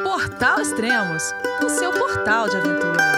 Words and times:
Portal 0.00 0.58
Extremos, 0.60 1.34
o 1.62 1.68
seu 1.68 1.92
portal 1.92 2.48
de 2.48 2.56
aventura. 2.56 3.12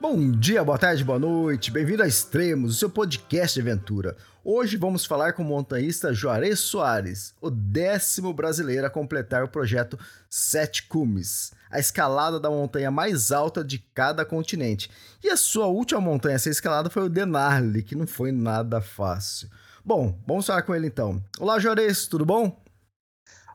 Bom 0.00 0.30
dia, 0.30 0.62
boa 0.62 0.78
tarde, 0.78 1.02
boa 1.02 1.18
noite, 1.18 1.72
bem-vindo 1.72 2.04
a 2.04 2.06
Extremos, 2.06 2.76
o 2.76 2.78
seu 2.78 2.88
podcast 2.88 3.60
de 3.60 3.68
aventura. 3.68 4.16
Hoje 4.44 4.76
vamos 4.76 5.04
falar 5.04 5.32
com 5.32 5.42
o 5.42 5.46
montanhista 5.46 6.14
Juarez 6.14 6.60
Soares, 6.60 7.34
o 7.40 7.50
décimo 7.50 8.32
brasileiro 8.32 8.86
a 8.86 8.90
completar 8.90 9.42
o 9.42 9.48
projeto 9.48 9.98
Sete 10.30 10.84
Cumes, 10.86 11.52
a 11.68 11.80
escalada 11.80 12.38
da 12.38 12.48
montanha 12.48 12.92
mais 12.92 13.32
alta 13.32 13.64
de 13.64 13.78
cada 13.92 14.24
continente. 14.24 14.88
E 15.22 15.28
a 15.30 15.36
sua 15.36 15.66
última 15.66 16.00
montanha 16.00 16.36
a 16.36 16.38
ser 16.38 16.50
escalada 16.50 16.88
foi 16.88 17.02
o 17.02 17.08
Denali, 17.08 17.82
que 17.82 17.96
não 17.96 18.06
foi 18.06 18.30
nada 18.30 18.80
fácil. 18.80 19.48
Bom, 19.86 20.18
vamos 20.26 20.46
falar 20.46 20.62
com 20.62 20.74
ele 20.74 20.86
então. 20.86 21.22
Olá, 21.38 21.58
Juarez, 21.58 22.06
tudo 22.06 22.24
bom? 22.24 22.58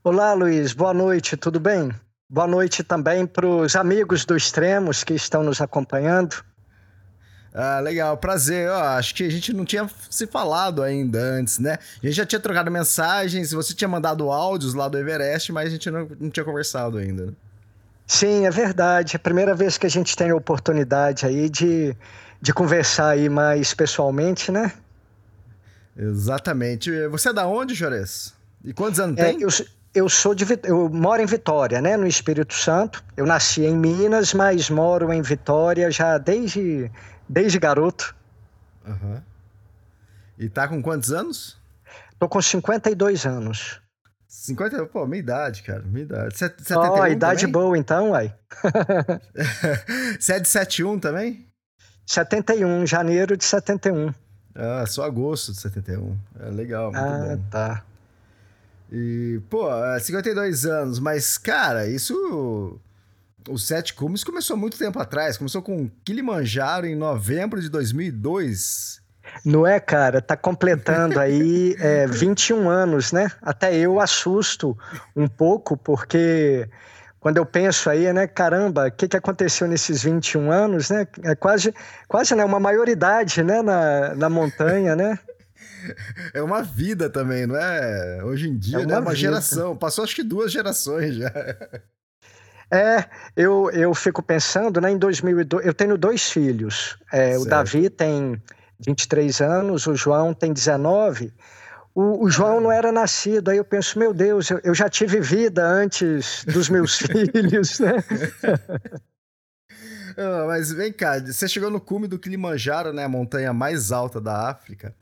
Olá, 0.04 0.34
Luiz, 0.34 0.74
boa 0.74 0.94
noite, 0.94 1.36
tudo 1.36 1.60
bem? 1.60 1.92
Boa 2.30 2.46
noite 2.46 2.84
também 2.84 3.26
para 3.26 3.48
os 3.48 3.76
amigos 3.76 4.26
do 4.26 4.38
Extremos 4.38 5.04
que 5.04 5.16
estão 5.16 5.42
nos 5.42 5.60
acompanhando. 5.60 6.36
Ah, 7.52 7.80
legal, 7.80 8.16
prazer. 8.16 8.70
acho 8.70 9.16
que 9.16 9.24
a 9.24 9.32
gente 9.32 9.52
não 9.54 9.66
tinha 9.66 9.90
se 10.08 10.28
falado 10.28 10.84
ainda 10.84 11.20
antes, 11.20 11.58
né? 11.58 11.80
A 12.04 12.06
gente 12.06 12.18
já 12.18 12.28
tinha 12.28 12.40
trocado 12.40 12.70
mensagens, 12.70 13.52
você 13.52 13.74
tinha 13.74 13.88
mandado 13.88 14.30
áudios 14.30 14.76
lá 14.76 14.88
do 14.88 15.00
Everest, 15.00 15.52
mas 15.52 15.70
a 15.70 15.72
gente 15.72 15.90
não, 15.90 16.08
não 16.20 16.30
tinha 16.30 16.46
conversado 16.46 17.00
ainda. 17.00 17.26
Né? 17.26 17.34
Sim, 18.06 18.46
é 18.46 18.52
verdade. 18.52 19.16
É 19.16 19.18
a 19.18 19.20
primeira 19.20 19.56
vez 19.56 19.80
que 19.80 19.88
a 19.88 19.90
gente 19.90 20.16
tem 20.16 20.30
a 20.30 20.36
oportunidade 20.36 21.26
aí 21.26 21.50
de, 21.50 21.98
de 22.40 22.54
conversar 22.54 23.10
aí 23.10 23.28
mais 23.30 23.74
pessoalmente, 23.74 24.52
né? 24.52 24.72
Exatamente. 26.00 27.08
Você 27.08 27.30
é 27.30 27.34
da 27.34 27.46
onde, 27.46 27.74
Jores? 27.74 28.34
E 28.64 28.74
quantos 28.74 29.02
anos 29.02 29.20
é, 29.20 29.26
tem? 29.26 29.42
Eu, 29.42 29.50
eu 29.94 30.08
sou 30.08 30.34
de 30.34 30.46
eu 30.64 30.90
moro 30.90 31.22
em 31.22 31.26
Vitória, 31.26 31.82
né, 31.82 31.98
no 31.98 32.08
Espírito 32.08 32.54
Santo. 32.54 33.04
Eu 33.18 33.26
nasci 33.26 33.66
em 33.66 33.76
Minas, 33.76 34.34
mas 34.34 34.70
moro 34.70 35.12
em 35.12 35.22
Vitória 35.22 35.92
já 35.92 36.18
desde 36.18 36.90
desde 37.28 37.60
garoto. 37.60 38.16
Uhum. 38.88 39.22
E 40.38 40.48
tá 40.48 40.70
com 40.70 40.82
quantos 40.82 41.12
anos? 41.12 41.60
Tô 42.18 42.30
com 42.30 42.42
52 42.42 43.26
anos. 43.26 43.82
50, 44.28 44.86
pô, 44.86 45.06
minha 45.06 45.20
idade, 45.20 45.64
cara, 45.64 45.82
minha 45.82 46.04
idade. 46.04 46.36
Ó, 46.72 47.02
oh, 47.02 47.08
idade 47.08 47.42
também? 47.42 47.52
boa 47.52 47.78
então, 47.78 48.12
uai. 48.12 48.34
Você 50.20 50.34
é 50.34 50.40
de 50.40 50.48
71 50.48 51.00
também? 51.00 51.48
71, 52.06 52.86
janeiro 52.86 53.36
de 53.36 53.44
71. 53.44 54.14
Ah, 54.60 54.86
só 54.86 55.04
agosto 55.04 55.54
de 55.54 55.62
71. 55.62 56.18
É 56.42 56.50
legal, 56.50 56.92
muito 56.92 56.98
ah, 56.98 57.36
bom. 57.38 57.44
tá. 57.50 57.84
E, 58.92 59.40
pô, 59.50 59.70
52 60.00 60.66
é 60.66 60.72
anos, 60.72 61.00
mas, 61.00 61.38
cara, 61.38 61.88
isso. 61.88 62.78
O 63.48 63.58
Sete 63.58 63.94
Cumes 63.94 64.24
começou 64.24 64.58
muito 64.58 64.78
tempo 64.78 65.00
atrás. 65.00 65.38
Começou 65.38 65.62
com 65.62 65.90
Kilimanjaro 66.04 66.86
em 66.86 66.96
novembro 66.96 67.62
de 67.62 67.70
2002. 67.70 69.02
Não 69.46 69.66
é, 69.66 69.80
cara? 69.80 70.22
Tá 70.22 70.36
completando 70.36 71.20
aí 71.20 71.76
é, 71.80 72.06
21 72.06 72.70
anos, 72.70 73.12
né? 73.12 73.32
Até 73.42 73.76
eu 73.76 74.00
assusto 74.00 74.78
um 75.16 75.28
pouco, 75.28 75.78
porque 75.78 76.68
quando 77.20 77.38
eu 77.38 77.46
penso 77.46 77.90
aí, 77.90 78.12
né, 78.14 78.28
caramba, 78.28 78.88
o 78.88 78.92
que, 78.92 79.08
que 79.08 79.18
aconteceu 79.18 79.68
nesses 79.68 80.04
21 80.04 80.52
anos, 80.52 80.90
né? 80.90 81.08
É 81.24 81.36
quase, 81.36 81.74
quase 82.08 82.34
né, 82.34 82.46
uma 82.46 82.60
maioridade, 82.60 83.44
né, 83.44 83.62
na, 83.62 84.16
na 84.16 84.30
montanha, 84.30 84.96
né? 84.96 85.20
É 86.34 86.42
uma 86.42 86.62
vida 86.62 87.10
também, 87.10 87.48
não 87.48 87.56
é? 87.56 88.22
Hoje 88.24 88.50
em 88.50 88.58
dia, 88.58 88.78
é 88.78 88.80
uma, 88.80 88.88
né? 88.88 89.00
uma 89.00 89.16
geração. 89.16 89.78
Passou 89.78 90.04
acho 90.04 90.16
que 90.16 90.24
duas 90.24 90.52
gerações 90.52 91.16
já. 91.16 91.32
É, 92.72 93.06
eu, 93.36 93.72
eu 93.72 93.96
fico 93.96 94.22
pensando, 94.22 94.80
né, 94.80 94.92
em 94.92 94.98
2002, 95.00 95.66
eu 95.66 95.74
tenho 95.74 95.98
dois 95.98 96.30
filhos. 96.30 97.00
É, 97.12 97.36
o 97.36 97.44
Davi 97.44 97.90
tem 97.90 98.40
23 98.80 99.42
anos, 99.42 99.88
o 99.88 99.96
João 99.96 100.36
tem 100.36 100.54
19. 100.54 101.34
O, 101.94 102.26
o, 102.26 102.30
João 102.30 102.62
não 102.62 102.72
era 102.72 102.92
nascido, 102.92 103.50
aí 103.50 103.58
eu 103.58 103.66
penso, 103.66 103.98
meu 103.98 104.14
Deus, 104.14 104.50
eu, 104.50 104.60
eu 104.64 104.76
já 104.76 104.88
tive 104.88 105.20
vida 105.20 105.66
antes 105.66 106.46
dos 106.46 106.70
meus 106.70 106.98
filhos, 107.00 107.80
né? 107.80 107.94
Ah, 110.18 110.46
mas 110.48 110.70
vem 110.74 110.92
cá, 110.92 111.18
você 111.18 111.48
chegou 111.48 111.70
no 111.70 111.80
cume 111.80 112.06
do 112.06 112.20
Kilimanjaro, 112.20 112.92
né, 112.92 113.06
a 113.06 113.10
montanha 113.10 113.54
mais 113.54 113.90
alta 113.90 114.20
da 114.20 114.50
África, 114.50 114.94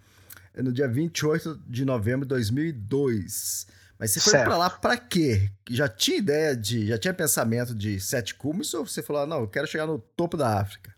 no 0.56 0.72
dia 0.72 0.88
28 0.88 1.60
de 1.66 1.84
novembro 1.84 2.24
de 2.24 2.30
2002. 2.30 3.66
Mas 3.98 4.12
você 4.12 4.20
foi 4.20 4.34
para 4.34 4.58
lá 4.58 4.70
para 4.70 4.96
quê? 4.96 5.50
Já 5.70 5.88
tinha 5.88 6.18
ideia 6.18 6.56
de, 6.56 6.86
já 6.86 7.00
tinha 7.00 7.14
pensamento 7.16 7.74
de 7.74 8.00
sete 8.00 8.36
cumes 8.36 8.72
ou 8.76 8.86
você 8.86 9.02
falou, 9.02 9.24
ah, 9.24 9.26
não, 9.26 9.40
eu 9.40 9.48
quero 9.48 9.66
chegar 9.66 9.88
no 9.88 9.98
topo 9.98 10.38
da 10.38 10.60
África? 10.60 10.94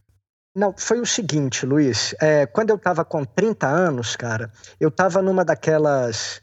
Não, 0.56 0.74
foi 0.76 1.00
o 1.00 1.06
seguinte, 1.06 1.66
Luiz. 1.66 2.16
É, 2.20 2.46
quando 2.46 2.72
eu 2.72 2.76
estava 2.76 3.06
com 3.06 3.24
30 3.24 3.68
anos, 3.68 4.16
cara, 4.16 4.52
eu 4.80 4.90
estava 4.90 5.22
numa 5.22 5.46
daquelas. 5.46 6.42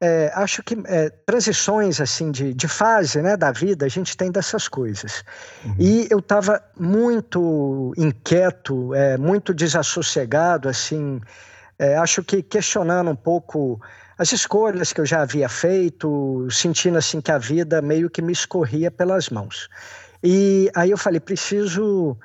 É, 0.00 0.32
acho 0.34 0.64
que 0.64 0.76
é, 0.86 1.10
transições 1.10 2.00
assim 2.00 2.32
de, 2.32 2.52
de 2.52 2.66
fase 2.66 3.22
né, 3.22 3.36
da 3.36 3.52
vida 3.52 3.86
a 3.86 3.88
gente 3.88 4.16
tem 4.16 4.32
dessas 4.32 4.66
coisas. 4.66 5.22
Uhum. 5.64 5.76
E 5.78 6.08
eu 6.10 6.18
estava 6.18 6.60
muito 6.76 7.92
inquieto, 7.96 8.92
é, 8.94 9.16
muito 9.16 9.54
desassossegado, 9.54 10.68
assim, 10.68 11.20
é, 11.78 11.96
acho 11.96 12.24
que 12.24 12.42
questionando 12.42 13.12
um 13.12 13.16
pouco 13.16 13.80
as 14.18 14.32
escolhas 14.32 14.92
que 14.92 15.00
eu 15.00 15.06
já 15.06 15.22
havia 15.22 15.48
feito, 15.48 16.48
sentindo 16.50 16.98
assim 16.98 17.20
que 17.20 17.30
a 17.30 17.38
vida 17.38 17.80
meio 17.80 18.10
que 18.10 18.20
me 18.20 18.32
escorria 18.32 18.90
pelas 18.90 19.30
mãos. 19.30 19.68
E 20.22 20.70
aí 20.74 20.90
eu 20.90 20.96
falei, 20.96 21.20
preciso 21.20 22.16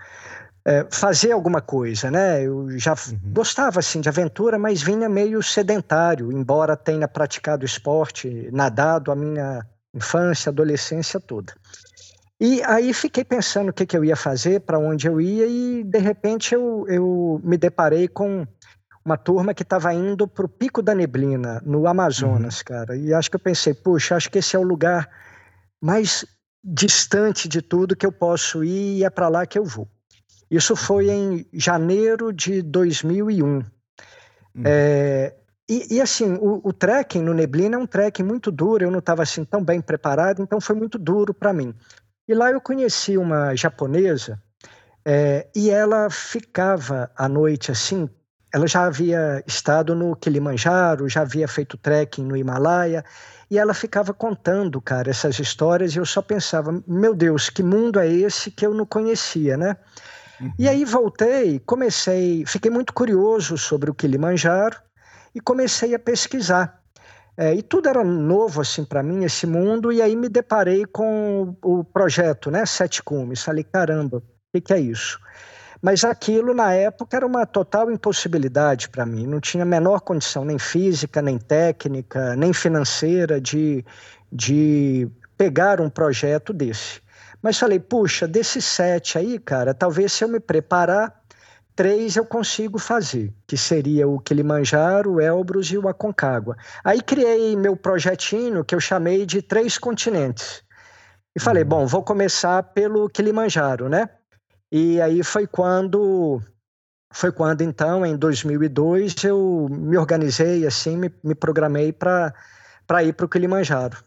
é, 0.68 0.86
fazer 0.92 1.32
alguma 1.32 1.62
coisa, 1.62 2.12
né? 2.12 2.44
Eu 2.44 2.78
já 2.78 2.92
uhum. 2.92 3.32
gostava 3.32 3.80
assim 3.80 4.02
de 4.02 4.10
aventura, 4.10 4.60
mas 4.60 4.82
vinha 4.82 5.08
meio 5.08 5.42
sedentário, 5.42 6.30
embora 6.30 6.76
tenha 6.76 7.08
praticado 7.08 7.64
esporte, 7.64 8.50
nadado 8.52 9.10
a 9.10 9.16
minha 9.16 9.66
infância, 9.94 10.50
adolescência 10.50 11.22
toda. 11.22 11.54
E 12.38 12.62
aí 12.64 12.94
fiquei 12.94 13.24
pensando 13.24 13.70
o 13.70 13.74
que, 13.74 13.86
que 13.86 13.96
eu 13.96 14.04
ia 14.04 14.18
fazer, 14.18 14.60
para 14.60 14.78
onde 14.78 15.08
eu 15.08 15.22
ia, 15.22 15.48
e 15.48 15.86
de 15.86 16.00
repente 16.00 16.54
eu, 16.54 16.86
eu 16.90 17.40
me 17.46 17.58
deparei 17.58 18.10
com 18.10 18.46
uma 19.06 19.18
turma 19.18 19.54
que 19.54 19.64
estava 19.64 19.94
indo 19.94 20.28
para 20.28 20.46
o 20.46 20.50
Pico 20.50 20.82
da 20.82 20.94
Neblina, 20.94 21.62
no 21.66 21.88
Amazonas, 21.88 22.58
uhum. 22.58 22.64
cara. 22.66 22.98
E 22.98 23.14
acho 23.14 23.30
que 23.30 23.38
eu 23.38 23.40
pensei, 23.40 23.74
puxa, 23.74 24.18
acho 24.18 24.30
que 24.30 24.40
esse 24.40 24.54
é 24.54 24.60
o 24.60 24.64
lugar 24.64 25.10
mais 25.82 26.26
distante 26.62 27.48
de 27.48 27.62
tudo 27.62 27.96
que 27.96 28.06
eu 28.06 28.12
posso 28.12 28.66
ir 28.66 28.98
e 28.98 29.04
é 29.06 29.10
para 29.10 29.30
lá 29.30 29.46
que 29.46 29.58
eu 29.58 29.64
vou. 29.64 29.88
Isso 30.50 30.76
foi 30.76 31.10
em 31.10 31.46
janeiro 31.54 32.32
de 32.32 32.62
2001. 32.62 33.46
Uhum. 33.48 33.64
É, 34.66 35.34
e, 35.70 35.96
e, 35.96 36.02
assim, 36.02 36.34
o, 36.36 36.62
o 36.64 36.72
trekking 36.72 37.22
no 37.22 37.34
Neblina 37.34 37.76
é 37.76 37.80
um 37.80 37.86
trekking 37.86 38.24
muito 38.24 38.52
duro, 38.52 38.86
eu 38.86 38.92
não 38.92 39.00
estava 39.00 39.24
assim 39.24 39.44
tão 39.44 39.64
bem 39.64 39.82
preparado, 39.82 40.42
então 40.42 40.62
foi 40.62 40.76
muito 40.76 40.98
duro 40.98 41.34
para 41.34 41.52
mim. 41.52 41.76
E 42.28 42.34
lá 42.34 42.52
eu 42.52 42.62
conheci 42.62 43.18
uma 43.18 43.56
japonesa 43.56 44.42
é, 45.06 45.48
e 45.56 45.70
ela 45.70 46.10
ficava 46.10 47.12
à 47.16 47.28
noite 47.28 47.72
assim, 47.72 48.10
ela 48.54 48.66
já 48.66 48.86
havia 48.86 49.44
estado 49.46 49.94
no 49.94 50.16
Kilimanjaro, 50.16 51.10
já 51.10 51.22
havia 51.22 51.48
feito 51.48 51.78
trekking 51.78 52.24
no 52.24 52.36
Himalaia, 52.36 53.04
e 53.50 53.58
ela 53.58 53.74
ficava 53.74 54.14
contando, 54.14 54.82
cara, 54.82 55.10
essas 55.10 55.40
histórias, 55.40 55.96
e 55.96 56.00
eu 56.00 56.06
só 56.06 56.22
pensava, 56.22 56.82
meu 56.86 57.14
Deus, 57.14 57.50
que 57.50 57.64
mundo 57.64 58.00
é 58.00 58.08
esse 58.08 58.52
que 58.52 58.66
eu 58.66 58.74
não 58.74 58.86
conhecia, 58.86 59.56
né? 59.56 59.78
Uhum. 60.40 60.54
E 60.58 60.68
aí 60.68 60.86
voltei, 60.86 61.60
comecei, 61.60 62.46
fiquei 62.46 62.72
muito 62.72 62.94
curioso 62.94 63.58
sobre 63.58 63.90
o 63.90 63.94
Kilimanjaro 63.94 64.78
e 65.34 65.40
comecei 65.40 65.94
a 65.94 66.00
pesquisar. 66.00 66.82
É, 67.40 67.54
e 67.54 67.62
tudo 67.62 67.88
era 67.88 68.04
novo 68.04 68.62
assim 68.62 68.84
para 68.84 69.04
mim 69.04 69.24
esse 69.24 69.46
mundo 69.46 69.92
e 69.92 70.02
aí 70.02 70.16
me 70.16 70.28
deparei 70.28 70.86
com 70.86 71.56
o, 71.64 71.84
projeto, 71.84 72.50
né, 72.50 72.66
Sete 72.66 73.04
Cumes. 73.04 73.44
Falei 73.44 73.64
caramba, 73.64 74.18
o 74.18 74.24
que, 74.52 74.62
que 74.62 74.74
é 74.74 74.80
isso? 74.80 75.20
Mas 75.80 76.04
aquilo 76.04 76.56
na 76.56 76.74
época 76.74 77.16
era 77.16 77.26
uma 77.26 77.46
total 77.46 77.92
impossibilidade 77.92 78.90
para 78.90 79.06
mim. 79.06 79.28
Não 79.28 79.40
tinha 79.40 79.62
a 79.62 79.66
menor 79.66 80.02
condição, 80.02 80.44
nem 80.44 80.58
física, 80.58 81.22
nem 81.22 81.38
técnica, 81.38 82.36
nem 82.36 82.52
financeira 82.52 83.40
de, 83.40 83.86
de 84.32 85.08
pegar 85.38 85.80
um 85.80 85.90
projeto 85.92 86.52
desse. 86.52 87.00
Mas 87.42 87.58
falei, 87.58 87.80
puxa, 87.80 88.28
desses 88.28 88.66
sete 88.66 89.18
aí, 89.18 89.40
cara, 89.40 89.74
talvez 89.74 90.12
se 90.14 90.24
eu 90.24 90.28
me 90.28 90.40
preparar, 90.40 91.22
três 91.76 92.16
eu 92.16 92.26
consigo 92.26 92.80
fazer, 92.80 93.34
que 93.46 93.56
seria 93.56 94.08
o 94.08 94.20
Kilimanjaro, 94.20 95.14
o 95.14 95.22
Elbrus 95.22 95.68
e 95.72 95.78
o 95.78 95.88
Aconcagua. 95.88 96.58
Aí 96.84 97.02
criei 97.02 97.56
meu 97.56 97.78
projetinho 97.78 98.66
que 98.66 98.74
eu 98.74 98.80
chamei 98.80 99.26
de 99.26 99.42
Três 99.42 99.78
Continentes. 99.78 100.64
E 101.36 101.40
falei, 101.40 101.62
uhum. 101.64 101.70
bom, 101.70 101.86
vou 101.86 102.04
começar 102.04 102.64
pelo 102.64 103.08
Kilimanjaro, 103.08 103.88
né? 103.88 104.10
E 104.72 105.00
aí 105.00 105.24
foi 105.24 105.46
quando 105.46 106.42
foi 107.14 107.32
quando 107.32 107.62
então, 107.62 108.06
em 108.06 108.18
2002, 108.18 109.24
eu 109.24 109.68
me 109.70 109.98
organizei 109.98 110.66
assim, 110.66 110.98
me, 110.98 111.14
me 111.24 111.34
programei 111.34 111.94
para 111.94 112.34
ir 113.04 113.14
para 113.14 113.26
o 113.26 113.30
Kilimanjaro. 113.30 113.98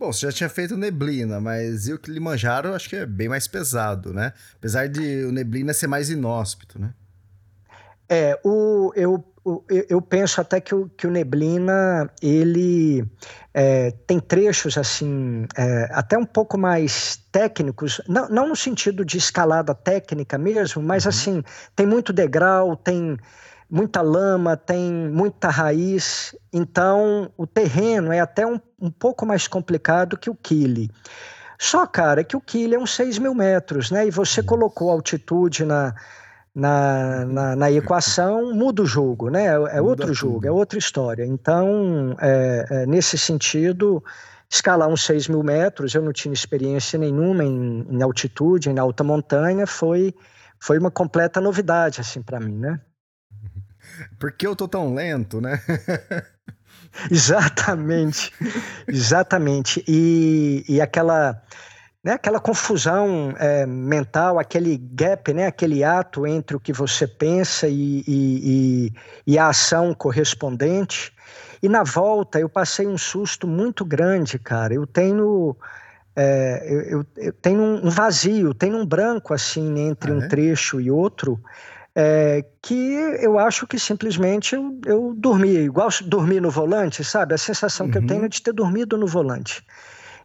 Bom, 0.00 0.14
você 0.14 0.24
já 0.24 0.32
tinha 0.32 0.48
feito 0.48 0.78
neblina, 0.78 1.42
mas 1.42 1.86
e 1.86 1.92
o 1.92 1.98
Kilimanjaro 1.98 2.72
acho 2.72 2.88
que 2.88 2.96
é 2.96 3.04
bem 3.04 3.28
mais 3.28 3.46
pesado, 3.46 4.14
né? 4.14 4.32
Apesar 4.56 4.88
de 4.88 5.26
o 5.26 5.30
neblina 5.30 5.74
ser 5.74 5.88
mais 5.88 6.08
inóspito, 6.08 6.80
né? 6.80 6.94
É, 8.08 8.40
o, 8.42 8.92
eu, 8.96 9.22
o, 9.44 9.62
eu 9.68 10.00
penso 10.00 10.40
até 10.40 10.58
que 10.58 10.74
o, 10.74 10.88
que 10.88 11.06
o 11.06 11.10
Neblina, 11.10 12.10
ele 12.22 13.04
é, 13.52 13.90
tem 14.06 14.18
trechos, 14.18 14.78
assim, 14.78 15.44
é, 15.54 15.90
até 15.92 16.16
um 16.16 16.24
pouco 16.24 16.56
mais 16.56 17.22
técnicos, 17.30 18.00
não, 18.08 18.26
não 18.30 18.48
no 18.48 18.56
sentido 18.56 19.04
de 19.04 19.18
escalada 19.18 19.74
técnica 19.74 20.38
mesmo, 20.38 20.82
mas, 20.82 21.04
uhum. 21.04 21.10
assim, 21.10 21.44
tem 21.76 21.84
muito 21.86 22.10
degrau, 22.10 22.74
tem 22.74 23.18
muita 23.70 24.02
lama, 24.02 24.56
tem 24.56 24.90
muita 24.90 25.48
raiz, 25.48 26.34
então 26.52 27.30
o 27.36 27.46
terreno 27.46 28.12
é 28.12 28.18
até 28.18 28.46
um, 28.46 28.60
um 28.80 28.90
pouco 28.90 29.24
mais 29.24 29.46
complicado 29.46 30.18
que 30.18 30.28
o 30.28 30.34
Kili. 30.34 30.90
Só, 31.58 31.86
cara, 31.86 32.24
que 32.24 32.36
o 32.36 32.40
Kili 32.40 32.74
é 32.74 32.78
uns 32.78 32.94
6 32.94 33.18
mil 33.18 33.34
metros, 33.34 33.90
né? 33.90 34.06
E 34.06 34.10
você 34.10 34.42
colocou 34.42 34.90
altitude 34.90 35.64
na, 35.64 35.94
na, 36.54 37.24
na, 37.26 37.56
na, 37.56 37.70
equação, 37.70 38.54
muda 38.54 38.82
o 38.82 38.86
jogo, 38.86 39.28
né? 39.28 39.46
É, 39.46 39.76
é 39.76 39.82
outro 39.82 40.12
jogo, 40.14 40.46
é 40.46 40.50
outra 40.50 40.78
história. 40.78 41.24
Então, 41.24 42.16
é, 42.18 42.64
é, 42.70 42.86
nesse 42.86 43.18
sentido, 43.18 44.02
escalar 44.50 44.88
uns 44.88 45.04
6 45.04 45.28
mil 45.28 45.42
metros, 45.42 45.94
eu 45.94 46.02
não 46.02 46.12
tinha 46.12 46.32
experiência 46.32 46.98
nenhuma 46.98 47.44
em, 47.44 47.86
em 47.90 48.02
altitude, 48.02 48.70
em 48.70 48.78
alta 48.78 49.04
montanha, 49.04 49.66
foi, 49.66 50.14
foi 50.58 50.78
uma 50.78 50.90
completa 50.90 51.40
novidade, 51.42 52.00
assim, 52.00 52.22
para 52.22 52.40
mim, 52.40 52.56
né? 52.56 52.80
Por 54.18 54.32
que 54.32 54.46
eu 54.46 54.56
tô 54.56 54.68
tão 54.68 54.94
lento, 54.94 55.40
né? 55.40 55.60
exatamente, 57.10 58.32
exatamente. 58.86 59.84
E, 59.86 60.64
e 60.68 60.80
aquela 60.80 61.42
né, 62.02 62.12
aquela 62.12 62.40
confusão 62.40 63.34
é, 63.38 63.66
mental, 63.66 64.38
aquele 64.38 64.76
gap, 64.78 65.32
né, 65.34 65.46
aquele 65.46 65.84
ato 65.84 66.26
entre 66.26 66.56
o 66.56 66.60
que 66.60 66.72
você 66.72 67.06
pensa 67.06 67.68
e, 67.68 68.02
e, 68.06 68.06
e, 68.06 68.92
e, 69.26 69.38
a 69.38 69.48
ação 69.48 69.92
correspondente. 69.92 71.12
E 71.62 71.68
na 71.68 71.82
volta 71.82 72.40
eu 72.40 72.48
passei 72.48 72.86
um 72.86 72.96
susto 72.96 73.46
muito 73.46 73.84
grande, 73.84 74.38
cara. 74.38 74.72
Eu 74.72 74.86
tenho. 74.86 75.54
É, 76.16 76.66
eu, 76.66 76.80
eu, 76.80 77.06
eu, 77.16 77.32
tenho 77.34 77.62
um 77.62 77.90
vazio, 77.90 78.52
tenho 78.54 78.76
um 78.78 78.86
branco 78.86 79.32
assim 79.32 79.78
entre 79.78 80.10
ah, 80.10 80.14
um 80.14 80.22
é? 80.22 80.28
trecho 80.28 80.80
e 80.80 80.90
outro. 80.90 81.38
É, 81.94 82.44
que 82.62 82.94
eu 83.20 83.38
acho 83.38 83.66
que 83.66 83.78
simplesmente 83.78 84.54
eu, 84.54 84.80
eu 84.86 85.14
dormi, 85.16 85.56
igual 85.56 85.88
dormir 86.04 86.40
no 86.40 86.50
volante, 86.50 87.02
sabe? 87.02 87.34
A 87.34 87.38
sensação 87.38 87.86
uhum. 87.86 87.92
que 87.92 87.98
eu 87.98 88.06
tenho 88.06 88.24
é 88.24 88.28
de 88.28 88.40
ter 88.40 88.52
dormido 88.52 88.96
no 88.96 89.06
volante. 89.06 89.64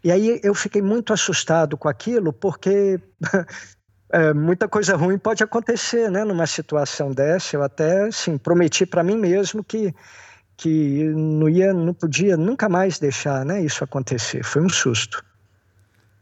E 0.04 0.12
aí 0.12 0.40
eu 0.44 0.54
fiquei 0.54 0.82
muito 0.82 1.12
assustado 1.12 1.76
com 1.76 1.90
aquilo, 1.90 2.32
porque 2.32 3.00
é, 4.14 4.34
muita 4.34 4.68
coisa 4.68 4.96
ruim 4.96 5.18
pode 5.18 5.44
acontecer, 5.44 6.12
né? 6.12 6.24
Numa 6.24 6.46
situação 6.46 7.12
dessa, 7.12 7.56
eu 7.56 7.64
até, 7.64 8.04
assim, 8.04 8.38
prometi 8.38 8.86
para 8.86 9.04
mim 9.04 9.18
mesmo 9.18 9.64
que 9.64 9.94
que 10.58 11.04
não 11.10 11.50
ia, 11.50 11.74
não 11.74 11.94
podia 11.94 12.38
nunca 12.38 12.70
mais 12.70 13.00
deixar, 13.00 13.44
né? 13.44 13.62
Isso 13.62 13.84
acontecer. 13.84 14.44
Foi 14.44 14.62
um 14.62 14.70
susto. 14.70 15.25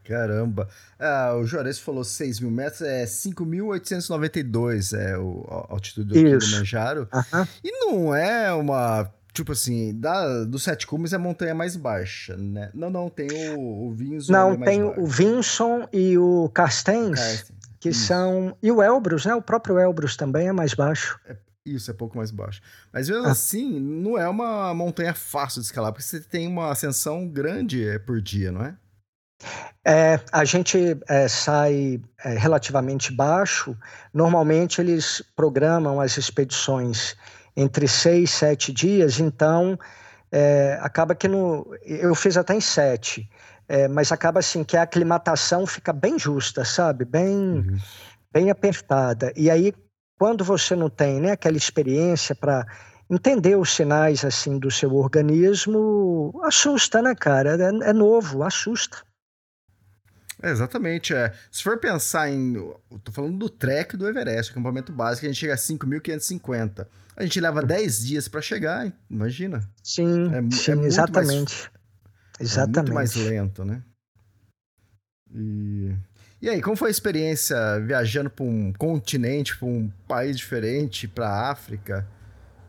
Caramba. 0.04 0.68
Ah, 1.00 1.36
o 1.36 1.46
Juarez 1.46 1.80
falou 1.80 2.04
6 2.04 2.40
mil 2.42 2.52
metros, 2.52 2.82
é 2.82 3.06
5.892 3.06 4.98
é 4.98 5.18
o, 5.18 5.46
a 5.50 5.74
altitude 5.74 6.08
do 6.10 6.14
Kilimanjaro. 6.14 7.08
Uhum. 7.14 7.48
E 7.64 7.72
não 7.72 8.16
é 8.16 8.52
uma 8.54 9.10
Tipo 9.34 9.52
assim, 9.52 10.00
da, 10.00 10.44
do 10.44 10.60
Sete 10.60 10.86
Cumes 10.86 11.12
é 11.12 11.16
a 11.16 11.20
montanha 11.20 11.56
mais 11.56 11.76
baixa, 11.76 12.38
né? 12.38 12.70
Não, 12.72 12.92
não, 12.92 13.10
tem 13.10 13.28
o, 13.56 13.88
o 13.88 13.92
Vinson. 13.92 14.32
Não, 14.32 14.56
tem 14.56 14.86
baixo. 14.86 15.02
o 15.02 15.08
Vinson 15.08 15.88
e 15.92 16.18
o 16.20 16.52
Carstens, 16.54 17.52
que 17.80 17.90
isso. 17.90 18.06
são. 18.06 18.56
E 18.62 18.72
o 18.72 18.82
Elbrus, 18.82 19.26
né? 19.26 19.34
O 19.34 19.42
próprio 19.42 19.80
Elbrus 19.80 20.16
também 20.16 20.50
é 20.50 20.52
mais 20.52 20.76
baixo. 20.76 21.20
É, 21.28 21.36
isso, 21.66 21.90
é 21.90 21.96
pouco 21.96 22.16
mais 22.16 22.30
baixo. 22.30 22.62
Mas 22.92 23.10
mesmo 23.10 23.26
ah. 23.26 23.32
assim, 23.32 23.80
não 23.80 24.20
é 24.20 24.30
uma 24.30 24.72
montanha 24.76 25.16
fácil 25.16 25.62
de 25.62 25.66
escalar, 25.66 25.92
porque 25.92 26.06
você 26.06 26.20
tem 26.20 26.48
uma 26.48 26.72
ascensão 26.72 27.28
grande 27.28 27.88
é, 27.88 27.98
por 27.98 28.22
dia, 28.22 28.52
não 28.52 28.64
é? 28.64 28.76
É, 29.86 30.20
a 30.32 30.46
gente 30.46 30.98
é, 31.10 31.28
sai 31.28 32.00
é, 32.24 32.38
relativamente 32.38 33.12
baixo. 33.12 33.76
Normalmente 34.14 34.80
eles 34.80 35.22
programam 35.36 36.00
as 36.00 36.18
expedições 36.18 37.16
entre 37.56 37.88
seis, 37.88 38.32
sete 38.32 38.72
dias, 38.72 39.20
então 39.20 39.78
é, 40.32 40.80
acaba 40.82 41.14
que 41.14 41.28
no, 41.28 41.76
eu 41.86 42.16
fiz 42.16 42.38
até 42.38 42.56
em 42.56 42.62
sete, 42.62 43.30
é, 43.68 43.88
mas 43.88 44.12
acaba 44.12 44.40
assim 44.40 44.64
que 44.64 44.76
a 44.76 44.82
aclimatação 44.82 45.68
fica 45.68 45.94
bem 45.94 46.18
justa, 46.18 46.66
sabe? 46.66 47.06
Bem, 47.06 47.36
uhum. 47.38 47.78
bem 48.32 48.50
apertada. 48.50 49.32
E 49.36 49.52
aí, 49.52 49.74
quando 50.18 50.44
você 50.44 50.76
não 50.76 50.90
tem 50.90 51.20
né, 51.20 51.32
aquela 51.32 51.58
experiência 51.58 52.34
para 52.34 52.66
entender 53.10 53.56
os 53.56 53.76
sinais 53.76 54.26
assim 54.26 54.58
do 54.58 54.72
seu 54.72 54.96
organismo, 54.96 56.34
assusta, 56.44 57.02
né, 57.02 57.14
cara? 57.14 57.56
É, 57.56 57.90
é 57.90 57.94
novo, 57.94 58.44
assusta. 58.44 58.98
É, 60.44 60.52
exatamente. 60.52 61.16
É. 61.16 61.32
Se 61.50 61.64
for 61.64 61.78
pensar 61.78 62.30
em. 62.30 62.54
tô 63.02 63.14
falando 63.14 63.38
do 63.38 63.50
trek 63.50 63.96
do 63.96 64.08
Everest, 64.08 64.52
acampamento 64.52 64.92
básico, 64.92 65.26
a 65.26 65.30
gente 65.30 65.40
chega 65.40 65.54
a 65.54 65.58
5.550. 65.58 66.86
A 67.16 67.24
gente 67.24 67.40
leva 67.40 67.62
10 67.64 68.06
dias 68.06 68.28
para 68.28 68.42
chegar, 68.42 68.92
imagina. 69.10 69.62
Sim, 69.82 70.30
é, 70.34 70.54
sim 70.54 70.84
é 70.84 70.86
exatamente. 70.86 71.54
Mais, 71.54 71.72
exatamente. 72.40 72.78
É 72.78 72.82
muito 72.82 72.94
mais 72.94 73.16
lento, 73.16 73.64
né? 73.64 73.82
E, 75.34 75.96
e 76.42 76.50
aí, 76.50 76.62
como 76.62 76.76
foi 76.76 76.90
a 76.90 76.92
experiência 76.92 77.80
viajando 77.80 78.30
para 78.30 78.44
um 78.44 78.74
continente, 78.74 79.58
para 79.58 79.68
um 79.68 79.90
país 80.08 80.36
diferente, 80.36 81.08
para 81.08 81.50
África? 81.50 82.06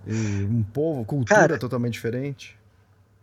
E 0.06 0.44
um 0.44 0.62
povo, 0.62 1.04
cultura 1.04 1.40
Cara, 1.40 1.58
totalmente 1.58 1.94
diferente? 1.94 2.56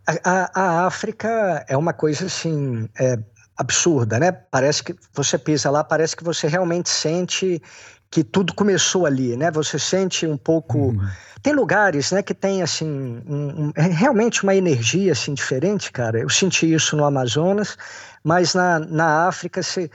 A, 0.06 0.18
a, 0.24 0.60
a, 0.60 0.86
África 0.86 1.64
é 1.68 1.76
uma 1.76 1.92
coisa 1.92 2.26
assim. 2.26 2.88
É, 2.98 3.16
absurda, 3.62 4.18
né? 4.18 4.30
Parece 4.32 4.82
que 4.82 4.94
você 5.12 5.38
pisa 5.38 5.70
lá, 5.70 5.82
parece 5.82 6.14
que 6.14 6.24
você 6.24 6.46
realmente 6.46 6.90
sente 6.90 7.62
que 8.10 8.22
tudo 8.22 8.52
começou 8.52 9.06
ali, 9.06 9.36
né? 9.36 9.50
Você 9.50 9.78
sente 9.78 10.26
um 10.26 10.36
pouco. 10.36 10.78
Uhum. 10.78 11.08
Tem 11.42 11.54
lugares, 11.54 12.12
né, 12.12 12.22
que 12.22 12.34
tem 12.34 12.62
assim 12.62 12.86
um, 13.26 13.64
um, 13.64 13.72
é 13.74 13.82
realmente 13.82 14.44
uma 14.44 14.54
energia 14.54 15.12
assim 15.12 15.34
diferente, 15.34 15.90
cara. 15.90 16.20
Eu 16.20 16.28
senti 16.28 16.72
isso 16.72 16.96
no 16.96 17.04
Amazonas, 17.04 17.76
mas 18.22 18.54
na, 18.54 18.78
na 18.78 19.26
África 19.26 19.62
você 19.62 19.90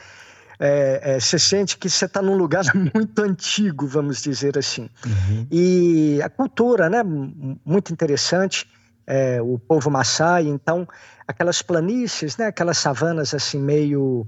é, 0.60 1.16
é, 1.16 1.20
sente 1.20 1.78
que 1.78 1.90
você 1.90 2.06
está 2.06 2.22
num 2.22 2.36
lugar 2.36 2.64
muito 2.76 3.22
antigo, 3.22 3.88
vamos 3.88 4.22
dizer 4.22 4.58
assim. 4.58 4.90
Uhum. 5.06 5.48
E 5.52 6.20
a 6.22 6.30
cultura, 6.30 6.90
né, 6.90 7.04
muito 7.64 7.94
interessante. 7.94 8.68
É, 9.10 9.42
o 9.42 9.58
povo 9.58 9.90
Maasai, 9.90 10.48
então 10.48 10.86
aquelas 11.28 11.62
planícies, 11.62 12.38
né, 12.38 12.48
aquelas 12.48 12.78
savanas 12.78 13.34
assim 13.34 13.60
meio 13.60 14.28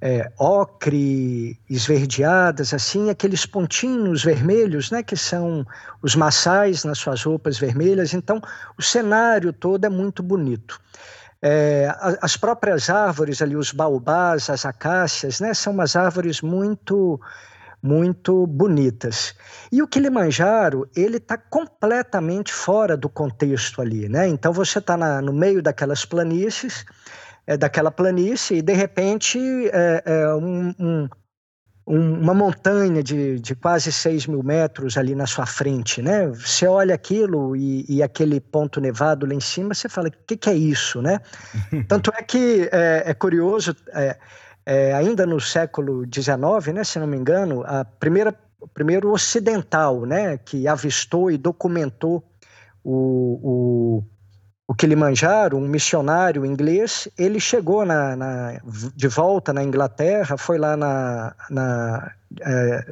é, 0.00 0.30
ocre, 0.38 1.58
esverdeadas, 1.68 2.74
assim, 2.74 3.10
aqueles 3.10 3.46
pontinhos 3.46 4.22
vermelhos, 4.22 4.90
né, 4.90 5.02
que 5.02 5.16
são 5.16 5.66
os 6.02 6.14
maçais 6.14 6.84
nas 6.84 6.98
suas 6.98 7.22
roupas 7.22 7.58
vermelhas. 7.58 8.12
Então, 8.12 8.40
o 8.78 8.82
cenário 8.82 9.52
todo 9.52 9.84
é 9.84 9.88
muito 9.88 10.22
bonito. 10.22 10.80
É, 11.40 11.94
as 12.20 12.36
próprias 12.36 12.88
árvores 12.90 13.40
ali, 13.42 13.56
os 13.56 13.72
baobás, 13.72 14.50
as 14.50 14.64
acácias, 14.64 15.40
né, 15.40 15.54
são 15.54 15.72
umas 15.72 15.96
árvores 15.96 16.40
muito 16.40 17.20
muito 17.82 18.46
bonitas. 18.46 19.34
E 19.70 19.82
o 19.82 19.88
Kilimanjaro, 19.88 20.88
ele 20.96 21.18
está 21.18 21.36
completamente 21.36 22.52
fora 22.52 22.96
do 22.96 23.08
contexto 23.08 23.80
ali, 23.80 24.08
né? 24.08 24.26
Então 24.28 24.52
você 24.52 24.78
está 24.78 24.96
no 25.20 25.32
meio 25.32 25.62
daquelas 25.62 26.04
planícies, 26.04 26.84
é, 27.46 27.56
daquela 27.56 27.90
planície 27.90 28.58
e 28.58 28.62
de 28.62 28.72
repente 28.72 29.38
é, 29.72 30.02
é 30.04 30.34
um, 30.34 30.74
um, 30.78 31.08
uma 31.86 32.34
montanha 32.34 33.00
de, 33.02 33.38
de 33.38 33.54
quase 33.54 33.92
6 33.92 34.26
mil 34.26 34.42
metros 34.42 34.96
ali 34.96 35.14
na 35.14 35.26
sua 35.26 35.46
frente, 35.46 36.02
né? 36.02 36.26
Você 36.26 36.66
olha 36.66 36.94
aquilo 36.94 37.54
e, 37.54 37.86
e 37.88 38.02
aquele 38.02 38.40
ponto 38.40 38.80
nevado 38.80 39.24
lá 39.24 39.32
em 39.32 39.40
cima, 39.40 39.72
você 39.72 39.88
fala, 39.88 40.08
o 40.08 40.12
que, 40.26 40.36
que, 40.36 40.50
é 40.50 40.54
isso, 40.54 41.00
né? 41.00 41.20
Tanto 41.86 42.10
é 42.12 42.22
que 42.22 42.68
é, 42.72 43.04
é 43.06 43.14
curioso, 43.14 43.76
é, 44.66 44.90
é, 44.90 44.94
ainda 44.94 45.24
no 45.24 45.40
século 45.40 46.04
XIX, 46.04 46.74
né, 46.74 46.84
se 46.84 46.98
não 46.98 47.06
me 47.06 47.16
engano, 47.16 47.62
a 47.64 47.84
primeira, 47.84 48.34
o 48.60 48.66
primeiro 48.66 49.12
ocidental 49.12 50.04
né, 50.04 50.36
que 50.38 50.66
avistou 50.66 51.30
e 51.30 51.38
documentou 51.38 52.22
o, 52.84 53.40
o 53.42 54.04
o 54.68 54.74
Kilimanjaro, 54.74 55.56
um 55.56 55.68
missionário 55.68 56.44
inglês, 56.44 57.08
ele 57.16 57.38
chegou 57.38 57.84
na, 57.84 58.16
na, 58.16 58.60
de 58.96 59.06
volta 59.06 59.52
na 59.52 59.62
Inglaterra, 59.62 60.36
foi 60.36 60.58
lá 60.58 60.76
na, 60.76 61.34
na 61.48 62.12
é, 62.40 62.84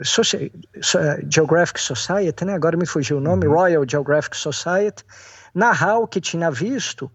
Geographic 1.28 1.80
Society, 1.80 2.44
né? 2.44 2.54
agora 2.54 2.76
me 2.76 2.86
fugiu 2.86 3.16
o 3.16 3.20
nome, 3.20 3.46
uhum. 3.46 3.54
Royal 3.54 3.84
Geographic 3.88 4.36
Society, 4.36 5.04
narrar 5.52 5.98
o 5.98 6.06
que 6.06 6.20
tinha 6.20 6.48
visto 6.48 7.10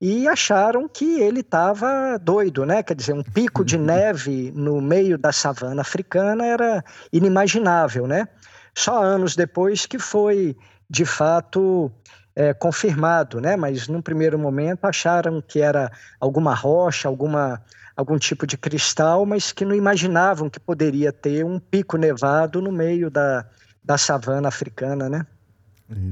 e 0.00 0.28
acharam 0.28 0.88
que 0.88 1.20
ele 1.20 1.40
estava 1.40 2.18
doido, 2.18 2.66
né? 2.66 2.82
Quer 2.82 2.94
dizer, 2.94 3.12
um 3.12 3.22
pico 3.22 3.64
de 3.64 3.78
neve 3.78 4.52
no 4.54 4.80
meio 4.80 5.16
da 5.16 5.32
savana 5.32 5.82
africana 5.82 6.44
era 6.44 6.84
inimaginável, 7.12 8.06
né? 8.06 8.28
Só 8.76 9.02
anos 9.02 9.36
depois 9.36 9.86
que 9.86 9.98
foi, 9.98 10.56
de 10.90 11.04
fato, 11.04 11.92
é, 12.34 12.52
confirmado, 12.52 13.40
né? 13.40 13.56
Mas 13.56 13.88
num 13.88 14.02
primeiro 14.02 14.38
momento 14.38 14.84
acharam 14.84 15.40
que 15.40 15.60
era 15.60 15.90
alguma 16.20 16.54
rocha, 16.54 17.08
alguma 17.08 17.62
algum 17.96 18.18
tipo 18.18 18.44
de 18.44 18.58
cristal, 18.58 19.24
mas 19.24 19.52
que 19.52 19.64
não 19.64 19.72
imaginavam 19.72 20.50
que 20.50 20.58
poderia 20.58 21.12
ter 21.12 21.44
um 21.44 21.60
pico 21.60 21.96
nevado 21.96 22.60
no 22.60 22.72
meio 22.72 23.08
da, 23.08 23.46
da 23.84 23.96
savana 23.96 24.48
africana, 24.48 25.08
né? 25.08 25.24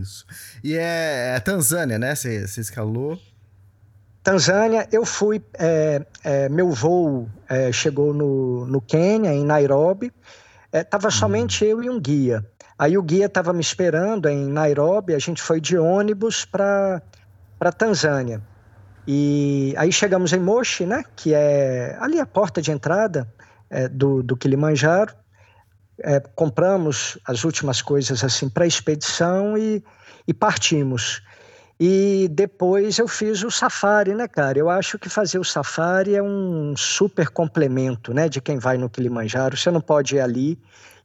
Isso. 0.00 0.24
E 0.62 0.76
é, 0.76 1.34
é 1.34 1.40
Tanzânia, 1.40 1.98
né? 1.98 2.14
Você 2.14 2.60
escalou? 2.60 3.18
Tanzânia, 4.22 4.88
eu 4.92 5.04
fui. 5.04 5.42
É, 5.58 6.04
é, 6.22 6.48
meu 6.48 6.70
voo 6.70 7.28
é, 7.48 7.72
chegou 7.72 8.14
no, 8.14 8.66
no 8.66 8.80
Quênia, 8.80 9.32
em 9.32 9.44
Nairobi. 9.44 10.12
Estava 10.72 11.06
é, 11.06 11.08
uhum. 11.08 11.10
somente 11.10 11.64
eu 11.64 11.82
e 11.82 11.90
um 11.90 12.00
guia. 12.00 12.46
Aí 12.78 12.96
o 12.96 13.02
guia 13.02 13.26
estava 13.26 13.52
me 13.52 13.60
esperando 13.60 14.28
em 14.28 14.48
Nairobi, 14.48 15.14
a 15.14 15.18
gente 15.18 15.42
foi 15.42 15.60
de 15.60 15.76
ônibus 15.76 16.44
para 16.44 17.00
Tanzânia. 17.76 18.42
E 19.06 19.74
aí 19.76 19.92
chegamos 19.92 20.32
em 20.32 20.40
Moshi, 20.40 20.86
né, 20.86 21.04
que 21.14 21.34
é 21.34 21.96
ali 22.00 22.18
a 22.18 22.26
porta 22.26 22.62
de 22.62 22.70
entrada 22.70 23.32
é, 23.68 23.88
do, 23.88 24.22
do 24.22 24.36
Kilimanjaro. 24.36 25.14
É, 26.00 26.20
compramos 26.20 27.18
as 27.24 27.44
últimas 27.44 27.82
coisas 27.82 28.24
assim 28.24 28.48
para 28.48 28.64
a 28.64 28.66
expedição 28.66 29.56
e, 29.58 29.84
e 30.26 30.32
partimos. 30.32 31.22
E 31.84 32.28
depois 32.28 32.96
eu 33.00 33.08
fiz 33.08 33.42
o 33.42 33.50
safari, 33.50 34.14
né, 34.14 34.28
cara? 34.28 34.56
Eu 34.56 34.70
acho 34.70 34.96
que 35.00 35.08
fazer 35.08 35.40
o 35.40 35.44
safari 35.44 36.14
é 36.14 36.22
um 36.22 36.76
super 36.76 37.28
complemento, 37.28 38.14
né, 38.14 38.28
de 38.28 38.40
quem 38.40 38.56
vai 38.56 38.78
no 38.78 38.88
Kilimanjaro. 38.88 39.56
Você 39.56 39.68
não 39.68 39.80
pode 39.80 40.14
ir 40.14 40.20
ali 40.20 40.56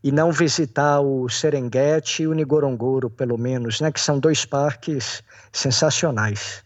e 0.04 0.12
não 0.12 0.32
visitar 0.32 1.00
o 1.00 1.28
Serengeti 1.30 2.22
e 2.22 2.28
o 2.28 2.36
Ngorongoro, 2.36 3.10
pelo 3.10 3.40
menos, 3.40 3.82
né? 3.82 3.92
Que 3.92 4.00
são 4.00 4.20
dois 4.20 4.46
parques 4.46 5.24
sensacionais. 5.52 6.64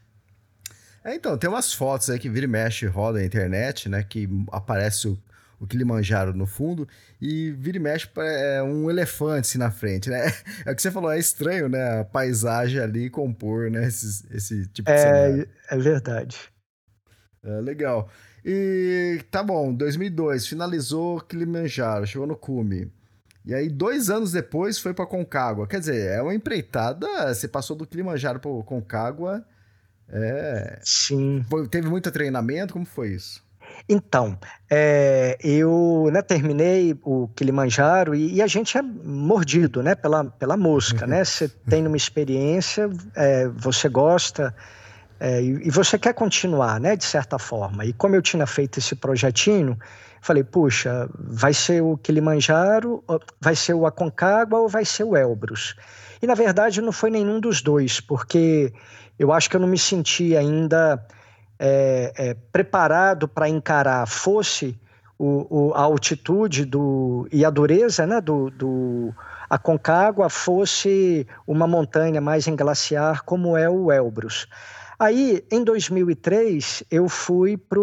É, 1.06 1.16
então, 1.16 1.38
tem 1.38 1.50
umas 1.50 1.72
fotos 1.72 2.10
aí 2.10 2.20
que 2.20 2.28
vira 2.28 2.44
e 2.46 2.50
mexe 2.50 2.86
roda 2.88 3.20
na 3.20 3.26
internet, 3.26 3.88
né? 3.88 4.04
Que 4.04 4.28
aparece 4.52 5.08
o, 5.08 5.18
o 5.62 5.68
Kilimanjaro 5.68 6.34
no 6.34 6.48
fundo 6.48 6.88
e 7.22 7.52
vira 7.52 7.78
e 7.78 7.80
mexe 7.80 8.10
é 8.18 8.64
um 8.64 8.90
elefante 8.90 9.42
assim, 9.42 9.60
na 9.60 9.70
frente, 9.70 10.10
né? 10.10 10.26
É 10.66 10.72
o 10.72 10.76
que 10.76 10.82
você 10.82 10.90
falou, 10.90 11.12
é 11.12 11.20
estranho, 11.20 11.70
né? 11.70 12.00
A 12.00 12.04
paisagem 12.04 12.82
ali 12.82 13.12
compor, 13.12 13.70
né? 13.70 13.86
Esse, 13.86 14.26
esse 14.36 14.66
tipo 14.68 14.92
de 14.92 14.98
é, 14.98 14.98
cenário. 14.98 15.50
É 15.70 15.78
verdade. 15.78 16.38
É, 17.44 17.62
legal. 17.62 18.10
E 18.44 19.24
tá 19.30 19.44
bom, 19.44 19.72
2002, 19.72 20.48
finalizou 20.48 21.22
Kilimanjaro, 21.22 22.08
chegou 22.08 22.26
no 22.26 22.36
cume. 22.36 22.92
E 23.46 23.54
aí, 23.54 23.70
dois 23.70 24.10
anos 24.10 24.32
depois, 24.32 24.80
foi 24.80 24.96
para 24.96 25.06
Concagua. 25.06 25.68
Quer 25.68 25.80
dizer, 25.80 26.10
é 26.10 26.22
uma 26.22 26.34
empreitada. 26.34 27.08
Você 27.34 27.48
passou 27.48 27.76
do 27.76 27.86
Kilimanjaro 27.86 28.40
para 28.40 28.52
Concagua. 28.64 29.46
É. 30.10 30.80
Sim. 30.84 31.46
Foi, 31.48 31.68
teve 31.68 31.88
muito 31.88 32.12
treinamento? 32.12 32.74
Como 32.74 32.86
foi 32.86 33.10
isso? 33.10 33.44
Então, 33.88 34.38
é, 34.70 35.38
eu 35.44 36.10
né, 36.12 36.22
terminei 36.22 36.98
o 37.04 37.28
Kilimanjaro 37.36 38.16
e, 38.16 38.36
e, 38.36 38.42
a 38.42 38.48
gente 38.48 38.78
é 38.78 38.82
mordido 38.82 39.84
né, 39.84 39.96
pela, 39.96 40.24
pela 40.26 40.56
mosca, 40.56 41.06
né? 41.06 41.24
Você 41.24 41.50
tem 41.70 41.86
uma 41.86 41.98
experiência, 41.98 42.90
é, 43.16 43.48
você 43.48 43.90
gosta 43.90 44.56
é, 45.20 45.42
e, 45.42 45.68
e, 45.68 45.72
você 45.72 45.98
quer 46.00 46.14
continuar, 46.14 46.80
né, 46.80 46.96
de 46.96 47.06
certa 47.06 47.38
forma. 47.38 47.86
E 47.86 47.94
como 47.94 48.16
eu 48.16 48.22
tinha 48.22 48.46
feito 48.46 48.80
esse 48.80 48.96
projetinho, 48.96 49.78
Falei, 50.24 50.44
puxa, 50.44 51.10
vai 51.18 51.52
ser 51.52 51.82
o 51.82 51.98
Kilimanjaro, 51.98 53.04
vai 53.42 53.56
ser 53.56 53.74
o 53.74 53.88
Aconcagua 53.88 54.60
ou 54.60 54.70
vai 54.70 54.86
ser 54.86 55.04
o 55.04 55.18
Elbrus? 55.18 55.76
E 56.22 56.28
na 56.28 56.36
verdade 56.36 56.80
não 56.80 56.92
foi 56.92 57.10
nenhum 57.10 57.40
dos 57.40 57.64
dois, 57.64 58.00
porque 58.00 58.72
eu 59.18 59.34
acho 59.34 59.50
que 59.50 59.56
eu 59.56 59.60
não 59.60 59.68
me 59.68 59.80
senti 59.80 60.38
ainda 60.38 61.04
é, 61.64 62.12
é, 62.18 62.34
preparado 62.52 63.28
para 63.28 63.48
encarar, 63.48 64.08
fosse 64.08 64.76
o, 65.20 65.46
o, 65.70 65.74
a 65.76 65.82
altitude 65.82 66.66
do, 66.66 67.28
e 67.32 67.46
a 67.46 67.52
dureza 67.52 68.08
né, 68.08 68.20
do, 68.20 68.50
do 68.50 69.14
Aconcagua, 69.48 70.28
fosse 70.28 71.28
uma 71.46 71.68
montanha 71.68 72.20
mais 72.20 72.48
em 72.48 72.56
glaciar 72.56 73.24
como 73.24 73.56
é 73.56 73.70
o 73.70 73.92
Elbrus. 73.92 74.48
Aí, 74.98 75.46
em 75.52 75.64
2003, 75.64 76.84
eu 76.90 77.08
fui 77.08 77.58
para 77.58 77.80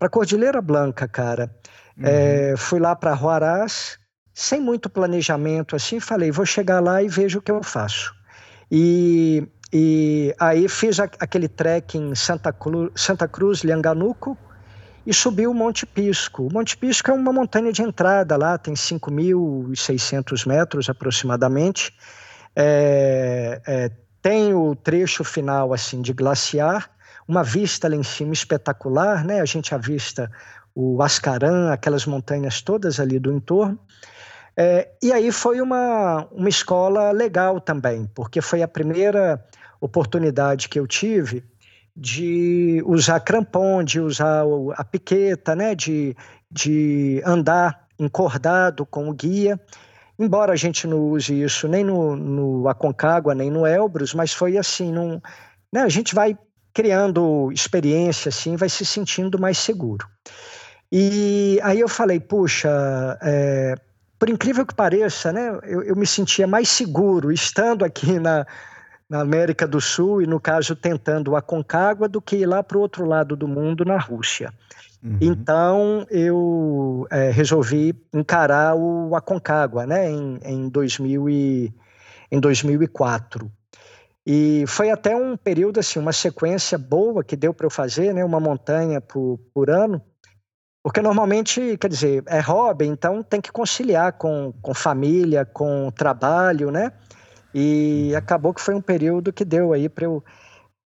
a 0.00 0.08
Cordilheira 0.10 0.60
Blanca, 0.60 1.08
cara. 1.08 1.50
Uhum. 1.96 2.04
É, 2.04 2.54
fui 2.58 2.80
lá 2.80 2.94
para 2.94 3.14
Huaraz, 3.14 3.98
sem 4.34 4.60
muito 4.60 4.90
planejamento, 4.90 5.74
assim, 5.74 6.00
falei, 6.00 6.30
vou 6.30 6.44
chegar 6.44 6.80
lá 6.80 7.02
e 7.02 7.08
vejo 7.08 7.38
o 7.38 7.42
que 7.42 7.50
eu 7.50 7.62
faço. 7.62 8.14
E, 8.70 9.46
e 9.76 10.32
aí 10.38 10.68
fiz 10.68 11.00
aquele 11.00 11.48
trek 11.48 11.98
em 11.98 12.14
Santa, 12.14 12.54
Santa 12.94 13.26
Cruz, 13.26 13.64
Lianganuco, 13.64 14.38
e 15.04 15.12
subi 15.12 15.48
o 15.48 15.52
Monte 15.52 15.84
Pisco. 15.84 16.46
O 16.46 16.52
Monte 16.52 16.76
Pisco 16.76 17.10
é 17.10 17.14
uma 17.14 17.32
montanha 17.32 17.72
de 17.72 17.82
entrada 17.82 18.36
lá, 18.36 18.56
tem 18.56 18.74
5.600 18.74 20.46
metros 20.46 20.88
aproximadamente. 20.88 21.92
É, 22.54 23.60
é, 23.66 23.90
tem 24.22 24.54
o 24.54 24.76
trecho 24.76 25.24
final 25.24 25.74
assim 25.74 26.00
de 26.00 26.12
glaciar, 26.12 26.88
uma 27.26 27.42
vista 27.42 27.88
lá 27.88 27.96
em 27.96 28.04
cima 28.04 28.32
espetacular, 28.32 29.24
né? 29.24 29.40
A 29.40 29.44
gente 29.44 29.74
avista 29.74 30.30
o 30.72 31.02
Ascaran, 31.02 31.72
aquelas 31.72 32.06
montanhas 32.06 32.62
todas 32.62 33.00
ali 33.00 33.18
do 33.18 33.32
entorno. 33.32 33.76
É, 34.56 34.88
e 35.02 35.12
aí 35.12 35.32
foi 35.32 35.60
uma, 35.60 36.28
uma 36.30 36.48
escola 36.48 37.10
legal 37.10 37.60
também, 37.60 38.08
porque 38.14 38.40
foi 38.40 38.62
a 38.62 38.68
primeira 38.68 39.44
oportunidade 39.84 40.68
que 40.68 40.78
eu 40.78 40.86
tive 40.86 41.44
de 41.96 42.82
usar 42.86 43.20
crampon, 43.20 43.84
de 43.84 44.00
usar 44.00 44.44
a 44.76 44.84
piqueta, 44.84 45.54
né? 45.54 45.74
de, 45.74 46.16
de 46.50 47.22
andar 47.24 47.86
encordado 47.98 48.84
com 48.84 49.08
o 49.08 49.12
guia. 49.12 49.60
Embora 50.18 50.52
a 50.52 50.56
gente 50.56 50.86
não 50.86 50.98
use 50.98 51.40
isso 51.42 51.68
nem 51.68 51.84
no, 51.84 52.16
no 52.16 52.68
Aconcagua, 52.68 53.34
nem 53.34 53.50
no 53.50 53.66
Elbrus, 53.66 54.14
mas 54.14 54.32
foi 54.32 54.56
assim, 54.56 54.92
num, 54.92 55.20
né, 55.72 55.82
a 55.82 55.88
gente 55.88 56.14
vai 56.14 56.38
criando 56.72 57.50
experiência, 57.52 58.28
assim, 58.28 58.56
vai 58.56 58.68
se 58.68 58.84
sentindo 58.84 59.38
mais 59.38 59.58
seguro. 59.58 60.06
E 60.90 61.58
aí 61.62 61.80
eu 61.80 61.88
falei, 61.88 62.20
puxa, 62.20 62.68
é, 63.22 63.74
por 64.18 64.28
incrível 64.28 64.64
que 64.64 64.74
pareça, 64.74 65.32
né, 65.32 65.58
eu, 65.64 65.82
eu, 65.82 65.96
me 65.96 66.06
sentia 66.06 66.46
mais 66.46 66.68
seguro 66.68 67.32
estando 67.32 67.84
aqui 67.84 68.18
na, 68.20 68.46
na 69.08 69.20
América 69.20 69.66
do 69.66 69.80
Sul 69.80 70.22
e, 70.22 70.26
no 70.26 70.40
caso, 70.40 70.74
tentando 70.74 71.32
o 71.32 71.36
Aconcagua 71.36 72.08
do 72.08 72.20
que 72.20 72.36
ir 72.36 72.46
lá 72.46 72.62
para 72.62 72.78
o 72.78 72.80
outro 72.80 73.04
lado 73.04 73.36
do 73.36 73.46
mundo, 73.46 73.84
na 73.84 73.98
Rússia. 73.98 74.52
Uhum. 75.02 75.18
Então 75.20 76.06
eu 76.10 77.06
é, 77.10 77.30
resolvi 77.30 77.94
encarar 78.12 78.74
o 78.74 79.14
Aconcagua, 79.14 79.86
né, 79.86 80.10
em, 80.10 80.38
em, 80.42 80.68
2000 80.68 81.28
e, 81.28 81.74
em 82.32 82.40
2004. 82.40 83.50
E 84.26 84.64
foi 84.66 84.90
até 84.90 85.14
um 85.14 85.36
período, 85.36 85.78
assim, 85.78 85.98
uma 85.98 86.12
sequência 86.12 86.78
boa 86.78 87.22
que 87.22 87.36
deu 87.36 87.52
para 87.52 87.66
eu 87.66 87.70
fazer, 87.70 88.14
né, 88.14 88.24
uma 88.24 88.40
montanha 88.40 88.98
por, 88.98 89.38
por 89.52 89.68
ano, 89.68 90.00
porque 90.82 91.00
normalmente, 91.00 91.78
quer 91.78 91.88
dizer, 91.88 92.22
é 92.26 92.40
hobby, 92.40 92.86
então 92.86 93.22
tem 93.22 93.40
que 93.40 93.50
conciliar 93.50 94.12
com, 94.14 94.52
com 94.60 94.74
família, 94.74 95.44
com 95.44 95.90
trabalho, 95.90 96.70
né? 96.70 96.92
E 97.54 98.08
uhum. 98.10 98.18
acabou 98.18 98.52
que 98.52 98.60
foi 98.60 98.74
um 98.74 98.80
período 98.80 99.32
que 99.32 99.44
deu 99.44 99.72
aí 99.72 99.88
para 99.88 100.04
eu, 100.04 100.24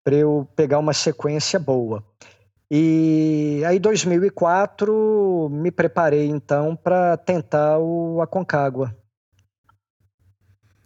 eu 0.05 0.47
pegar 0.55 0.77
uma 0.77 0.93
sequência 0.93 1.59
boa. 1.59 2.03
E 2.71 3.63
aí, 3.65 3.79
2004, 3.79 5.49
me 5.51 5.71
preparei 5.71 6.27
então 6.27 6.75
para 6.75 7.17
tentar 7.17 7.79
o 7.79 8.21
Aconcagua. 8.21 8.95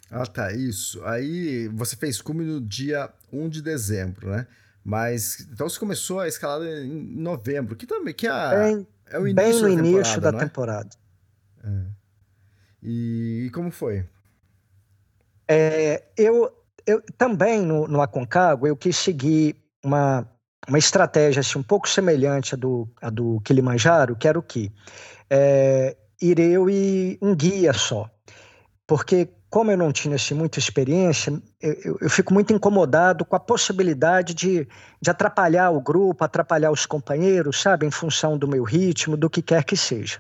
Ah, 0.10 0.26
tá, 0.26 0.54
isso. 0.54 1.04
Aí 1.04 1.68
você 1.70 1.96
fez 1.96 2.22
cume 2.22 2.46
no 2.46 2.62
dia 2.62 3.12
1 3.32 3.50
de 3.50 3.62
dezembro, 3.62 4.30
né? 4.30 4.48
Mas 4.84 5.40
então 5.52 5.68
você 5.68 5.80
começou 5.80 6.20
a 6.20 6.28
escalada 6.28 6.66
em 6.66 7.18
novembro, 7.18 7.76
que 7.76 7.88
também 7.88 8.14
que 8.14 8.28
é, 8.28 8.50
bem, 8.50 8.88
é 9.08 9.20
o 9.20 9.28
início 9.28 9.66
bem 9.66 9.76
no 9.78 9.82
da 9.82 9.90
início 9.90 10.22
da 10.22 10.30
é? 10.30 10.34
temporada. 10.34 10.90
É. 11.64 11.86
E, 12.82 13.46
e, 13.48 13.50
como 13.52 13.72
foi? 13.72 14.06
É, 15.56 16.04
eu, 16.18 16.52
eu 16.88 17.00
também 17.16 17.62
no, 17.62 17.88
no 17.88 18.02
Aconcagua 18.02 18.68
eu 18.68 18.76
quis 18.76 18.98
seguir 18.98 19.56
uma, 19.84 20.28
uma 20.68 20.80
estratégia 20.80 21.42
assim, 21.42 21.60
um 21.60 21.64
pouco 21.64 21.88
semelhante 21.88 22.56
à 22.56 22.58
do, 22.58 22.90
à 23.00 23.12
do 23.12 23.40
Kilimanjaro, 23.42 24.16
que 24.16 24.28
era 24.28 24.40
o 24.40 24.42
quê? 24.42 24.72
É, 25.30 25.96
ir 26.20 26.40
eu 26.40 26.68
e 26.70 27.20
um 27.22 27.36
guia 27.36 27.72
só. 27.72 28.10
Porque, 28.88 29.30
como 29.48 29.70
eu 29.70 29.78
não 29.78 29.92
tinha 29.92 30.16
assim, 30.16 30.34
muita 30.34 30.58
experiência, 30.58 31.32
eu, 31.62 31.74
eu, 31.86 31.98
eu, 32.02 32.10
fico 32.10 32.34
muito 32.34 32.52
incomodado 32.52 33.24
com 33.24 33.36
a 33.36 33.40
possibilidade 33.40 34.34
de, 34.34 34.68
de 35.02 35.10
atrapalhar 35.10 35.70
o 35.70 35.80
grupo, 35.80 36.24
atrapalhar 36.24 36.72
os 36.72 36.86
companheiros, 36.86 37.62
sabe, 37.62 37.86
em 37.86 37.92
função 37.92 38.38
do 38.38 38.48
meu 38.48 38.64
ritmo, 38.64 39.16
do 39.16 39.30
que 39.30 39.42
quer 39.42 39.64
que 39.64 39.78
seja. 39.78 40.20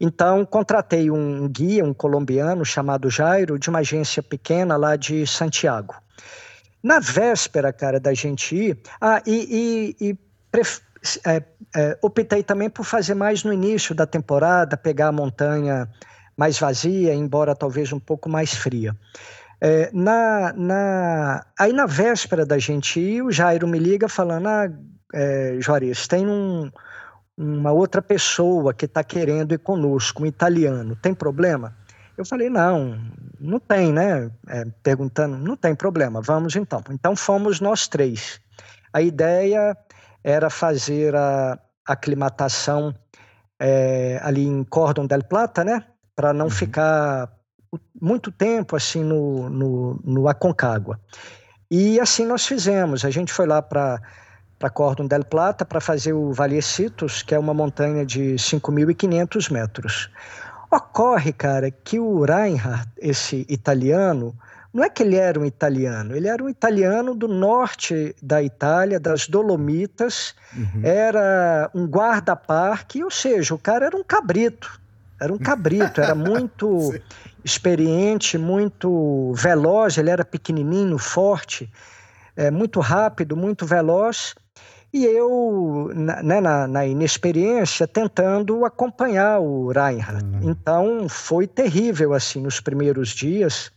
Então, 0.00 0.44
contratei 0.44 1.10
um 1.10 1.48
guia, 1.48 1.84
um 1.84 1.92
colombiano 1.92 2.64
chamado 2.64 3.10
Jairo, 3.10 3.58
de 3.58 3.68
uma 3.68 3.80
agência 3.80 4.22
pequena 4.22 4.76
lá 4.76 4.94
de 4.94 5.26
Santiago. 5.26 5.94
Na 6.82 7.00
véspera, 7.00 7.72
cara, 7.72 7.98
da 7.98 8.14
gente 8.14 8.54
ir, 8.54 8.78
ah, 9.00 9.20
e, 9.26 9.96
e, 10.00 10.08
e 10.08 10.18
pref, 10.50 10.80
é, 11.26 11.42
é, 11.74 11.98
optei 12.00 12.42
também 12.42 12.70
por 12.70 12.84
fazer 12.84 13.14
mais 13.14 13.42
no 13.42 13.52
início 13.52 13.94
da 13.94 14.06
temporada, 14.06 14.76
pegar 14.76 15.08
a 15.08 15.12
montanha 15.12 15.88
mais 16.36 16.58
vazia, 16.58 17.12
embora 17.12 17.54
talvez 17.54 17.92
um 17.92 17.98
pouco 17.98 18.28
mais 18.28 18.54
fria. 18.54 18.96
É, 19.60 19.90
na, 19.92 20.52
na, 20.52 21.46
aí 21.58 21.72
na 21.72 21.84
véspera 21.84 22.46
da 22.46 22.58
gente 22.58 23.00
ir, 23.00 23.22
o 23.22 23.32
Jairo 23.32 23.66
me 23.66 23.78
liga 23.78 24.08
falando: 24.08 24.46
Ah, 24.46 24.70
é, 25.12 25.58
tem 26.08 26.28
um, 26.28 26.70
uma 27.38 27.70
outra 27.70 28.02
pessoa 28.02 28.74
que 28.74 28.84
está 28.84 29.04
querendo 29.04 29.54
ir 29.54 29.58
conosco, 29.58 30.24
um 30.24 30.26
italiano, 30.26 30.96
tem 30.96 31.14
problema? 31.14 31.76
Eu 32.16 32.24
falei: 32.24 32.50
Não, 32.50 32.98
não 33.38 33.60
tem, 33.60 33.92
né? 33.92 34.30
É, 34.48 34.64
perguntando: 34.82 35.36
Não 35.38 35.56
tem 35.56 35.74
problema, 35.74 36.20
vamos 36.20 36.56
então. 36.56 36.82
Então 36.90 37.14
fomos 37.14 37.60
nós 37.60 37.86
três. 37.86 38.40
A 38.92 39.00
ideia 39.00 39.76
era 40.24 40.50
fazer 40.50 41.14
a 41.14 41.58
aclimatação 41.86 42.92
é, 43.58 44.18
ali 44.22 44.44
em 44.44 44.64
Cordon 44.64 45.06
del 45.06 45.22
Plata, 45.22 45.62
né? 45.62 45.84
para 46.18 46.32
não 46.32 46.46
uhum. 46.46 46.50
ficar 46.50 47.32
muito 48.02 48.32
tempo 48.32 48.74
assim 48.74 49.04
no, 49.04 49.48
no, 49.48 50.00
no 50.02 50.28
Aconcagua. 50.28 50.98
E 51.70 52.00
assim 52.00 52.26
nós 52.26 52.44
fizemos. 52.44 53.04
A 53.04 53.10
gente 53.10 53.32
foi 53.32 53.46
lá 53.46 53.62
para 53.62 54.02
para 54.58 54.70
Cordon 54.70 55.06
del 55.06 55.24
Plata 55.24 55.64
para 55.64 55.80
fazer 55.80 56.12
o 56.12 56.32
Valecitos, 56.32 57.22
que 57.22 57.34
é 57.34 57.38
uma 57.38 57.54
montanha 57.54 58.04
de 58.04 58.34
5.500 58.34 59.50
metros. 59.52 60.10
Ocorre, 60.70 61.32
cara, 61.32 61.70
que 61.70 61.98
o 61.98 62.24
Reinhard, 62.24 62.88
esse 62.98 63.46
italiano, 63.48 64.36
não 64.72 64.84
é 64.84 64.90
que 64.90 65.02
ele 65.02 65.16
era 65.16 65.40
um 65.40 65.44
italiano, 65.44 66.14
ele 66.14 66.28
era 66.28 66.42
um 66.42 66.48
italiano 66.48 67.14
do 67.14 67.26
norte 67.26 68.14
da 68.22 68.42
Itália, 68.42 69.00
das 69.00 69.26
Dolomitas, 69.26 70.34
uhum. 70.54 70.82
era 70.82 71.70
um 71.74 71.86
guarda-parque, 71.86 73.02
ou 73.02 73.10
seja, 73.10 73.54
o 73.54 73.58
cara 73.58 73.86
era 73.86 73.96
um 73.96 74.04
cabrito. 74.04 74.78
Era 75.20 75.32
um 75.32 75.38
cabrito, 75.38 76.00
era 76.00 76.14
muito 76.14 76.94
experiente, 77.44 78.38
muito 78.38 79.32
veloz. 79.34 79.98
Ele 79.98 80.10
era 80.10 80.24
pequenininho, 80.24 80.98
forte, 80.98 81.70
é, 82.36 82.50
muito 82.50 82.78
rápido, 82.78 83.36
muito 83.36 83.66
veloz. 83.66 84.34
E 84.92 85.04
eu, 85.04 85.90
na, 85.94 86.22
né, 86.22 86.40
na, 86.40 86.66
na 86.66 86.86
inexperiência, 86.86 87.86
tentando 87.86 88.64
acompanhar 88.64 89.38
o 89.38 89.68
Reinhardt. 89.68 90.24
Uhum. 90.24 90.50
Então, 90.50 91.08
foi 91.08 91.46
terrível, 91.46 92.14
assim, 92.14 92.40
nos 92.40 92.60
primeiros 92.60 93.10
dias, 93.10 93.70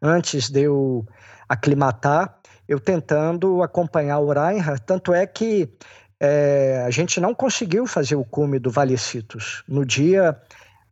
antes 0.00 0.48
de 0.48 0.62
eu 0.62 1.06
aclimatar, 1.48 2.38
eu 2.66 2.80
tentando 2.80 3.62
acompanhar 3.62 4.18
o 4.20 4.32
Reinhardt. 4.32 4.82
Tanto 4.86 5.12
é 5.12 5.26
que 5.26 5.68
é, 6.18 6.82
a 6.86 6.90
gente 6.90 7.20
não 7.20 7.34
conseguiu 7.34 7.86
fazer 7.86 8.16
o 8.16 8.24
cume 8.24 8.58
do 8.58 8.70
Valecitos. 8.70 9.62
No 9.68 9.84
dia 9.84 10.40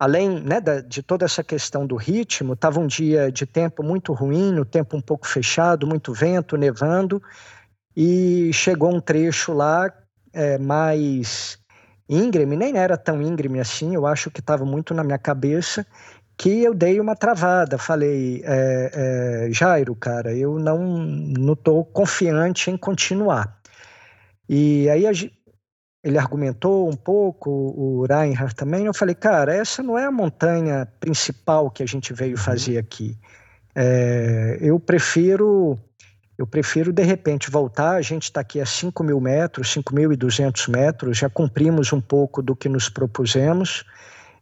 além 0.03 0.41
né, 0.41 0.59
de 0.85 1.01
toda 1.01 1.23
essa 1.23 1.41
questão 1.41 1.87
do 1.87 1.95
ritmo, 1.95 2.53
estava 2.53 2.77
um 2.77 2.87
dia 2.87 3.31
de 3.31 3.45
tempo 3.45 3.81
muito 3.81 4.11
ruim, 4.11 4.59
o 4.59 4.65
tempo 4.65 4.97
um 4.97 5.01
pouco 5.01 5.25
fechado, 5.25 5.87
muito 5.87 6.11
vento, 6.11 6.57
nevando, 6.57 7.23
e 7.95 8.51
chegou 8.53 8.93
um 8.93 8.99
trecho 8.99 9.53
lá 9.53 9.91
é, 10.31 10.57
mais 10.57 11.57
íngreme, 12.09 12.55
nem 12.55 12.77
era 12.77 12.97
tão 12.97 13.21
íngreme 13.21 13.59
assim, 13.59 13.95
eu 13.95 14.05
acho 14.05 14.29
que 14.29 14.39
estava 14.39 14.65
muito 14.65 14.93
na 14.93 15.03
minha 15.03 15.17
cabeça, 15.17 15.85
que 16.37 16.63
eu 16.63 16.73
dei 16.73 16.99
uma 16.99 17.15
travada, 17.15 17.77
falei, 17.77 18.41
é, 18.43 19.47
é, 19.47 19.51
Jairo, 19.51 19.95
cara, 19.95 20.33
eu 20.35 20.59
não 20.59 21.53
estou 21.53 21.85
confiante 21.85 22.71
em 22.71 22.77
continuar. 22.77 23.59
E 24.49 24.89
aí 24.89 25.07
a, 25.07 25.11
ele 26.03 26.17
argumentou 26.17 26.89
um 26.89 26.95
pouco, 26.95 27.49
o 27.49 28.05
Reinhardt 28.05 28.55
também. 28.55 28.85
Eu 28.85 28.93
falei, 28.93 29.15
cara, 29.15 29.55
essa 29.55 29.81
não 29.81 29.97
é 29.97 30.05
a 30.05 30.11
montanha 30.11 30.85
principal 30.99 31.71
que 31.71 31.81
a 31.81 31.85
gente 31.85 32.13
veio 32.13 32.35
uhum. 32.35 32.43
fazer 32.43 32.77
aqui. 32.77 33.17
É, 33.73 34.57
eu 34.59 34.79
prefiro, 34.79 35.79
eu 36.37 36.47
prefiro 36.47 36.91
de 36.91 37.03
repente 37.03 37.51
voltar. 37.51 37.95
A 37.95 38.01
gente 38.01 38.23
está 38.23 38.41
aqui 38.41 38.59
a 38.59 38.65
5 38.65 39.03
mil 39.03 39.19
metros, 39.19 39.73
5.200 39.73 40.69
metros, 40.69 41.17
já 41.17 41.29
cumprimos 41.29 41.93
um 41.93 42.01
pouco 42.01 42.41
do 42.41 42.55
que 42.55 42.67
nos 42.67 42.89
propusemos. 42.89 43.83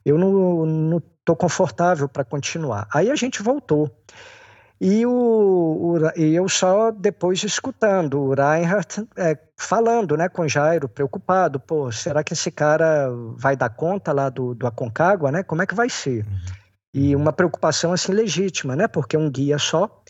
Eu 0.06 0.17
não 0.17 0.97
estou 1.19 1.36
confortável 1.36 2.08
para 2.08 2.23
continuar. 2.23 2.88
Aí 2.93 3.12
a 3.12 3.15
gente 3.15 3.43
voltou. 3.43 3.91
E, 4.84 5.06
o, 5.06 5.12
o, 5.12 6.19
e 6.19 6.34
eu 6.34 6.49
só 6.49 6.89
depois 6.89 7.43
escutando 7.43 8.19
o 8.19 8.34
Reinhardt 8.34 9.08
é, 9.15 9.38
falando 9.56 10.17
né, 10.17 10.27
com 10.27 10.47
Jairo, 10.47 10.89
preocupado, 10.89 11.60
pô, 11.60 11.91
será 11.91 12.23
que 12.23 12.34
esse 12.34 12.49
cara 12.49 13.08
vai 13.38 13.56
dar 13.56 13.69
conta 13.69 14.12
lá 14.12 14.27
do, 14.27 14.56
do 14.56 14.65
Aconcagua, 14.65 15.32
né? 15.32 15.43
Como 15.43 15.62
é 15.62 15.67
que 15.67 15.75
vai 15.75 15.88
ser? 15.88 16.25
Uhum. 16.25 16.39
E 16.95 17.15
uma 17.15 17.32
preocupação 17.32 17.93
assim 17.93 18.12
legítima, 18.12 18.75
né? 18.75 18.88
Porque 18.88 19.15
um 19.15 19.30
guia 19.30 19.60
só. 19.60 20.01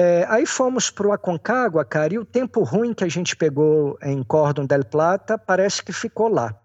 É, 0.00 0.24
aí 0.28 0.46
fomos 0.46 0.90
para 0.90 1.08
o 1.08 1.12
Aconcagua, 1.12 1.84
cara, 1.84 2.14
e 2.14 2.18
o 2.20 2.24
tempo 2.24 2.62
ruim 2.62 2.94
que 2.94 3.02
a 3.02 3.08
gente 3.08 3.34
pegou 3.34 3.98
em 4.00 4.22
Cordon 4.22 4.64
del 4.64 4.84
Plata 4.84 5.36
parece 5.36 5.82
que 5.82 5.92
ficou 5.92 6.28
lá. 6.28 6.56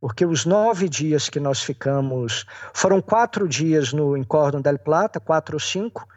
Porque 0.00 0.24
os 0.24 0.46
nove 0.46 0.88
dias 0.88 1.28
que 1.28 1.38
nós 1.38 1.62
ficamos, 1.62 2.46
foram 2.72 3.02
quatro 3.02 3.46
dias 3.46 3.92
no, 3.92 4.16
em 4.16 4.24
Cordon 4.24 4.62
del 4.62 4.78
Plata, 4.78 5.20
quatro 5.20 5.56
ou 5.56 5.60
cinco, 5.60 6.08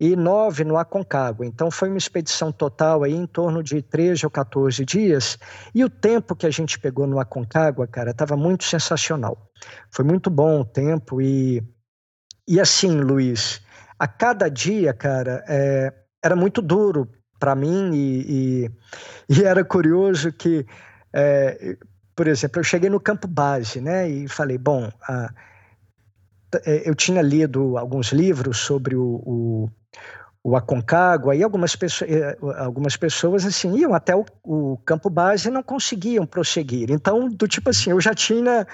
e 0.00 0.16
nove 0.16 0.64
no 0.64 0.76
Aconcagua. 0.76 1.46
Então 1.46 1.70
foi 1.70 1.88
uma 1.88 1.98
expedição 1.98 2.50
total 2.50 3.04
aí 3.04 3.14
em 3.14 3.24
torno 3.24 3.62
de 3.62 3.80
13 3.80 4.26
ou 4.26 4.30
14 4.30 4.84
dias. 4.84 5.38
E 5.72 5.84
o 5.84 5.88
tempo 5.88 6.34
que 6.34 6.46
a 6.46 6.50
gente 6.50 6.80
pegou 6.80 7.06
no 7.06 7.20
Aconcagua, 7.20 7.86
cara, 7.86 8.10
estava 8.10 8.36
muito 8.36 8.64
sensacional. 8.64 9.38
Foi 9.88 10.04
muito 10.04 10.28
bom 10.28 10.62
o 10.62 10.64
tempo 10.64 11.22
e 11.22 11.62
e 12.46 12.58
assim, 12.58 13.00
Luiz, 13.00 13.61
a 14.02 14.08
cada 14.08 14.48
dia, 14.50 14.92
cara, 14.92 15.44
é, 15.46 15.92
era 16.20 16.34
muito 16.34 16.60
duro 16.60 17.08
para 17.38 17.54
mim 17.54 17.92
e, 17.94 18.66
e, 19.28 19.38
e, 19.38 19.44
era 19.46 19.64
curioso 19.64 20.32
que, 20.32 20.66
é, 21.12 21.76
por 22.16 22.26
exemplo, 22.26 22.58
eu 22.58 22.64
cheguei 22.64 22.90
no 22.90 22.98
campo 22.98 23.28
base, 23.28 23.80
né, 23.80 24.08
e 24.08 24.26
falei, 24.26 24.58
bom, 24.58 24.90
a, 25.08 25.32
é, 26.66 26.88
eu 26.90 26.96
tinha 26.96 27.22
lido 27.22 27.78
alguns 27.78 28.08
livros 28.08 28.58
sobre 28.58 28.96
o, 28.96 29.22
o 29.24 29.70
o 30.44 30.56
Aconcagua, 30.56 31.36
e 31.36 31.42
algumas, 31.44 31.76
pessoas, 31.76 32.10
eh, 32.10 32.36
algumas 32.56 32.96
pessoas 32.96 33.46
assim 33.46 33.76
iam 33.76 33.94
até 33.94 34.16
o, 34.16 34.24
o, 34.42 34.76
campo 34.78 35.08
base 35.08 35.46
e 35.46 35.52
não 35.52 35.62
conseguiam 35.62 36.26
prosseguir. 36.26 36.90
Então, 36.90 37.28
do 37.28 37.46
tipo 37.46 37.70
assim, 37.70 37.90
eu 37.90 38.00
já 38.00 38.12
tinha 38.12 38.66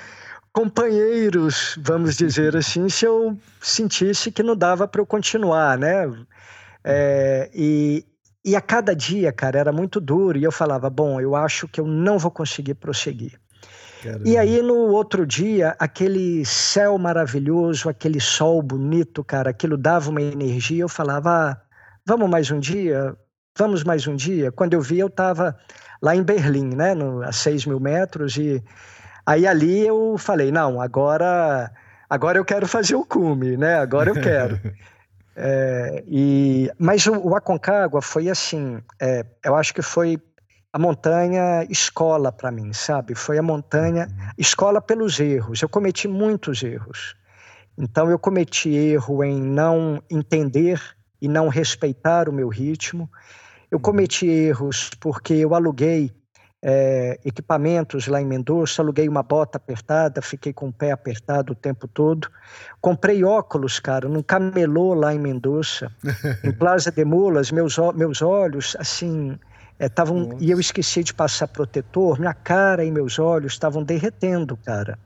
companheiros, 0.53 1.79
vamos 1.83 2.17
dizer 2.17 2.57
assim, 2.57 2.89
se 2.89 3.05
eu 3.05 3.37
sentisse 3.61 4.31
que 4.31 4.43
não 4.43 4.57
dava 4.57 4.89
para 4.89 5.01
eu 5.01 5.07
continuar, 5.07 5.79
né? 5.79 6.11
É, 6.85 7.51
e, 7.55 8.05
e 8.45 8.57
a 8.57 8.61
cada 8.61 8.95
dia, 8.95 9.33
cara, 9.33 9.59
era 9.59 9.73
muito 9.73 10.01
duro, 10.01 10.39
e 10.39 10.45
eu 10.45 10.53
falava, 10.53 10.89
bom, 10.89 11.21
eu 11.21 11.37
acho 11.37 11.69
que 11.69 11.81
eu 11.81 11.87
não 11.87 12.19
vou 12.19 12.31
conseguir 12.31 12.75
prosseguir. 12.75 13.39
Caramba. 14.03 14.29
E 14.29 14.37
aí, 14.37 14.63
no 14.63 14.75
outro 14.75 15.27
dia, 15.27 15.75
aquele 15.79 16.45
céu 16.45 16.97
maravilhoso, 16.99 17.89
aquele 17.89 18.21
sol 18.21 18.63
bonito, 18.63 19.25
cara, 19.25 19.51
aquilo 19.51 19.77
dava 19.77 20.11
uma 20.11 20.23
energia. 20.23 20.83
Eu 20.83 20.89
falava, 20.89 21.31
ah, 21.31 21.61
vamos 22.07 22.31
mais 22.31 22.51
um 22.51 22.61
dia? 22.61 23.17
Vamos 23.57 23.83
mais 23.83 24.07
um 24.07 24.15
dia? 24.15 24.53
Quando 24.53 24.75
eu 24.75 24.81
vi, 24.81 25.01
eu 25.01 25.09
estava 25.09 25.59
lá 26.01 26.15
em 26.15 26.23
Berlim, 26.23 26.77
né, 26.77 26.95
no, 26.95 27.23
a 27.23 27.33
6 27.33 27.67
mil 27.67 27.81
metros, 27.81 28.37
e 28.37 28.63
aí 29.29 29.47
ali 29.47 29.87
eu 29.87 30.17
falei, 30.17 30.51
não, 30.51 30.81
agora, 30.81 31.71
agora 32.09 32.39
eu 32.39 32.45
quero 32.47 32.67
fazer 32.67 32.95
o 32.95 33.05
cume, 33.05 33.59
né, 33.59 33.75
agora 33.75 34.09
eu 34.09 34.15
quero. 34.15 34.59
é, 35.37 36.03
e, 36.07 36.73
mas 36.79 37.07
o, 37.07 37.13
o 37.13 37.37
Aconcagua 37.37 38.01
foi 38.01 38.31
assim, 38.31 38.83
é, 38.99 39.27
eu 39.45 39.55
acho 39.55 39.75
que 39.75 39.83
foi 39.83 40.19
a 40.73 40.79
montanha 40.79 41.67
escola 41.69 42.33
para 42.33 42.51
mim, 42.51 42.73
sabe? 42.73 43.15
Foi 43.15 43.37
a 43.37 43.43
montanha 43.43 44.09
escola 44.39 44.81
pelos 44.81 45.21
erros. 45.21 45.61
Eu 45.61 45.69
cometi 45.69 46.09
muitos 46.09 46.63
erros. 46.63 47.15
Então 47.77 48.11
eu 48.11 48.19
cometi 48.19 48.71
erro 48.71 49.23
em 49.25 49.41
não 49.41 50.03
entender 50.11 50.81
e 51.21 51.29
não 51.29 51.49
respeitar 51.49 52.29
o 52.29 52.33
meu 52.33 52.49
ritmo. 52.49 53.11
Eu 53.71 53.77
uhum. 53.77 53.83
cometi 53.83 54.27
erros 54.27 54.91
porque 55.01 55.35
eu 55.35 55.55
aluguei 55.55 56.13
é, 56.63 57.19
equipamentos 57.25 58.09
lá 58.09 58.21
em 58.21 58.27
Mendoza, 58.27 58.83
aluguei 58.83 59.09
uma 59.09 59.23
bota 59.23 59.59
apertada, 59.59 60.21
fiquei 60.21 60.53
com 60.53 60.69
o 60.69 60.73
pé 60.73 60.91
apertado 60.91 61.53
o 61.53 61.57
tempo 61.57 61.87
todo. 61.87 62.29
Comprei 62.81 63.23
óculos, 63.23 63.79
cara, 63.79 64.09
num 64.09 64.23
camelô 64.23 64.95
lá 64.95 65.15
em 65.15 65.19
Mendoza, 65.19 65.91
em 66.43 66.53
Plaza 66.53 66.91
de 66.91 67.05
Mulas, 67.05 67.51
meus, 67.51 67.77
meus 67.95 68.23
olhos, 68.23 68.77
assim, 68.79 69.39
estavam. 69.79 70.33
É, 70.33 70.37
e 70.41 70.51
eu 70.51 70.59
esqueci 70.59 71.05
de 71.05 71.15
passar 71.15 71.47
protetor, 71.49 72.19
minha 72.19 72.35
cara 72.35 72.85
e 72.85 72.91
meus 72.91 73.19
olhos 73.19 73.53
estavam 73.53 73.83
derretendo, 73.85 74.57
cara. 74.57 74.99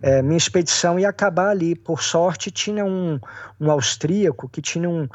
É, 0.00 0.22
minha 0.22 0.36
expedição 0.36 0.98
ia 0.98 1.08
acabar 1.08 1.50
ali. 1.50 1.74
Por 1.74 2.02
sorte, 2.02 2.50
tinha 2.50 2.84
um, 2.84 3.18
um 3.60 3.70
austríaco 3.70 4.48
que 4.48 4.62
tinha 4.62 4.88
um, 4.88 5.08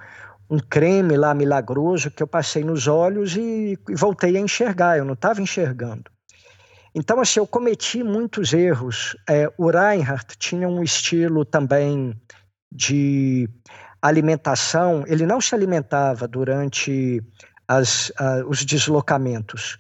um 0.54 0.60
creme 0.60 1.18
lá 1.18 1.34
milagroso 1.34 2.12
que 2.12 2.22
eu 2.22 2.28
passei 2.28 2.64
nos 2.64 2.88
olhos 2.88 3.36
e, 3.36 3.76
e 3.90 3.96
voltei 3.96 4.38
a 4.38 4.40
enxergar. 4.40 5.00
Eu 5.00 5.06
não 5.06 5.14
estava 5.14 5.42
enxergando. 5.42 6.12
Então, 6.94 7.20
assim, 7.20 7.40
eu 7.40 7.48
cometi 7.48 8.04
muitos 8.04 8.54
erros. 8.54 9.18
É, 9.28 9.52
o 9.58 9.72
Reinhardt 9.72 10.38
tinha 10.38 10.70
um 10.70 10.84
estilo 10.84 11.44
também 11.44 12.16
de 12.72 13.50
alimentação. 14.00 15.04
Ele 15.08 15.26
não 15.26 15.42
se 15.42 15.56
alimentava 15.56 16.28
durante 16.28 17.20
as, 17.68 18.10
uh, 18.10 18.48
os 18.48 18.64
deslocamentos. 18.64 19.80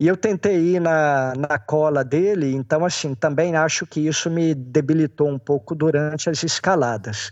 E 0.00 0.06
eu 0.06 0.16
tentei 0.16 0.56
ir 0.56 0.80
na, 0.80 1.34
na 1.36 1.58
cola 1.58 2.02
dele, 2.02 2.52
então, 2.54 2.84
assim, 2.84 3.14
também 3.14 3.54
acho 3.56 3.86
que 3.86 4.00
isso 4.00 4.30
me 4.30 4.54
debilitou 4.54 5.28
um 5.28 5.38
pouco 5.38 5.74
durante 5.74 6.30
as 6.30 6.42
escaladas. 6.42 7.30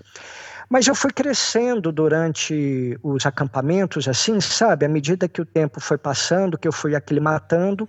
Mas 0.72 0.86
eu 0.86 0.94
fui 0.94 1.10
crescendo 1.10 1.92
durante 1.92 2.98
os 3.02 3.26
acampamentos, 3.26 4.08
assim, 4.08 4.40
sabe? 4.40 4.86
À 4.86 4.88
medida 4.88 5.28
que 5.28 5.42
o 5.42 5.44
tempo 5.44 5.78
foi 5.78 5.98
passando, 5.98 6.56
que 6.56 6.66
eu 6.66 6.72
fui 6.72 6.94
aclimatando, 6.94 7.86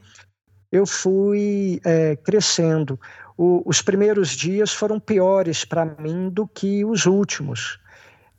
eu 0.70 0.86
fui 0.86 1.80
é, 1.86 2.18
crescendo. 2.18 3.00
O, 3.38 3.64
os 3.66 3.82
primeiros 3.82 4.32
dias 4.32 4.74
foram 4.74 5.00
piores 5.00 5.64
para 5.64 5.86
mim 5.86 6.30
do 6.30 6.46
que 6.46 6.84
os 6.84 7.06
últimos. 7.06 7.80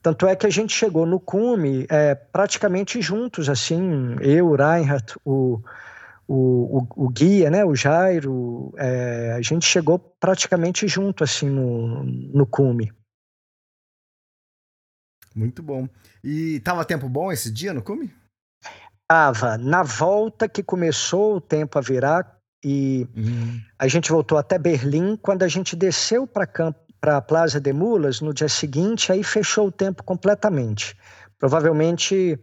Tanto 0.03 0.27
é 0.27 0.37
que 0.37 0.47
a 0.47 0.51
gente 0.51 0.75
chegou 0.75 1.07
no 1.07 1.19
cume 1.19 1.87
é, 1.89 2.15
praticamente 2.15 3.01
juntos, 3.01 3.49
assim, 3.49 4.15
eu, 4.21 4.49
o 4.49 4.57
Reinhardt, 4.57 5.17
o, 5.25 5.59
o, 6.29 6.81
o, 6.81 7.07
o, 7.07 7.09
guia, 7.09 7.49
né, 7.49 7.65
o 7.65 7.75
Jairo, 7.75 8.75
é, 8.77 9.33
a 9.39 9.41
gente 9.41 9.65
chegou 9.65 9.99
praticamente 9.99 10.87
junto, 10.87 11.25
assim, 11.25 11.49
no, 11.49 12.05
no 12.05 12.45
cume. 12.45 12.93
Muito 15.35 15.63
bom. 15.63 15.89
E 16.23 16.61
tava 16.61 16.85
tempo 16.85 17.09
bom 17.09 17.33
esse 17.33 17.51
dia 17.51 17.75
no 17.75 17.83
cume? 17.83 18.13
Tava. 19.09 19.59
Na 19.59 19.83
volta 19.83 20.49
que 20.49 20.63
começou 20.63 21.37
o 21.37 21.41
tempo 21.41 21.79
a 21.79 21.83
virar 21.83 22.39
e 22.65 23.07
uhum. 23.15 23.61
a 23.79 23.87
gente 23.87 24.11
voltou 24.11 24.39
até 24.39 24.59
Berlim, 24.59 25.17
quando 25.17 25.43
a 25.43 25.49
gente 25.49 25.77
desceu 25.77 26.27
para 26.27 26.47
para 27.05 27.19
a 27.19 27.21
Plaza 27.21 27.61
de 27.61 27.71
Mulas 27.71 28.23
no 28.23 28.33
dia 28.33 28.49
seguinte, 28.49 29.13
aí 29.13 29.23
fechou 29.23 29.67
o 29.67 29.71
tempo 29.71 30.03
completamente. 30.03 30.97
Provavelmente 31.39 32.41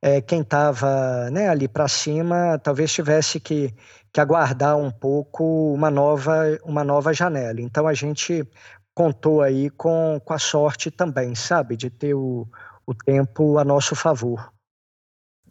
é, 0.00 0.20
quem 0.20 0.42
estava 0.42 1.28
né, 1.32 1.48
ali 1.48 1.66
para 1.66 1.88
cima 1.88 2.56
talvez 2.62 2.92
tivesse 2.92 3.40
que, 3.40 3.74
que 4.12 4.20
aguardar 4.20 4.76
um 4.76 4.88
pouco 4.88 5.74
uma 5.74 5.90
nova, 5.90 6.56
uma 6.62 6.84
nova 6.84 7.12
janela. 7.12 7.60
Então 7.60 7.88
a 7.88 7.92
gente 7.92 8.48
contou 8.94 9.42
aí 9.42 9.68
com, 9.70 10.20
com 10.24 10.32
a 10.32 10.38
sorte 10.38 10.90
também, 10.90 11.34
sabe, 11.34 11.76
de 11.76 11.90
ter 11.90 12.14
o, 12.14 12.48
o 12.86 12.94
tempo 12.94 13.58
a 13.58 13.64
nosso 13.64 13.94
favor. 13.94 14.52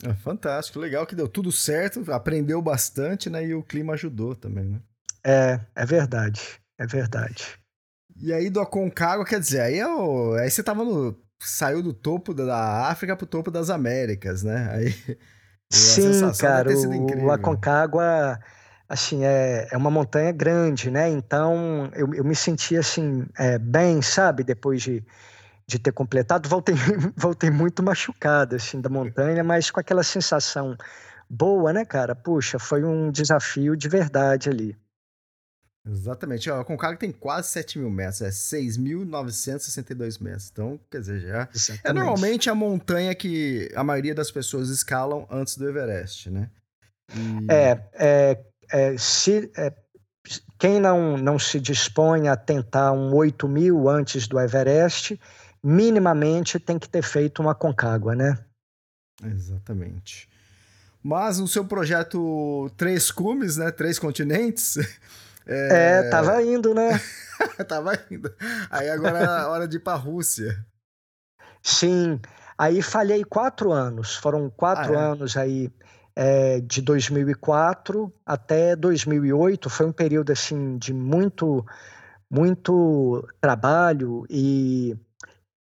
É 0.03 0.13
fantástico, 0.13 0.79
legal 0.79 1.05
que 1.05 1.15
deu 1.15 1.27
tudo 1.27 1.51
certo, 1.51 2.11
aprendeu 2.11 2.61
bastante, 2.61 3.29
né? 3.29 3.45
E 3.45 3.53
o 3.53 3.63
clima 3.63 3.93
ajudou 3.93 4.35
também, 4.35 4.65
né? 4.65 4.79
É, 5.23 5.59
é 5.75 5.85
verdade, 5.85 6.41
é 6.77 6.85
verdade. 6.85 7.59
E 8.17 8.33
aí 8.33 8.49
do 8.49 8.59
Aconcagua, 8.59 9.25
quer 9.25 9.39
dizer, 9.39 9.61
aí, 9.61 9.79
eu, 9.79 10.37
é 10.37 10.43
aí 10.43 10.51
você 10.51 10.63
tava 10.63 10.83
no. 10.83 11.15
Saiu 11.41 11.83
do 11.83 11.93
topo 11.93 12.33
da 12.33 12.87
África 12.87 13.17
pro 13.17 13.25
topo 13.25 13.51
das 13.51 13.69
Américas, 13.69 14.43
né? 14.43 14.69
Aí. 14.71 15.17
Sim, 15.69 16.21
cara, 16.39 16.69
o, 16.71 17.25
o 17.25 17.31
Aconcagua 17.31 18.39
assim, 18.87 19.23
é, 19.23 19.67
é 19.71 19.77
uma 19.77 19.89
montanha 19.89 20.31
grande, 20.31 20.91
né? 20.91 21.09
Então 21.09 21.89
eu, 21.95 22.13
eu 22.13 22.23
me 22.23 22.35
senti 22.35 22.75
assim, 22.77 23.25
é, 23.37 23.57
bem, 23.57 24.01
sabe? 24.01 24.43
Depois 24.43 24.81
de, 24.81 25.03
de 25.67 25.79
ter 25.79 25.91
completado, 25.91 26.47
voltei, 26.49 26.75
voltei 27.15 27.49
muito 27.49 27.81
machucado, 27.81 28.55
assim, 28.55 28.79
da 28.81 28.89
montanha, 28.89 29.43
mas 29.43 29.71
com 29.71 29.79
aquela 29.79 30.03
sensação 30.03 30.77
boa, 31.29 31.73
né, 31.73 31.85
cara? 31.85 32.15
Puxa, 32.15 32.59
foi 32.59 32.83
um 32.83 33.11
desafio 33.11 33.75
de 33.75 33.89
verdade 33.89 34.49
ali. 34.49 34.77
Exatamente. 35.85 36.49
Ó, 36.49 36.61
a 36.61 36.65
Concagua 36.65 36.97
tem 36.97 37.11
quase 37.11 37.49
7 37.49 37.79
mil 37.79 37.89
metros, 37.89 38.21
é 38.21 38.29
6.962 38.29 40.21
metros. 40.21 40.49
Então, 40.49 40.79
quer 40.89 41.01
dizer, 41.01 41.19
já. 41.19 41.41
É 41.41 41.49
Exatamente. 41.53 41.81
É 41.83 41.93
normalmente 41.93 42.49
a 42.49 42.55
montanha 42.55 43.13
que 43.13 43.69
a 43.75 43.83
maioria 43.83 44.15
das 44.15 44.31
pessoas 44.31 44.69
escalam 44.69 45.27
antes 45.29 45.57
do 45.57 45.67
Everest, 45.67 46.29
né? 46.29 46.49
E... 47.13 47.51
É, 47.51 47.83
é, 47.93 48.43
é, 48.73 48.97
se, 48.97 49.51
é, 49.55 49.71
quem 50.57 50.79
não, 50.79 51.15
não 51.15 51.37
se 51.37 51.59
dispõe 51.59 52.27
a 52.27 52.35
tentar 52.35 52.91
um 52.91 53.13
8 53.13 53.47
mil 53.47 53.87
antes 53.87 54.27
do 54.27 54.39
Everest, 54.39 55.19
minimamente 55.63 56.59
tem 56.59 56.79
que 56.79 56.89
ter 56.89 57.03
feito 57.03 57.39
uma 57.39 57.53
Concagua, 57.53 58.15
né? 58.15 58.43
Exatamente. 59.23 60.27
Mas 61.03 61.37
no 61.37 61.47
seu 61.47 61.63
projeto 61.65 62.71
Três 62.75 63.11
Cumes, 63.11 63.57
né? 63.57 63.71
Três 63.71 63.99
continentes. 63.99 64.77
É, 65.45 66.05
é 66.05 66.09
tava 66.09 66.41
indo, 66.41 66.73
né? 66.73 66.97
tava 67.67 67.91
indo. 68.09 68.33
Aí 68.71 68.89
agora 68.89 69.19
é 69.19 69.25
a 69.25 69.49
hora 69.49 69.67
de 69.67 69.75
ir 69.75 69.81
pra 69.81 69.95
Rússia. 69.95 70.65
Sim. 71.61 72.17
Aí 72.57 72.81
falhei 72.81 73.25
quatro 73.25 73.73
anos. 73.73 74.15
Foram 74.15 74.49
quatro 74.49 74.97
ah, 74.97 75.01
é? 75.01 75.05
anos 75.05 75.35
aí 75.35 75.69
é, 76.15 76.59
de 76.61 76.81
2004 76.81 78.13
até 78.25 78.75
2008 78.75 79.69
foi 79.69 79.85
um 79.85 79.91
período 79.91 80.31
assim 80.31 80.77
de 80.77 80.93
muito 80.93 81.65
muito 82.29 83.27
trabalho 83.39 84.25
e, 84.29 84.95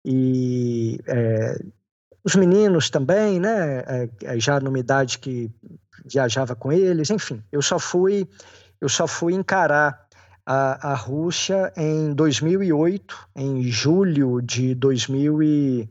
e 0.04 0.98
é, 1.06 1.58
os 2.24 2.34
meninos 2.34 2.88
também, 2.88 3.38
né? 3.38 3.80
É, 3.80 4.08
é, 4.24 4.40
já 4.40 4.58
numa 4.58 4.78
idade 4.78 5.18
que 5.18 5.50
viajava 6.06 6.56
com 6.56 6.72
eles, 6.72 7.10
enfim, 7.10 7.42
eu 7.52 7.60
só 7.60 7.78
fui 7.78 8.26
eu 8.80 8.88
só 8.88 9.06
fui 9.06 9.34
encarar 9.34 10.06
a, 10.44 10.92
a 10.92 10.94
Rússia 10.94 11.72
em 11.76 12.12
2008, 12.14 13.28
em 13.36 13.62
julho 13.64 14.40
de 14.40 14.74
2000 14.74 15.42
e, 15.42 15.88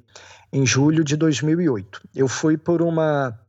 em 0.52 0.66
julho 0.66 1.04
de 1.04 1.16
2008. 1.16 2.02
Eu 2.14 2.28
fui 2.28 2.58
por 2.58 2.82
uma 2.82 3.40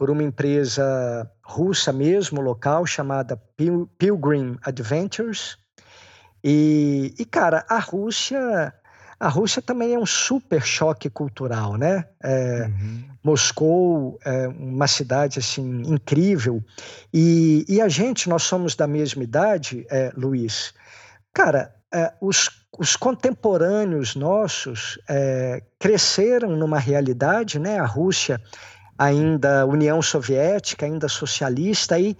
por 0.00 0.08
uma 0.08 0.22
empresa 0.22 1.30
russa 1.42 1.92
mesmo, 1.92 2.40
local, 2.40 2.86
chamada 2.86 3.36
Pil 3.54 3.86
Pilgrim 3.98 4.56
Adventures. 4.62 5.58
E, 6.42 7.14
e, 7.18 7.24
cara, 7.26 7.66
a 7.68 7.78
Rússia, 7.78 8.72
a 9.20 9.28
Rússia 9.28 9.60
também 9.60 9.92
é 9.92 9.98
um 9.98 10.06
super 10.06 10.62
choque 10.62 11.10
cultural, 11.10 11.76
né? 11.76 12.06
É, 12.24 12.66
uhum. 12.66 13.04
Moscou 13.22 14.18
é 14.24 14.48
uma 14.48 14.86
cidade 14.86 15.38
assim 15.38 15.82
incrível 15.82 16.64
e, 17.12 17.66
e, 17.68 17.78
a 17.82 17.88
gente, 17.88 18.26
nós 18.26 18.44
somos 18.44 18.74
da 18.74 18.86
mesma 18.86 19.22
idade, 19.22 19.86
é, 19.90 20.10
Luiz. 20.16 20.72
Cara, 21.30 21.74
é, 21.92 22.10
os, 22.22 22.48
os, 22.78 22.96
contemporâneos 22.96 24.16
nossos 24.16 24.98
é, 25.06 25.62
cresceram 25.78 26.56
numa 26.56 26.78
realidade, 26.78 27.58
né? 27.58 27.78
A 27.78 27.84
Rússia 27.84 28.40
ainda 29.00 29.64
União 29.64 30.02
Soviética, 30.02 30.84
ainda 30.84 31.08
socialista, 31.08 31.94
aí 31.94 32.14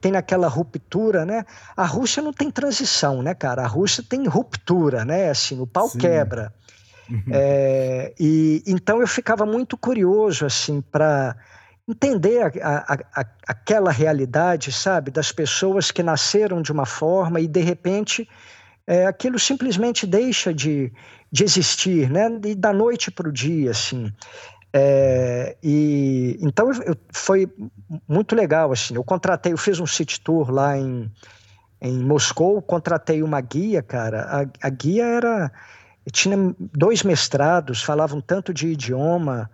tem 0.00 0.10
naquela 0.10 0.48
ruptura, 0.48 1.24
né? 1.24 1.44
A 1.76 1.86
Rússia 1.86 2.20
não 2.20 2.32
tem 2.32 2.50
transição, 2.50 3.22
né, 3.22 3.34
cara? 3.34 3.62
A 3.62 3.68
Rússia 3.68 4.02
tem 4.06 4.26
ruptura, 4.26 5.04
né? 5.04 5.30
Assim, 5.30 5.60
o 5.60 5.66
pau 5.66 5.88
Sim. 5.88 5.98
quebra. 5.98 6.52
Uhum. 7.08 7.22
É, 7.30 8.12
e 8.18 8.64
então 8.66 9.00
eu 9.00 9.06
ficava 9.06 9.46
muito 9.46 9.76
curioso, 9.76 10.44
assim, 10.44 10.80
para 10.80 11.36
entender 11.86 12.42
a, 12.42 12.68
a, 12.68 12.94
a, 13.20 13.26
aquela 13.46 13.92
realidade, 13.92 14.72
sabe, 14.72 15.12
das 15.12 15.30
pessoas 15.30 15.92
que 15.92 16.02
nasceram 16.02 16.60
de 16.60 16.72
uma 16.72 16.86
forma 16.86 17.40
e 17.40 17.46
de 17.46 17.60
repente 17.60 18.28
é, 18.86 19.06
aquilo 19.06 19.38
simplesmente 19.38 20.06
deixa 20.06 20.52
de, 20.52 20.92
de 21.30 21.44
existir, 21.44 22.10
né? 22.10 22.28
E 22.44 22.54
da 22.54 22.72
noite 22.72 23.10
para 23.10 23.28
o 23.28 23.32
dia, 23.32 23.70
assim. 23.70 24.12
É, 24.76 25.56
e 25.62 26.36
então 26.40 26.68
eu, 26.82 26.96
foi 27.12 27.48
muito 28.08 28.34
legal 28.34 28.72
assim. 28.72 28.96
Eu 28.96 29.04
contratei, 29.04 29.52
eu 29.52 29.56
fiz 29.56 29.78
um 29.78 29.86
city 29.86 30.20
tour 30.20 30.50
lá 30.50 30.76
em, 30.76 31.08
em 31.80 31.98
Moscou, 32.00 32.60
contratei 32.60 33.22
uma 33.22 33.40
guia, 33.40 33.82
cara. 33.82 34.22
A, 34.22 34.66
a 34.66 34.70
guia 34.70 35.04
era 35.04 35.52
tinha 36.12 36.36
dois 36.58 37.04
mestrados, 37.04 37.82
falavam 37.82 38.20
tanto 38.20 38.52
de 38.52 38.66
idioma 38.68 39.48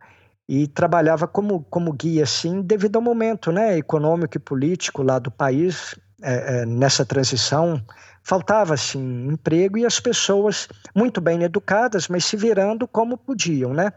e 0.48 0.66
trabalhava 0.66 1.28
como, 1.28 1.62
como 1.64 1.92
guia, 1.92 2.24
assim, 2.24 2.62
devido 2.62 2.96
ao 2.96 3.02
momento 3.02 3.52
né, 3.52 3.76
econômico 3.76 4.37
e 4.37 4.40
político 4.40 5.02
lá 5.02 5.18
do 5.18 5.30
país, 5.30 5.94
é, 6.22 6.62
é, 6.62 6.66
nessa 6.66 7.04
transição, 7.04 7.80
faltava 8.22 8.74
assim 8.74 9.28
emprego 9.28 9.78
e 9.78 9.87
as 9.87 10.00
pessoas 10.00 10.66
muito 10.94 11.20
bem 11.20 11.42
educadas, 11.42 12.09
mas 12.09 12.24
se 12.24 12.37
virando 12.37 12.88
como 12.88 13.16
podiam, 13.16 13.72
né? 13.72 13.92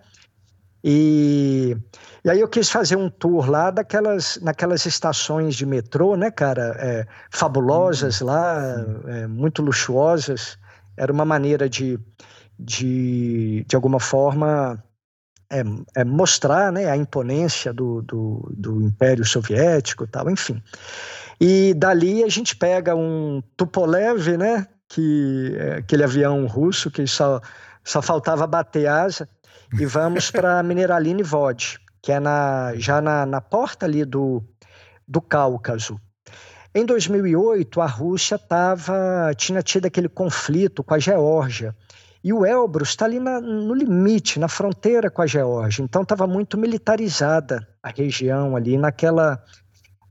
E, 0.84 1.78
e 2.26 2.30
aí 2.30 2.42
eu 2.42 2.48
quis 2.48 2.70
fazer 2.70 2.98
um 2.98 3.10
tour 3.10 3.50
lá 3.50 3.72
daquelas, 3.72 4.38
naquelas 4.42 4.86
estações 4.86 5.56
de 5.56 5.66
metrô, 5.66 6.18
né, 6.18 6.30
cara, 6.30 6.76
é, 6.78 7.08
fabulosas 7.32 8.20
uhum. 8.20 8.28
lá, 8.28 8.86
é, 9.08 9.28
muito 9.28 9.62
luxuosas. 9.62 10.58
Era 10.98 11.12
uma 11.12 11.24
maneira 11.24 11.70
de, 11.70 11.98
de, 12.60 13.66
de 13.68 13.76
alguma 13.76 14.00
forma, 14.00 14.84
é, 15.50 15.64
é 15.96 16.04
mostrar 16.04 16.72
né, 16.72 16.90
a 16.90 16.98
imponência 16.98 17.72
do, 17.72 18.02
do, 18.02 18.52
do 18.56 18.82
Império 18.82 19.24
Soviético 19.24 20.06
tal, 20.06 20.30
enfim. 20.30 20.62
E 21.40 21.74
dali 21.74 22.24
a 22.24 22.30
gente 22.30 22.56
pega 22.56 22.94
um 22.94 23.42
Tupolev, 23.56 24.38
né, 24.38 24.68
que 24.90 25.56
é 25.58 25.76
aquele 25.76 26.04
avião 26.04 26.46
russo 26.46 26.92
que 26.92 27.08
só, 27.08 27.42
só 27.84 28.02
faltava 28.02 28.46
bater 28.46 28.88
asa, 28.88 29.28
e 29.80 29.86
vamos 29.86 30.32
para 30.32 30.62
Mineralini 30.64 31.24
Vod, 31.24 31.80
que 32.02 32.12
é 32.12 32.20
na, 32.20 32.74
já 32.76 33.02
na, 33.02 33.26
na 33.26 33.42
porta 33.42 33.86
ali 33.86 34.06
do, 34.06 34.44
do 35.08 35.22
Cáucaso. 35.22 36.00
Em 36.76 36.86
2008, 36.86 37.82
a 37.82 37.86
Rússia 37.86 38.38
tava, 38.38 39.32
tinha 39.36 39.62
tido 39.62 39.86
aquele 39.86 40.10
conflito 40.10 40.84
com 40.84 40.94
a 40.96 41.00
Geórgia. 41.00 41.76
E 42.24 42.34
o 42.34 42.46
Elbrus 42.46 42.90
está 42.90 43.06
ali 43.06 43.20
na, 43.20 43.40
no 43.40 43.76
limite, 43.76 44.40
na 44.40 44.48
fronteira 44.48 45.12
com 45.12 45.22
a 45.22 45.28
Geórgia. 45.28 45.84
Então 45.84 46.02
estava 46.02 46.26
muito 46.26 46.58
militarizada 46.58 47.68
a 47.82 47.90
região 47.90 48.56
ali 48.56 48.78
naquela, 48.78 49.44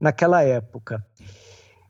naquela 0.01 0.43
época. 0.43 1.05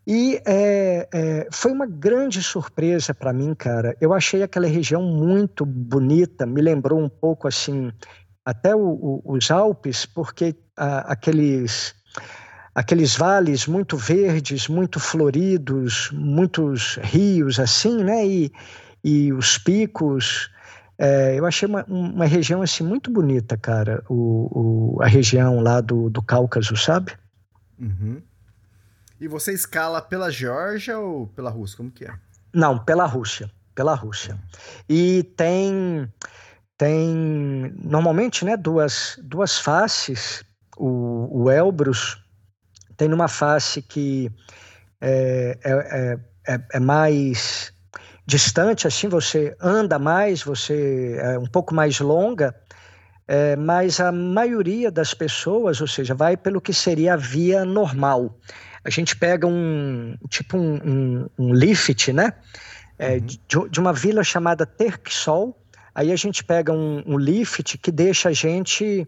E 0.06 0.40
é, 0.44 1.08
é, 1.12 1.48
foi 1.52 1.70
uma 1.70 1.86
grande 1.86 2.42
surpresa 2.42 3.14
para 3.14 3.32
mim, 3.32 3.54
cara. 3.54 3.96
Eu 4.00 4.12
achei 4.12 4.42
aquela 4.42 4.66
região 4.66 5.02
muito 5.02 5.64
bonita, 5.64 6.44
me 6.44 6.60
lembrou 6.60 7.00
um 7.00 7.08
pouco 7.08 7.46
assim, 7.46 7.92
até 8.44 8.74
o, 8.74 8.80
o, 8.80 9.22
os 9.24 9.50
Alpes, 9.50 10.04
porque 10.04 10.56
a, 10.76 11.12
aqueles 11.12 11.94
aqueles 12.74 13.14
vales 13.14 13.66
muito 13.66 13.96
verdes, 13.96 14.66
muito 14.66 14.98
floridos, 14.98 16.10
muitos 16.12 16.98
rios 17.02 17.60
assim, 17.60 18.02
né? 18.02 18.26
E, 18.26 18.52
e 19.04 19.32
os 19.32 19.58
picos. 19.58 20.50
É, 20.98 21.38
eu 21.38 21.46
achei 21.46 21.68
uma, 21.68 21.84
uma 21.84 22.24
região 22.24 22.62
assim 22.62 22.82
muito 22.82 23.10
bonita, 23.10 23.56
cara. 23.56 24.02
O, 24.08 24.98
a 25.00 25.06
região 25.06 25.60
lá 25.60 25.80
do, 25.80 26.08
do 26.10 26.22
Cáucaso, 26.22 26.76
sabe? 26.76 27.12
Uhum. 27.78 28.22
E 29.22 29.28
você 29.28 29.52
escala 29.52 30.02
pela 30.02 30.32
Geórgia 30.32 30.98
ou 30.98 31.28
pela 31.28 31.48
Rússia? 31.48 31.76
Como 31.76 31.92
que 31.92 32.04
é? 32.04 32.12
Não, 32.52 32.76
pela 32.76 33.06
Rússia. 33.06 33.48
Pela 33.72 33.94
Rússia. 33.94 34.37
E 34.88 35.22
tem 35.37 36.12
tem 36.76 37.72
normalmente 37.78 38.44
né, 38.44 38.56
duas, 38.56 39.16
duas 39.22 39.61
faces. 39.61 40.42
O, 40.76 41.44
o 41.44 41.50
Elbrus 41.52 42.20
tem 42.96 43.06
numa 43.06 43.28
face 43.28 43.80
que 43.80 44.28
é, 45.00 45.56
é, 45.64 46.18
é, 46.48 46.61
é 46.72 46.80
mais 46.80 47.72
distante, 48.26 48.88
assim, 48.88 49.08
você 49.08 49.56
anda 49.61 50.00
mais, 50.00 50.42
você 50.42 51.16
é 51.20 51.38
um 51.38 51.46
pouco 51.46 51.72
mais 51.72 52.00
longa, 52.00 52.52
é, 53.28 53.54
mas 53.54 54.00
a 54.00 54.11
maioria 54.11 54.90
das 54.90 55.14
pessoas, 55.14 55.80
ou 55.80 55.87
seja, 55.87 56.12
vai 56.12 56.37
pelo 56.37 56.61
que 56.61 56.72
seria 56.72 57.14
a 57.14 57.16
via 57.16 57.64
normal. 57.64 58.37
A 58.85 58.90
gente 58.90 59.16
pega 59.16 59.47
um 59.47 60.16
tipo 60.29 60.57
um, 60.57 60.75
um, 60.77 61.27
um 61.38 61.55
lift, 61.55 62.12
né? 62.12 62.33
É, 62.99 63.14
uhum. 63.14 63.21
de, 63.21 63.40
de, 63.71 63.81
uma 63.81 63.92
vila 63.92 64.23
chamada 64.25 64.66
Terksol. 64.66 65.59
Aí 65.95 66.11
a 66.12 66.16
gente 66.16 66.42
pega 66.42 66.73
um, 66.73 67.03
um 67.07 67.18
lift 67.18 67.79
que 67.79 67.90
deixa 67.90 68.31
a 68.31 68.33
gente 68.33 69.07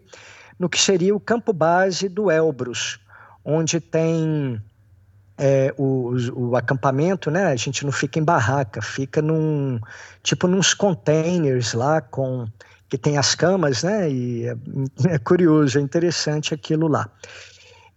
no 0.59 0.69
que 0.69 0.79
seria 0.79 1.15
o 1.15 1.19
campo 1.19 1.51
base 1.51 2.07
do 2.07 2.31
Elbrus, 2.31 2.99
onde 3.43 3.79
tem 3.79 4.61
é, 5.37 5.73
o, 5.77 6.13
o, 6.33 6.55
acampamento, 6.55 7.29
né? 7.29 7.47
A 7.47 7.55
gente 7.55 7.83
não 7.83 7.91
fica 7.91 8.19
em 8.19 8.23
barraca, 8.23 8.81
fica 8.81 9.21
num 9.21 9.79
tipo 10.23 10.47
nos 10.47 10.73
containers 10.73 11.73
lá 11.73 12.01
com 12.01 12.47
que 12.87 12.97
tem 12.97 13.17
as 13.17 13.35
camas, 13.35 13.83
né? 13.83 14.09
E 14.09 14.47
é, 14.47 14.55
é 15.15 15.17
curioso, 15.17 15.77
é 15.77 15.81
interessante 15.81 16.53
aquilo 16.53 16.87
lá. 16.87 17.09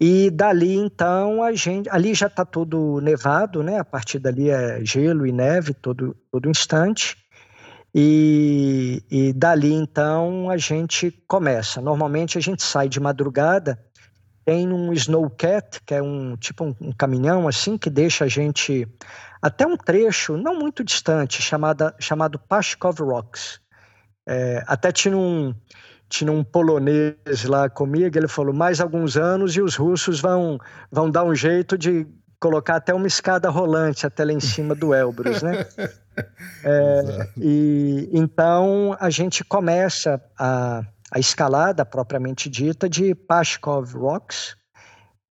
E 0.01 0.31
dali 0.31 0.75
então 0.75 1.43
a 1.43 1.53
gente, 1.53 1.89
ali 1.91 2.15
já 2.15 2.29
está 2.29 2.45
tudo 2.45 3.01
nevado, 3.01 3.63
né? 3.63 3.79
A 3.79 3.85
partir 3.85 4.19
dali 4.19 4.49
é 4.51 4.85
gelo 4.85 5.27
e 5.27 5.33
neve 5.33 5.75
todo 5.75 6.17
todo 6.31 6.49
instante. 6.49 7.17
E, 7.95 9.03
e 9.11 9.33
dali 9.33 9.73
então 9.73 10.51
a 10.51 10.57
gente 10.57 11.11
começa. 11.27 11.81
Normalmente 11.81 12.39
a 12.39 12.41
gente 12.41 12.63
sai 12.63 12.89
de 12.89 13.01
madrugada 13.01 13.79
tem 14.49 14.73
um 14.73 14.95
snowcat, 14.95 15.79
que 15.85 15.93
é 15.93 16.01
um 16.01 16.35
tipo 16.35 16.65
um, 16.65 16.75
um, 16.81 16.91
caminhão 16.91 17.47
assim, 17.47 17.77
que 17.77 17.91
deixa 17.91 18.25
a 18.25 18.29
gente 18.29 18.89
até 19.43 19.67
um 19.67 19.77
trecho 19.77 20.39
não 20.39 20.59
muito 20.59 20.83
distante, 20.83 21.43
chamada, 21.43 21.95
chamado 22.01 22.39
Pashkov 22.39 22.99
Rocks. 22.99 23.61
É, 24.27 24.65
até 24.67 24.91
tinha 24.91 25.15
um, 25.15 25.55
tinha 26.09 26.33
um 26.33 26.43
polonês 26.43 27.45
lá 27.45 27.69
comigo, 27.69 28.17
ele 28.17 28.29
falou, 28.29 28.55
mais 28.55 28.81
alguns 28.81 29.17
anos 29.17 29.55
e 29.57 29.61
os 29.61 29.77
russos 29.77 30.21
vão, 30.21 30.59
vão 30.91 31.11
dar 31.11 31.25
um 31.25 31.35
jeito 31.35 31.77
de 31.77 32.07
colocar 32.41 32.77
até 32.77 32.95
uma 32.95 33.07
escada 33.07 33.51
rolante 33.51 34.07
até 34.07 34.25
lá 34.25 34.33
em 34.33 34.41
cima 34.41 34.75
do 34.75 34.95
Elbrus, 34.95 35.43
né? 35.43 35.67
É, 36.65 37.29
e 37.37 38.11
então 38.13 38.97
a 38.99 39.09
gente 39.09 39.45
começa 39.45 40.21
a 40.37 40.83
a 41.11 41.19
escalada 41.19 41.85
propriamente 41.85 42.49
dita 42.49 42.89
de 42.89 43.15
Pashkov 43.15 43.95
Rocks. 43.95 44.57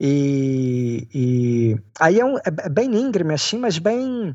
E, 0.00 1.08
e 1.12 1.76
aí 1.98 2.20
é, 2.20 2.24
um, 2.24 2.38
é, 2.38 2.68
bem 2.68 2.94
íngreme 2.94 3.34
assim, 3.34 3.58
mas 3.58 3.78
bem 3.78 4.34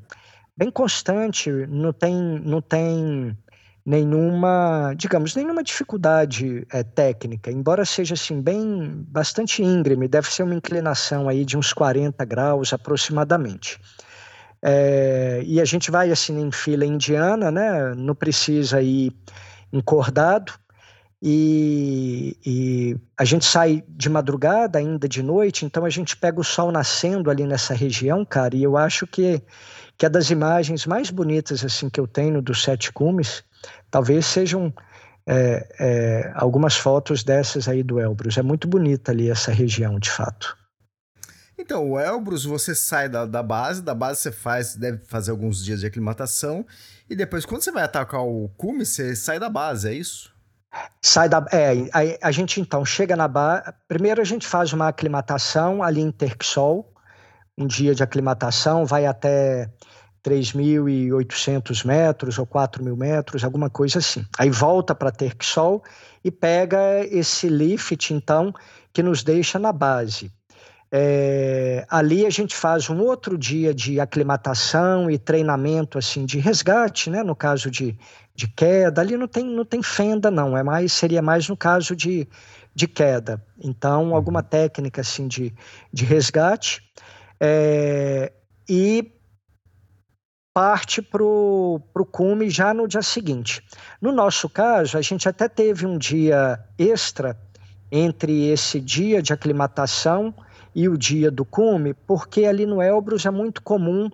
bem 0.55 0.69
constante, 0.69 1.49
não 1.67 1.93
tem 1.93 2.15
não 2.15 2.61
tem 2.61 3.37
nenhuma, 3.85 4.93
digamos, 4.95 5.35
nenhuma 5.35 5.63
dificuldade 5.63 6.65
é, 6.71 6.83
técnica, 6.83 7.51
embora 7.51 7.83
seja 7.83 8.13
assim 8.13 8.41
bem 8.41 9.03
bastante 9.07 9.61
íngreme, 9.61 10.07
deve 10.07 10.27
ser 10.31 10.43
uma 10.43 10.55
inclinação 10.55 11.27
aí 11.27 11.43
de 11.43 11.57
uns 11.57 11.73
40 11.73 12.23
graus 12.25 12.71
aproximadamente. 12.71 13.79
É, 14.61 15.41
e 15.45 15.59
a 15.59 15.65
gente 15.65 15.91
vai 15.91 16.09
assim 16.09 16.39
em 16.39 16.51
fila 16.51 16.85
indiana, 16.85 17.51
né? 17.51 17.93
Não 17.95 18.15
precisa 18.15 18.81
ir 18.81 19.11
encordado. 19.73 20.53
E, 21.25 22.37
e, 22.45 22.97
a 23.17 23.23
gente 23.23 23.45
sai 23.45 23.81
de 23.87 24.09
madrugada, 24.09 24.77
ainda 24.79 25.07
de 25.07 25.23
noite, 25.23 25.65
então 25.65 25.85
a 25.85 25.89
gente 25.89 26.17
pega 26.17 26.39
o 26.39 26.43
sol 26.43 26.69
nascendo 26.69 27.29
ali 27.29 27.45
nessa 27.45 27.73
região, 27.73 28.25
cara, 28.25 28.57
e 28.57 28.63
eu 28.63 28.75
acho 28.75 29.07
que, 29.07 29.41
que 29.97 30.05
é 30.05 30.09
das 30.09 30.29
imagens 30.29 30.85
mais 30.85 31.09
bonitas 31.09 31.63
assim 31.63 31.89
que 31.89 31.99
eu 31.99 32.07
tenho 32.07 32.41
dos 32.41 32.63
Sete 32.63 32.91
Cumes, 32.91 33.43
talvez 33.89 34.25
sejam 34.25 34.73
é, 35.25 35.67
é, 35.79 36.31
algumas 36.35 36.75
fotos 36.75 37.23
dessas 37.23 37.67
aí 37.67 37.83
do 37.83 37.99
Elbrus. 37.99 38.37
É 38.37 38.41
muito 38.41 38.67
bonita 38.67 39.11
ali 39.11 39.29
essa 39.29 39.51
região, 39.51 39.99
de 39.99 40.09
fato. 40.09 40.57
Então, 41.57 41.91
o 41.91 41.99
Elbrus, 41.99 42.45
você 42.45 42.73
sai 42.73 43.07
da, 43.07 43.25
da 43.25 43.43
base, 43.43 43.81
da 43.81 43.93
base 43.93 44.21
você 44.21 44.31
faz, 44.31 44.75
deve 44.75 45.05
fazer 45.05 45.31
alguns 45.31 45.63
dias 45.63 45.81
de 45.81 45.85
aclimatação, 45.85 46.65
e 47.09 47.15
depois, 47.15 47.45
quando 47.45 47.61
você 47.61 47.71
vai 47.71 47.83
atacar 47.83 48.21
o 48.21 48.49
cume, 48.57 48.85
você 48.85 49.15
sai 49.15 49.39
da 49.39 49.49
base, 49.49 49.87
é 49.87 49.93
isso? 49.93 50.33
Sai 51.01 51.29
da. 51.29 51.45
É, 51.51 51.89
a, 51.93 52.27
a 52.27 52.31
gente 52.31 52.59
então 52.59 52.83
chega 52.83 53.15
na 53.15 53.27
base. 53.27 53.71
Primeiro 53.87 54.19
a 54.19 54.23
gente 54.25 54.47
faz 54.47 54.73
uma 54.73 54.87
aclimatação 54.87 55.83
ali 55.83 56.01
em 56.01 56.11
Terxol, 56.11 56.92
um 57.57 57.67
dia 57.67 57.93
de 57.93 58.03
aclimatação, 58.03 58.85
vai 58.85 59.05
até 59.05 59.69
3.800 60.23 61.85
metros 61.85 62.39
ou 62.39 62.47
4.000 62.47 62.95
metros, 62.95 63.43
alguma 63.43 63.69
coisa 63.69 63.99
assim. 63.99 64.25
Aí 64.37 64.49
volta 64.49 64.95
para 64.95 65.11
Terxol 65.11 65.83
e 66.23 66.31
pega 66.31 67.05
esse 67.05 67.47
lift, 67.49 68.13
então, 68.13 68.53
que 68.93 69.03
nos 69.03 69.23
deixa 69.23 69.59
na 69.59 69.73
base. 69.73 70.31
É, 70.95 71.85
ali 71.89 72.23
a 72.23 72.29
gente 72.29 72.55
faz 72.55 72.87
um 72.87 72.99
outro 72.99 73.35
dia 73.35 73.73
de 73.73 73.99
aclimatação 73.99 75.09
e 75.09 75.17
treinamento 75.17 75.97
assim 75.97 76.23
de 76.23 76.37
resgate, 76.37 77.09
né? 77.09 77.23
No 77.23 77.35
caso 77.35 77.71
de, 77.71 77.97
de 78.35 78.47
queda, 78.47 79.01
ali 79.01 79.17
não 79.17 79.27
tem, 79.27 79.43
não 79.43 79.65
tem 79.65 79.81
fenda 79.81 80.29
não, 80.29 80.55
é 80.55 80.61
mais 80.61 80.93
seria 80.93 81.19
mais 81.19 81.49
no 81.49 81.57
caso 81.57 81.95
de, 81.95 82.27
de 82.75 82.87
queda. 82.87 83.43
Então 83.59 84.09
uhum. 84.09 84.15
alguma 84.15 84.43
técnica 84.43 85.01
assim 85.01 85.27
de, 85.27 85.51
de 85.91 86.05
resgate 86.05 86.83
é, 87.45 88.31
e 88.69 89.11
parte 90.53 91.01
para 91.01 91.21
o 91.21 91.81
cume 92.09 92.49
já 92.49 92.73
no 92.73 92.87
dia 92.87 93.01
seguinte. 93.01 93.61
No 94.01 94.13
nosso 94.13 94.47
caso, 94.47 94.97
a 94.97 95.01
gente 95.01 95.27
até 95.27 95.49
teve 95.49 95.85
um 95.85 95.97
dia 95.97 96.57
extra 96.77 97.37
entre 97.91 98.47
esse 98.49 98.79
dia 98.79 99.21
de 99.21 99.33
aclimatação 99.33 100.33
e 100.73 100.87
o 100.87 100.97
dia 100.97 101.29
do 101.29 101.43
cume, 101.43 101.93
porque 101.93 102.45
ali 102.45 102.65
no 102.65 102.81
Elbrus 102.81 103.25
é 103.25 103.31
muito 103.31 103.61
comum 103.61 104.09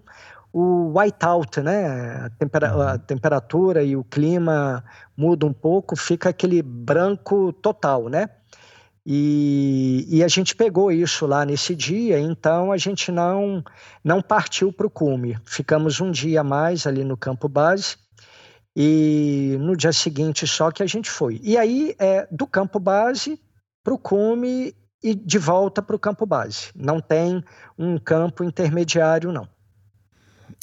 o 0.51 0.97
whiteout, 0.97 1.61
né? 1.61 1.85
A, 2.25 2.29
tempera 2.31 2.71
a, 2.71 2.91
uhum. 2.93 2.97
temperatura 2.97 3.83
e 3.83 3.95
o 3.95 4.03
clima 4.03 4.83
muda 5.15 5.45
um 5.45 5.53
pouco, 5.53 5.95
fica 5.95 6.29
aquele 6.29 6.63
branco 6.63 7.53
total, 7.53 8.09
né? 8.09 8.27
E, 9.11 10.05
e, 10.07 10.23
a 10.23 10.27
gente 10.27 10.55
pegou 10.55 10.91
isso 10.91 11.25
lá 11.25 11.43
nesse 11.43 11.73
dia, 11.73 12.19
então 12.19 12.71
a 12.71 12.77
gente 12.77 13.11
não 13.11 13.63
não 14.03 14.21
partiu 14.21 14.71
para 14.71 14.85
o 14.85 14.89
cume. 14.89 15.35
Ficamos 15.45 15.99
um 15.99 16.11
dia 16.11 16.43
mais 16.43 16.85
ali 16.85 17.03
no 17.03 17.17
campo 17.17 17.49
base 17.49 17.97
e 18.75 19.57
no 19.59 19.75
dia 19.75 19.91
seguinte 19.91 20.45
só 20.45 20.69
que 20.69 20.83
a 20.83 20.85
gente 20.85 21.09
foi. 21.09 21.41
E 21.41 21.57
aí 21.57 21.95
é 21.97 22.27
do 22.29 22.45
campo 22.45 22.79
base 22.79 23.41
para 23.83 23.95
o 23.95 23.97
cume 23.97 24.75
e 25.01 25.15
de 25.15 25.39
volta 25.39 25.81
para 25.81 25.95
o 25.95 25.99
campo 25.99 26.23
base. 26.27 26.69
Não 26.75 27.01
tem 27.01 27.43
um 27.79 27.97
campo 27.97 28.43
intermediário 28.43 29.31
não. 29.31 29.47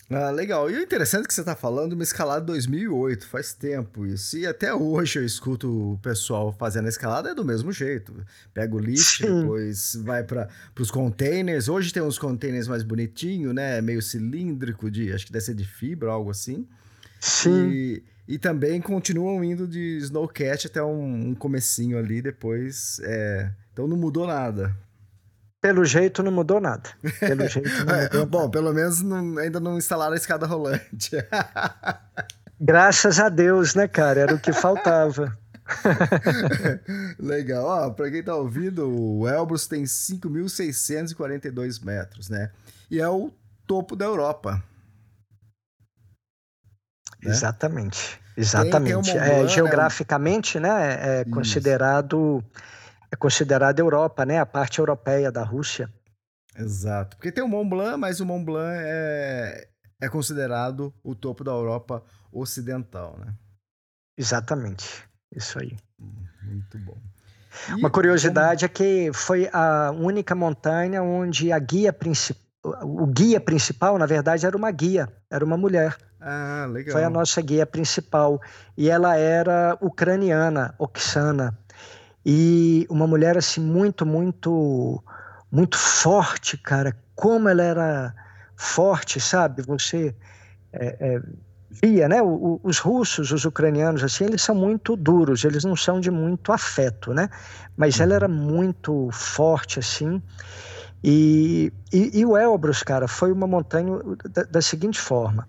Ah, 0.08 0.30
legal. 0.30 0.70
E 0.70 0.76
o 0.76 0.82
interessante 0.82 1.26
que 1.26 1.34
você 1.34 1.40
está 1.40 1.56
falando 1.56 1.94
uma 1.94 2.02
escalada 2.02 2.44
2008, 2.44 3.26
faz 3.26 3.52
tempo 3.52 4.06
isso. 4.06 4.38
E 4.38 4.46
até 4.46 4.72
hoje 4.72 5.18
eu 5.18 5.24
escuto 5.24 5.94
o 5.94 5.98
pessoal 5.98 6.54
fazendo 6.56 6.86
a 6.86 6.88
escalada 6.88 7.30
é 7.30 7.34
do 7.34 7.44
mesmo 7.44 7.72
jeito. 7.72 8.14
Pega 8.54 8.74
o 8.74 8.78
lift, 8.78 9.24
Sim. 9.24 9.40
depois 9.40 9.96
vai 10.04 10.22
para 10.22 10.48
os 10.78 10.92
containers. 10.92 11.68
Hoje 11.68 11.92
tem 11.92 12.02
uns 12.02 12.18
containers 12.18 12.68
mais 12.68 12.84
bonitinhos, 12.84 13.52
né? 13.52 13.80
Meio 13.80 14.00
cilíndrico, 14.00 14.88
de, 14.90 15.12
acho 15.12 15.26
que 15.26 15.32
deve 15.32 15.44
ser 15.44 15.54
de 15.54 15.64
fibra, 15.64 16.12
algo 16.12 16.30
assim. 16.30 16.68
Sim. 17.18 17.68
E, 17.68 18.02
e 18.28 18.38
também 18.38 18.80
continuam 18.80 19.42
indo 19.42 19.66
de 19.66 19.98
snowcat 19.98 20.68
até 20.68 20.82
um, 20.84 21.30
um 21.30 21.34
comecinho 21.34 21.98
ali, 21.98 22.22
depois. 22.22 23.00
É... 23.02 23.50
Então 23.72 23.88
não 23.88 23.96
mudou 23.96 24.26
nada. 24.26 24.74
Pelo 25.66 25.84
jeito 25.84 26.22
não 26.22 26.30
mudou 26.30 26.60
nada. 26.60 26.88
Pelo 27.18 27.44
jeito 27.50 27.68
não 27.68 28.02
mudou 28.02 28.22
é, 28.22 28.26
Bom, 28.26 28.48
pelo 28.48 28.72
menos 28.72 29.02
não, 29.02 29.38
ainda 29.38 29.58
não 29.58 29.76
instalaram 29.76 30.12
a 30.12 30.16
escada 30.16 30.46
rolante. 30.46 31.10
Graças 32.60 33.18
a 33.18 33.28
Deus, 33.28 33.74
né, 33.74 33.88
cara? 33.88 34.20
Era 34.20 34.32
o 34.32 34.38
que 34.38 34.52
faltava. 34.52 35.36
Legal. 37.18 37.64
Ó, 37.64 37.90
pra 37.90 38.08
quem 38.12 38.22
tá 38.22 38.36
ouvindo, 38.36 38.88
o 38.88 39.28
Elbrus 39.28 39.66
tem 39.66 39.82
5.642 39.82 41.84
metros, 41.84 42.28
né? 42.28 42.52
E 42.88 43.00
é 43.00 43.08
o 43.08 43.32
topo 43.66 43.96
da 43.96 44.04
Europa. 44.04 44.62
Né? 47.20 47.32
Exatamente. 47.32 48.20
Exatamente. 48.36 49.12
Tem, 49.12 49.20
tem 49.20 49.44
é, 49.44 49.48
geograficamente, 49.48 50.60
né, 50.60 51.22
é 51.22 51.24
considerado 51.24 52.40
é 53.16 53.18
considerada 53.18 53.80
Europa, 53.80 54.24
né? 54.26 54.38
A 54.38 54.46
parte 54.46 54.78
europeia 54.78 55.32
da 55.32 55.42
Rússia. 55.42 55.90
Exato. 56.54 57.16
Porque 57.16 57.32
tem 57.32 57.42
o 57.42 57.48
Mont 57.48 57.68
Blanc, 57.68 57.98
mas 57.98 58.20
o 58.20 58.26
Mont 58.26 58.44
Blanc 58.44 58.78
é, 58.78 59.68
é 60.00 60.08
considerado 60.08 60.94
o 61.02 61.14
topo 61.14 61.42
da 61.42 61.50
Europa 61.50 62.02
ocidental, 62.30 63.18
né? 63.18 63.34
Exatamente. 64.16 65.04
Isso 65.34 65.58
aí. 65.58 65.76
Muito 66.42 66.78
bom. 66.78 66.96
E 67.70 67.74
Uma 67.74 67.90
curiosidade 67.90 68.68
como... 68.68 68.72
é 68.72 69.08
que 69.08 69.10
foi 69.12 69.48
a 69.52 69.90
única 69.90 70.34
montanha 70.34 71.02
onde 71.02 71.50
a 71.52 71.58
guia 71.58 71.92
principal, 71.92 72.42
o 72.82 73.06
guia 73.06 73.40
principal, 73.40 73.98
na 73.98 74.06
verdade, 74.06 74.44
era 74.44 74.56
uma 74.56 74.70
guia, 74.70 75.08
era 75.30 75.44
uma 75.44 75.56
mulher. 75.56 75.96
Ah, 76.20 76.66
legal. 76.70 76.92
Foi 76.92 77.04
a 77.04 77.10
nossa 77.10 77.40
guia 77.40 77.64
principal. 77.64 78.40
E 78.76 78.90
ela 78.90 79.16
era 79.16 79.76
ucraniana, 79.80 80.74
Oksana. 80.78 81.56
E 82.28 82.84
uma 82.90 83.06
mulher 83.06 83.38
assim 83.38 83.60
muito, 83.60 84.04
muito, 84.04 85.00
muito 85.48 85.78
forte, 85.78 86.58
cara. 86.58 86.96
Como 87.14 87.48
ela 87.48 87.62
era 87.62 88.14
forte, 88.56 89.20
sabe? 89.20 89.62
Você 89.62 90.12
é, 90.72 90.96
é, 90.98 91.22
via, 91.70 92.08
né? 92.08 92.20
O, 92.20 92.58
os 92.64 92.80
russos, 92.80 93.30
os 93.30 93.44
ucranianos, 93.44 94.02
assim, 94.02 94.24
eles 94.24 94.42
são 94.42 94.56
muito 94.56 94.96
duros, 94.96 95.44
eles 95.44 95.62
não 95.62 95.76
são 95.76 96.00
de 96.00 96.10
muito 96.10 96.50
afeto, 96.50 97.14
né? 97.14 97.30
Mas 97.76 98.00
ela 98.00 98.14
era 98.14 98.26
muito 98.26 99.08
forte, 99.12 99.78
assim. 99.78 100.20
E, 101.04 101.72
e, 101.92 102.18
e 102.18 102.26
o 102.26 102.36
Elbrus, 102.36 102.82
cara, 102.82 103.06
foi 103.06 103.30
uma 103.30 103.46
montanha 103.46 104.00
da, 104.28 104.42
da 104.42 104.60
seguinte 104.60 104.98
forma. 104.98 105.46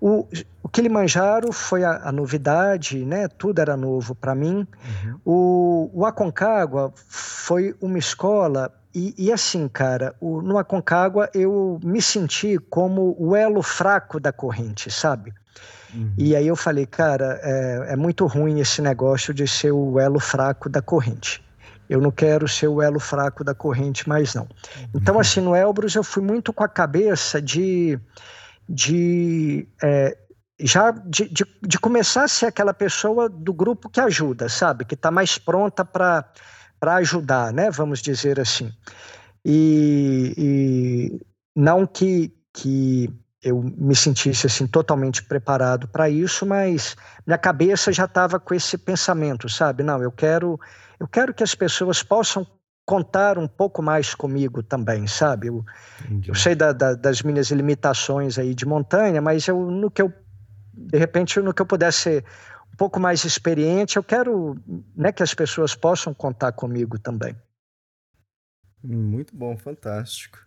O, 0.00 0.26
o 0.62 0.68
Kilimanjaro 0.68 1.52
foi 1.52 1.84
a, 1.84 2.08
a, 2.08 2.12
novidade, 2.12 3.04
né? 3.04 3.28
Tudo 3.28 3.60
era 3.60 3.76
novo 3.76 4.14
para 4.14 4.34
mim. 4.34 4.66
Uhum. 5.04 5.20
O, 5.24 5.90
o 5.94 6.06
Aconcagua 6.06 6.92
foi 7.08 7.74
uma 7.80 7.98
escola 7.98 8.72
e, 8.94 9.14
e 9.18 9.32
assim, 9.32 9.68
cara, 9.68 10.14
o, 10.20 10.40
no 10.40 10.56
Aconcagua 10.58 11.28
eu 11.34 11.78
me 11.84 12.00
senti 12.00 12.58
como 12.58 13.14
o 13.18 13.36
elo 13.36 13.62
fraco 13.62 14.18
da 14.18 14.32
corrente, 14.32 14.90
sabe? 14.90 15.34
Uhum. 15.94 16.12
E 16.16 16.34
aí 16.34 16.46
eu 16.46 16.56
falei, 16.56 16.86
cara, 16.86 17.38
é, 17.42 17.92
é 17.92 17.96
muito 17.96 18.26
ruim 18.26 18.58
esse 18.58 18.80
negócio 18.80 19.34
de 19.34 19.46
ser 19.46 19.70
o 19.70 20.00
elo 20.00 20.18
fraco 20.18 20.68
da 20.68 20.80
corrente. 20.80 21.44
Eu 21.88 22.00
não 22.00 22.10
quero 22.10 22.48
ser 22.48 22.68
o 22.68 22.82
elo 22.82 22.98
fraco 22.98 23.44
da 23.44 23.54
corrente 23.54 24.08
mais 24.08 24.34
não. 24.34 24.48
Então, 24.94 25.14
uhum. 25.14 25.20
assim, 25.20 25.40
no 25.40 25.54
Elbrus 25.54 25.94
eu 25.94 26.02
fui 26.02 26.22
muito 26.22 26.52
com 26.52 26.64
a 26.64 26.68
cabeça 26.68 27.40
de 27.40 27.98
de 28.68 29.68
é, 29.82 30.16
já 30.58 30.90
de, 30.90 31.28
de, 31.28 31.44
de, 31.62 31.78
começar 31.78 32.24
a 32.24 32.28
ser 32.28 32.46
aquela 32.46 32.72
pessoa 32.72 33.28
do 33.28 33.52
grupo 33.52 33.88
que 33.88 34.00
ajuda, 34.00 34.48
sabe? 34.48 34.84
Que 34.84 34.94
está 34.94 35.10
mais 35.10 35.38
pronta 35.38 35.84
para 35.84 36.24
ajudar, 36.96 37.52
né? 37.52 37.70
Vamos 37.70 38.00
dizer 38.00 38.40
assim. 38.40 38.72
E, 39.44 40.34
e, 40.36 41.26
não 41.54 41.86
que, 41.86 42.32
que 42.52 43.10
eu 43.42 43.62
me 43.62 43.94
sentisse 43.94 44.46
assim 44.46 44.66
totalmente 44.66 45.22
preparado 45.22 45.86
para 45.86 46.08
isso, 46.08 46.44
mas 46.46 46.96
minha 47.26 47.38
cabeça 47.38 47.92
já 47.92 48.06
estava 48.06 48.40
com 48.40 48.54
esse 48.54 48.78
pensamento, 48.78 49.48
sabe? 49.48 49.82
Não, 49.82 50.02
eu 50.02 50.10
quero 50.10 50.58
eu 50.98 51.06
quero 51.06 51.34
que 51.34 51.44
as 51.44 51.54
pessoas 51.54 52.02
possam 52.02 52.46
contar 52.86 53.36
um 53.36 53.48
pouco 53.48 53.82
mais 53.82 54.14
comigo 54.14 54.62
também, 54.62 55.08
sabe? 55.08 55.48
Eu, 55.48 55.64
eu 56.26 56.34
sei 56.34 56.54
da, 56.54 56.72
da, 56.72 56.94
das 56.94 57.20
minhas 57.20 57.50
limitações 57.50 58.38
aí 58.38 58.54
de 58.54 58.64
montanha, 58.64 59.20
mas 59.20 59.46
eu 59.48 59.60
no 59.68 59.90
que 59.90 60.00
eu 60.00 60.12
de 60.72 60.96
repente 60.96 61.40
no 61.40 61.52
que 61.52 61.60
eu 61.60 61.66
pudesse 61.66 61.98
ser 62.02 62.24
um 62.72 62.76
pouco 62.76 63.00
mais 63.00 63.24
experiente, 63.24 63.96
eu 63.96 64.04
quero 64.04 64.56
né, 64.94 65.10
que 65.10 65.22
as 65.22 65.34
pessoas 65.34 65.74
possam 65.74 66.14
contar 66.14 66.52
comigo 66.52 66.98
também. 66.98 67.34
Muito 68.82 69.34
bom, 69.34 69.56
fantástico. 69.56 70.38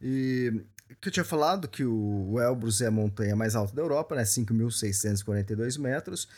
E 0.00 0.64
que 1.00 1.08
eu 1.08 1.12
tinha 1.12 1.24
falado 1.24 1.68
que 1.68 1.84
o 1.84 2.40
Elbrus 2.40 2.80
é 2.80 2.86
a 2.86 2.90
montanha 2.90 3.36
mais 3.36 3.54
alta 3.54 3.74
da 3.74 3.82
Europa, 3.82 4.14
né? 4.14 4.22
5.642 4.22 5.78
metros. 5.78 6.28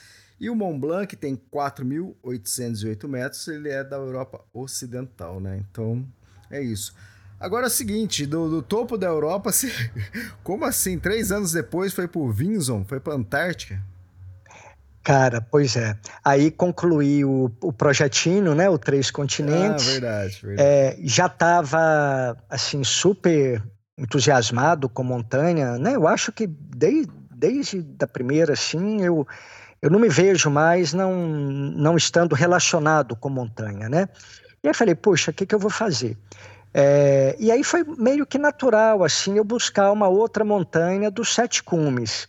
E 0.40 0.48
o 0.48 0.54
Mont 0.54 0.80
Blanc, 0.80 1.06
que 1.06 1.16
tem 1.16 1.36
4.808 1.52 3.06
metros, 3.06 3.46
ele 3.46 3.68
é 3.68 3.84
da 3.84 3.96
Europa 3.96 4.40
Ocidental, 4.54 5.38
né? 5.38 5.62
Então, 5.70 6.02
é 6.50 6.62
isso. 6.62 6.94
Agora 7.38 7.66
é 7.66 7.68
o 7.68 7.70
seguinte, 7.70 8.24
do, 8.24 8.48
do 8.48 8.62
topo 8.62 8.96
da 8.96 9.06
Europa, 9.06 9.52
se, 9.52 9.70
como 10.42 10.64
assim? 10.64 10.98
Três 10.98 11.30
anos 11.30 11.52
depois 11.52 11.92
foi 11.92 12.08
pro 12.08 12.32
Vinson, 12.32 12.84
foi 12.86 12.98
pra 12.98 13.14
Antártica? 13.14 13.82
Cara, 15.02 15.42
pois 15.42 15.76
é. 15.76 15.96
Aí 16.24 16.50
concluí 16.50 17.22
o, 17.22 17.50
o 17.62 17.72
projetinho, 17.72 18.54
né? 18.54 18.68
O 18.68 18.78
Três 18.78 19.10
Continentes. 19.10 19.88
Ah, 19.88 19.92
verdade, 19.92 20.40
verdade. 20.42 20.68
É, 20.68 20.96
já 21.02 21.26
estava, 21.26 22.36
assim, 22.48 22.82
super 22.82 23.62
entusiasmado 23.98 24.88
com 24.88 25.02
montanha, 25.02 25.78
né? 25.78 25.96
Eu 25.96 26.06
acho 26.06 26.32
que 26.32 26.46
desde, 26.46 27.12
desde 27.30 27.84
a 28.00 28.06
primeira, 28.06 28.54
assim, 28.54 29.02
eu 29.02 29.26
eu 29.82 29.90
não 29.90 29.98
me 29.98 30.08
vejo 30.08 30.50
mais 30.50 30.92
não, 30.92 31.14
não 31.14 31.96
estando 31.96 32.34
relacionado 32.34 33.16
com 33.16 33.28
montanha, 33.28 33.88
né? 33.88 34.08
E 34.62 34.68
aí 34.68 34.74
falei, 34.74 34.94
poxa, 34.94 35.30
o 35.30 35.34
que, 35.34 35.46
que 35.46 35.54
eu 35.54 35.58
vou 35.58 35.70
fazer? 35.70 36.18
É, 36.72 37.34
e 37.38 37.50
aí 37.50 37.64
foi 37.64 37.82
meio 37.82 38.26
que 38.26 38.38
natural, 38.38 39.02
assim, 39.02 39.36
eu 39.36 39.44
buscar 39.44 39.90
uma 39.90 40.08
outra 40.08 40.44
montanha 40.44 41.10
dos 41.10 41.34
sete 41.34 41.62
cumes. 41.62 42.28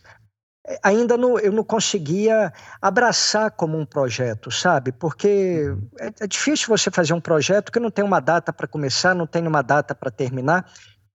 É, 0.66 0.78
ainda 0.82 1.16
não, 1.16 1.38
eu 1.38 1.52
não 1.52 1.62
conseguia 1.62 2.52
abraçar 2.80 3.50
como 3.50 3.78
um 3.78 3.84
projeto, 3.84 4.50
sabe? 4.50 4.90
Porque 4.92 5.68
uhum. 5.68 5.88
é, 6.00 6.24
é 6.24 6.26
difícil 6.26 6.68
você 6.68 6.90
fazer 6.90 7.12
um 7.12 7.20
projeto 7.20 7.70
que 7.70 7.80
não 7.80 7.90
tem 7.90 8.04
uma 8.04 8.20
data 8.20 8.52
para 8.52 8.66
começar, 8.66 9.14
não 9.14 9.26
tem 9.26 9.46
uma 9.46 9.62
data 9.62 9.94
para 9.94 10.10
terminar. 10.10 10.66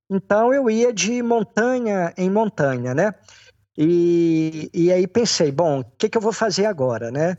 Então 0.09 0.53
eu 0.53 0.69
ia 0.69 0.93
de 0.93 1.21
montanha 1.21 2.13
em 2.17 2.29
montanha, 2.29 2.93
né? 2.93 3.13
E, 3.77 4.69
e 4.73 4.91
aí 4.91 5.05
pensei, 5.05 5.51
bom, 5.51 5.81
o 5.81 5.85
que, 5.97 6.09
que 6.09 6.17
eu 6.17 6.21
vou 6.21 6.33
fazer 6.33 6.65
agora, 6.65 7.11
né? 7.11 7.37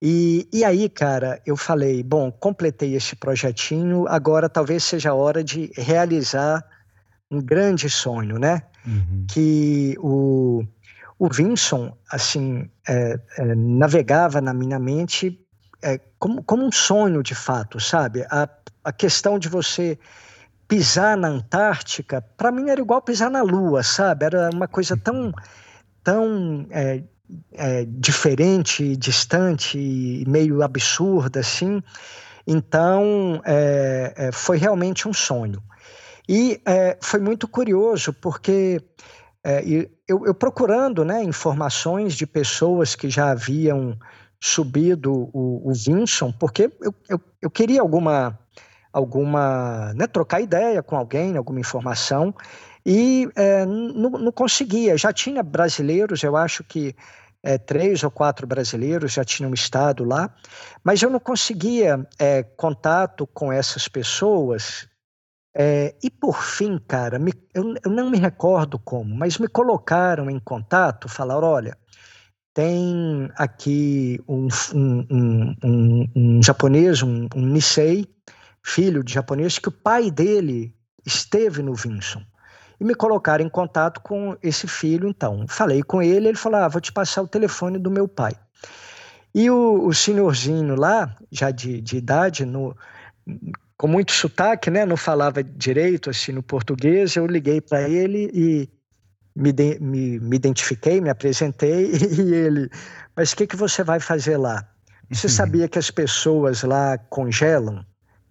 E, 0.00 0.48
e 0.52 0.64
aí, 0.64 0.88
cara, 0.88 1.40
eu 1.46 1.56
falei, 1.56 2.02
bom, 2.02 2.30
completei 2.30 2.94
esse 2.94 3.16
projetinho, 3.16 4.06
agora 4.08 4.48
talvez 4.48 4.84
seja 4.84 5.10
a 5.10 5.14
hora 5.14 5.42
de 5.42 5.72
realizar 5.76 6.64
um 7.30 7.40
grande 7.40 7.88
sonho, 7.88 8.38
né? 8.38 8.62
Uhum. 8.86 9.26
Que 9.28 9.96
o, 10.00 10.64
o 11.18 11.28
Vinson, 11.28 11.96
assim, 12.10 12.68
é, 12.88 13.18
é, 13.38 13.54
navegava 13.54 14.40
na 14.40 14.52
minha 14.52 14.78
mente 14.78 15.40
é, 15.82 15.98
como, 16.18 16.42
como 16.42 16.64
um 16.64 16.72
sonho 16.72 17.22
de 17.22 17.34
fato, 17.34 17.80
sabe? 17.80 18.24
A, 18.30 18.48
a 18.84 18.92
questão 18.92 19.38
de 19.38 19.48
você 19.48 19.98
pisar 20.66 21.16
na 21.16 21.28
Antártica, 21.28 22.22
para 22.36 22.50
mim 22.50 22.70
era 22.70 22.80
igual 22.80 23.02
pisar 23.02 23.30
na 23.30 23.42
Lua, 23.42 23.82
sabe? 23.82 24.24
Era 24.24 24.50
uma 24.50 24.66
coisa 24.66 24.96
tão, 24.96 25.32
tão 26.02 26.66
é, 26.70 27.02
é, 27.52 27.84
diferente, 27.86 28.96
distante, 28.96 30.24
meio 30.26 30.62
absurda, 30.62 31.40
assim. 31.40 31.82
Então, 32.46 33.40
é, 33.44 34.14
é, 34.16 34.32
foi 34.32 34.58
realmente 34.58 35.08
um 35.08 35.12
sonho. 35.12 35.62
E 36.28 36.60
é, 36.66 36.96
foi 37.00 37.20
muito 37.20 37.48
curioso, 37.48 38.12
porque 38.12 38.80
é, 39.44 39.62
eu, 40.08 40.26
eu, 40.26 40.34
procurando 40.34 41.04
né, 41.04 41.22
informações 41.22 42.14
de 42.14 42.26
pessoas 42.26 42.94
que 42.94 43.10
já 43.10 43.30
haviam 43.30 43.98
subido 44.40 45.12
o, 45.32 45.70
o 45.70 45.72
Vinson, 45.72 46.32
porque 46.32 46.70
eu, 46.80 46.94
eu, 47.08 47.20
eu 47.40 47.50
queria 47.50 47.80
alguma, 47.80 48.38
alguma 48.92 49.92
né, 49.94 50.06
trocar 50.06 50.40
ideia 50.40 50.82
com 50.82 50.96
alguém, 50.96 51.36
alguma 51.36 51.60
informação, 51.60 52.34
e 52.84 53.28
é, 53.36 53.64
não, 53.64 54.10
não 54.10 54.32
conseguia. 54.32 54.96
Já 54.96 55.12
tinha 55.12 55.42
brasileiros, 55.42 56.22
eu 56.22 56.36
acho 56.36 56.64
que 56.64 56.94
é, 57.42 57.58
três 57.58 58.02
ou 58.02 58.10
quatro 58.10 58.46
brasileiros 58.46 59.12
já 59.12 59.24
tinham 59.24 59.52
estado 59.52 60.04
lá, 60.04 60.32
mas 60.82 61.02
eu 61.02 61.10
não 61.10 61.20
conseguia 61.20 62.06
é, 62.18 62.42
contato 62.42 63.26
com 63.26 63.52
essas 63.52 63.88
pessoas. 63.88 64.88
É, 65.54 65.94
e 66.02 66.10
por 66.10 66.42
fim, 66.42 66.78
cara, 66.78 67.18
me, 67.18 67.32
eu, 67.52 67.74
eu, 67.84 67.90
não 67.90 68.10
me 68.10 68.18
recordo 68.18 68.78
como, 68.78 69.14
mas 69.14 69.38
me 69.38 69.48
colocaram 69.48 70.30
em 70.30 70.38
contato, 70.38 71.08
falaram: 71.08 71.46
olha, 71.46 71.76
tem 72.54 73.30
aqui 73.36 74.18
um, 74.26 74.48
um, 74.74 75.56
um, 75.62 76.06
um 76.16 76.42
japonês, 76.42 77.02
um, 77.02 77.28
Nisei, 77.34 78.06
filho 78.64 79.04
de 79.04 79.12
japonês, 79.12 79.58
que 79.58 79.68
o 79.68 79.72
pai 79.72 80.10
dele 80.10 80.74
esteve 81.04 81.62
no 81.62 81.74
Vinson 81.74 82.22
e 82.82 82.84
me 82.84 82.96
colocaram 82.96 83.44
em 83.44 83.48
contato 83.48 84.00
com 84.00 84.36
esse 84.42 84.66
filho, 84.66 85.08
então. 85.08 85.46
Falei 85.46 85.84
com 85.84 86.02
ele, 86.02 86.26
ele 86.26 86.36
falou: 86.36 86.58
ah, 86.58 86.66
vou 86.66 86.80
te 86.80 86.90
passar 86.90 87.22
o 87.22 87.28
telefone 87.28 87.78
do 87.78 87.92
meu 87.92 88.08
pai. 88.08 88.32
E 89.32 89.48
o, 89.48 89.86
o 89.86 89.94
senhorzinho 89.94 90.74
lá, 90.74 91.16
já 91.30 91.52
de, 91.52 91.80
de 91.80 91.96
idade, 91.96 92.44
no, 92.44 92.76
com 93.76 93.86
muito 93.86 94.10
sotaque, 94.10 94.68
né, 94.68 94.84
não 94.84 94.96
falava 94.96 95.44
direito 95.44 96.10
assim 96.10 96.32
no 96.32 96.42
português, 96.42 97.14
eu 97.14 97.24
liguei 97.24 97.60
para 97.60 97.88
ele 97.88 98.28
e 98.34 98.68
me, 99.34 99.52
de, 99.52 99.78
me, 99.78 100.18
me, 100.18 100.34
identifiquei, 100.34 101.00
me 101.00 101.08
apresentei 101.08 101.88
e 102.18 102.34
ele, 102.34 102.68
mas 103.14 103.30
o 103.30 103.36
que, 103.36 103.46
que 103.46 103.54
você 103.54 103.84
vai 103.84 104.00
fazer 104.00 104.36
lá? 104.36 104.68
Você 105.08 105.28
sabia 105.28 105.68
que 105.68 105.78
as 105.78 105.88
pessoas 105.88 106.64
lá 106.64 106.98
congelam? 106.98 107.86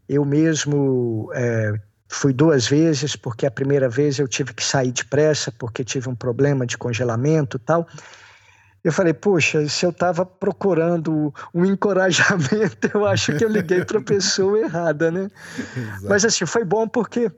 Eu 0.10 0.26
mesmo 0.26 1.32
é, 1.34 1.74
Fui 2.14 2.34
duas 2.34 2.68
vezes, 2.68 3.16
porque 3.16 3.46
a 3.46 3.52
primeira 3.52 3.88
vez 3.88 4.20
eu 4.20 4.28
tive 4.28 4.54
que 4.54 4.62
sair 4.62 4.92
depressa, 4.92 5.50
porque 5.50 5.82
tive 5.82 6.10
um 6.10 6.14
problema 6.14 6.66
de 6.66 6.78
congelamento 6.78 7.56
e 7.56 7.60
tal. 7.62 7.88
Eu 8.84 8.92
falei, 8.92 9.14
poxa, 9.14 9.66
se 9.70 9.86
eu 9.86 9.92
estava 9.92 10.26
procurando 10.26 11.34
um 11.54 11.64
encorajamento, 11.64 12.92
eu 12.94 13.06
acho 13.06 13.34
que 13.38 13.46
eu 13.46 13.50
liguei 13.50 13.86
para 13.86 14.00
a 14.00 14.04
pessoa 14.04 14.60
errada, 14.60 15.10
né? 15.10 15.32
Exato. 15.58 16.10
Mas 16.10 16.26
assim, 16.26 16.46
foi 16.46 16.66
bom 16.66 16.86
porque 16.86 17.32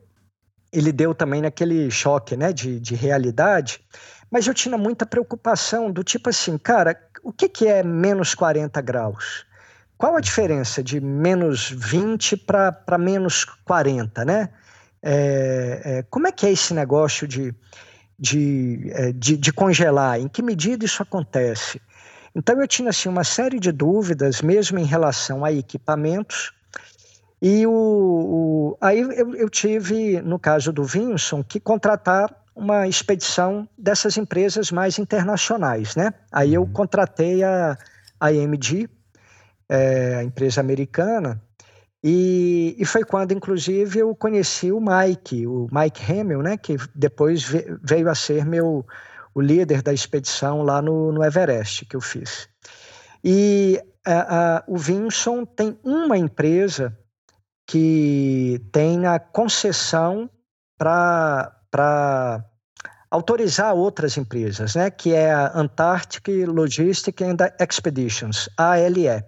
ele 0.72 0.92
deu 0.92 1.14
também 1.14 1.44
naquele 1.44 1.92
choque 1.92 2.36
né, 2.36 2.52
de, 2.52 2.80
de 2.80 2.96
realidade, 2.96 3.80
mas 4.32 4.48
eu 4.48 4.56
tinha 4.56 4.76
muita 4.76 5.06
preocupação 5.06 5.92
do 5.92 6.04
tipo 6.04 6.32
assim, 6.32 6.58
cara, 6.58 7.00
o 7.22 7.32
que, 7.32 7.48
que 7.48 7.68
é 7.68 7.84
menos 7.84 8.34
40 8.34 8.82
graus? 8.82 9.46
Qual 10.00 10.16
a 10.16 10.20
diferença 10.20 10.82
de 10.82 11.00
menos 11.00 11.70
20 11.70 12.38
para 12.38 12.98
menos 12.98 13.46
40, 13.46 14.26
né? 14.26 14.50
É, 15.06 15.82
é, 15.84 16.04
como 16.04 16.28
é 16.28 16.32
que 16.32 16.46
é 16.46 16.52
esse 16.52 16.74
negócio 16.74 17.28
de, 17.28 17.54
de, 18.18 18.90
é, 18.94 19.12
de, 19.12 19.36
de, 19.36 19.52
congelar? 19.52 20.18
Em 20.18 20.30
que 20.30 20.42
medida 20.42 20.86
isso 20.86 21.04
acontece? 21.04 21.82
Então 22.34 22.60
eu 22.62 22.68
tinha 22.68 22.90
assim, 22.90 23.10
uma 23.10 23.26
série 23.26 23.60
de 23.60 23.72
dúvidas, 23.72 24.42
mesmo 24.42 24.80
em 24.80 24.86
relação 24.86 25.44
a 25.44 25.52
equipamentos, 25.52 26.54
e 27.42 27.68
o, 27.68 27.72
o 27.72 28.78
aí 28.80 29.02
eu, 29.02 29.36
eu, 29.36 29.50
tive, 29.50 30.22
no 30.22 30.40
caso 30.40 30.72
do 30.72 30.86
Vinson, 30.86 31.44
que 31.44 31.60
contratar 31.60 32.34
uma 32.56 32.88
expedição 32.88 33.68
dessas 33.78 34.16
empresas 34.16 34.72
mais 34.72 34.98
internacionais, 34.98 35.94
né? 35.98 36.14
Aí 36.32 36.54
eu 36.54 36.62
uhum. 36.62 36.72
contratei 36.72 37.44
a, 37.44 37.78
a 38.18 38.28
AMG, 38.28 38.90
é, 39.68 40.16
a 40.16 40.24
empresa 40.24 40.62
americana, 40.62 41.42
e, 42.04 42.76
e, 42.78 42.86
foi 42.86 43.06
quando, 43.06 43.32
inclusive, 43.32 44.00
eu 44.00 44.14
conheci 44.14 44.72
o 44.74 44.82
Mike, 44.82 45.48
o 45.48 45.70
Mike 45.72 46.12
Hamill, 46.12 46.42
né, 46.42 46.58
que 46.58 46.76
depois 46.94 47.44
veio 47.82 48.10
a 48.10 48.16
ser 48.16 48.46
meu 48.46 48.86
o 49.34 49.42
líder 49.42 49.82
da 49.82 49.94
expedição 49.94 50.62
lá 50.62 50.82
no, 50.82 51.12
no 51.12 51.24
Everest 51.24 51.86
que 51.86 51.96
eu 51.96 52.02
fiz. 52.02 52.48
E 53.24 53.82
o 54.68 54.78
Vinson 54.78 55.46
tem 55.46 55.80
uma 55.84 56.18
empresa 56.18 56.96
que 57.66 58.62
tem 58.72 59.08
a 59.08 59.18
concessão 59.18 60.30
para 60.78 62.46
autorizar 63.10 63.74
outras 63.74 64.18
empresas, 64.18 64.76
né, 64.76 64.92
que 64.92 65.14
é 65.14 65.32
a 65.32 65.52
Antarctic 65.58 66.28
Logistic 66.48 67.22
and 67.22 67.38
Expeditions, 67.60 68.50
ALE. 68.58 69.24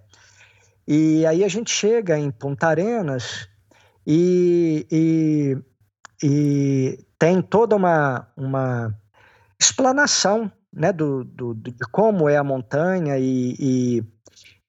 E 0.88 1.25
aí 1.25 1.43
a 1.43 1.47
gente 1.47 1.71
chega 1.71 2.17
em 2.17 2.29
Punta 2.29 2.67
Arenas 2.67 3.47
e, 4.05 4.86
e, 4.91 5.57
e 6.23 7.05
tem 7.17 7.41
toda 7.41 7.75
uma, 7.75 8.27
uma 8.38 8.95
explanação 9.59 10.51
né, 10.71 10.91
do, 10.91 11.23
do, 11.23 11.53
de 11.55 11.73
como 11.91 12.29
é 12.29 12.38
a 12.38 12.43
montanha 12.43 13.17
e, 13.17 13.55
e, 13.57 14.03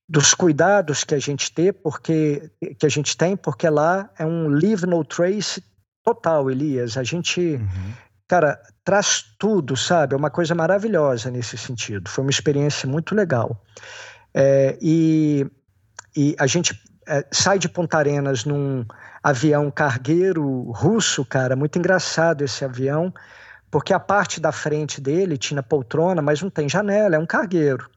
dos 0.08 0.32
cuidados 0.32 1.04
que 1.04 1.14
a 1.14 1.18
gente 1.18 1.52
tem, 1.52 1.72
porque 1.72 2.50
que 2.78 2.86
a 2.86 2.88
gente 2.88 3.16
tem, 3.16 3.36
porque 3.36 3.68
lá 3.68 4.08
é 4.18 4.24
um 4.24 4.46
leave 4.46 4.86
no 4.86 5.04
trace 5.04 5.62
total, 6.04 6.48
Elias. 6.48 6.96
A 6.96 7.02
gente, 7.02 7.40
uhum. 7.40 7.92
cara, 8.28 8.58
traz 8.84 9.24
tudo, 9.36 9.76
sabe? 9.76 10.14
É 10.14 10.16
uma 10.16 10.30
coisa 10.30 10.54
maravilhosa 10.54 11.30
nesse 11.30 11.58
sentido. 11.58 12.08
Foi 12.08 12.22
uma 12.22 12.30
experiência 12.30 12.88
muito 12.88 13.14
legal. 13.14 13.60
É, 14.32 14.78
e 14.80 15.50
e 16.16 16.34
a 16.38 16.46
gente 16.46 16.80
é, 17.06 17.24
sai 17.30 17.58
de 17.58 17.68
Ponta 17.68 17.98
Arenas 17.98 18.44
num 18.44 18.84
avião 19.22 19.70
cargueiro 19.70 20.70
russo, 20.72 21.24
cara, 21.24 21.54
muito 21.54 21.78
engraçado 21.78 22.42
esse 22.42 22.64
avião, 22.64 23.12
porque 23.70 23.92
a 23.92 24.00
parte 24.00 24.40
da 24.40 24.50
frente 24.52 25.00
dele 25.00 25.36
tinha 25.36 25.62
poltrona, 25.62 26.22
mas 26.22 26.40
não 26.40 26.48
tem 26.48 26.68
janela, 26.68 27.16
é 27.16 27.18
um 27.18 27.26
cargueiro. 27.26 27.88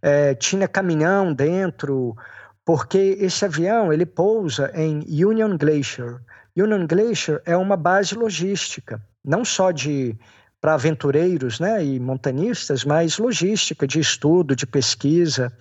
É, 0.00 0.34
tinha 0.34 0.66
caminhão 0.66 1.32
dentro, 1.32 2.16
porque 2.64 3.16
esse 3.20 3.44
avião 3.44 3.92
ele 3.92 4.06
pousa 4.06 4.70
em 4.74 5.04
Union 5.24 5.58
Glacier. 5.58 6.20
Union 6.56 6.86
Glacier 6.86 7.42
é 7.44 7.56
uma 7.56 7.76
base 7.76 8.14
logística, 8.14 9.00
não 9.24 9.44
só 9.44 9.70
de 9.70 10.16
para 10.60 10.74
aventureiros 10.74 11.58
né, 11.58 11.82
e 11.82 11.98
montanistas, 11.98 12.84
mas 12.84 13.18
logística 13.18 13.86
de 13.86 13.98
estudo, 13.98 14.54
de 14.54 14.66
pesquisa. 14.66 15.52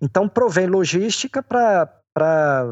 Então, 0.00 0.28
provém 0.28 0.66
logística 0.66 1.42
para 1.42 2.64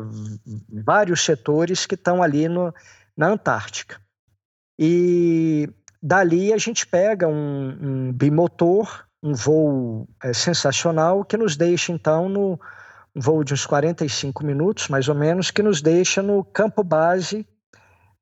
vários 0.84 1.24
setores 1.24 1.86
que 1.86 1.94
estão 1.94 2.22
ali 2.22 2.48
no, 2.48 2.72
na 3.16 3.28
Antártica. 3.28 4.00
E 4.78 5.68
dali 6.02 6.52
a 6.52 6.58
gente 6.58 6.86
pega 6.86 7.26
um, 7.26 7.78
um 7.80 8.12
bimotor, 8.12 9.06
um 9.22 9.34
voo 9.34 10.08
é, 10.22 10.32
sensacional, 10.32 11.24
que 11.24 11.36
nos 11.36 11.56
deixa, 11.56 11.92
então, 11.92 12.28
no 12.28 12.60
um 13.14 13.20
voo 13.20 13.42
de 13.42 13.54
uns 13.54 13.64
45 13.64 14.44
minutos, 14.44 14.88
mais 14.88 15.08
ou 15.08 15.14
menos, 15.14 15.50
que 15.50 15.62
nos 15.62 15.80
deixa 15.80 16.22
no 16.22 16.44
campo 16.44 16.84
base 16.84 17.46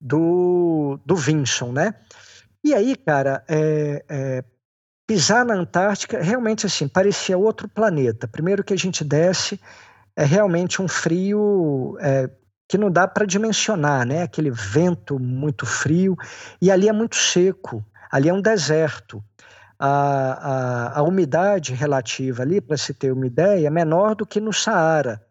do, 0.01 1.01
do 1.05 1.17
Vinson, 1.17 1.73
né? 1.73 1.95
E 2.63 2.73
aí, 2.73 2.95
cara, 2.95 3.45
é, 3.49 4.05
é, 4.09 4.45
pisar 5.15 5.45
na 5.45 5.55
Antártica, 5.55 6.21
realmente 6.21 6.67
assim, 6.67 6.89
parecia 6.89 7.39
outro 7.39 7.69
planeta. 7.69 8.27
Primeiro 8.27 8.65
que 8.65 8.75
a 8.75 8.77
gente 8.77 9.05
desce, 9.05 9.61
é 10.17 10.25
realmente 10.25 10.83
um 10.83 10.89
frio 10.89 11.97
é, 12.01 12.29
que 12.69 12.77
não 12.77 12.91
dá 12.91 13.07
para 13.07 13.25
dimensionar, 13.25 14.05
né? 14.05 14.23
Aquele 14.23 14.51
vento 14.51 15.17
muito 15.17 15.65
frio, 15.65 16.17
e 16.61 16.69
ali 16.69 16.89
é 16.89 16.93
muito 16.93 17.15
seco, 17.15 17.85
ali 18.11 18.29
é 18.29 18.35
um 18.35 18.43
deserto. 18.43 19.23
A, 19.79 20.97
a, 20.97 20.99
a 20.99 21.03
umidade 21.03 21.75
relativa 21.75 22.43
ali, 22.43 22.61
para 22.61 22.77
se 22.77 22.93
ter 22.93 23.13
uma 23.13 23.27
ideia, 23.27 23.69
é 23.69 23.71
menor 23.71 24.17
do 24.17 24.27
que 24.27 24.41
no 24.41 24.53
Saara. 24.53 25.23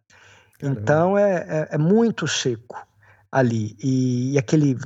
Caramba. 0.59 0.79
Então 0.79 1.17
é, 1.17 1.33
é, 1.49 1.67
é, 1.71 1.77
muito 1.77 2.25
seco 2.25 2.77
ali. 3.29 3.75
E, 3.83 4.33
e 4.33 4.37
aquele 4.37 4.77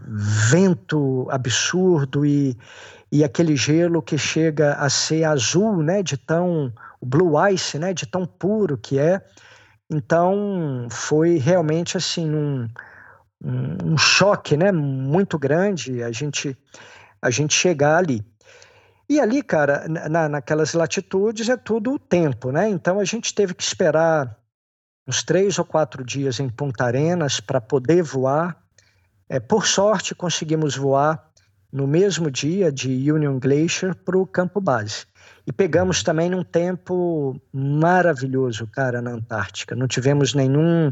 vento 0.49 1.27
absurdo 1.29 2.25
e, 2.25 2.57
e 3.12 3.24
aquele 3.24 3.55
gelo 3.55 4.01
que 4.01 4.18
chega 4.18 4.74
a 4.74 4.89
ser 4.89 5.24
azul, 5.24 5.82
né, 5.82 6.03
de 6.03 6.18
tão 6.18 6.74
blue 7.01 7.36
ice, 7.49 7.80
né, 7.80 7.93
de 7.93 8.05
tão 8.05 8.26
puro 8.26 8.78
que 8.78 8.99
é. 8.99 9.22
Então 9.89 10.88
foi 10.91 11.38
realmente 11.38 11.95
assim 11.95 12.30
um, 12.30 12.68
um, 13.43 13.97
choque, 13.97 14.58
né, 14.58 14.72
muito 14.72 15.39
grande 15.39 16.03
a 16.03 16.12
gente 16.12 16.58
a 17.22 17.30
gente 17.30 17.53
chegar 17.53 17.97
ali. 17.97 18.24
E 19.10 19.20
ali, 19.20 19.41
cara, 19.41 19.88
na, 19.88 20.28
naquelas 20.28 20.74
latitudes 20.74 21.47
é 21.47 21.55
tudo 21.55 21.93
o 21.93 21.99
tempo, 21.99 22.51
né? 22.51 22.70
Então 22.70 22.99
a 22.99 23.05
gente 23.05 23.34
teve 23.34 23.53
que 23.53 23.64
esperar 23.64 24.38
uns 25.08 25.24
três 25.24 25.58
ou 25.58 25.64
quatro 25.64 26.03
dias 26.03 26.39
em 26.39 26.49
Punta 26.49 26.84
Arenas 26.84 27.39
para 27.39 27.62
poder 27.62 28.03
voar. 28.03 28.62
É, 29.30 29.39
por 29.39 29.66
sorte, 29.66 30.14
conseguimos 30.14 30.76
voar 30.76 31.26
no 31.72 31.86
mesmo 31.86 32.32
dia 32.32 32.72
de 32.72 33.11
Union 33.11 33.39
Glacier 33.39 33.95
para 33.95 34.18
o 34.18 34.26
campo 34.26 34.61
base. 34.61 35.05
E 35.45 35.51
pegamos 35.51 36.03
também 36.03 36.30
num 36.30 36.43
tempo 36.43 37.39
maravilhoso, 37.53 38.68
cara, 38.68 39.01
na 39.01 39.11
Antártica. 39.11 39.76
Não 39.76 39.88
tivemos 39.88 40.34
nenhum 40.34 40.91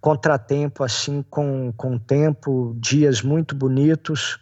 contratempo 0.00 0.82
assim 0.82 1.24
com, 1.30 1.72
com 1.76 1.98
tempo, 1.98 2.76
dias 2.78 3.22
muito 3.22 3.54
bonitos. 3.54 4.40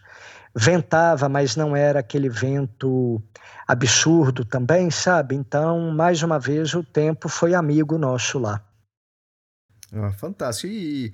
Ventava, 0.55 1.29
mas 1.29 1.55
não 1.57 1.77
era 1.77 2.01
aquele 2.01 2.29
vento 2.29 3.23
absurdo 3.69 4.45
também, 4.45 4.91
sabe? 4.91 5.37
Então, 5.37 5.93
mais 5.93 6.23
uma 6.23 6.39
vez, 6.39 6.75
o 6.75 6.83
tempo 6.83 7.29
foi 7.29 7.55
amigo 7.55 7.99
nosso 7.99 8.39
lá. 8.39 8.65
Ah, 9.93 10.11
fantástico. 10.13 10.73
E, 10.73 11.13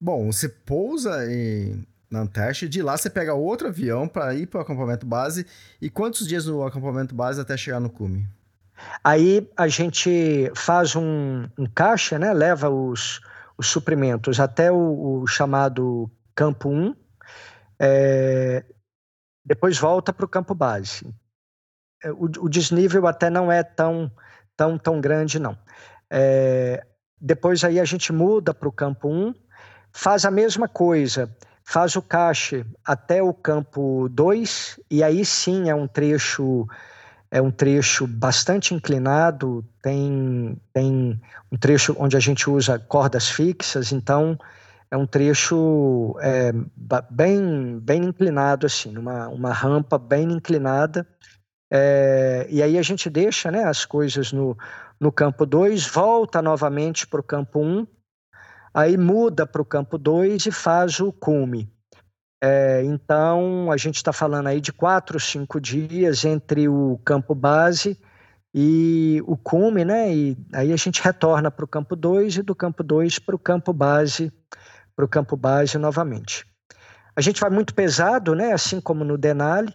bom, 0.00 0.30
você 0.30 0.48
pousa 0.48 1.24
em, 1.32 1.86
na 2.10 2.20
Antártida, 2.20 2.68
de 2.68 2.82
lá 2.82 2.96
você 2.96 3.08
pega 3.08 3.34
outro 3.34 3.68
avião 3.68 4.08
para 4.08 4.34
ir 4.34 4.46
para 4.46 4.58
o 4.58 4.62
acampamento 4.62 5.06
base. 5.06 5.46
E 5.80 5.88
quantos 5.88 6.26
dias 6.26 6.46
no 6.46 6.64
acampamento 6.64 7.14
base 7.14 7.40
até 7.40 7.56
chegar 7.56 7.78
no 7.78 7.88
cume? 7.88 8.26
Aí 9.04 9.48
a 9.56 9.68
gente 9.68 10.50
faz 10.54 10.96
um, 10.96 11.48
um 11.56 11.66
caixa, 11.66 12.18
né? 12.18 12.32
leva 12.32 12.68
os, 12.68 13.20
os 13.56 13.66
suprimentos 13.68 14.40
até 14.40 14.72
o, 14.72 15.20
o 15.22 15.26
chamado 15.26 16.10
campo 16.34 16.68
1, 16.70 16.96
é, 17.78 18.64
depois 19.44 19.78
volta 19.78 20.12
para 20.12 20.24
o 20.24 20.28
campo 20.28 20.54
base. 20.54 21.14
É, 22.02 22.10
o, 22.10 22.24
o, 22.24 22.48
desnível 22.48 23.06
até 23.06 23.28
não 23.28 23.52
é 23.52 23.62
tão, 23.62 24.10
tão, 24.56 24.78
tão 24.78 25.00
grande, 25.00 25.38
não. 25.38 25.56
É, 26.10 26.84
depois 27.20 27.62
aí 27.62 27.78
a 27.78 27.84
gente 27.84 28.12
muda 28.12 28.54
para 28.54 28.68
o 28.68 28.72
campo 28.72 29.08
1, 29.08 29.34
faz 29.92 30.24
a 30.24 30.30
mesma 30.30 30.66
coisa, 30.66 31.34
faz 31.70 31.94
o 31.94 32.02
cache 32.02 32.66
até 32.84 33.22
o 33.22 33.32
campo 33.32 34.08
2 34.10 34.80
e 34.90 35.04
aí 35.04 35.24
sim 35.24 35.70
é 35.70 35.74
um 35.74 35.86
trecho 35.86 36.66
é 37.30 37.40
um 37.40 37.52
trecho 37.52 38.08
bastante 38.08 38.74
inclinado, 38.74 39.64
tem, 39.80 40.60
tem 40.72 41.20
um 41.50 41.56
trecho 41.56 41.94
onde 41.96 42.16
a 42.16 42.20
gente 42.20 42.50
usa 42.50 42.76
cordas 42.76 43.28
fixas, 43.28 43.92
então 43.92 44.36
é 44.90 44.96
um 44.96 45.06
trecho 45.06 46.16
é, 46.20 46.50
bem, 47.08 47.78
bem 47.78 48.02
inclinado, 48.02 48.66
assim, 48.66 48.98
uma, 48.98 49.28
uma 49.28 49.52
rampa 49.52 49.96
bem 49.96 50.24
inclinada. 50.24 51.06
É, 51.72 52.48
e 52.50 52.60
aí 52.64 52.76
a 52.76 52.82
gente 52.82 53.08
deixa 53.08 53.48
né, 53.52 53.62
as 53.62 53.84
coisas 53.84 54.32
no, 54.32 54.58
no 54.98 55.12
campo 55.12 55.46
2, 55.46 55.86
volta 55.86 56.42
novamente 56.42 57.06
para 57.06 57.20
o 57.20 57.22
campo 57.22 57.60
1, 57.60 57.62
um, 57.62 57.86
aí 58.72 58.96
muda 58.96 59.46
para 59.46 59.62
o 59.62 59.64
campo 59.64 59.98
2 59.98 60.46
e 60.46 60.50
faz 60.50 61.00
o 61.00 61.12
cume. 61.12 61.70
É, 62.42 62.82
então, 62.84 63.70
a 63.70 63.76
gente 63.76 63.96
está 63.96 64.12
falando 64.12 64.46
aí 64.46 64.60
de 64.60 64.72
quatro, 64.72 65.20
cinco 65.20 65.60
dias 65.60 66.24
entre 66.24 66.68
o 66.68 66.98
campo 67.04 67.34
base 67.34 68.00
e 68.54 69.22
o 69.26 69.36
cume, 69.36 69.84
né? 69.84 70.14
E 70.14 70.36
aí 70.54 70.72
a 70.72 70.76
gente 70.76 71.02
retorna 71.02 71.50
para 71.50 71.64
o 71.64 71.68
campo 71.68 71.94
2 71.94 72.38
e 72.38 72.42
do 72.42 72.54
campo 72.54 72.82
2 72.82 73.18
para 73.18 73.36
o 73.36 73.38
campo 73.38 73.72
base, 73.72 74.32
para 74.96 75.04
o 75.04 75.08
campo 75.08 75.36
base 75.36 75.76
novamente. 75.76 76.46
A 77.14 77.20
gente 77.20 77.40
vai 77.40 77.50
muito 77.50 77.74
pesado, 77.74 78.34
né? 78.34 78.52
Assim 78.52 78.80
como 78.80 79.04
no 79.04 79.18
Denali, 79.18 79.74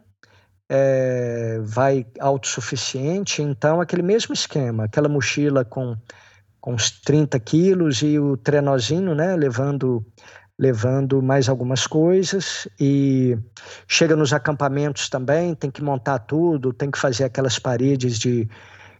é, 0.70 1.60
vai 1.62 2.06
autossuficiente, 2.20 3.42
então 3.42 3.80
aquele 3.80 4.02
mesmo 4.02 4.34
esquema, 4.34 4.86
aquela 4.86 5.08
mochila 5.08 5.64
com 5.64 5.96
com 6.66 6.74
uns 6.74 6.90
30 6.90 7.40
quilos 7.40 8.02
e 8.02 8.18
o 8.18 8.36
trenozinho, 8.36 9.14
né, 9.14 9.36
levando, 9.36 10.04
levando 10.58 11.22
mais 11.22 11.48
algumas 11.48 11.86
coisas 11.86 12.68
e 12.80 13.38
chega 13.88 14.16
nos 14.16 14.34
acampamentos 14.34 15.08
também, 15.08 15.54
tem 15.54 15.70
que 15.70 15.84
montar 15.84 16.18
tudo, 16.18 16.74
tem 16.74 16.90
que 16.90 16.98
fazer 16.98 17.24
aquelas 17.24 17.60
paredes 17.60 18.18
de, 18.18 18.50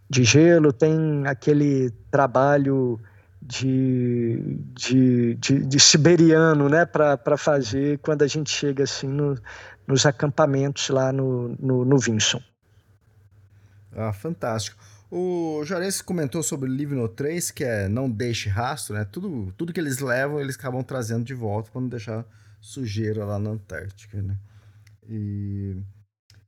de 0.08 0.22
gelo, 0.22 0.72
tem 0.72 1.26
aquele 1.26 1.90
trabalho 2.08 3.00
de, 3.42 4.60
de, 4.72 5.34
de, 5.34 5.66
de 5.66 5.80
siberiano, 5.80 6.68
né, 6.68 6.86
para 6.86 7.36
fazer 7.36 7.98
quando 7.98 8.22
a 8.22 8.28
gente 8.28 8.48
chega 8.48 8.84
assim 8.84 9.08
no, 9.08 9.36
nos 9.88 10.06
acampamentos 10.06 10.88
lá 10.88 11.12
no, 11.12 11.48
no, 11.58 11.84
no 11.84 11.98
Vinson. 11.98 12.40
Ah, 13.92 14.12
fantástico. 14.12 14.85
O 15.18 15.64
Juarez 15.64 16.02
comentou 16.02 16.42
sobre 16.42 16.68
o 16.68 16.72
livro 16.72 16.94
no 16.94 17.08
3, 17.08 17.50
que 17.50 17.64
é 17.64 17.88
não 17.88 18.10
deixe 18.10 18.50
rastro, 18.50 18.94
né? 18.94 19.06
Tudo, 19.10 19.50
tudo 19.56 19.72
que 19.72 19.80
eles 19.80 19.98
levam, 19.98 20.38
eles 20.38 20.56
acabam 20.56 20.82
trazendo 20.82 21.24
de 21.24 21.32
volta 21.32 21.70
para 21.70 21.80
não 21.80 21.88
deixar 21.88 22.22
sujeira 22.60 23.24
lá 23.24 23.38
na 23.38 23.48
Antártica, 23.48 24.20
né? 24.20 24.36
E 25.08 25.74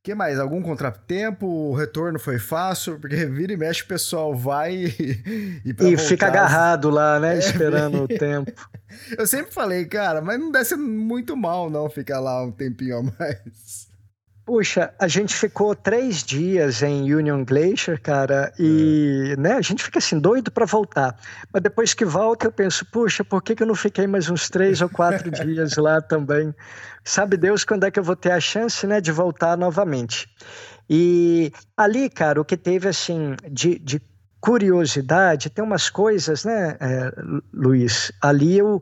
que 0.02 0.14
mais? 0.14 0.38
Algum 0.38 0.60
contratempo? 0.60 1.46
O 1.46 1.74
retorno 1.74 2.18
foi 2.18 2.38
fácil? 2.38 2.98
Porque 2.98 3.24
vira 3.26 3.54
e 3.54 3.56
mexe 3.56 3.82
o 3.82 3.86
pessoal 3.86 4.34
vai 4.36 4.74
e, 5.00 5.22
e, 5.64 5.70
e 5.70 5.96
fica 5.96 6.26
agarrado 6.26 6.90
lá, 6.90 7.18
né? 7.18 7.36
É, 7.36 7.38
esperando 7.38 8.02
o 8.02 8.08
tempo. 8.08 8.52
Eu 9.16 9.26
sempre 9.26 9.50
falei, 9.50 9.86
cara, 9.86 10.20
mas 10.20 10.38
não 10.38 10.52
deve 10.52 10.66
ser 10.66 10.76
muito 10.76 11.34
mal 11.34 11.70
não 11.70 11.88
ficar 11.88 12.20
lá 12.20 12.44
um 12.44 12.52
tempinho 12.52 12.98
a 12.98 13.02
mais. 13.02 13.87
Puxa, 14.48 14.94
a 14.98 15.06
gente 15.06 15.36
ficou 15.36 15.74
três 15.74 16.22
dias 16.22 16.82
em 16.82 17.12
Union 17.12 17.44
Glacier, 17.44 18.00
cara, 18.00 18.50
e 18.58 19.34
é. 19.34 19.36
né, 19.38 19.52
a 19.52 19.60
gente 19.60 19.84
fica 19.84 19.98
assim, 19.98 20.18
doido 20.18 20.50
para 20.50 20.64
voltar. 20.64 21.14
Mas 21.52 21.62
depois 21.62 21.92
que 21.92 22.02
volta, 22.02 22.46
eu 22.46 22.52
penso, 22.52 22.86
puxa, 22.86 23.22
por 23.22 23.42
que, 23.42 23.54
que 23.54 23.62
eu 23.62 23.66
não 23.66 23.74
fiquei 23.74 24.06
mais 24.06 24.30
uns 24.30 24.48
três 24.48 24.80
ou 24.80 24.88
quatro 24.88 25.28
dias 25.44 25.76
lá 25.76 26.00
também? 26.00 26.54
Sabe 27.04 27.36
Deus 27.36 27.62
quando 27.62 27.84
é 27.84 27.90
que 27.90 27.98
eu 27.98 28.02
vou 28.02 28.16
ter 28.16 28.30
a 28.30 28.40
chance 28.40 28.86
né, 28.86 29.02
de 29.02 29.12
voltar 29.12 29.54
novamente. 29.54 30.26
E 30.88 31.52
ali, 31.76 32.08
cara, 32.08 32.40
o 32.40 32.44
que 32.44 32.56
teve 32.56 32.88
assim 32.88 33.36
de, 33.50 33.78
de 33.78 34.00
curiosidade, 34.40 35.50
tem 35.50 35.62
umas 35.62 35.90
coisas, 35.90 36.46
né, 36.46 36.74
é, 36.80 37.12
Luiz? 37.52 38.10
Ali 38.18 38.56
eu, 38.56 38.80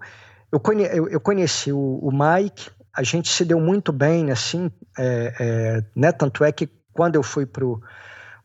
eu, 0.52 0.60
conhe, 0.60 0.84
eu, 0.84 1.08
eu 1.08 1.18
conheci 1.18 1.72
o, 1.72 1.98
o 2.00 2.12
Mike, 2.12 2.70
a 2.96 3.02
gente 3.02 3.28
se 3.28 3.44
deu 3.44 3.60
muito 3.60 3.92
bem, 3.92 4.30
assim, 4.30 4.70
é, 4.98 5.34
é, 5.38 5.84
né? 5.94 6.10
Tanto 6.12 6.42
é 6.42 6.50
que 6.50 6.68
quando 6.92 7.16
eu 7.16 7.22
fui 7.22 7.44
pro, 7.44 7.80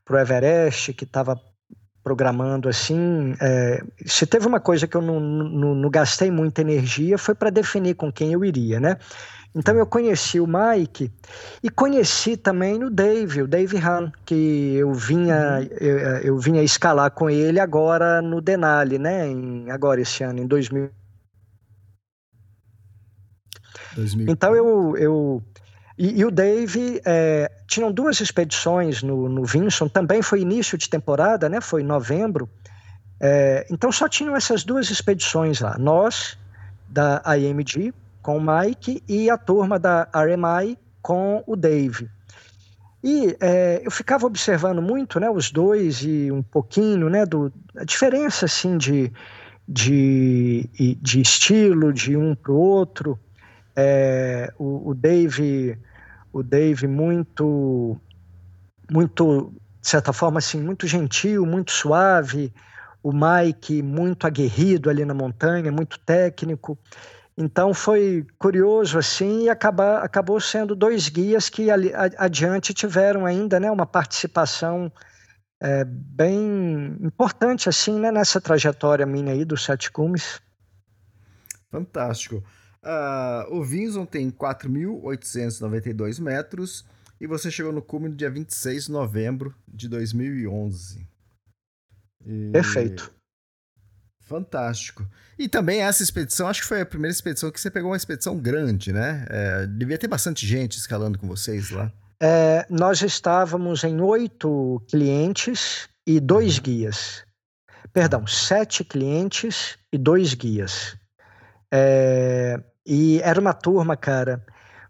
pro 0.04 0.20
Everest, 0.20 0.94
que 0.94 1.06
estava 1.06 1.40
programando 2.04 2.68
assim, 2.68 3.36
é, 3.40 3.84
se 4.06 4.26
teve 4.26 4.48
uma 4.48 4.60
coisa 4.60 4.88
que 4.88 4.98
eu 4.98 5.02
não, 5.02 5.20
não, 5.20 5.76
não 5.76 5.90
gastei 5.90 6.32
muita 6.32 6.62
energia 6.62 7.16
foi 7.18 7.36
para 7.36 7.52
definir 7.52 7.94
com 7.94 8.12
quem 8.12 8.34
eu 8.34 8.44
iria, 8.44 8.80
né? 8.80 8.98
Então 9.54 9.76
eu 9.76 9.86
conheci 9.86 10.40
o 10.40 10.48
Mike 10.48 11.12
e 11.62 11.70
conheci 11.70 12.38
também 12.38 12.84
o 12.84 12.90
Dave, 12.90 13.44
o 13.44 13.48
Dave 13.48 13.78
Han, 13.78 14.12
que 14.26 14.76
eu 14.76 14.94
vinha 14.94 15.60
uhum. 15.60 15.78
eu, 15.80 15.98
eu, 16.24 16.40
vinha 16.40 16.64
escalar 16.64 17.12
com 17.12 17.30
ele 17.30 17.60
agora 17.60 18.22
no 18.22 18.42
Denali, 18.42 18.98
né? 18.98 19.28
Em, 19.28 19.70
agora 19.70 20.02
esse 20.02 20.24
ano, 20.24 20.40
em 20.40 20.48
2000 20.48 20.90
2000. 23.96 24.28
Então 24.30 24.56
eu. 24.56 24.98
eu 24.98 25.44
e, 25.98 26.20
e 26.20 26.26
o 26.26 26.32
Dave 26.32 27.02
é, 27.06 27.52
tinham 27.68 27.92
duas 27.92 28.20
expedições 28.22 29.04
no, 29.04 29.30
no 29.30 29.46
Vinson, 29.46 29.88
também 29.88 30.22
foi 30.22 30.42
início 30.42 30.78
de 30.78 30.90
temporada, 30.90 31.48
né? 31.48 31.62
Foi 31.62 31.82
em 31.82 31.86
novembro. 31.86 32.50
É, 33.20 33.68
então 33.70 33.92
só 33.92 34.10
tinham 34.10 34.36
essas 34.36 34.64
duas 34.64 34.90
expedições 34.90 35.60
lá. 35.60 35.78
Nós, 35.78 36.38
da 36.90 37.22
IMG, 37.38 37.94
com 38.22 38.38
o 38.38 38.42
Mike, 38.42 39.04
e 39.08 39.30
a 39.30 39.38
turma 39.38 39.78
da 39.78 40.08
RMI 40.14 40.78
com 41.02 41.44
o 41.46 41.56
Dave. 41.56 42.10
E 43.04 43.36
é, 43.40 43.82
eu 43.84 43.92
ficava 43.92 44.26
observando 44.26 44.82
muito, 44.82 45.20
né, 45.20 45.30
os 45.30 45.52
dois 45.52 46.02
e 46.04 46.32
um 46.32 46.44
pouquinho, 46.44 47.10
né, 47.10 47.26
do, 47.26 47.52
a 47.76 47.84
diferença 47.84 48.46
assim 48.46 48.78
de, 48.78 49.12
de, 49.68 50.70
de 51.02 51.22
estilo 51.22 51.92
de 51.92 52.16
um 52.16 52.36
para 52.36 52.52
o 52.52 52.56
outro. 52.56 53.20
É, 53.76 54.54
o, 54.58 54.90
o 54.90 54.94
Dave, 54.94 55.78
o 56.32 56.44
Dave 56.44 56.88
muito, 56.88 58.00
muito, 58.90 59.54
de 59.82 59.88
certa 59.88 60.12
forma, 60.12 60.40
assim, 60.40 60.62
muito 60.62 60.88
gentil, 60.88 61.46
muito 61.46 61.72
suave. 61.72 62.54
O 63.04 63.12
Mike 63.12 63.82
muito 63.82 64.28
aguerrido 64.28 64.90
ali 64.90 65.04
na 65.04 65.14
montanha, 65.14 65.72
muito 65.72 66.00
técnico. 66.00 66.78
Então 67.38 67.74
foi 67.74 68.26
curioso 68.38 69.00
assim 69.00 69.46
e 69.46 69.50
acaba, 69.50 70.00
acabou 70.00 70.40
sendo 70.40 70.76
dois 70.76 71.10
guias 71.10 71.50
que 71.50 71.72
ali, 71.72 71.92
adiante 72.18 72.74
tiveram 72.74 73.26
ainda 73.26 73.60
né, 73.60 73.72
uma 73.72 73.86
participação 73.86 74.92
é, 75.60 75.84
bem 75.86 76.98
importante 77.02 77.70
assim, 77.70 78.00
né, 78.00 78.12
nessa 78.12 78.42
trajetória 78.42 79.06
minha 79.06 79.32
aí 79.32 79.46
dos 79.46 79.64
sete 79.64 79.92
cumes. 79.92 80.42
Fantástico. 81.72 82.44
Uh, 82.84 83.56
o 83.56 83.64
Vinson 83.64 84.06
tem 84.06 84.32
4.892 84.32 86.20
metros 86.20 86.84
e 87.20 87.28
você 87.28 87.52
chegou 87.52 87.72
no 87.72 87.82
cume 87.82 88.10
no 88.10 88.16
dia 88.16 88.30
26 88.30 88.86
de 88.86 88.92
novembro 88.92 89.54
de 89.68 89.88
2011. 89.88 91.08
E... 92.26 92.50
Perfeito. 92.52 93.14
Fantástico. 94.24 95.06
E 95.38 95.48
também 95.50 95.82
essa 95.82 96.02
expedição, 96.02 96.48
acho 96.48 96.62
que 96.62 96.68
foi 96.68 96.82
a 96.82 96.86
primeira 96.86 97.14
expedição 97.14 97.52
que 97.52 97.60
você 97.60 97.70
pegou 97.70 97.92
uma 97.92 97.98
expedição 97.98 98.38
grande, 98.38 98.94
né? 98.94 99.26
É, 99.30 99.68
devia 99.68 99.98
ter 99.98 100.08
bastante 100.08 100.48
gente 100.48 100.78
escalando 100.78 101.20
com 101.20 101.28
vocês 101.28 101.70
lá. 101.70 101.92
É, 102.20 102.66
nós 102.70 103.02
estávamos 103.02 103.84
em 103.84 104.00
oito 104.00 104.82
clientes 104.88 105.90
e 106.08 106.20
dois 106.20 106.58
uhum. 106.58 106.64
guias. 106.64 107.24
Perdão, 107.92 108.26
sete 108.26 108.84
clientes 108.84 109.78
e 109.92 109.98
dois 109.98 110.34
guias. 110.34 110.96
É, 111.74 112.60
e 112.86 113.20
era 113.22 113.40
uma 113.40 113.54
turma, 113.54 113.96
cara. 113.96 114.44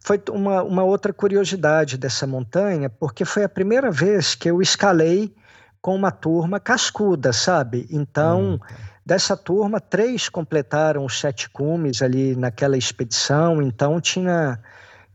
Foi 0.03 0.21
uma, 0.29 0.63
uma 0.63 0.83
outra 0.83 1.13
curiosidade 1.13 1.97
dessa 1.97 2.25
montanha, 2.25 2.89
porque 2.89 3.23
foi 3.23 3.43
a 3.43 3.49
primeira 3.49 3.91
vez 3.91 4.33
que 4.33 4.49
eu 4.49 4.61
escalei 4.61 5.33
com 5.81 5.95
uma 5.95 6.11
turma 6.11 6.59
cascuda, 6.59 7.31
sabe? 7.31 7.87
Então. 7.89 8.55
Hum 8.55 8.91
Dessa 9.05 9.35
turma, 9.35 9.79
três 9.79 10.29
completaram 10.29 11.03
os 11.03 11.19
sete 11.19 11.49
cumes 11.49 12.01
ali 12.01 12.35
naquela 12.35 12.77
expedição, 12.77 13.61
então 13.61 13.99
tinha 13.99 14.59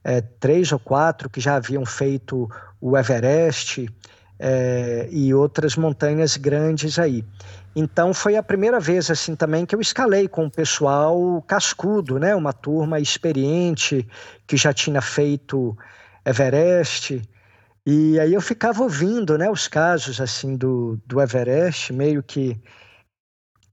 é, 0.02 0.20
três 0.20 0.72
ou 0.72 0.78
quatro 0.78 1.30
que 1.30 1.40
já 1.40 1.54
haviam 1.54 1.86
feito 1.86 2.50
o 2.80 2.98
Everest 2.98 3.88
é, 4.38 5.08
e 5.10 5.32
outras 5.32 5.76
montanhas 5.76 6.36
grandes 6.36 6.98
aí. 6.98 7.24
Então 7.78 8.14
foi 8.14 8.36
a 8.36 8.42
primeira 8.42 8.80
vez 8.80 9.10
assim 9.10 9.36
também 9.36 9.66
que 9.66 9.74
eu 9.74 9.80
escalei 9.82 10.26
com 10.26 10.46
o 10.46 10.50
pessoal 10.50 11.42
cascudo, 11.42 12.18
né? 12.18 12.34
Uma 12.34 12.54
turma 12.54 12.98
experiente 12.98 14.08
que 14.46 14.56
já 14.56 14.72
tinha 14.72 15.02
feito 15.02 15.76
Everest. 16.24 17.20
E 17.84 18.18
aí 18.18 18.32
eu 18.32 18.40
ficava 18.40 18.82
ouvindo, 18.82 19.36
né, 19.36 19.48
os 19.50 19.68
casos 19.68 20.22
assim 20.22 20.56
do, 20.56 20.98
do 21.06 21.20
Everest, 21.20 21.92
meio 21.92 22.22
que 22.22 22.58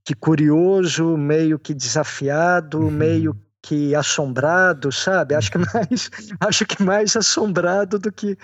que 0.04 0.14
curioso, 0.14 1.16
meio 1.16 1.58
que 1.58 1.72
desafiado, 1.72 2.80
uhum. 2.80 2.90
meio 2.90 3.34
que 3.62 3.94
assombrado, 3.94 4.92
sabe? 4.92 5.34
Acho 5.34 5.50
que 5.50 5.56
uhum. 5.56 5.64
mais, 5.72 6.10
acho 6.40 6.66
que 6.66 6.82
mais 6.82 7.16
assombrado 7.16 7.98
do 7.98 8.12
que 8.12 8.36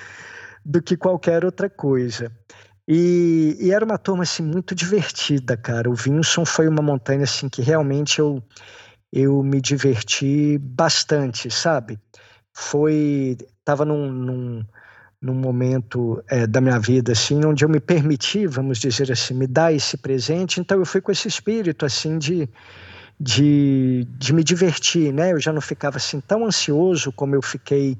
do 0.64 0.80
que 0.80 0.96
qualquer 0.96 1.44
outra 1.44 1.68
coisa. 1.68 2.32
E, 2.92 3.56
e, 3.60 3.70
era 3.70 3.84
uma 3.84 3.96
turma 3.96 4.24
assim 4.24 4.42
muito 4.42 4.74
divertida, 4.74 5.56
cara. 5.56 5.88
O 5.88 5.94
Vinson 5.94 6.44
foi 6.44 6.66
uma 6.66 6.82
montanha 6.82 7.22
assim 7.22 7.48
que 7.48 7.62
realmente 7.62 8.18
eu 8.18 8.42
eu 9.12 9.42
me 9.44 9.60
diverti 9.60 10.58
bastante, 10.58 11.50
sabe? 11.52 12.00
Foi 12.52 13.38
tava 13.64 13.84
num, 13.84 14.10
num 14.10 14.64
num 15.22 15.34
momento 15.34 16.20
é, 16.28 16.46
da 16.48 16.60
minha 16.60 16.80
vida 16.80 17.12
assim 17.12 17.44
onde 17.44 17.64
eu 17.64 17.68
me 17.68 17.78
permiti 17.78 18.46
vamos 18.46 18.78
dizer 18.78 19.12
assim 19.12 19.34
me 19.34 19.46
dar 19.46 19.72
esse 19.72 19.98
presente 19.98 20.60
então 20.60 20.78
eu 20.78 20.86
fui 20.86 21.02
com 21.02 21.12
esse 21.12 21.28
espírito 21.28 21.84
assim 21.84 22.18
de 22.18 22.48
de, 23.20 24.08
de 24.16 24.32
me 24.32 24.42
divertir 24.42 25.12
né 25.12 25.32
eu 25.32 25.38
já 25.38 25.52
não 25.52 25.60
ficava 25.60 25.98
assim 25.98 26.20
tão 26.20 26.46
ansioso 26.46 27.12
como 27.12 27.34
eu 27.34 27.42
fiquei 27.42 27.98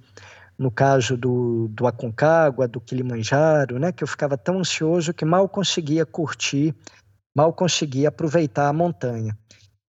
no 0.61 0.71
caso 0.71 1.17
do, 1.17 1.69
do 1.69 1.87
Aconcagua, 1.87 2.69
do 2.69 2.83
Kilimanjaro, 2.83 3.79
né, 3.79 3.93
que 3.93 4.05
eu 4.05 4.07
ficava 4.07 4.37
tão 4.37 4.59
ansioso 4.59 5.15
que 5.15 5.25
mal 5.25 5.49
conseguia 5.49 6.05
curtir, 6.05 6.77
mal 7.35 7.51
conseguia 7.51 8.11
aproveitar 8.11 8.69
a 8.69 8.73
montanha. 8.73 9.35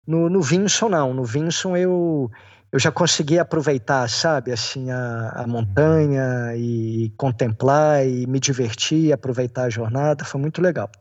No, 0.06 0.30
no 0.30 0.42
Vinson, 0.42 0.90
não. 0.90 1.14
No 1.14 1.24
Vinson, 1.24 1.78
eu, 1.78 2.30
eu 2.70 2.78
já 2.78 2.92
consegui 2.92 3.40
aproveitar, 3.40 4.10
sabe, 4.10 4.52
assim, 4.52 4.92
a, 4.92 5.30
a 5.36 5.48
montanha 5.48 6.54
e 6.58 7.14
contemplar 7.16 8.06
e 8.06 8.28
me 8.28 8.38
divertir, 8.38 9.14
aproveitar 9.14 9.64
a 9.64 9.70
jornada, 9.70 10.26
foi 10.26 10.42
muito 10.42 10.62
legal. 10.62 10.92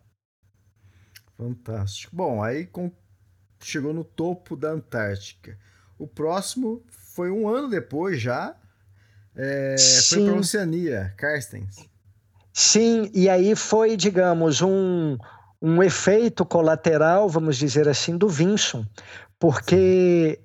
Fantástico. 1.37 2.15
Bom, 2.15 2.41
aí 2.41 2.67
com... 2.67 2.93
chegou 3.61 3.93
no 3.93 4.05
topo 4.05 4.55
da 4.55 4.71
Antártica. 4.71 5.59
O 5.99 6.07
próximo 6.07 6.85
foi 6.89 7.33
um 7.33 7.49
ano 7.49 7.69
depois 7.69 8.21
já, 8.21 8.55
é, 9.37 9.77
foi 10.09 10.25
para 10.25 10.35
a 10.35 10.39
Oceania, 10.39 11.15
Carstens. 11.17 11.77
Sim, 12.53 13.11
e 13.13 13.29
aí 13.29 13.55
foi, 13.55 13.97
digamos, 13.97 14.63
um, 14.63 15.19
um 15.61 15.83
efeito 15.83 16.45
colateral, 16.45 17.29
vamos 17.29 17.57
dizer 17.59 17.87
assim, 17.87 18.17
do 18.17 18.29
Vinson, 18.29 18.87
porque 19.39 20.41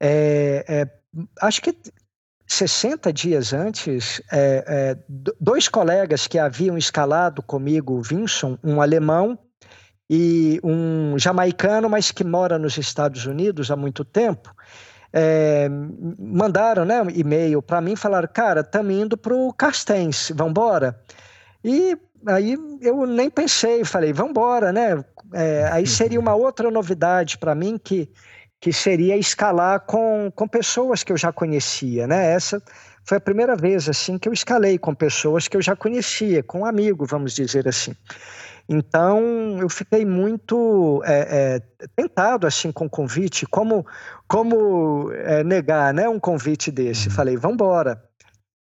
é, 0.00 0.64
é, 0.66 0.88
acho 1.42 1.60
que 1.60 1.76
60 2.46 3.12
dias 3.12 3.52
antes, 3.52 4.22
é, 4.32 4.64
é 4.66 4.96
dois 5.38 5.68
colegas 5.68 6.26
que 6.26 6.38
haviam 6.38 6.78
escalado 6.78 7.42
comigo, 7.42 7.92
o 7.94 8.02
Vinson, 8.02 8.58
um 8.64 8.80
alemão 8.80 9.38
e 10.08 10.58
um 10.64 11.16
jamaicano, 11.18 11.88
mas 11.88 12.10
que 12.10 12.24
mora 12.24 12.58
nos 12.58 12.76
Estados 12.76 13.26
Unidos 13.26 13.70
há 13.70 13.76
muito 13.76 14.04
tempo, 14.04 14.52
é, 15.12 15.68
mandaram 16.18 16.84
né, 16.84 17.02
um 17.02 17.10
e-mail 17.10 17.60
para 17.60 17.80
mim, 17.80 17.96
falaram, 17.96 18.28
cara, 18.32 18.60
estamos 18.60 18.94
indo 18.94 19.16
para 19.16 19.34
o 19.34 19.52
Carstens, 19.52 20.32
vamos 20.34 20.52
embora? 20.52 20.98
E 21.64 21.96
aí 22.26 22.56
eu 22.80 23.06
nem 23.06 23.30
pensei, 23.30 23.84
falei, 23.84 24.12
vamos 24.12 24.30
embora, 24.30 24.72
né? 24.72 25.04
É, 25.32 25.68
aí 25.72 25.86
seria 25.86 26.18
uma 26.18 26.34
outra 26.34 26.70
novidade 26.70 27.38
para 27.38 27.54
mim 27.54 27.78
que 27.82 28.10
que 28.60 28.72
seria 28.74 29.16
escalar 29.16 29.80
com, 29.80 30.30
com 30.36 30.46
pessoas 30.46 31.02
que 31.02 31.10
eu 31.10 31.16
já 31.16 31.32
conhecia, 31.32 32.06
né? 32.06 32.32
Essa 32.32 32.62
foi 33.04 33.16
a 33.16 33.20
primeira 33.20 33.56
vez 33.56 33.88
assim 33.88 34.18
que 34.18 34.28
eu 34.28 34.32
escalei 34.32 34.78
com 34.78 34.94
pessoas 34.94 35.48
que 35.48 35.56
eu 35.56 35.62
já 35.62 35.74
conhecia, 35.74 36.42
com 36.42 36.60
um 36.60 36.66
amigo, 36.66 37.06
vamos 37.06 37.34
dizer 37.34 37.66
assim. 37.66 37.96
Então 38.72 39.58
eu 39.58 39.68
fiquei 39.68 40.06
muito 40.06 41.02
é, 41.04 41.58
é, 41.58 41.86
tentado 41.96 42.46
assim 42.46 42.70
com 42.70 42.84
o 42.84 42.90
convite, 42.90 43.44
como 43.44 43.84
como 44.28 45.10
é, 45.12 45.42
negar, 45.42 45.92
né? 45.92 46.08
Um 46.08 46.20
convite 46.20 46.70
desse. 46.70 47.08
Uhum. 47.08 47.14
Falei, 47.14 47.36
vamos 47.36 47.54
embora. 47.54 48.00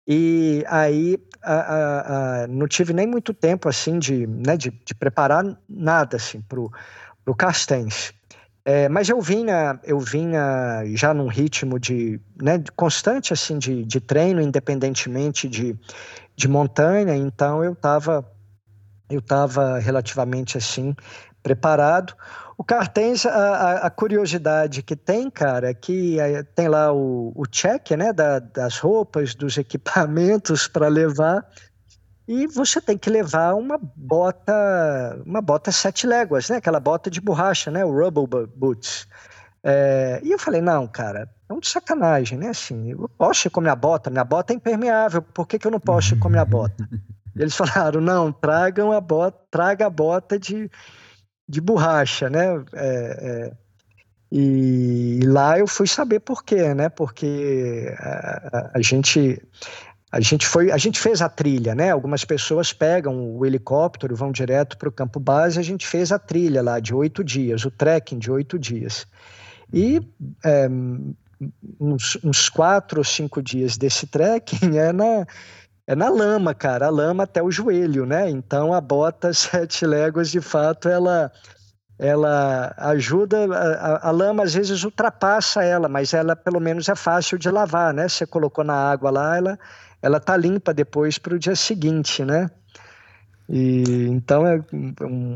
E 0.08 0.64
aí 0.68 1.20
a, 1.43 1.54
a, 1.54 2.43
a, 2.43 2.47
não 2.47 2.68
tive 2.68 2.93
nem 2.93 3.06
muito 3.06 3.32
tempo 3.32 3.70
assim 3.70 3.99
de, 3.99 4.26
né, 4.26 4.58
de, 4.58 4.72
de 4.72 4.95
preparar 4.95 5.45
nada 5.70 6.18
assim 6.18 6.41
para 6.41 6.60
o 6.60 7.36
Castens. 7.38 8.12
É, 8.66 8.89
mas 8.89 9.08
eu 9.08 9.22
vinha, 9.22 9.80
eu 9.84 9.99
vinha 9.99 10.84
já 10.95 11.14
num 11.14 11.28
ritmo 11.28 11.80
de, 11.80 12.20
né, 12.41 12.64
constante 12.76 13.34
assim 13.34 13.60
de, 13.60 13.86
de 13.86 13.99
treino, 13.99 14.41
independentemente 14.41 15.47
de, 15.47 15.76
de 16.36 16.47
montanha, 16.47 17.16
então 17.16 17.64
eu 17.64 17.74
estava 17.74 18.26
eu 19.14 19.20
estava 19.20 19.78
relativamente 19.80 20.57
assim 20.57 20.95
preparado. 21.43 22.14
O 22.57 22.64
Cartens, 22.64 23.26
a, 23.26 23.78
a, 23.78 23.89
curiosidade 23.89 24.84
que 24.84 24.95
tem, 24.95 25.30
cara, 25.30 25.72
é 25.72 25.74
que 25.74 26.20
é, 26.20 26.43
tem 26.43 26.68
lá 26.68 26.93
o, 26.93 27.34
o 27.36 27.47
check, 27.47 27.91
né, 27.91 28.14
da, 28.14 28.38
das 28.38 28.78
roupas, 28.78 29.34
dos 29.34 29.57
equipamentos 29.57 30.68
para 30.68 30.88
levar, 30.88 31.43
e 32.28 32.45
você 32.47 32.80
tem 32.80 32.97
que 32.97 33.09
levar 33.09 33.55
uma 33.55 33.80
bota, 33.95 34.53
uma 35.26 35.41
bota 35.41 35.72
sete 35.72 36.05
léguas, 36.05 36.49
né? 36.49 36.57
Aquela 36.57 36.80
bota 36.80 37.09
de 37.09 37.20
borracha, 37.20 37.72
né? 37.72 37.84
O 37.84 37.91
rubber 37.91 38.47
boots. 38.55 39.07
É, 39.64 40.22
e 40.24 40.32
eu 40.32 40.39
falei, 40.39 40.62
não, 40.62 40.88
cara, 40.88 41.30
é 41.49 41.53
um 41.53 41.62
sacanagem, 41.62 42.38
né? 42.38 42.49
Assim, 42.49 42.91
eu 42.91 43.09
posso 43.18 43.47
ir 43.47 43.51
com 43.51 43.59
minha 43.59 43.76
bota, 43.76 44.09
minha 44.09 44.24
bota 44.24 44.53
é 44.53 44.55
impermeável, 44.55 45.22
por 45.22 45.47
que, 45.47 45.59
que 45.59 45.68
eu 45.68 45.72
não 45.72 45.80
posso 45.80 46.14
ir 46.14 46.20
com 46.20 46.30
minha 46.30 46.45
bota? 46.45 46.88
Eles 47.36 47.55
falaram, 47.55 48.01
não, 48.01 48.32
tragam 48.32 48.91
a 48.91 49.01
bota, 49.01 49.39
traga 49.49 49.86
a 49.86 49.89
bota 49.89 50.39
de, 50.39 50.69
de 51.47 51.61
borracha, 51.61 52.29
né? 52.29 52.63
É, 52.73 53.51
é, 53.51 53.51
e 54.32 55.19
lá 55.25 55.59
eu 55.59 55.67
fui 55.67 55.88
saber 55.88 56.21
por 56.21 56.43
quê, 56.43 56.73
né? 56.73 56.88
Porque 56.88 57.93
a, 57.99 58.71
a 58.75 58.82
gente 58.82 59.41
a 60.11 60.19
gente 60.19 60.45
foi, 60.45 60.69
a 60.71 60.77
gente 60.77 60.99
fez 60.99 61.21
a 61.21 61.29
trilha, 61.29 61.73
né? 61.73 61.89
Algumas 61.89 62.25
pessoas 62.25 62.73
pegam 62.73 63.34
o 63.34 63.45
helicóptero, 63.45 64.13
vão 64.13 64.29
direto 64.29 64.77
para 64.77 64.89
o 64.89 64.91
campo 64.91 65.21
base. 65.21 65.57
A 65.57 65.63
gente 65.63 65.88
fez 65.88 66.11
a 66.11 66.19
trilha 66.19 66.61
lá 66.61 66.82
de 66.82 66.93
oito 66.93 67.23
dias, 67.23 67.63
o 67.63 67.71
trekking 67.71 68.19
de 68.19 68.29
oito 68.29 68.59
dias. 68.59 69.07
E 69.71 70.01
é, 70.43 70.67
uns, 71.79 72.17
uns, 72.21 72.49
quatro 72.49 72.99
ou 72.99 73.05
cinco 73.05 73.41
dias 73.41 73.77
desse 73.77 74.05
trekking 74.05 74.77
é 74.77 74.91
na 74.91 75.25
é 75.91 75.95
na 75.95 76.07
lama, 76.07 76.53
cara, 76.53 76.87
a 76.87 76.89
lama 76.89 77.23
até 77.23 77.43
o 77.43 77.51
joelho, 77.51 78.05
né? 78.05 78.29
Então 78.29 78.73
a 78.73 78.79
bota 78.79 79.33
sete 79.33 79.85
léguas, 79.85 80.31
de 80.31 80.39
fato, 80.39 80.87
ela 80.87 81.29
ela 81.99 82.73
ajuda 82.77 83.45
a, 83.53 84.07
a, 84.07 84.11
lama 84.11 84.41
às 84.41 84.55
vezes 84.55 84.83
ultrapassa 84.83 85.63
ela, 85.63 85.87
mas 85.87 86.13
ela 86.13 86.35
pelo 86.35 86.59
menos 86.59 86.89
é 86.89 86.95
fácil 86.95 87.37
de 87.37 87.51
lavar, 87.51 87.93
né? 87.93 88.07
Você 88.07 88.25
colocou 88.25 88.63
na 88.63 88.73
água 88.73 89.11
lá, 89.11 89.35
ela 89.37 89.59
ela 90.01 90.19
tá 90.19 90.35
limpa 90.37 90.73
depois 90.73 91.17
para 91.17 91.35
o 91.35 91.39
dia 91.39 91.57
seguinte, 91.57 92.23
né? 92.23 92.49
E 93.49 94.07
então 94.07 94.47
é 94.47 94.63
um, 94.71 94.93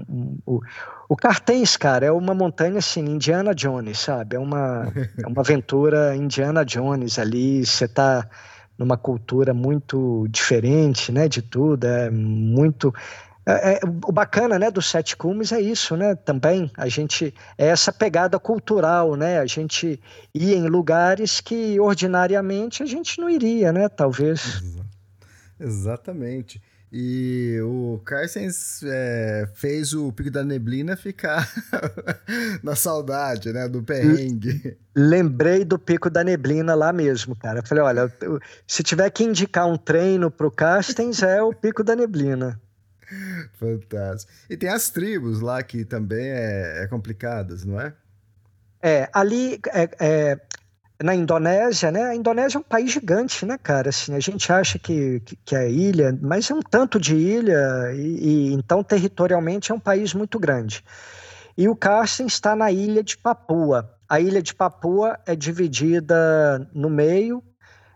um, 0.09 0.37
o, 0.45 0.61
o 1.09 1.17
Cartens, 1.17 1.75
cara, 1.75 2.05
é 2.05 2.11
uma 2.11 2.33
montanha 2.33 2.77
assim, 2.77 3.01
Indiana 3.01 3.53
Jones, 3.53 3.99
sabe? 3.99 4.37
É 4.37 4.39
uma, 4.39 4.87
é 5.21 5.27
uma 5.27 5.41
aventura 5.41 6.15
Indiana 6.15 6.63
Jones 6.63 7.19
ali. 7.19 7.65
Você 7.65 7.89
tá 7.89 8.25
numa 8.77 8.97
cultura 8.97 9.53
muito 9.53 10.27
diferente, 10.29 11.11
né? 11.11 11.27
De 11.27 11.41
tudo, 11.41 11.85
é 11.85 12.09
muito. 12.09 12.93
É, 13.45 13.75
é, 13.75 13.79
o 13.85 14.11
bacana, 14.11 14.57
né, 14.57 14.71
dos 14.71 14.89
sete 14.89 15.15
cumes 15.15 15.51
é 15.51 15.61
isso, 15.61 15.95
né? 15.95 16.15
Também 16.15 16.71
a 16.75 16.87
gente 16.87 17.33
é 17.57 17.67
essa 17.67 17.93
pegada 17.93 18.39
cultural, 18.39 19.15
né? 19.15 19.39
A 19.39 19.45
gente 19.45 19.99
ia 20.33 20.55
em 20.55 20.67
lugares 20.67 21.41
que 21.41 21.79
ordinariamente 21.79 22.81
a 22.81 22.85
gente 22.85 23.19
não 23.19 23.29
iria, 23.29 23.71
né? 23.71 23.87
Talvez. 23.87 24.63
Exatamente. 25.59 26.61
E 26.97 27.59
o 27.61 27.99
Carstens 28.05 28.81
é, 28.81 29.49
fez 29.53 29.91
o 29.91 30.13
Pico 30.13 30.31
da 30.31 30.45
Neblina 30.45 30.95
ficar 30.95 31.45
na 32.63 32.73
saudade, 32.73 33.51
né? 33.51 33.67
Do 33.67 33.83
perrengue. 33.83 34.77
Lembrei 34.95 35.65
do 35.65 35.77
Pico 35.77 36.09
da 36.09 36.23
Neblina 36.23 36.73
lá 36.73 36.93
mesmo, 36.93 37.35
cara. 37.35 37.61
Falei, 37.63 37.83
olha, 37.83 38.09
se 38.65 38.81
tiver 38.81 39.09
que 39.09 39.25
indicar 39.25 39.67
um 39.67 39.75
treino 39.75 40.31
pro 40.31 40.49
Carstens, 40.49 41.21
é 41.21 41.43
o 41.43 41.51
Pico 41.51 41.83
da 41.83 41.97
Neblina. 41.97 42.61
Fantástico. 43.59 44.31
E 44.49 44.55
tem 44.55 44.69
as 44.69 44.89
tribos 44.89 45.41
lá 45.41 45.61
que 45.61 45.83
também 45.83 46.29
é, 46.29 46.83
é 46.83 46.87
complicadas, 46.87 47.65
não 47.65 47.77
é? 47.77 47.91
É, 48.81 49.09
ali 49.11 49.59
é, 49.73 49.89
é, 49.99 50.39
na 51.01 51.13
Indonésia, 51.13 51.91
né? 51.91 52.03
A 52.03 52.15
Indonésia 52.15 52.57
é 52.57 52.59
um 52.59 52.63
país 52.63 52.91
gigante, 52.91 53.45
né, 53.45 53.57
cara? 53.57 53.89
Assim, 53.89 54.15
a 54.15 54.19
gente 54.19 54.51
acha 54.51 54.79
que, 54.79 55.19
que, 55.21 55.35
que 55.37 55.55
é 55.55 55.69
ilha, 55.69 56.17
mas 56.21 56.49
é 56.49 56.53
um 56.53 56.61
tanto 56.61 56.99
de 56.99 57.15
ilha 57.15 57.91
e, 57.93 58.49
e, 58.49 58.53
então 58.53 58.83
territorialmente 58.83 59.71
é 59.71 59.75
um 59.75 59.79
país 59.79 60.13
muito 60.13 60.39
grande. 60.39 60.83
E 61.57 61.67
o 61.67 61.75
Carsten 61.75 62.27
está 62.27 62.55
na 62.55 62.71
ilha 62.71 63.03
de 63.03 63.17
Papua. 63.17 63.91
A 64.07 64.19
ilha 64.19 64.41
de 64.41 64.53
Papua 64.53 65.19
é 65.25 65.35
dividida 65.35 66.69
no 66.73 66.89
meio, 66.89 67.43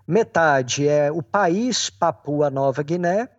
metade 0.07 0.87
é 0.87 1.11
o 1.11 1.21
país 1.21 1.89
Papua 1.89 2.49
Nova 2.49 2.81
Guiné 2.81 3.29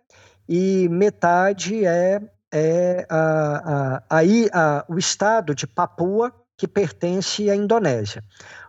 e 0.47 0.87
metade 0.89 1.85
é, 1.85 2.21
é 2.51 3.05
a, 3.09 4.03
a, 4.09 4.19
a, 4.19 4.21
a, 4.53 4.85
o 4.87 4.97
estado 4.97 5.53
de 5.53 5.67
Papua 5.67 6.33
que 6.61 6.67
pertence 6.67 7.49
à 7.49 7.55
Indonésia. 7.55 8.23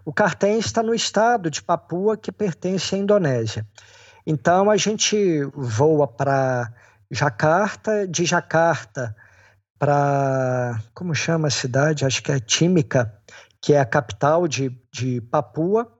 O 0.05 0.13
Cartém 0.13 0.59
está 0.59 0.83
no 0.83 0.95
estado 0.95 1.51
de 1.51 1.63
Papua, 1.63 2.17
que 2.17 2.33
pertence 2.33 2.95
à 2.95 2.99
Indonésia. 2.99 3.67
Então 4.27 4.71
a 4.71 4.77
gente 4.77 5.45
voa 5.55 6.07
para 6.07 6.73
Jakarta, 7.11 8.07
de 8.07 8.25
Jakarta 8.25 9.15
para. 9.79 10.81
Como 10.95 11.15
chama 11.15 11.49
a 11.49 11.51
cidade? 11.51 12.05
Acho 12.05 12.23
que 12.23 12.33
é 12.33 12.39
Tímica, 12.39 13.13
que 13.61 13.75
é 13.75 13.81
a 13.81 13.85
capital 13.85 14.47
de, 14.47 14.71
de 14.93 15.21
Papua. 15.21 15.93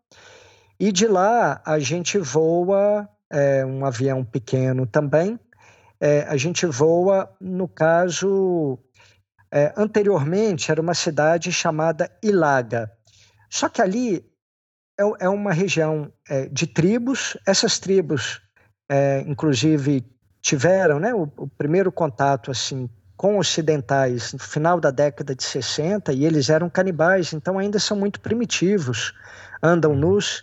E 0.79 0.91
de 0.91 1.07
lá 1.07 1.61
a 1.65 1.79
gente 1.79 2.19
voa, 2.19 3.09
é, 3.31 3.65
um 3.65 3.85
avião 3.85 4.25
pequeno 4.25 4.87
também, 4.87 5.39
é, 6.01 6.23
a 6.23 6.37
gente 6.37 6.67
voa, 6.67 7.33
no 7.41 7.69
caso, 7.69 8.79
é, 9.53 9.73
anteriormente 9.77 10.73
era 10.73 10.81
uma 10.81 10.95
cidade 10.95 11.53
chamada 11.53 12.11
Ilaga. 12.21 12.91
Só 13.53 13.69
que 13.69 13.83
ali 13.83 14.25
é, 14.99 15.27
é 15.27 15.29
uma 15.29 15.53
região 15.53 16.11
é, 16.27 16.47
de 16.47 16.67
tribos, 16.67 17.37
essas 17.47 17.79
tribos, 17.79 18.41
é, 18.89 19.23
inclusive, 19.27 20.03
tiveram 20.41 20.99
né, 20.99 21.13
o, 21.13 21.31
o, 21.37 21.47
primeiro 21.47 21.93
contato 21.93 22.51
assim 22.51 22.89
com 23.15 23.37
ocidentais 23.37 24.33
no 24.33 24.39
final 24.39 24.81
da 24.81 24.91
década 24.91 25.35
de 25.35 25.45
60 25.45 26.15
e 26.15 26.25
eles 26.25 26.49
eram 26.49 26.71
canibais, 26.71 27.35
então 27.35 27.59
ainda 27.59 27.79
são 27.79 27.95
muito 27.95 28.23
primitivos, 28.23 29.13
andam 29.63 29.95
nus 29.95 30.43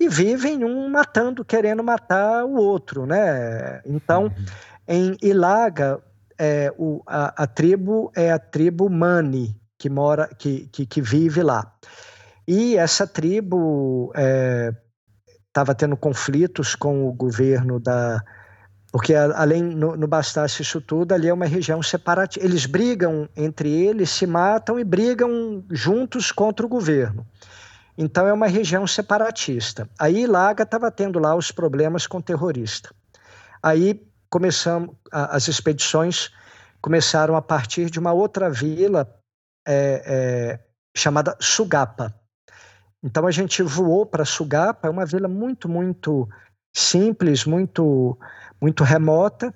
e 0.00 0.08
vivem 0.08 0.64
um 0.64 0.90
matando, 0.90 1.44
querendo 1.44 1.84
matar 1.84 2.44
o 2.44 2.56
outro, 2.56 3.06
né? 3.06 3.80
Então, 3.86 4.24
uhum. 4.24 4.44
em 4.88 5.16
Ilaga, 5.22 6.02
é, 6.36 6.74
o, 6.76 7.02
a, 7.06 7.44
a, 7.44 7.46
tribo 7.46 8.10
é 8.16 8.32
a 8.32 8.38
tribo 8.38 8.90
Mani, 8.90 9.56
que 9.78 9.88
mora, 9.88 10.28
que, 10.36 10.66
que, 10.72 10.84
que 10.84 11.00
vive 11.00 11.40
lá. 11.40 11.72
E 12.50 12.78
essa 12.78 13.06
tribo 13.06 14.10
estava 15.46 15.72
é, 15.72 15.74
tendo 15.76 15.98
conflitos 15.98 16.74
com 16.74 17.06
o 17.06 17.12
governo 17.12 17.78
da. 17.78 18.24
Porque 18.90 19.14
além, 19.14 19.62
não 19.62 20.08
bastasse 20.08 20.62
isso 20.62 20.80
tudo, 20.80 21.12
ali 21.12 21.28
é 21.28 21.34
uma 21.34 21.44
região 21.44 21.82
separatista. 21.82 22.42
Eles 22.42 22.64
brigam 22.64 23.28
entre 23.36 23.70
eles, 23.70 24.08
se 24.08 24.26
matam 24.26 24.80
e 24.80 24.84
brigam 24.84 25.62
juntos 25.70 26.32
contra 26.32 26.64
o 26.64 26.68
governo. 26.70 27.26
Então 27.98 28.26
é 28.26 28.32
uma 28.32 28.46
região 28.46 28.86
separatista. 28.86 29.86
Aí 29.98 30.26
Laga 30.26 30.62
estava 30.62 30.90
tendo 30.90 31.18
lá 31.18 31.34
os 31.34 31.52
problemas 31.52 32.06
com 32.06 32.18
terrorista. 32.18 32.88
Aí 33.62 34.08
começamos, 34.30 34.96
as 35.12 35.48
expedições 35.48 36.30
começaram 36.80 37.36
a 37.36 37.42
partir 37.42 37.90
de 37.90 37.98
uma 37.98 38.14
outra 38.14 38.48
vila 38.48 39.06
é, 39.66 40.02
é, 40.06 40.60
chamada 40.96 41.36
Sugapa. 41.38 42.17
Então 43.02 43.26
a 43.26 43.30
gente 43.30 43.62
voou 43.62 44.04
para 44.04 44.24
Sugapa, 44.24 44.88
é 44.88 44.90
uma 44.90 45.06
vila 45.06 45.28
muito, 45.28 45.68
muito 45.68 46.28
simples, 46.74 47.44
muito, 47.44 48.18
muito 48.60 48.84
remota. 48.84 49.54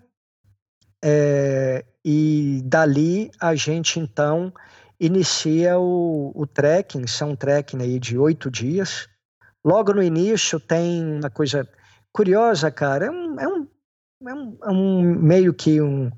É, 1.05 1.85
e 2.05 2.63
dali 2.65 3.31
a 3.41 3.55
gente 3.55 3.99
então 3.99 4.53
inicia 4.99 5.79
o, 5.79 6.31
o 6.35 6.47
trekking, 6.47 7.07
são 7.09 7.31
um 7.31 7.37
trekking 7.37 7.83
aí 7.83 7.99
de 7.99 8.17
oito 8.17 8.51
dias. 8.51 9.09
Logo 9.65 9.93
no 9.93 10.03
início 10.03 10.61
tem 10.61 11.05
uma 11.19 11.31
coisa 11.31 11.69
curiosa, 12.13 12.71
cara, 12.71 13.07
é 13.07 13.11
um, 13.11 13.41
é 13.41 13.49
um, 13.49 13.69
é 14.29 14.35
um, 14.35 14.59
é 14.63 14.71
um 14.71 15.03
meio 15.03 15.53
que 15.53 15.81
um, 15.81 16.11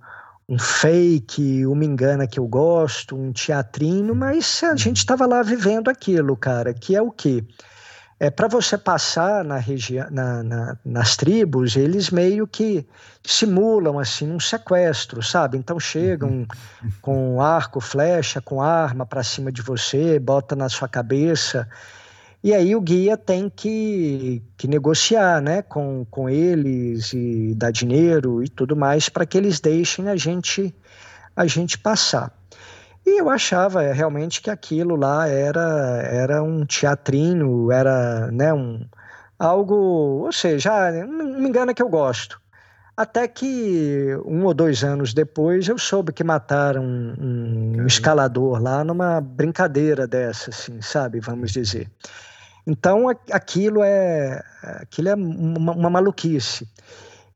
um 0.48 0.58
fake, 0.58 1.66
uma 1.66 1.84
engana 1.84 2.26
que 2.26 2.38
eu 2.38 2.46
gosto, 2.46 3.16
um 3.16 3.32
teatrinho, 3.32 4.14
mas 4.14 4.62
a 4.62 4.76
gente 4.76 4.98
estava 4.98 5.26
lá 5.26 5.42
vivendo 5.42 5.88
aquilo, 5.88 6.36
cara, 6.36 6.74
que 6.74 6.94
é 6.94 7.00
o 7.00 7.10
quê? 7.10 7.44
É, 8.20 8.30
para 8.30 8.46
você 8.46 8.78
passar 8.78 9.44
na 9.44 9.56
região, 9.56 10.06
na, 10.10 10.42
na, 10.42 10.78
nas 10.84 11.16
tribos, 11.16 11.74
eles 11.76 12.10
meio 12.10 12.46
que 12.46 12.86
simulam 13.24 13.98
assim 13.98 14.30
um 14.30 14.38
sequestro, 14.38 15.22
sabe? 15.22 15.58
Então 15.58 15.80
chegam 15.80 16.30
uhum. 16.30 16.46
com 17.02 17.40
arco, 17.40 17.80
flecha, 17.80 18.40
com 18.40 18.62
arma 18.62 19.04
para 19.04 19.24
cima 19.24 19.50
de 19.50 19.62
você, 19.62 20.18
bota 20.18 20.54
na 20.54 20.68
sua 20.68 20.88
cabeça 20.88 21.68
e 22.44 22.52
aí 22.52 22.76
o 22.76 22.80
guia 22.82 23.16
tem 23.16 23.48
que, 23.48 24.42
que 24.58 24.68
negociar 24.68 25.40
né, 25.40 25.62
com, 25.62 26.04
com 26.10 26.28
eles 26.28 27.10
e 27.14 27.54
dar 27.56 27.70
dinheiro 27.70 28.44
e 28.44 28.50
tudo 28.50 28.76
mais 28.76 29.08
para 29.08 29.24
que 29.24 29.38
eles 29.38 29.60
deixem 29.60 30.10
a 30.10 30.14
gente, 30.14 30.74
a 31.34 31.46
gente 31.46 31.78
passar. 31.78 32.30
E 33.06 33.18
eu 33.18 33.30
achava 33.30 33.80
realmente 33.92 34.42
que 34.42 34.50
aquilo 34.50 34.94
lá 34.94 35.26
era, 35.26 36.02
era 36.02 36.42
um 36.42 36.66
teatrinho, 36.66 37.72
era 37.72 38.30
né, 38.30 38.52
um, 38.52 38.84
algo, 39.38 39.74
ou 40.24 40.32
seja, 40.32 40.70
ah, 40.70 40.92
não 40.92 41.40
me 41.40 41.48
engana 41.48 41.72
que 41.72 41.82
eu 41.82 41.88
gosto. 41.88 42.38
Até 42.94 43.26
que 43.26 44.14
um 44.26 44.44
ou 44.44 44.52
dois 44.52 44.84
anos 44.84 45.14
depois 45.14 45.66
eu 45.66 45.78
soube 45.78 46.12
que 46.12 46.22
mataram 46.22 46.84
um, 46.84 47.80
um 47.80 47.86
escalador 47.86 48.62
lá 48.62 48.84
numa 48.84 49.18
brincadeira 49.18 50.06
dessa, 50.06 50.50
assim, 50.50 50.82
sabe? 50.82 51.20
Vamos 51.20 51.50
dizer. 51.50 51.90
Então 52.66 53.08
aquilo 53.30 53.82
é, 53.82 54.42
aquilo 54.62 55.08
é 55.08 55.14
uma, 55.14 55.72
uma 55.72 55.90
maluquice. 55.90 56.68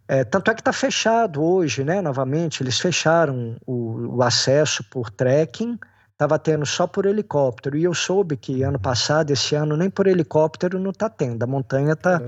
É, 0.07 0.25
tanto 0.25 0.51
é 0.51 0.55
que 0.55 0.63
está 0.63 0.73
fechado 0.73 1.43
hoje, 1.43 1.85
né? 1.85 2.01
Novamente, 2.01 2.63
eles 2.63 2.81
fecharam 2.81 3.57
o, 3.67 4.17
o 4.17 4.23
acesso 4.23 4.83
por 4.85 5.11
trekking, 5.11 5.79
estava 6.13 6.39
tendo 6.39 6.65
só 6.65 6.87
por 6.87 7.05
helicóptero. 7.05 7.77
E 7.77 7.85
eu 7.85 7.93
soube 7.93 8.35
que 8.35 8.63
ano 8.63 8.81
passado, 8.81 9.31
esse 9.31 9.55
ano, 9.55 9.77
nem 9.77 9.91
por 9.91 10.07
helicóptero 10.07 10.79
não 10.79 10.93
está 10.93 11.11
tendo. 11.11 11.43
A 11.43 11.47
montanha 11.47 11.93
está 11.93 12.23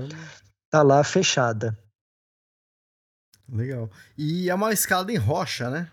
tá 0.69 0.83
lá 0.83 1.03
fechada. 1.03 1.75
Legal. 3.51 3.89
E 4.15 4.47
é 4.47 4.53
uma 4.53 4.71
escada 4.71 5.11
em 5.11 5.17
rocha, 5.17 5.67
né? 5.69 5.91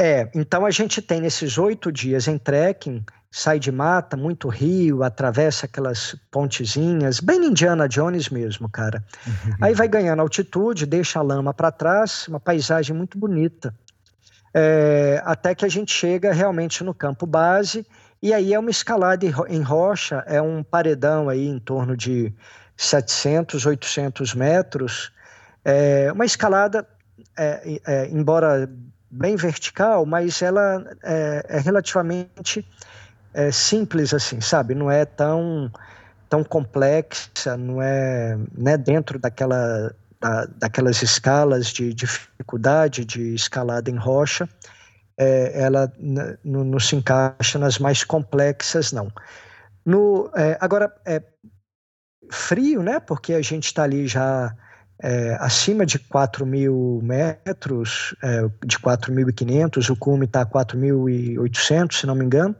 É, 0.00 0.30
então 0.34 0.64
a 0.64 0.70
gente 0.70 1.02
tem 1.02 1.20
nesses 1.20 1.58
oito 1.58 1.92
dias 1.92 2.26
em 2.26 2.38
trekking 2.38 3.04
sai 3.34 3.58
de 3.58 3.72
mata, 3.72 4.14
muito 4.14 4.46
rio, 4.50 5.02
atravessa 5.02 5.64
aquelas 5.64 6.14
pontezinhas, 6.30 7.18
bem 7.18 7.46
Indiana 7.46 7.88
Jones 7.88 8.28
mesmo, 8.28 8.68
cara. 8.68 9.02
Uhum. 9.26 9.56
Aí 9.62 9.72
vai 9.72 9.88
ganhando 9.88 10.20
altitude, 10.20 10.84
deixa 10.84 11.18
a 11.18 11.22
lama 11.22 11.54
para 11.54 11.72
trás, 11.72 12.28
uma 12.28 12.38
paisagem 12.38 12.94
muito 12.94 13.16
bonita. 13.16 13.74
É, 14.52 15.22
até 15.24 15.54
que 15.54 15.64
a 15.64 15.68
gente 15.68 15.90
chega 15.90 16.30
realmente 16.30 16.84
no 16.84 16.92
campo 16.92 17.24
base, 17.24 17.86
e 18.20 18.34
aí 18.34 18.52
é 18.52 18.58
uma 18.58 18.70
escalada 18.70 19.24
em 19.48 19.62
rocha, 19.62 20.22
é 20.26 20.40
um 20.42 20.62
paredão 20.62 21.30
aí 21.30 21.48
em 21.48 21.58
torno 21.58 21.96
de 21.96 22.30
700, 22.76 23.64
800 23.64 24.34
metros, 24.34 25.10
é 25.64 26.12
uma 26.12 26.26
escalada 26.26 26.86
é, 27.38 27.80
é, 27.86 28.08
embora 28.08 28.68
bem 29.10 29.36
vertical, 29.36 30.04
mas 30.04 30.42
ela 30.42 30.84
é, 31.02 31.46
é 31.48 31.58
relativamente 31.60 32.66
é, 33.34 33.50
simples 33.50 34.12
assim, 34.14 34.40
sabe? 34.40 34.74
Não 34.74 34.90
é 34.90 35.04
tão 35.04 35.70
tão 36.28 36.42
complexa, 36.42 37.56
não 37.58 37.82
é 37.82 38.38
né, 38.56 38.78
dentro 38.78 39.18
daquela 39.18 39.94
da, 40.18 40.46
daquelas 40.56 41.02
escalas 41.02 41.66
de 41.66 41.92
dificuldade 41.92 43.04
de 43.04 43.34
escalada 43.34 43.90
em 43.90 43.96
rocha, 43.96 44.48
é, 45.18 45.62
ela 45.62 45.92
não 46.44 46.78
se 46.78 46.96
encaixa 46.96 47.58
nas 47.58 47.78
mais 47.78 48.04
complexas, 48.04 48.92
não. 48.92 49.12
No, 49.84 50.30
é, 50.34 50.56
agora, 50.60 50.94
é 51.04 51.22
frio, 52.30 52.82
né? 52.82 53.00
Porque 53.00 53.34
a 53.34 53.42
gente 53.42 53.66
está 53.66 53.82
ali 53.82 54.06
já 54.06 54.54
é, 55.02 55.36
acima 55.40 55.84
de 55.84 55.98
4 55.98 56.46
mil 56.46 57.00
metros, 57.02 58.14
é, 58.22 58.42
de 58.64 58.78
4.500, 58.78 59.90
o 59.90 59.96
cume 59.96 60.26
está 60.26 60.42
a 60.42 60.46
4.800, 60.46 61.92
se 61.92 62.06
não 62.06 62.14
me 62.14 62.24
engano. 62.24 62.54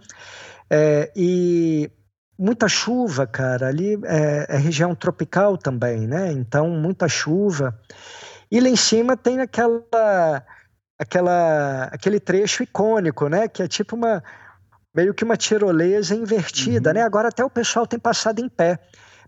É, 0.74 1.12
e 1.14 1.90
muita 2.38 2.66
chuva, 2.66 3.26
cara. 3.26 3.68
Ali 3.68 3.98
é, 4.04 4.46
é, 4.48 4.56
região 4.56 4.94
tropical 4.94 5.58
também, 5.58 6.06
né? 6.06 6.32
Então, 6.32 6.70
muita 6.70 7.06
chuva. 7.08 7.78
E 8.50 8.58
lá 8.58 8.68
em 8.68 8.76
cima 8.76 9.14
tem 9.14 9.40
aquela, 9.40 10.42
aquela, 10.98 11.84
aquele 11.84 12.18
trecho 12.18 12.62
icônico, 12.62 13.28
né? 13.28 13.48
Que 13.48 13.62
é 13.62 13.68
tipo 13.68 13.94
uma 13.94 14.22
meio 14.94 15.14
que 15.14 15.24
uma 15.24 15.36
tirolesa 15.36 16.14
invertida, 16.14 16.90
uhum. 16.90 16.94
né? 16.94 17.02
Agora 17.02 17.28
até 17.28 17.44
o 17.44 17.50
pessoal 17.50 17.86
tem 17.86 17.98
passado 17.98 18.40
em 18.40 18.48
pé, 18.48 18.78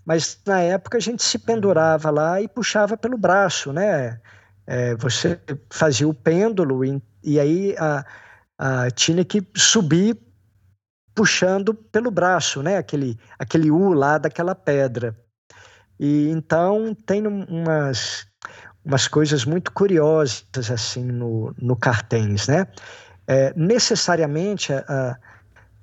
mas 0.04 0.38
na 0.46 0.60
época 0.60 0.98
a 0.98 1.00
gente 1.00 1.22
se 1.22 1.38
pendurava 1.38 2.10
lá 2.10 2.40
e 2.40 2.48
puxava 2.48 2.96
pelo 2.96 3.16
braço, 3.16 3.72
né? 3.72 4.18
É, 4.66 4.94
você 4.96 5.38
fazia 5.70 6.08
o 6.08 6.14
pêndulo 6.14 6.84
e, 6.84 7.02
e 7.22 7.38
aí 7.38 7.74
a, 7.78 8.04
a, 8.58 8.90
tinha 8.90 9.24
que 9.24 9.46
subir 9.54 10.18
puxando 11.14 11.74
pelo 11.74 12.10
braço, 12.10 12.62
né? 12.62 12.76
Aquele, 12.76 13.18
aquele 13.38 13.70
U 13.70 13.92
lá 13.92 14.18
daquela 14.18 14.54
pedra. 14.54 15.16
E 15.98 16.28
então 16.30 16.94
tem 17.06 17.26
umas, 17.26 18.26
umas 18.84 19.06
coisas 19.06 19.44
muito 19.44 19.72
curiosas 19.72 20.70
assim 20.70 21.04
no, 21.04 21.54
no 21.56 21.76
Cartens, 21.76 22.48
né? 22.48 22.66
É, 23.26 23.54
necessariamente 23.56 24.72
a, 24.72 25.16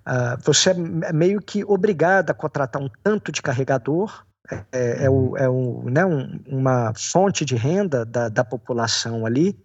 a, 0.05 0.35
você 0.43 0.71
é 0.71 1.13
meio 1.13 1.41
que 1.41 1.63
obrigado 1.63 2.29
a 2.29 2.33
contratar 2.33 2.81
um 2.81 2.89
tanto 3.03 3.31
de 3.31 3.41
carregador, 3.41 4.25
é, 4.71 5.05
é, 5.05 5.09
o, 5.09 5.37
é 5.37 5.49
o, 5.49 5.89
né, 5.89 6.05
um, 6.05 6.39
uma 6.45 6.93
fonte 6.93 7.45
de 7.45 7.55
renda 7.55 8.05
da, 8.05 8.27
da 8.29 8.43
população 8.43 9.25
ali. 9.25 9.57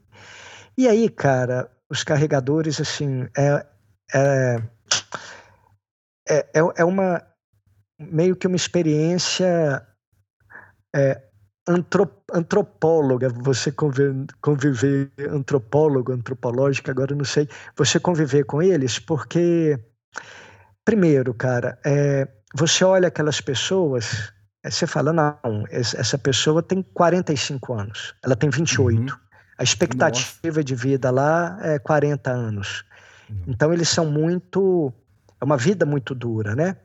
E 0.78 0.86
aí, 0.86 1.08
cara, 1.08 1.68
os 1.88 2.04
carregadores, 2.04 2.80
assim, 2.80 3.26
é, 3.36 3.66
é 4.14 4.62
é, 6.28 6.38
é, 6.54 6.60
é 6.76 6.84
uma 6.84 7.22
meio 7.98 8.36
que 8.36 8.46
uma 8.46 8.56
experiência 8.56 9.86
é, 10.94 11.22
antrop, 11.66 12.12
antropóloga, 12.32 13.28
você 13.28 13.72
conviver, 13.72 14.26
conviver 14.40 15.10
antropólogo, 15.30 16.12
antropológica, 16.12 16.90
agora 16.90 17.14
não 17.14 17.24
sei, 17.24 17.48
você 17.76 17.98
conviver 17.98 18.44
com 18.44 18.62
eles, 18.62 18.98
porque 18.98 19.78
primeiro, 20.84 21.34
cara, 21.34 21.78
é, 21.84 22.28
você 22.54 22.84
olha 22.84 23.08
aquelas 23.08 23.40
pessoas, 23.40 24.32
é, 24.64 24.70
você 24.70 24.86
fala, 24.86 25.12
não, 25.12 25.64
essa 25.70 26.18
pessoa 26.18 26.62
tem 26.62 26.82
45 26.82 27.74
anos, 27.74 28.14
ela 28.22 28.36
tem 28.36 28.50
28. 28.50 28.98
Uhum. 29.00 29.18
A 29.58 29.62
expectativa 29.62 30.28
Nossa. 30.44 30.64
de 30.64 30.74
vida 30.74 31.10
lá 31.10 31.58
é 31.62 31.78
40 31.78 32.30
anos. 32.30 32.84
Uhum. 33.28 33.44
Então 33.48 33.72
eles 33.72 33.88
são 33.88 34.04
muito 34.04 34.92
é 35.40 35.44
uma 35.44 35.56
vida 35.56 35.84
muito 35.84 36.14
dura, 36.14 36.54
né? 36.54 36.76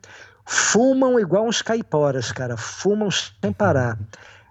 Fumam 0.45 1.19
igual 1.19 1.47
uns 1.47 1.61
caiporas, 1.61 2.31
cara. 2.31 2.57
Fumam 2.57 3.09
sem 3.11 3.53
parar. 3.53 3.97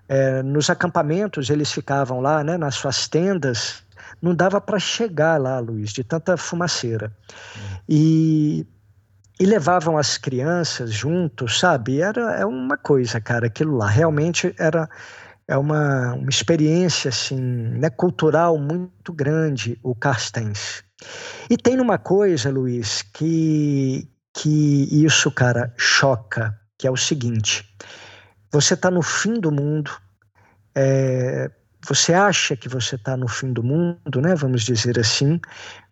É, 0.09 0.43
nos 0.43 0.71
acampamentos, 0.71 1.51
eles 1.51 1.71
ficavam 1.71 2.21
lá, 2.21 2.43
né? 2.43 2.57
Nas 2.57 2.75
suas 2.75 3.07
tendas. 3.09 3.83
Não 4.21 4.35
dava 4.35 4.61
para 4.61 4.79
chegar 4.79 5.41
lá, 5.41 5.59
Luiz, 5.59 5.93
de 5.93 6.03
tanta 6.03 6.37
fumaceira. 6.37 7.13
E, 7.89 8.67
e 9.39 9.47
levavam 9.47 9.97
as 9.97 10.17
crianças 10.17 10.93
juntos, 10.93 11.59
sabe? 11.59 12.01
Era 12.01 12.37
é 12.37 12.47
uma 12.47 12.77
coisa, 12.77 13.21
cara, 13.21 13.47
aquilo 13.47 13.77
lá. 13.77 13.89
Realmente 13.89 14.55
era 14.59 14.89
é 15.51 15.57
uma, 15.57 16.15
uma 16.15 16.31
experiência 16.31 17.09
assim, 17.09 17.41
né, 17.41 17.91
cultural 17.91 18.57
muito 18.57 19.13
grande 19.13 19.77
o 19.83 19.97
Carstens. 19.97 20.85
E 21.49 21.57
tem 21.57 21.81
uma 21.81 21.99
coisa, 21.99 22.51
Luiz, 22.51 23.03
que, 23.03 24.09
que 24.35 25.05
isso, 25.05 25.31
cara, 25.31 25.73
choca, 25.77 26.59
que 26.79 26.87
é 26.87 26.91
o 26.91 26.97
seguinte: 26.97 27.65
você 28.53 28.75
está 28.75 28.91
no 28.91 29.03
fim 29.03 29.35
do 29.35 29.51
mundo, 29.51 29.91
é, 30.75 31.51
você 31.87 32.13
acha 32.13 32.57
que 32.57 32.69
você 32.69 32.97
está 32.97 33.17
no 33.17 33.27
fim 33.27 33.53
do 33.53 33.63
mundo, 33.63 34.21
né? 34.21 34.35
Vamos 34.35 34.63
dizer 34.63 34.99
assim. 34.99 35.41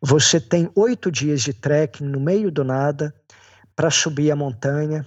Você 0.00 0.40
tem 0.40 0.70
oito 0.74 1.10
dias 1.10 1.42
de 1.42 1.52
trekking 1.52 2.04
no 2.04 2.20
meio 2.20 2.50
do 2.50 2.62
nada 2.62 3.14
para 3.74 3.90
subir 3.90 4.30
a 4.30 4.36
montanha. 4.36 5.06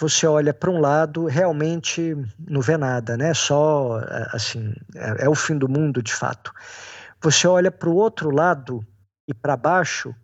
Você 0.00 0.26
olha 0.26 0.54
para 0.54 0.70
um 0.70 0.80
lado, 0.80 1.26
realmente 1.26 2.16
não 2.48 2.60
vê 2.60 2.76
nada, 2.76 3.16
né? 3.16 3.34
Só 3.34 4.00
assim 4.32 4.74
é, 4.96 5.26
é 5.26 5.28
o 5.28 5.34
fim 5.34 5.56
do 5.56 5.68
mundo 5.68 6.02
de 6.02 6.12
fato. 6.12 6.52
Você 7.22 7.46
olha 7.46 7.70
para 7.70 7.88
o 7.88 7.94
outro 7.94 8.30
lado, 8.30 8.84
e 9.32 9.34
para 9.34 9.56
baixo, 9.56 10.14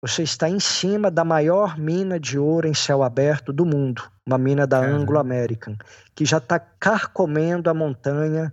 você 0.00 0.22
está 0.22 0.48
em 0.48 0.60
cima 0.60 1.10
da 1.10 1.24
maior 1.24 1.78
mina 1.78 2.20
de 2.20 2.38
ouro 2.38 2.68
em 2.68 2.74
céu 2.74 3.02
aberto 3.02 3.52
do 3.52 3.64
mundo, 3.64 4.02
uma 4.24 4.38
mina 4.38 4.66
da 4.66 4.78
Anglo 4.78 5.18
American, 5.18 5.74
que 6.14 6.24
já 6.24 6.36
está 6.36 6.58
carcomendo 6.60 7.68
a 7.68 7.74
montanha 7.74 8.52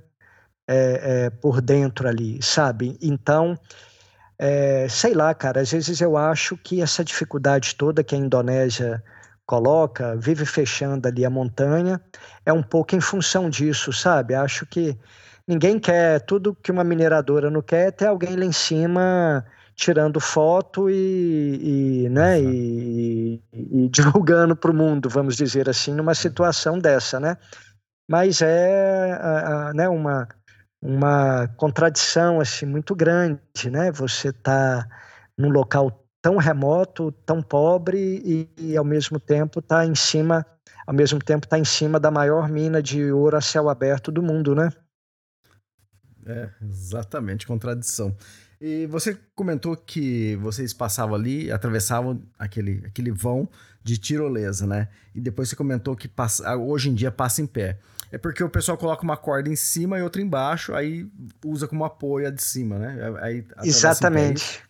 é, 0.68 1.26
é, 1.26 1.30
por 1.30 1.62
dentro 1.62 2.08
ali, 2.08 2.42
sabe? 2.42 2.98
Então, 3.02 3.60
é, 4.40 4.88
sei 4.90 5.14
lá, 5.14 5.34
cara, 5.34 5.62
às 5.62 5.72
vezes 5.72 6.00
eu 6.00 6.18
acho 6.18 6.58
que 6.58 6.82
essa 6.82 7.04
dificuldade 7.04 7.76
toda 7.76 8.04
que 8.04 8.16
a 8.16 8.18
Indonésia 8.18 9.04
coloca, 9.46 10.16
vive 10.16 10.46
fechando 10.46 11.08
ali 11.08 11.26
a 11.26 11.30
montanha, 11.30 12.00
é 12.46 12.54
um 12.54 12.64
pouco 12.64 12.96
em 12.96 13.02
função 13.02 13.50
disso, 13.50 13.92
sabe? 13.92 14.34
Acho 14.34 14.66
que 14.66 14.98
ninguém 15.46 15.78
quer, 15.78 16.22
tudo 16.22 16.56
que 16.56 16.72
uma 16.72 16.86
mineradora 16.86 17.52
não 17.52 17.62
quer 17.62 17.90
é 17.90 17.92
ter 17.92 18.08
alguém 18.08 18.38
lá 18.38 18.46
em 18.46 18.54
cima 18.54 19.46
tirando 19.76 20.20
foto 20.20 20.90
e, 20.90 22.06
e 22.06 22.10
né, 22.10 22.42
e, 22.42 23.42
e, 23.52 23.90
divulgando 23.92 24.56
para 24.56 24.72
o 24.72 24.74
mundo, 24.74 25.10
vamos 25.10 25.36
dizer 25.36 25.70
assim, 25.70 25.94
numa 25.94 26.16
situação 26.16 26.80
dessa, 26.80 27.20
né? 27.20 27.38
Mas 28.10 28.42
é 28.42 29.14
a, 29.14 29.70
a, 29.70 29.74
né, 29.74 29.88
uma, 29.88 30.28
uma 30.82 31.48
contradição 31.56 32.40
assim 32.40 32.66
muito 32.66 32.96
grande, 32.96 33.40
né? 33.72 33.92
Você 33.92 34.30
está 34.30 34.88
num 35.38 35.50
local 35.50 36.04
tão 36.22 36.38
remoto, 36.38 37.12
tão 37.26 37.42
pobre 37.42 38.22
e, 38.26 38.50
e 38.58 38.78
ao 38.78 38.86
mesmo 38.86 39.20
tempo 39.20 39.60
está 39.60 39.86
em 39.86 39.96
cima, 39.96 40.46
ao 40.86 40.94
mesmo 40.94 41.20
tempo 41.20 41.46
está 41.46 41.58
em 41.58 41.66
cima 41.66 42.00
da 42.00 42.12
maior 42.12 42.48
mina 42.48 42.82
de 42.82 43.12
ouro 43.12 43.38
a 43.38 43.42
céu 43.42 43.70
aberto 43.70 44.12
do 44.12 44.22
mundo, 44.22 44.54
né? 44.54 44.70
É, 46.26 46.50
exatamente, 46.62 47.46
contradição. 47.46 48.16
E 48.66 48.86
você 48.88 49.20
comentou 49.36 49.76
que 49.76 50.38
vocês 50.38 50.72
passavam 50.72 51.16
ali, 51.16 51.52
atravessavam 51.52 52.24
aquele, 52.40 52.82
aquele 52.86 53.12
vão 53.12 53.50
de 53.84 53.98
tirolesa, 53.98 54.66
né? 54.66 54.88
E 55.14 55.20
depois 55.20 55.50
você 55.50 55.56
comentou 55.58 55.98
que 55.98 56.08
passa, 56.08 56.56
hoje 56.56 56.90
em 56.90 56.94
dia 56.94 57.12
passa 57.12 57.42
em 57.42 57.46
pé. 57.46 57.78
É 58.10 58.18
porque 58.18 58.42
o 58.42 58.50
pessoal 58.50 58.78
coloca 58.78 59.04
uma 59.04 59.18
corda 59.18 59.50
em 59.50 59.56
cima 59.58 60.00
e 60.00 60.02
outra 60.02 60.22
embaixo, 60.22 60.74
aí 60.74 61.06
usa 61.44 61.68
como 61.68 61.84
apoio 61.84 62.26
a 62.26 62.30
de 62.30 62.42
cima, 62.42 62.80
né? 62.80 63.14
Aí, 63.20 63.46
Exatamente. 63.66 64.64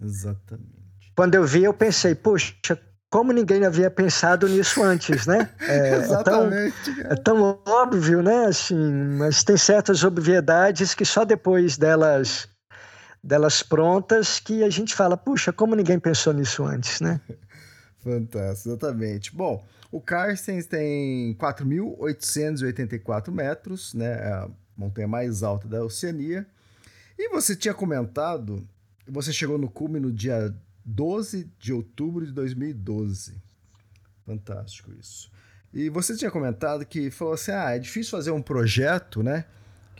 Exatamente. 0.00 1.12
Quando 1.14 1.34
eu 1.34 1.44
vi, 1.44 1.64
eu 1.64 1.74
pensei, 1.74 2.14
poxa, 2.14 2.80
como 3.10 3.30
ninguém 3.30 3.66
havia 3.66 3.90
pensado 3.90 4.48
nisso 4.48 4.82
antes, 4.82 5.26
né? 5.26 5.50
É, 5.68 5.96
Exatamente. 5.96 6.90
É 6.92 6.94
tão, 6.94 7.12
é 7.12 7.16
tão, 7.16 7.62
óbvio, 7.66 8.22
né? 8.22 8.46
Assim, 8.46 8.74
mas 9.18 9.44
tem 9.44 9.58
certas 9.58 10.02
obviedades 10.02 10.94
que 10.94 11.04
só 11.04 11.26
depois 11.26 11.76
delas 11.76 12.48
delas 13.22 13.62
prontas 13.62 14.40
que 14.40 14.64
a 14.64 14.70
gente 14.70 14.94
fala, 14.94 15.16
puxa, 15.16 15.52
como 15.52 15.74
ninguém 15.74 15.98
pensou 15.98 16.32
nisso 16.32 16.64
antes, 16.64 17.00
né? 17.00 17.20
Fantástico, 18.00 18.70
exatamente. 18.70 19.34
Bom, 19.34 19.64
o 19.92 20.00
Carstens 20.00 20.66
tem 20.66 21.34
4.884 21.34 23.30
metros, 23.30 23.92
né? 23.92 24.28
É 24.28 24.32
a 24.32 24.48
montanha 24.76 25.06
mais 25.06 25.42
alta 25.42 25.68
da 25.68 25.84
Oceania. 25.84 26.46
E 27.18 27.28
você 27.28 27.54
tinha 27.54 27.74
comentado, 27.74 28.66
você 29.06 29.32
chegou 29.32 29.58
no 29.58 29.68
cume 29.68 30.00
no 30.00 30.10
dia 30.10 30.54
12 30.84 31.50
de 31.58 31.74
outubro 31.74 32.24
de 32.24 32.32
2012. 32.32 33.36
Fantástico 34.24 34.92
isso. 34.98 35.30
E 35.74 35.90
você 35.90 36.16
tinha 36.16 36.30
comentado 36.30 36.86
que 36.86 37.10
falou 37.10 37.34
assim: 37.34 37.52
ah, 37.52 37.70
é 37.72 37.78
difícil 37.78 38.10
fazer 38.12 38.30
um 38.30 38.40
projeto, 38.40 39.22
né? 39.22 39.44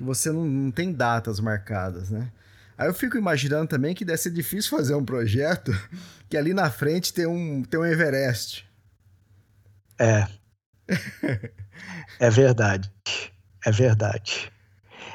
que 0.00 0.04
você 0.04 0.32
não, 0.32 0.46
não 0.46 0.70
tem 0.70 0.94
datas 0.94 1.38
marcadas, 1.40 2.08
né? 2.08 2.32
Aí 2.80 2.88
eu 2.88 2.94
fico 2.94 3.18
imaginando 3.18 3.66
também 3.66 3.94
que 3.94 4.06
deve 4.06 4.16
ser 4.16 4.30
difícil 4.30 4.70
fazer 4.74 4.94
um 4.94 5.04
projeto 5.04 5.70
que 6.30 6.36
ali 6.36 6.54
na 6.54 6.70
frente 6.70 7.12
tem 7.12 7.26
um, 7.26 7.62
tem 7.62 7.78
um 7.78 7.84
Everest. 7.84 8.66
É. 9.98 10.26
é 12.18 12.30
verdade. 12.30 12.90
É 13.66 13.70
verdade. 13.70 14.50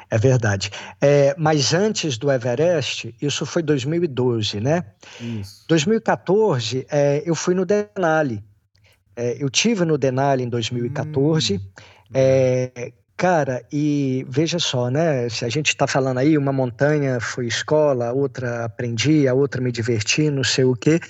É 0.08 0.16
verdade. 0.16 0.70
É, 1.00 1.34
mas 1.36 1.74
antes 1.74 2.16
do 2.16 2.30
Everest, 2.30 3.12
isso 3.20 3.44
foi 3.44 3.64
2012, 3.64 4.60
né? 4.60 4.84
Isso. 5.20 5.64
2014, 5.66 6.86
é, 6.88 7.24
eu 7.26 7.34
fui 7.34 7.52
no 7.52 7.66
Denali. 7.66 8.44
É, 9.16 9.42
eu 9.42 9.50
tive 9.50 9.84
no 9.84 9.98
Denali 9.98 10.44
em 10.44 10.48
2014. 10.48 11.56
Hum. 11.56 11.60
Cara, 13.16 13.64
e 13.72 14.26
veja 14.28 14.58
só, 14.58 14.90
né? 14.90 15.26
Se 15.30 15.44
a 15.46 15.48
gente 15.48 15.68
está 15.68 15.86
falando 15.86 16.18
aí, 16.18 16.36
uma 16.36 16.52
montanha 16.52 17.18
foi 17.18 17.46
escola, 17.46 18.12
outra 18.12 18.66
aprendi, 18.66 19.26
a 19.26 19.32
outra 19.32 19.58
me 19.58 19.72
diverti, 19.72 20.30
não 20.30 20.44
sei 20.44 20.64
o 20.64 20.74
quê. 20.74 21.00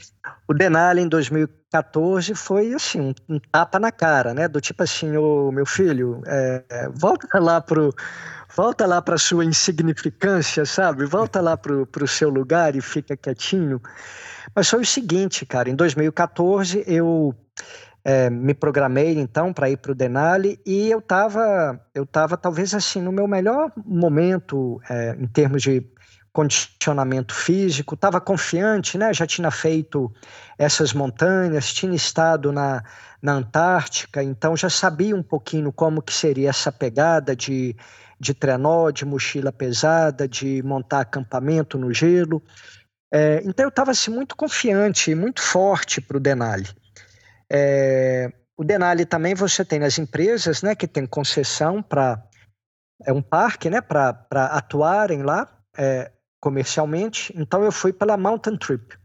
O 0.46 0.54
Denali 0.54 1.00
em 1.00 1.08
2014 1.08 2.32
foi 2.36 2.72
assim, 2.74 3.00
um, 3.00 3.14
um 3.28 3.40
tapa 3.40 3.80
na 3.80 3.90
cara, 3.90 4.32
né? 4.32 4.46
Do 4.46 4.60
tipo 4.60 4.84
assim, 4.84 5.16
ô 5.16 5.50
meu 5.50 5.66
filho, 5.66 6.22
é, 6.26 6.88
volta 6.94 7.40
lá 7.40 7.60
pro 7.60 7.92
volta 8.56 8.86
lá 8.86 9.02
para 9.02 9.18
sua 9.18 9.44
insignificância, 9.44 10.64
sabe? 10.64 11.04
Volta 11.04 11.40
lá 11.40 11.56
para 11.56 11.74
o 11.74 12.08
seu 12.08 12.30
lugar 12.30 12.76
e 12.76 12.80
fica 12.80 13.16
quietinho. 13.16 13.82
Mas 14.54 14.70
foi 14.70 14.80
o 14.80 14.86
seguinte, 14.86 15.44
cara, 15.44 15.68
em 15.68 15.74
2014 15.74 16.84
eu 16.86 17.34
é, 18.08 18.30
me 18.30 18.54
programei 18.54 19.18
então 19.18 19.52
para 19.52 19.68
ir 19.68 19.78
para 19.78 19.90
o 19.90 19.94
Denali 19.94 20.60
e 20.64 20.88
eu 20.88 21.00
estava 21.00 21.80
eu 21.92 22.06
tava 22.06 22.36
talvez 22.36 22.72
assim 22.72 23.02
no 23.02 23.10
meu 23.10 23.26
melhor 23.26 23.72
momento 23.84 24.80
é, 24.88 25.16
em 25.18 25.26
termos 25.26 25.60
de 25.60 25.84
condicionamento 26.32 27.34
físico, 27.34 27.94
estava 27.94 28.20
confiante, 28.20 28.98
né? 28.98 29.12
Já 29.12 29.26
tinha 29.26 29.50
feito 29.50 30.12
essas 30.58 30.92
montanhas, 30.92 31.72
tinha 31.72 31.96
estado 31.96 32.52
na, 32.52 32.84
na 33.22 33.32
Antártica, 33.32 34.22
então 34.22 34.54
já 34.54 34.68
sabia 34.68 35.16
um 35.16 35.22
pouquinho 35.22 35.72
como 35.72 36.02
que 36.02 36.12
seria 36.12 36.50
essa 36.50 36.70
pegada 36.70 37.34
de 37.34 37.74
de 38.18 38.32
trenó, 38.32 38.90
de 38.90 39.04
mochila 39.04 39.52
pesada, 39.52 40.28
de 40.28 40.62
montar 40.62 41.00
acampamento 41.00 41.76
no 41.76 41.92
gelo. 41.92 42.42
É, 43.12 43.42
então 43.44 43.64
eu 43.64 43.68
estava 43.68 43.90
assim, 43.90 44.10
muito 44.10 44.36
confiante, 44.36 45.14
muito 45.14 45.42
forte 45.42 46.00
para 46.00 46.16
o 46.16 46.20
Denali. 46.20 46.68
É, 47.50 48.32
o 48.56 48.64
Denali 48.64 49.04
também 49.04 49.34
você 49.34 49.64
tem 49.64 49.78
nas 49.78 49.98
empresas, 49.98 50.62
né, 50.62 50.74
que 50.74 50.86
tem 50.86 51.06
concessão 51.06 51.82
para 51.82 52.22
é 53.04 53.12
um 53.12 53.20
parque, 53.20 53.68
né, 53.68 53.80
para 53.80 54.46
atuarem 54.52 55.22
lá 55.22 55.46
é, 55.76 56.10
comercialmente. 56.40 57.32
Então 57.36 57.62
eu 57.62 57.70
fui 57.70 57.92
pela 57.92 58.16
Mountain 58.16 58.56
Trip. 58.56 58.96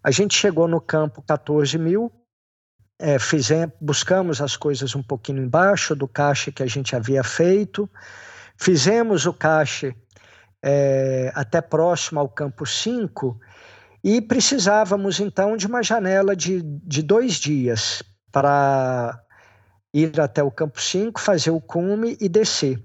A 0.02 0.10
gente 0.10 0.34
chegou 0.34 0.70
no 0.70 0.80
campo 0.80 1.22
14 1.22 1.78
mil, 1.78 2.10
é, 2.98 3.20
fizemos, 3.20 3.76
buscamos 3.82 4.42
as 4.42 4.56
coisas 4.56 4.96
um 4.96 5.04
pouquinho 5.04 5.44
embaixo 5.44 5.94
do 5.94 6.08
caixa 6.08 6.50
que 6.50 6.64
a 6.64 6.66
gente 6.66 6.96
havia 6.96 7.26
feito, 7.26 7.90
fizemos 8.58 9.26
o 9.26 9.34
caixa 9.34 9.94
é, 10.64 11.30
até 11.36 11.60
próximo 11.60 12.22
ao 12.22 12.30
campo 12.30 12.66
5 12.66 13.38
e 14.02 14.22
precisávamos 14.22 15.20
então 15.20 15.58
de 15.58 15.68
uma 15.68 15.84
janela 15.84 16.34
de, 16.34 16.62
de 16.62 17.04
dois 17.04 17.34
dias 17.34 18.02
para 18.32 19.22
ir 19.98 20.20
até 20.20 20.44
o 20.44 20.52
campo 20.52 20.82
5, 20.82 21.20
fazer 21.20 21.52
o 21.52 21.62
cume 21.62 22.18
e 22.20 22.30
descer. 22.30 22.82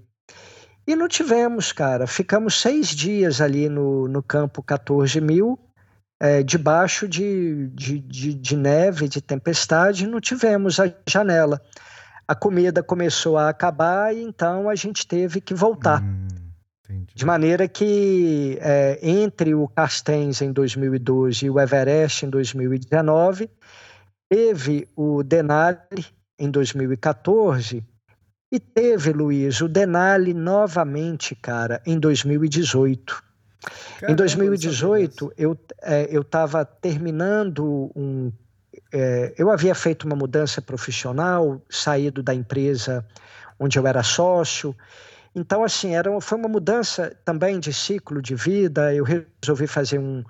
E 0.85 0.95
não 0.95 1.07
tivemos, 1.07 1.71
cara. 1.71 2.07
Ficamos 2.07 2.59
seis 2.59 2.89
dias 2.89 3.39
ali 3.39 3.69
no, 3.69 4.07
no 4.07 4.21
campo 4.21 4.61
14 4.61 5.21
mil, 5.21 5.57
é, 6.19 6.43
debaixo 6.43 7.07
de, 7.07 7.69
de, 7.69 7.99
de, 7.99 8.33
de, 8.33 8.57
neve, 8.57 9.07
de 9.07 9.21
tempestade, 9.21 10.07
não 10.07 10.19
tivemos 10.19 10.79
a 10.79 10.93
janela. 11.07 11.61
A 12.27 12.35
comida 12.35 12.81
começou 12.81 13.37
a 13.37 13.49
acabar 13.49 14.15
e 14.15 14.21
então 14.21 14.69
a 14.69 14.75
gente 14.75 15.05
teve 15.05 15.39
que 15.39 15.53
voltar. 15.53 16.01
Hum. 16.01 16.27
De 17.15 17.25
maneira 17.25 17.67
que 17.67 18.57
é, 18.61 18.99
entre 19.01 19.53
o 19.53 19.67
Castens 19.67 20.41
em 20.41 20.51
2012 20.51 21.45
e 21.45 21.49
o 21.49 21.59
Everest 21.59 22.25
em 22.25 22.29
2019, 22.29 23.49
teve 24.29 24.87
o 24.95 25.23
Denali 25.23 26.05
em 26.43 26.51
2014 26.51 27.83
e 28.51 28.59
teve, 28.59 29.11
Luiz, 29.11 29.61
o 29.61 29.67
Denali 29.67 30.33
novamente, 30.33 31.35
cara, 31.35 31.81
em 31.85 31.99
2018. 31.99 33.23
Caramba, 33.99 34.11
em 34.11 34.15
2018, 34.15 35.33
eu 35.37 35.57
é, 35.81 36.15
estava 36.15 36.63
terminando 36.63 37.91
um. 37.95 38.31
É, 38.91 39.33
eu 39.37 39.49
havia 39.49 39.73
feito 39.73 40.05
uma 40.05 40.15
mudança 40.15 40.61
profissional, 40.61 41.61
saído 41.69 42.21
da 42.21 42.33
empresa 42.33 43.05
onde 43.59 43.79
eu 43.79 43.87
era 43.87 44.03
sócio, 44.03 44.75
então, 45.35 45.63
assim, 45.63 45.95
era, 45.95 46.19
foi 46.21 46.37
uma 46.37 46.47
mudança 46.47 47.15
também 47.25 47.59
de 47.59 47.73
ciclo 47.73 48.21
de 48.21 48.35
vida. 48.35 48.93
Eu 48.93 49.03
resolvi 49.03 49.65
fazer 49.67 49.97
um, 49.97 50.23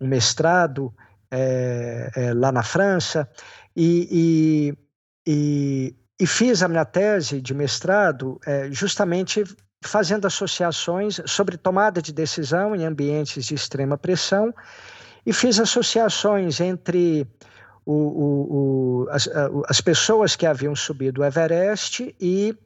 um 0.00 0.06
mestrado 0.06 0.92
é, 1.30 2.10
é, 2.14 2.34
lá 2.34 2.52
na 2.52 2.62
França 2.62 3.28
e, 3.74 4.08
e, 4.10 4.78
e, 5.32 5.94
e, 6.18 6.26
fiz 6.26 6.60
a 6.60 6.66
minha 6.66 6.84
tese 6.84 7.40
de 7.40 7.54
mestrado 7.54 8.40
é, 8.44 8.68
justamente 8.72 9.44
fazendo 9.80 10.26
associações 10.26 11.20
sobre 11.24 11.56
tomada 11.56 12.02
de 12.02 12.12
decisão 12.12 12.74
em 12.74 12.84
ambientes 12.84 13.44
de 13.44 13.54
extrema 13.54 13.96
pressão 13.96 14.52
e 15.24 15.32
fiz 15.32 15.60
associações 15.60 16.60
entre 16.60 17.28
o, 17.86 17.94
o, 17.94 19.04
o, 19.04 19.08
as, 19.10 19.28
as 19.68 19.80
pessoas 19.80 20.34
que 20.34 20.46
haviam 20.46 20.74
subido 20.74 21.20
o 21.20 21.24
Everest 21.24 22.12
e 22.20 22.56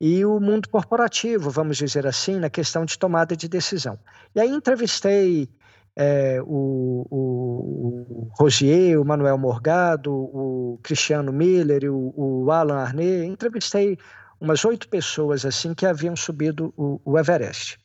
e 0.00 0.24
o 0.24 0.38
mundo 0.38 0.68
corporativo, 0.68 1.50
vamos 1.50 1.76
dizer 1.76 2.06
assim, 2.06 2.38
na 2.38 2.48
questão 2.48 2.84
de 2.84 2.96
tomada 2.96 3.36
de 3.36 3.48
decisão. 3.48 3.98
E 4.32 4.40
aí 4.40 4.48
entrevistei 4.48 5.48
é, 6.00 6.40
o, 6.40 7.04
o, 7.10 7.18
o, 7.18 8.28
Rosier, 8.38 9.00
o 9.00 9.04
Manuel 9.04 9.36
Morgado, 9.36 10.12
o 10.12 10.78
Cristiano 10.80 11.32
Miller 11.32 11.92
o, 11.92 12.44
o 12.44 12.52
Alan 12.52 12.76
Arnett. 12.76 13.26
Entrevistei 13.26 13.98
umas 14.40 14.64
oito 14.64 14.88
pessoas 14.88 15.44
assim 15.44 15.74
que 15.74 15.84
haviam 15.84 16.14
subido 16.14 16.72
o, 16.76 17.00
o 17.04 17.18
Everest. 17.18 17.80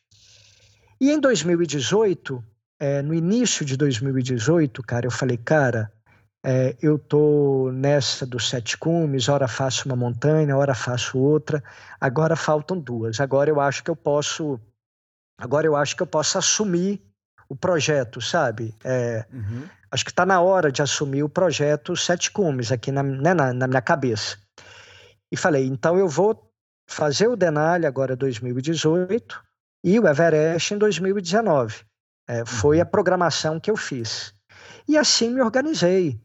E 1.02 1.10
em 1.10 1.20
2018, 1.20 2.44
é, 2.80 3.02
no 3.02 3.16
início 3.16 3.66
de 3.66 3.76
2018, 3.76 4.84
cara, 4.84 5.08
eu 5.08 5.12
falei, 5.12 5.38
cara, 5.38 5.92
é, 6.46 6.78
eu 6.84 7.00
tô 7.00 7.72
nessa 7.74 8.28
dos 8.28 8.48
sete 8.48 8.78
cumes, 8.78 9.28
ora 9.28 9.48
faço 9.48 9.90
uma 9.90 9.96
montanha, 9.96 10.56
ora 10.56 10.76
faço 10.76 11.18
outra, 11.18 11.64
agora 12.00 12.36
faltam 12.36 12.80
duas. 12.80 13.20
Agora 13.20 13.50
eu 13.50 13.60
acho 13.60 13.84
que 13.84 13.90
eu 13.90 13.96
posso, 13.96 14.60
agora 15.36 15.66
eu 15.66 15.76
acho 15.76 15.96
que 15.96 16.04
eu 16.04 16.08
posso 16.08 16.38
assumir 16.38 17.02
o 17.50 17.56
projeto, 17.56 18.22
sabe? 18.22 18.76
É, 18.84 19.26
uhum. 19.32 19.64
Acho 19.92 20.04
que 20.04 20.12
está 20.12 20.26
na 20.26 20.42
hora 20.42 20.72
de 20.72 20.82
assumir 20.82 21.24
o 21.24 21.30
projeto 21.30 21.96
Sete 21.96 22.32
Cumes 22.32 22.72
aqui 22.72 22.92
na, 22.92 23.04
né, 23.04 23.34
na, 23.34 23.54
na 23.54 23.68
minha 23.68 23.82
cabeça. 23.82 24.38
E 25.32 25.38
falei, 25.38 25.66
então 25.68 25.98
eu 25.98 26.08
vou 26.08 26.52
fazer 26.88 27.28
o 27.28 27.36
Denali 27.36 27.86
agora 27.86 28.16
2018 28.16 29.42
e 29.84 30.00
o 30.00 30.08
Everest 30.08 30.74
em 30.74 30.78
2019. 30.78 31.84
É, 32.28 32.46
foi 32.46 32.80
a 32.80 32.84
uhum. 32.84 32.90
programação 32.90 33.60
que 33.60 33.70
eu 33.70 33.76
fiz. 33.76 34.34
E 34.88 34.98
assim 34.98 35.30
me 35.30 35.42
organizei. 35.42 36.20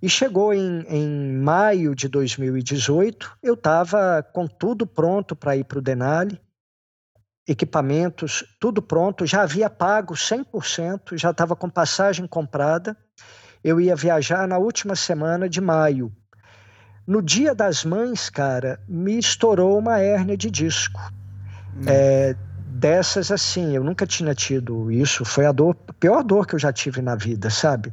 E 0.00 0.08
chegou 0.08 0.54
em, 0.54 0.82
em 0.88 1.32
maio 1.32 1.94
de 1.94 2.08
2018, 2.08 3.36
eu 3.42 3.54
estava 3.54 4.22
com 4.22 4.46
tudo 4.46 4.86
pronto 4.86 5.34
para 5.34 5.56
ir 5.56 5.64
para 5.64 5.78
o 5.78 5.82
Denali, 5.82 6.40
equipamentos, 7.48 8.44
tudo 8.60 8.82
pronto, 8.82 9.26
já 9.26 9.42
havia 9.42 9.70
pago 9.70 10.12
100%, 10.12 11.16
já 11.16 11.30
estava 11.30 11.56
com 11.56 11.70
passagem 11.70 12.26
comprada. 12.26 12.94
Eu 13.64 13.80
ia 13.80 13.96
viajar 13.96 14.46
na 14.46 14.58
última 14.58 14.94
semana 14.94 15.48
de 15.48 15.60
maio. 15.60 16.12
No 17.06 17.22
dia 17.22 17.54
das 17.54 17.84
mães, 17.84 18.28
cara, 18.28 18.78
me 18.86 19.18
estourou 19.18 19.78
uma 19.78 19.98
hérnia 19.98 20.36
de 20.36 20.50
disco. 20.50 21.00
Hum. 21.74 21.84
É, 21.86 22.36
dessas 22.66 23.32
assim, 23.32 23.74
eu 23.74 23.82
nunca 23.82 24.06
tinha 24.06 24.34
tido 24.34 24.92
isso. 24.92 25.24
Foi 25.24 25.46
a 25.46 25.52
dor, 25.52 25.74
a 25.88 25.92
pior 25.94 26.22
dor 26.22 26.46
que 26.46 26.54
eu 26.54 26.58
já 26.58 26.70
tive 26.70 27.00
na 27.00 27.16
vida, 27.16 27.48
sabe? 27.48 27.92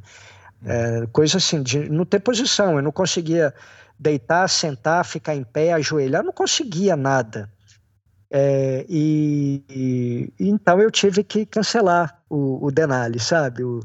Hum. 0.61 0.67
É, 0.69 1.07
coisa 1.13 1.37
assim, 1.37 1.63
de 1.63 1.89
não 1.89 2.03
ter 2.03 2.19
posição. 2.19 2.75
Eu 2.75 2.83
não 2.83 2.91
conseguia 2.91 3.53
deitar, 3.97 4.49
sentar, 4.49 5.05
ficar 5.05 5.33
em 5.33 5.45
pé, 5.45 5.71
ajoelhar, 5.71 6.21
eu 6.21 6.25
não 6.25 6.33
conseguia 6.33 6.97
nada. 6.97 7.49
É, 8.37 8.85
e, 8.89 9.63
e, 9.69 10.33
então 10.37 10.81
eu 10.81 10.91
tive 10.91 11.23
que 11.23 11.45
cancelar 11.45 12.21
o, 12.29 12.65
o 12.65 12.69
Denali, 12.69 13.17
sabe? 13.17 13.63
O, 13.63 13.79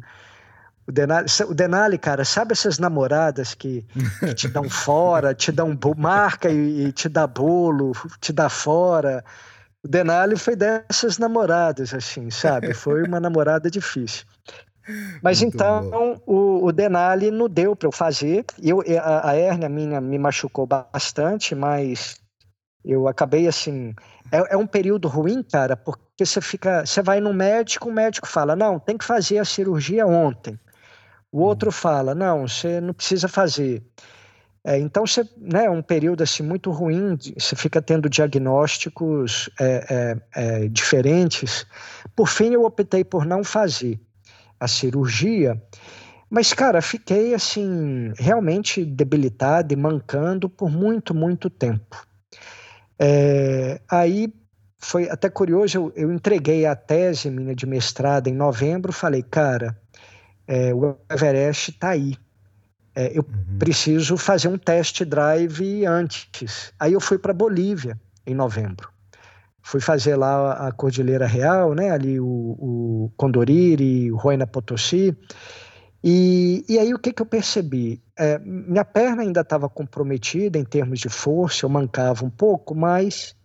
o 0.88 0.90
Denali, 0.90 1.26
o 1.48 1.54
Denali, 1.54 1.96
cara, 1.96 2.24
sabe 2.24 2.50
essas 2.50 2.76
namoradas 2.76 3.54
que, 3.54 3.86
que 4.18 4.34
te 4.34 4.48
dão 4.48 4.68
fora, 4.68 5.32
te 5.36 5.52
dão 5.52 5.78
marca 5.96 6.50
e, 6.50 6.86
e, 6.86 6.92
te 6.92 7.08
dá 7.08 7.28
bolo, 7.28 7.92
te 8.20 8.32
dá 8.32 8.48
fora. 8.48 9.24
O 9.84 9.88
Denali 9.88 10.36
foi 10.36 10.56
dessas 10.56 11.16
namoradas, 11.16 11.94
assim, 11.94 12.28
sabe? 12.28 12.74
Foi 12.74 13.04
uma 13.04 13.20
namorada 13.20 13.70
difícil. 13.70 14.26
Mas 15.22 15.40
Muito 15.42 15.54
então 15.54 16.20
o, 16.26 16.66
o, 16.66 16.72
Denali 16.72 17.30
não 17.30 17.48
deu 17.48 17.76
para 17.76 17.86
eu 17.86 17.92
fazer. 17.92 18.44
Eu, 18.60 18.82
a, 19.00 19.30
a 19.30 19.36
hérnia 19.36 19.68
minha 19.68 20.00
me 20.00 20.18
machucou 20.18 20.66
bastante, 20.66 21.54
mas 21.54 22.16
eu 22.84 23.06
acabei 23.06 23.46
assim. 23.46 23.94
É, 24.32 24.54
é, 24.54 24.56
um 24.56 24.66
período 24.66 25.08
ruim, 25.08 25.42
cara, 25.42 25.76
porque 25.76 26.24
você 26.24 26.40
fica. 26.40 26.86
Você 26.86 27.02
vai 27.02 27.20
no 27.20 27.34
médico, 27.34 27.88
o 27.88 27.92
médico 27.92 28.28
fala: 28.28 28.54
não, 28.54 28.78
tem 28.78 28.96
que 28.96 29.04
fazer 29.04 29.38
a 29.38 29.44
cirurgia 29.44 30.06
ontem. 30.06 30.58
O 31.32 31.40
outro 31.40 31.68
uhum. 31.68 31.72
fala: 31.72 32.14
não, 32.14 32.46
você 32.46 32.80
não 32.80 32.94
precisa 32.94 33.28
fazer. 33.28 33.82
É, 34.62 34.78
então, 34.78 35.06
você, 35.06 35.26
né, 35.38 35.64
é 35.64 35.70
um 35.70 35.80
período 35.80 36.22
assim, 36.22 36.42
muito 36.42 36.70
ruim, 36.70 37.16
você 37.38 37.56
fica 37.56 37.80
tendo 37.80 38.10
diagnósticos 38.10 39.48
é, 39.58 39.86
é, 39.88 40.16
é, 40.64 40.68
diferentes. 40.68 41.66
Por 42.14 42.28
fim, 42.28 42.52
eu 42.52 42.64
optei 42.64 43.02
por 43.02 43.24
não 43.24 43.42
fazer 43.42 43.98
a 44.58 44.68
cirurgia, 44.68 45.60
mas, 46.28 46.52
cara, 46.52 46.82
fiquei 46.82 47.32
assim, 47.34 48.12
realmente 48.18 48.84
debilitado 48.84 49.72
e 49.72 49.76
mancando 49.76 50.48
por 50.48 50.70
muito, 50.70 51.14
muito 51.14 51.48
tempo. 51.48 52.06
É, 53.02 53.80
aí 53.90 54.30
foi 54.78 55.08
até 55.08 55.30
curioso, 55.30 55.76
eu, 55.76 55.92
eu, 55.96 56.12
entreguei 56.12 56.66
a 56.66 56.76
tese 56.76 57.30
minha 57.30 57.54
de 57.54 57.64
mestrado 57.64 58.28
em 58.28 58.34
novembro, 58.34 58.92
falei, 58.92 59.22
cara, 59.22 59.74
é, 60.46 60.74
o 60.74 60.98
Everest 61.10 61.70
está 61.70 61.90
aí. 61.90 62.14
É, 62.94 63.16
eu 63.16 63.22
uhum. 63.22 63.58
preciso 63.58 64.18
fazer 64.18 64.48
um 64.48 64.58
test 64.58 65.02
drive 65.04 65.86
antes. 65.86 66.74
Aí 66.78 66.92
eu 66.92 67.00
fui 67.00 67.18
para 67.18 67.32
Bolívia 67.32 67.98
em 68.26 68.34
novembro. 68.34 68.90
Fui 69.62 69.80
fazer 69.80 70.16
lá 70.16 70.68
a 70.68 70.72
Cordilheira 70.72 71.26
Real, 71.26 71.74
né? 71.74 71.90
ali 71.90 72.18
o, 72.18 72.26
o 72.26 73.12
Condoriri, 73.16 74.10
o 74.10 74.16
Huayna 74.16 74.46
Potosí. 74.46 75.16
E, 76.02 76.64
e 76.68 76.78
aí 76.78 76.94
o 76.94 76.98
que, 76.98 77.12
que 77.12 77.20
eu 77.20 77.26
percebi? 77.26 78.02
É, 78.18 78.38
minha 78.38 78.84
perna 78.84 79.22
ainda 79.22 79.42
estava 79.42 79.68
comprometida 79.68 80.58
em 80.58 80.64
termos 80.64 80.98
de 80.98 81.08
força, 81.08 81.66
eu 81.66 81.70
mancava 81.70 82.24
um 82.24 82.30
pouco, 82.30 82.74
mas 82.74 83.36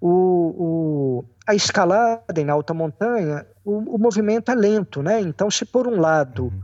o, 0.00 0.08
o, 0.08 1.24
a 1.46 1.54
escalada 1.54 2.40
em 2.40 2.48
alta 2.48 2.72
montanha, 2.72 3.46
o, 3.64 3.96
o, 3.96 3.98
movimento 3.98 4.50
é 4.50 4.54
lento, 4.54 5.02
né? 5.02 5.20
Então, 5.20 5.50
se 5.50 5.66
por 5.66 5.86
um 5.86 6.00
lado 6.00 6.44
uhum. 6.44 6.60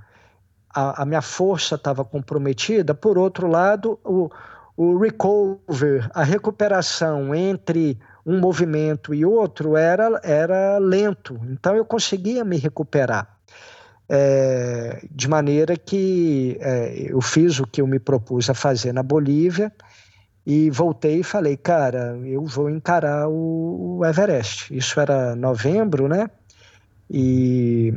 a, 0.74 1.02
a 1.02 1.04
minha 1.04 1.22
força 1.22 1.74
estava 1.74 2.04
comprometida, 2.04 2.94
por 2.94 3.18
outro 3.18 3.46
lado, 3.46 3.98
o, 4.04 4.30
o 4.76 4.98
recover, 4.98 6.08
a 6.14 6.22
recuperação 6.22 7.34
entre 7.34 7.98
um 8.24 8.40
movimento 8.40 9.12
e 9.12 9.26
outro 9.26 9.76
era, 9.76 10.20
era 10.22 10.78
lento. 10.78 11.38
Então, 11.50 11.76
eu 11.76 11.84
conseguia 11.84 12.44
me 12.44 12.56
recuperar. 12.56 13.34
É, 14.08 15.02
de 15.10 15.28
maneira 15.28 15.76
que 15.76 16.58
é, 16.60 17.06
eu 17.08 17.20
fiz 17.22 17.58
o 17.58 17.66
que 17.66 17.80
eu 17.80 17.86
me 17.86 17.98
propus 17.98 18.50
a 18.50 18.54
fazer 18.54 18.92
na 18.92 19.02
Bolívia 19.02 19.72
e 20.46 20.70
voltei 20.70 21.20
e 21.20 21.24
falei, 21.24 21.56
cara, 21.56 22.18
eu 22.24 22.44
vou 22.44 22.68
encarar 22.68 23.28
o, 23.28 23.98
o 23.98 24.04
Everest. 24.04 24.74
Isso 24.76 25.00
era 25.00 25.34
novembro, 25.34 26.06
né? 26.06 26.28
E, 27.10 27.94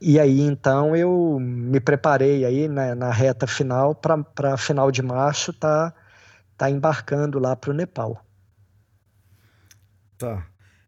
e 0.00 0.18
aí 0.18 0.40
então 0.40 0.96
eu 0.96 1.38
me 1.40 1.80
preparei 1.80 2.44
aí 2.44 2.68
na, 2.68 2.94
na 2.94 3.10
reta 3.12 3.46
final 3.46 3.94
para 3.94 4.56
final 4.56 4.90
de 4.90 5.02
março 5.02 5.52
tá, 5.52 5.92
tá 6.56 6.70
embarcando 6.70 7.38
lá 7.38 7.54
para 7.54 7.70
o 7.70 7.74
Nepal. 7.74 8.24
Tá. 10.18 10.46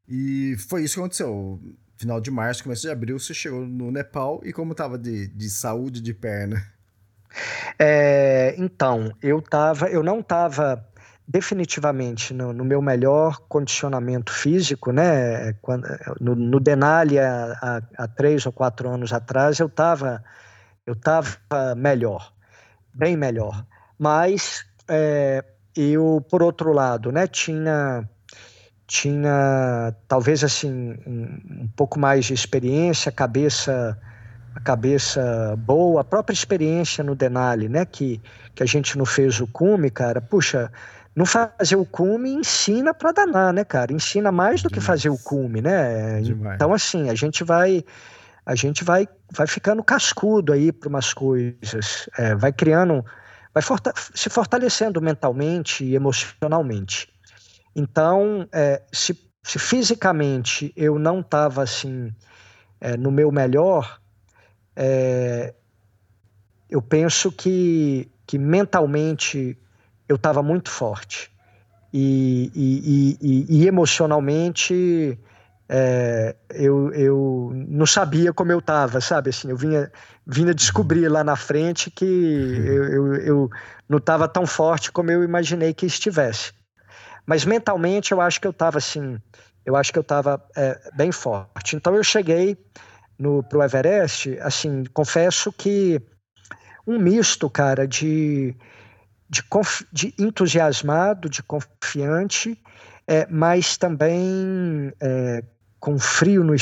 E 0.08 0.56
foi 0.68 0.82
isso 0.82 0.94
que 0.94 1.00
aconteceu 1.00 1.60
final 2.02 2.20
de 2.20 2.30
março, 2.30 2.64
começo 2.64 2.82
de 2.82 2.90
abril, 2.90 3.18
você 3.18 3.32
chegou 3.32 3.60
no 3.60 3.90
Nepal 3.90 4.40
e 4.44 4.52
como 4.52 4.72
estava 4.72 4.98
de, 4.98 5.28
de 5.28 5.48
saúde 5.48 6.00
de 6.00 6.12
perna? 6.12 6.62
É, 7.78 8.54
então, 8.58 9.12
eu 9.22 9.40
tava, 9.40 9.88
eu 9.88 10.02
não 10.02 10.20
estava 10.20 10.84
definitivamente 11.26 12.34
no, 12.34 12.52
no, 12.52 12.64
meu 12.64 12.82
melhor 12.82 13.38
condicionamento 13.48 14.32
físico, 14.32 14.90
né? 14.92 15.52
Quando, 15.62 15.86
no, 16.20 16.34
no 16.34 16.60
Denali 16.60 17.18
há, 17.18 17.80
há, 17.96 18.08
três 18.08 18.44
ou 18.44 18.52
quatro 18.52 18.88
anos 18.88 19.12
atrás 19.12 19.58
eu 19.58 19.68
estava 19.68 20.22
eu 20.84 20.96
tava 20.96 21.38
melhor, 21.76 22.32
bem 22.92 23.16
melhor. 23.16 23.64
Mas 23.96 24.66
é, 24.88 25.44
eu, 25.76 26.24
por 26.28 26.42
outro 26.42 26.72
lado, 26.72 27.12
né, 27.12 27.28
tinha 27.28 28.08
tinha 28.92 29.94
talvez 30.06 30.44
assim 30.44 30.94
um, 31.06 31.62
um 31.62 31.68
pouco 31.74 31.98
mais 31.98 32.26
de 32.26 32.34
experiência, 32.34 33.08
a 33.08 33.12
cabeça 33.12 33.98
a 34.54 34.60
cabeça 34.60 35.56
boa, 35.56 36.02
a 36.02 36.04
própria 36.04 36.34
experiência 36.34 37.02
no 37.02 37.14
Denali, 37.14 37.70
né, 37.70 37.86
que 37.86 38.20
que 38.54 38.62
a 38.62 38.66
gente 38.66 38.98
não 38.98 39.06
fez 39.06 39.40
o 39.40 39.46
cume, 39.46 39.90
cara. 39.90 40.20
Puxa, 40.20 40.70
não 41.16 41.24
fazer 41.24 41.76
o 41.76 41.86
cume 41.86 42.34
ensina 42.34 42.92
para 42.92 43.12
danar, 43.12 43.50
né, 43.54 43.64
cara? 43.64 43.94
Ensina 43.94 44.30
mais 44.30 44.62
do 44.62 44.68
que 44.68 44.78
fazer 44.78 45.08
o 45.08 45.16
cume, 45.16 45.62
né? 45.62 46.20
Demais. 46.20 46.56
Então 46.56 46.74
assim, 46.74 47.08
a 47.08 47.14
gente 47.14 47.42
vai 47.42 47.82
a 48.44 48.54
gente 48.54 48.84
vai 48.84 49.08
vai 49.30 49.46
ficando 49.46 49.82
cascudo 49.82 50.52
aí 50.52 50.70
para 50.70 50.90
umas 50.90 51.14
coisas, 51.14 52.10
é, 52.18 52.34
vai 52.34 52.52
criando 52.52 53.02
vai 53.54 53.62
forta 53.62 53.94
se 53.96 54.28
fortalecendo 54.28 55.00
mentalmente 55.00 55.82
e 55.82 55.94
emocionalmente. 55.94 57.11
Então, 57.74 58.46
é, 58.52 58.82
se, 58.92 59.18
se, 59.42 59.58
fisicamente 59.58 60.72
eu 60.76 60.98
não 60.98 61.20
estava 61.20 61.62
assim 61.62 62.12
é, 62.80 62.96
no 62.96 63.10
meu 63.10 63.30
melhor, 63.30 64.00
é, 64.76 65.54
eu 66.68 66.82
penso 66.82 67.30
que, 67.30 68.10
que 68.26 68.38
mentalmente 68.38 69.58
eu 70.08 70.16
estava 70.16 70.42
muito 70.42 70.70
forte. 70.70 71.30
e, 71.92 72.50
e, 72.54 73.18
e, 73.20 73.62
e 73.62 73.66
emocionalmente 73.66 75.18
é, 75.74 76.36
eu, 76.50 76.92
eu 76.92 77.52
não 77.54 77.86
sabia 77.86 78.30
como 78.30 78.52
eu 78.52 78.58
estava, 78.58 79.00
sabe? 79.00 79.30
Assim, 79.30 79.48
eu 79.48 79.56
vinha, 79.56 79.90
vinha 80.26 80.54
descobrir 80.54 81.08
lá 81.08 81.24
na 81.24 81.34
frente 81.34 81.90
que 81.90 82.04
eu, 82.04 82.84
eu, 82.84 83.14
eu 83.14 83.50
não 83.88 83.96
estava 83.96 84.28
tão 84.28 84.46
forte 84.46 84.92
como 84.92 85.10
eu 85.10 85.24
imaginei 85.24 85.72
que 85.72 85.86
estivesse. 85.86 86.52
Mas 87.26 87.44
mentalmente 87.44 88.12
eu 88.12 88.20
acho 88.20 88.40
que 88.40 88.46
eu 88.46 88.50
estava 88.50 88.78
assim, 88.78 89.18
eu 89.64 89.76
acho 89.76 89.92
que 89.92 89.98
eu 89.98 90.02
estava 90.02 90.42
é, 90.56 90.78
bem 90.94 91.12
forte. 91.12 91.76
Então 91.76 91.94
eu 91.94 92.02
cheguei 92.02 92.56
para 93.48 93.58
o 93.58 93.62
Everest, 93.62 94.38
assim, 94.40 94.84
confesso 94.92 95.52
que 95.52 96.00
um 96.86 96.98
misto, 96.98 97.48
cara, 97.48 97.86
de, 97.86 98.56
de, 99.28 99.42
de 99.92 100.14
entusiasmado, 100.18 101.28
de 101.28 101.42
confiante, 101.42 102.60
é, 103.06 103.26
mas 103.30 103.76
também 103.76 104.92
é, 105.00 105.44
com 105.78 105.98
frio 105.98 106.44
no, 106.44 106.54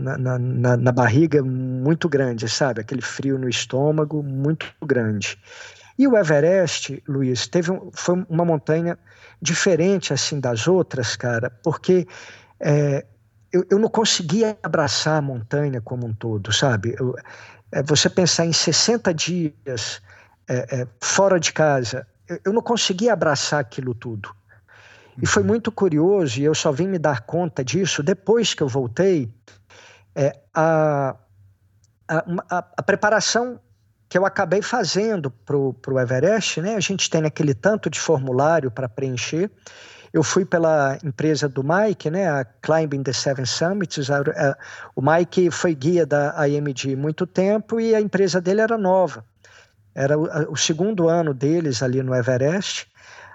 na, 0.00 0.18
na, 0.18 0.38
na, 0.38 0.76
na, 0.76 0.92
barriga 0.92 1.42
muito 1.42 2.08
grande, 2.08 2.48
sabe? 2.48 2.80
Aquele 2.80 3.02
frio 3.02 3.38
no 3.38 3.48
estômago 3.48 4.22
muito 4.22 4.66
grande. 4.84 5.38
E 5.98 6.06
o 6.06 6.16
Everest, 6.16 7.02
Luiz, 7.08 7.48
teve 7.48 7.72
um, 7.72 7.90
foi 7.92 8.24
uma 8.28 8.44
montanha 8.44 8.96
diferente 9.40 10.12
assim 10.12 10.40
das 10.40 10.66
outras, 10.66 11.16
cara, 11.16 11.50
porque 11.62 12.06
é, 12.60 13.06
eu, 13.52 13.64
eu 13.70 13.78
não 13.78 13.88
conseguia 13.88 14.58
abraçar 14.62 15.18
a 15.18 15.22
montanha 15.22 15.80
como 15.80 16.06
um 16.06 16.12
todo, 16.12 16.52
sabe? 16.52 16.94
Eu, 16.98 17.14
é, 17.72 17.82
você 17.82 18.08
pensar 18.08 18.46
em 18.46 18.52
60 18.52 19.12
dias 19.14 20.02
é, 20.48 20.80
é, 20.80 20.88
fora 21.00 21.38
de 21.38 21.52
casa, 21.52 22.06
eu, 22.28 22.40
eu, 22.46 22.52
não 22.52 22.62
conseguia 22.62 23.12
abraçar 23.12 23.60
aquilo 23.60 23.94
tudo. 23.94 24.34
E 25.20 25.26
foi 25.26 25.42
uhum. 25.42 25.48
muito 25.48 25.72
curioso, 25.72 26.40
e 26.40 26.44
eu 26.44 26.54
só 26.54 26.70
vim 26.70 26.86
me 26.86 26.98
dar 26.98 27.22
conta 27.22 27.64
disso 27.64 28.02
depois 28.02 28.54
que 28.54 28.62
eu 28.62 28.68
voltei, 28.68 29.32
é, 30.14 30.38
a, 30.54 31.16
a, 32.08 32.18
a, 32.50 32.58
a 32.76 32.82
preparação 32.82 33.60
que 34.08 34.16
eu 34.16 34.24
acabei 34.24 34.62
fazendo 34.62 35.30
para 35.30 35.56
o 35.56 36.00
Everest, 36.00 36.60
né? 36.60 36.74
A 36.74 36.80
gente 36.80 37.10
tem 37.10 37.24
aquele 37.24 37.54
tanto 37.54 37.90
de 37.90 38.00
formulário 38.00 38.70
para 38.70 38.88
preencher. 38.88 39.50
Eu 40.12 40.22
fui 40.22 40.44
pela 40.44 40.98
empresa 41.04 41.48
do 41.48 41.62
Mike, 41.62 42.08
né? 42.10 42.28
A 42.28 42.44
Climbing 42.44 43.02
the 43.02 43.12
Seven 43.12 43.44
Summits. 43.44 44.08
O 44.96 45.02
Mike 45.02 45.50
foi 45.50 45.74
guia 45.74 46.06
da 46.06 46.48
IMD 46.48 46.96
muito 46.96 47.26
tempo 47.26 47.78
e 47.78 47.94
a 47.94 48.00
empresa 48.00 48.40
dele 48.40 48.62
era 48.62 48.78
nova. 48.78 49.24
Era 49.94 50.18
o, 50.18 50.52
o 50.52 50.56
segundo 50.56 51.08
ano 51.08 51.34
deles 51.34 51.82
ali 51.82 52.02
no 52.02 52.14
Everest. 52.14 52.88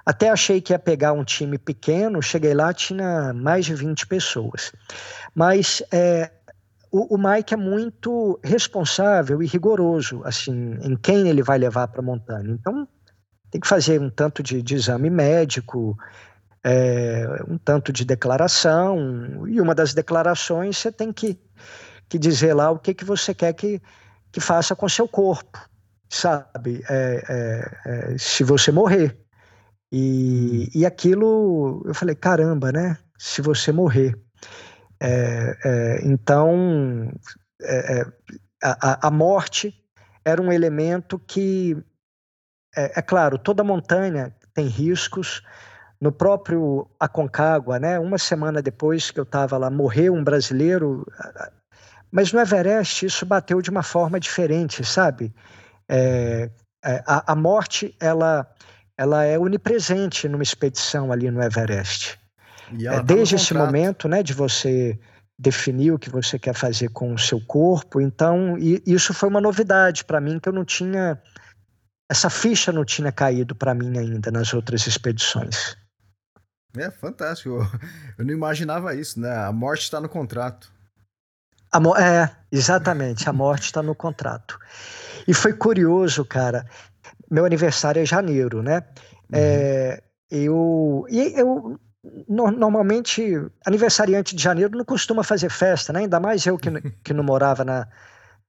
Até 0.05 0.29
achei 0.29 0.59
que 0.59 0.73
ia 0.73 0.79
pegar 0.79 1.13
um 1.13 1.23
time 1.23 1.57
pequeno, 1.57 2.21
cheguei 2.21 2.53
lá, 2.53 2.73
tinha 2.73 3.31
mais 3.33 3.65
de 3.65 3.73
20 3.73 4.07
pessoas. 4.07 4.73
Mas 5.33 5.81
é, 5.91 6.31
o, 6.93 7.15
o 7.15 7.17
Mike 7.17 7.55
é 7.55 7.57
muito 7.57 8.39
responsável 8.43 9.41
e 9.41 9.47
rigoroso, 9.47 10.21
assim, 10.23 10.77
em 10.83 10.95
quem 10.95 11.27
ele 11.27 11.41
vai 11.41 11.57
levar 11.57 11.87
para 11.87 12.01
a 12.01 12.05
montanha. 12.05 12.51
Então, 12.51 12.87
tem 13.49 13.59
que 13.59 13.67
fazer 13.67 13.99
um 13.99 14.11
tanto 14.11 14.43
de, 14.43 14.61
de 14.61 14.75
exame 14.75 15.09
médico, 15.09 15.97
é, 16.63 17.25
um 17.47 17.57
tanto 17.57 17.91
de 17.91 18.05
declaração, 18.05 19.47
e 19.47 19.59
uma 19.59 19.73
das 19.73 19.95
declarações 19.95 20.77
você 20.77 20.91
tem 20.91 21.11
que, 21.11 21.39
que 22.07 22.19
dizer 22.19 22.53
lá 22.53 22.69
o 22.69 22.77
que, 22.77 22.93
que 22.93 23.03
você 23.03 23.33
quer 23.33 23.53
que, 23.53 23.81
que 24.31 24.39
faça 24.39 24.75
com 24.75 24.87
seu 24.87 25.07
corpo, 25.07 25.59
sabe? 26.07 26.83
É, 26.87 27.23
é, 27.27 28.13
é 28.13 28.17
se 28.19 28.43
você 28.43 28.71
morrer. 28.71 29.17
E, 29.91 30.69
e 30.75 30.85
aquilo, 30.85 31.81
eu 31.87 31.95
falei, 31.95 32.13
caramba, 32.13 32.71
né? 32.71 32.99
Se 33.17 33.41
você 33.41 33.71
morrer. 33.71 34.15
É, 35.03 35.57
é, 35.65 35.99
então, 36.05 37.11
é, 37.61 37.99
é 37.99 38.05
a, 38.63 39.07
a, 39.07 39.11
morte 39.11 39.75
era 40.23 40.41
um 40.41 40.49
elemento 40.49 41.19
que, 41.19 41.75
é, 42.73 43.01
claro, 43.01 43.37
toda 43.37 43.65
montanha 43.65 44.33
tem 44.53 44.67
riscos. 44.67 45.41
No 45.99 46.11
próprio 46.11 46.89
Aconcagua, 46.99 47.79
né, 47.79 47.99
uma 47.99 48.17
semana 48.17 48.61
depois 48.61 49.11
que 49.11 49.19
eu 49.19 49.23
estava 49.23 49.57
lá, 49.57 49.69
morreu 49.69 50.13
um 50.13 50.23
brasileiro, 50.23 51.05
mas 52.09 52.31
no 52.31 52.39
Everest 52.39 53.05
isso 53.05 53.25
bateu 53.25 53.61
de 53.61 53.69
uma 53.69 53.83
forma 53.83 54.19
diferente, 54.19 54.85
sabe? 54.85 55.33
É, 55.89 56.49
a, 56.83 57.31
a 57.31 57.35
morte, 57.35 57.95
ela, 57.99 58.49
ela 58.97 59.23
é 59.25 59.37
onipresente 59.37 60.27
numa 60.29 60.43
expedição 60.43 61.11
ali 61.11 61.29
no 61.29 61.41
Everest. 61.41 62.19
É, 62.79 62.91
tá 62.91 63.01
desde 63.01 63.35
esse 63.35 63.53
momento, 63.53 64.07
né, 64.07 64.23
de 64.23 64.33
você 64.33 64.99
definir 65.37 65.91
o 65.91 65.99
que 65.99 66.09
você 66.09 66.37
quer 66.37 66.53
fazer 66.53 66.89
com 66.89 67.13
o 67.13 67.19
seu 67.19 67.39
corpo. 67.41 67.99
Então, 67.99 68.55
isso 68.57 69.13
foi 69.13 69.29
uma 69.29 69.41
novidade 69.41 70.05
para 70.05 70.21
mim 70.21 70.39
que 70.39 70.47
eu 70.47 70.53
não 70.53 70.63
tinha 70.63 71.21
essa 72.09 72.29
ficha 72.29 72.71
não 72.71 72.85
tinha 72.85 73.11
caído 73.11 73.55
para 73.55 73.73
mim 73.73 73.97
ainda 73.97 74.29
nas 74.29 74.53
outras 74.53 74.85
expedições. 74.85 75.75
É 76.77 76.89
fantástico. 76.91 77.57
Eu 78.17 78.25
não 78.25 78.33
imaginava 78.33 78.95
isso, 78.95 79.19
né? 79.19 79.31
A 79.31 79.51
morte 79.51 79.83
está 79.83 79.99
no 79.99 80.09
contrato. 80.09 80.71
é, 81.97 82.29
exatamente. 82.51 83.27
A 83.27 83.33
morte 83.33 83.65
está 83.65 83.81
no 83.81 83.95
contrato. 83.95 84.59
E 85.27 85.33
foi 85.33 85.53
curioso, 85.53 86.23
cara. 86.23 86.67
Meu 87.29 87.45
aniversário 87.45 88.01
é 88.01 88.05
janeiro, 88.05 88.61
né? 88.61 88.83
Uhum. 89.31 89.39
É, 89.39 90.03
eu, 90.29 91.05
e 91.09 91.33
eu 91.39 91.79
no, 92.27 92.51
normalmente, 92.51 93.23
aniversariante 93.65 94.35
de 94.35 94.43
janeiro 94.43 94.77
não 94.77 94.85
costuma 94.85 95.23
fazer 95.23 95.49
festa, 95.49 95.93
né? 95.93 96.01
Ainda 96.01 96.19
mais 96.19 96.45
eu 96.45 96.57
que, 96.57 96.69
que 97.03 97.13
não 97.13 97.23
morava 97.23 97.63
na, 97.63 97.87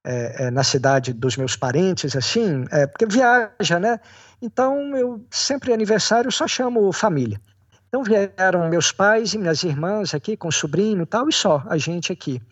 é, 0.04 0.46
é, 0.46 0.50
na 0.50 0.64
cidade 0.64 1.12
dos 1.12 1.36
meus 1.36 1.56
parentes, 1.56 2.16
assim, 2.16 2.64
é, 2.70 2.86
porque 2.86 3.06
viaja, 3.06 3.78
né? 3.78 4.00
Então, 4.42 4.96
eu 4.96 5.24
sempre 5.30 5.72
aniversário 5.72 6.30
só 6.32 6.46
chamo 6.46 6.92
família. 6.92 7.40
Então 7.88 8.02
vieram 8.02 8.68
meus 8.68 8.90
pais 8.90 9.34
e 9.34 9.38
minhas 9.38 9.62
irmãs 9.62 10.14
aqui 10.14 10.36
com 10.36 10.48
o 10.48 10.52
sobrinho 10.52 11.04
e 11.04 11.06
tal, 11.06 11.28
e 11.28 11.32
só, 11.32 11.62
a 11.68 11.78
gente 11.78 12.12
aqui. 12.12 12.42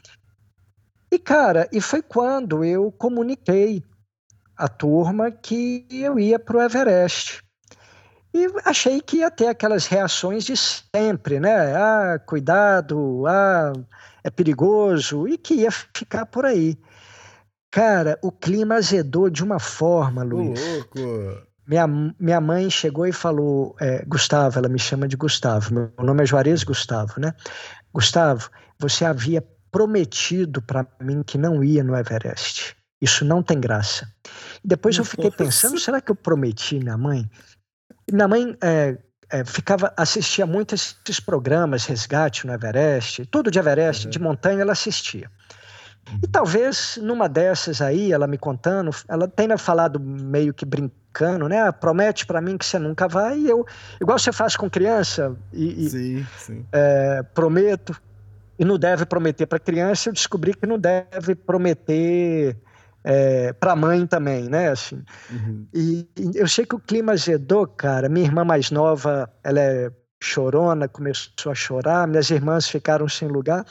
E, 1.11 1.19
cara, 1.19 1.69
e 1.73 1.81
foi 1.81 2.01
quando 2.01 2.65
eu 2.65 2.93
comuniquei 2.93 3.83
à 4.57 4.69
turma 4.69 5.33
que 5.33 5.85
eu 5.91 6.17
ia 6.17 6.39
para 6.39 6.57
o 6.57 6.63
Everest. 6.63 7.43
E 8.35 8.47
achei 8.65 9.01
que 9.01 9.19
ia 9.19 9.31
ter 9.31 9.49
aquelas 9.49 9.87
reações 9.87 10.45
de 10.45 10.55
sempre, 10.57 11.39
né? 11.39 11.75
Ah, 11.77 12.19
cuidado, 12.19 13.25
ah, 13.27 13.73
é 14.25 14.31
perigoso, 14.31 15.29
e 15.29 15.37
que 15.37 15.55
ia 15.55 15.71
ficar 15.71 16.27
por 16.27 16.47
aí. 16.47 16.79
Cara, 17.71 18.19
o 18.23 18.31
clima 18.31 18.77
azedou 18.77 19.29
de 19.29 19.43
uma 19.43 19.59
forma, 19.59 20.23
Luiz. 20.23 20.61
louco! 20.61 21.53
Minha, 21.67 21.87
minha 22.19 22.41
mãe 22.41 22.69
chegou 22.69 23.07
e 23.07 23.13
falou, 23.13 23.77
é, 23.81 24.05
Gustavo, 24.05 24.59
ela 24.59 24.69
me 24.69 24.79
chama 24.79 25.07
de 25.07 25.17
Gustavo, 25.17 25.73
meu 25.73 25.93
nome 26.01 26.23
é 26.23 26.27
Juarez 26.27 26.65
Gustavo, 26.65 27.21
né? 27.21 27.35
Gustavo, 27.95 28.51
você 28.79 29.05
havia 29.05 29.43
prometido 29.71 30.61
para 30.61 30.87
mim 31.01 31.23
que 31.23 31.39
não 31.39 31.63
ia 31.63 31.85
no 31.85 31.97
Everest. 31.97 32.77
Isso 33.01 33.25
não 33.25 33.43
tem 33.43 33.59
graça. 33.59 34.07
Depois 34.65 34.97
eu 34.99 35.05
fiquei 35.05 35.31
pensando, 35.33 35.79
será 35.81 36.01
que 36.01 36.11
eu 36.11 36.15
prometi 36.15 36.79
minha 36.79 36.97
mãe? 36.97 37.29
Minha 38.11 38.29
mãe 38.29 38.57
é, 38.61 38.97
é, 39.31 39.45
ficava 39.45 39.93
assistia 39.97 40.47
muito 40.47 40.75
esses 40.75 41.19
programas, 41.19 41.87
Resgate 41.87 42.47
no 42.47 42.53
Everest, 42.53 43.25
tudo 43.27 43.51
de 43.51 43.59
Everest, 43.59 44.05
uhum. 44.05 44.11
de 44.11 44.19
montanha, 44.19 44.61
ela 44.61 44.73
assistia. 44.73 45.31
E 46.07 46.13
uhum. 46.13 46.21
talvez 46.31 46.99
numa 47.01 47.29
dessas 47.29 47.81
aí, 47.81 48.13
ela 48.13 48.27
me 48.27 48.37
contando, 48.37 48.91
ela 49.09 49.27
tenha 49.27 49.57
falado 49.57 49.99
meio 49.99 50.53
que 50.53 50.65
brincando, 50.65 51.49
né? 51.49 51.63
Ah, 51.63 51.73
promete 51.73 52.27
para 52.27 52.41
mim 52.41 52.59
que 52.59 52.67
você 52.67 52.79
nunca 52.79 53.09
vai, 53.09 53.39
e 53.39 53.49
eu, 53.49 53.65
igual 54.01 54.19
você 54.19 54.33
faz 54.33 54.57
com 54.57 54.69
criança, 54.69 55.35
e, 55.53 55.89
sim, 55.89 56.27
sim. 56.39 56.67
É, 56.73 57.23
prometo, 57.35 57.99
e 58.59 58.65
não 58.65 58.79
deve 58.79 59.07
prometer 59.07 59.47
para 59.47 59.59
criança, 59.59 60.09
eu 60.09 60.13
descobri 60.13 60.55
que 60.55 60.67
não 60.67 60.79
deve 60.79 61.35
prometer 61.35 62.57
é, 63.05 63.53
para 63.53 63.73
a 63.73 63.77
mãe 63.77 64.07
também, 64.07 64.49
né? 64.49 64.71
Assim. 64.71 65.03
Uhum. 65.31 65.67
E, 65.73 66.09
e, 66.19 66.31
eu 66.35 66.49
sei 66.49 66.65
que 66.65 66.75
o 66.75 66.81
clima 66.81 67.13
azedou, 67.13 67.67
cara. 67.67 68.09
Minha 68.09 68.27
irmã 68.27 68.45
mais 68.45 68.71
nova, 68.71 69.31
ela 69.43 69.61
é 69.61 69.91
chorona, 70.23 70.89
começou 70.89 71.51
a 71.51 71.55
chorar. 71.55 72.07
Minhas 72.07 72.31
irmãs 72.31 72.69
ficaram 72.69 73.09
sem 73.09 73.29
lugar. 73.29 73.65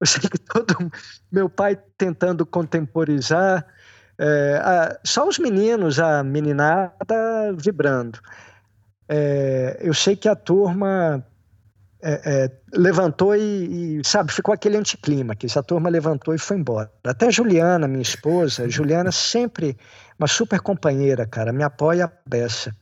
Eu 0.00 0.06
sei 0.06 0.22
que 0.22 0.38
todo 0.38 0.90
meu 1.30 1.48
pai 1.48 1.78
tentando 1.98 2.46
contemporizar, 2.46 3.66
é, 4.18 4.60
a, 4.62 4.98
só 5.04 5.28
os 5.28 5.38
meninos, 5.38 5.98
a 5.98 6.22
meninada 6.22 7.52
vibrando. 7.56 8.18
É, 9.08 9.78
eu 9.80 9.92
sei 9.92 10.16
que 10.16 10.28
a 10.28 10.36
turma 10.36 11.26
é, 12.02 12.20
é, 12.24 12.50
levantou 12.72 13.36
e, 13.36 13.98
e, 14.00 14.04
sabe, 14.04 14.32
ficou 14.32 14.54
aquele 14.54 14.76
anticlima, 14.76 15.34
que 15.34 15.46
essa 15.46 15.62
turma 15.62 15.90
levantou 15.90 16.34
e 16.34 16.38
foi 16.38 16.56
embora. 16.56 16.90
Até 17.04 17.30
Juliana, 17.30 17.86
minha 17.86 18.02
esposa, 18.02 18.68
Juliana 18.68 19.12
sempre 19.12 19.76
uma 20.18 20.26
super 20.26 20.60
companheira, 20.60 21.26
cara, 21.26 21.52
me 21.52 21.62
apoia 21.62 22.06
a 22.06 22.12
beça. 22.28 22.74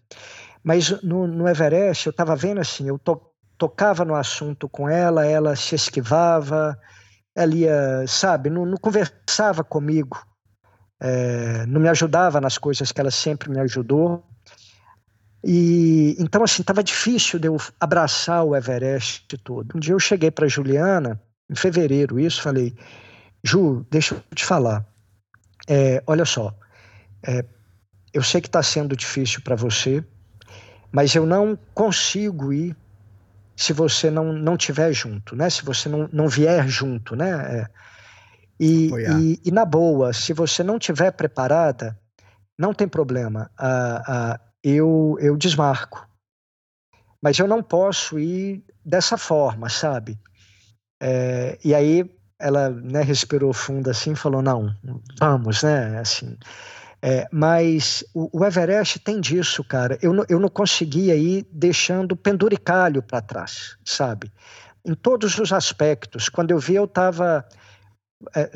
Mas 0.62 0.90
no, 1.02 1.26
no 1.26 1.48
Everest, 1.48 2.06
eu 2.06 2.10
estava 2.10 2.36
vendo 2.36 2.60
assim, 2.60 2.88
eu 2.88 2.98
tô 2.98 3.28
tocava 3.56 4.04
no 4.04 4.14
assunto 4.14 4.68
com 4.68 4.88
ela, 4.88 5.26
ela 5.26 5.56
se 5.56 5.74
esquivava, 5.74 6.78
ela 7.34 7.54
ia, 7.54 8.04
sabe, 8.06 8.48
não, 8.48 8.64
não 8.64 8.76
conversava 8.76 9.64
comigo, 9.64 10.16
é, 11.00 11.66
não 11.66 11.80
me 11.80 11.88
ajudava 11.88 12.40
nas 12.40 12.56
coisas 12.56 12.92
que 12.92 13.00
ela 13.00 13.10
sempre 13.10 13.50
me 13.50 13.58
ajudou. 13.60 14.24
E 15.42 16.16
então 16.18 16.42
assim 16.42 16.62
estava 16.62 16.82
difícil 16.82 17.38
de 17.38 17.48
eu 17.48 17.56
abraçar 17.78 18.44
o 18.44 18.56
Everest 18.56 19.36
todo. 19.38 19.76
Um 19.76 19.80
dia 19.80 19.94
eu 19.94 20.00
cheguei 20.00 20.30
para 20.30 20.48
Juliana 20.48 21.20
em 21.48 21.54
fevereiro, 21.54 22.18
isso 22.18 22.42
falei, 22.42 22.74
Ju, 23.42 23.86
deixa 23.90 24.14
eu 24.14 24.22
te 24.34 24.44
falar. 24.44 24.84
É, 25.68 26.02
olha 26.06 26.24
só, 26.24 26.54
é, 27.22 27.44
eu 28.12 28.22
sei 28.22 28.40
que 28.40 28.48
está 28.48 28.62
sendo 28.62 28.96
difícil 28.96 29.40
para 29.42 29.54
você, 29.54 30.04
mas 30.90 31.14
eu 31.14 31.24
não 31.24 31.58
consigo 31.72 32.52
ir 32.52 32.76
se 33.56 33.72
você 33.72 34.10
não 34.10 34.32
não 34.32 34.56
tiver 34.56 34.92
junto, 34.92 35.36
né? 35.36 35.48
Se 35.50 35.64
você 35.64 35.88
não, 35.88 36.08
não 36.12 36.28
vier 36.28 36.66
junto, 36.68 37.14
né? 37.14 37.30
É, 37.30 37.66
e, 38.58 38.90
e, 38.90 39.40
e, 39.44 39.50
na 39.52 39.64
boa, 39.64 40.12
se 40.12 40.32
você 40.32 40.64
não 40.64 40.80
tiver 40.80 41.12
preparada, 41.12 41.96
não 42.58 42.74
tem 42.74 42.88
problema. 42.88 43.48
Ah, 43.56 44.40
eu 44.68 45.16
eu 45.20 45.36
desmarco, 45.36 46.06
mas 47.22 47.38
eu 47.38 47.48
não 47.48 47.62
posso 47.62 48.18
ir 48.18 48.64
dessa 48.84 49.16
forma, 49.16 49.68
sabe? 49.68 50.18
É, 51.00 51.58
e 51.64 51.74
aí 51.74 52.10
ela 52.38 52.70
né, 52.70 53.02
respirou 53.02 53.52
fundo 53.52 53.90
assim, 53.90 54.14
falou 54.14 54.40
não, 54.40 54.74
vamos, 55.18 55.62
né? 55.62 55.98
Assim. 55.98 56.36
É, 57.00 57.28
mas 57.30 58.04
o, 58.12 58.40
o, 58.40 58.44
Everest 58.44 58.98
tem 59.00 59.20
disso, 59.20 59.62
cara. 59.62 59.98
Eu, 60.02 60.12
não, 60.12 60.24
eu 60.28 60.40
não 60.40 60.48
conseguia 60.48 61.14
ir 61.16 61.46
deixando 61.52 62.16
penduricalho 62.16 63.02
para 63.02 63.20
trás, 63.20 63.76
sabe? 63.84 64.32
Em 64.84 64.94
todos 64.94 65.38
os 65.38 65.52
aspectos. 65.52 66.28
Quando 66.28 66.50
eu 66.50 66.58
vi, 66.58 66.74
eu 66.74 66.84
estava. 66.84 67.44
É, 68.34 68.50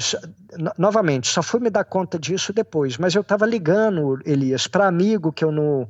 novamente, 0.77 1.29
só 1.29 1.41
fui 1.41 1.61
me 1.61 1.71
dar 1.71 1.85
conta 1.85 2.19
disso 2.19 2.53
depois, 2.53 2.99
mas 2.99 3.15
eu 3.15 3.23
estava 3.23 3.47
ligando, 3.47 4.19
Elias, 4.27 4.67
para 4.67 4.89
amigo 4.89 5.33
que 5.33 5.45
eu 5.45 5.53
não 5.53 5.89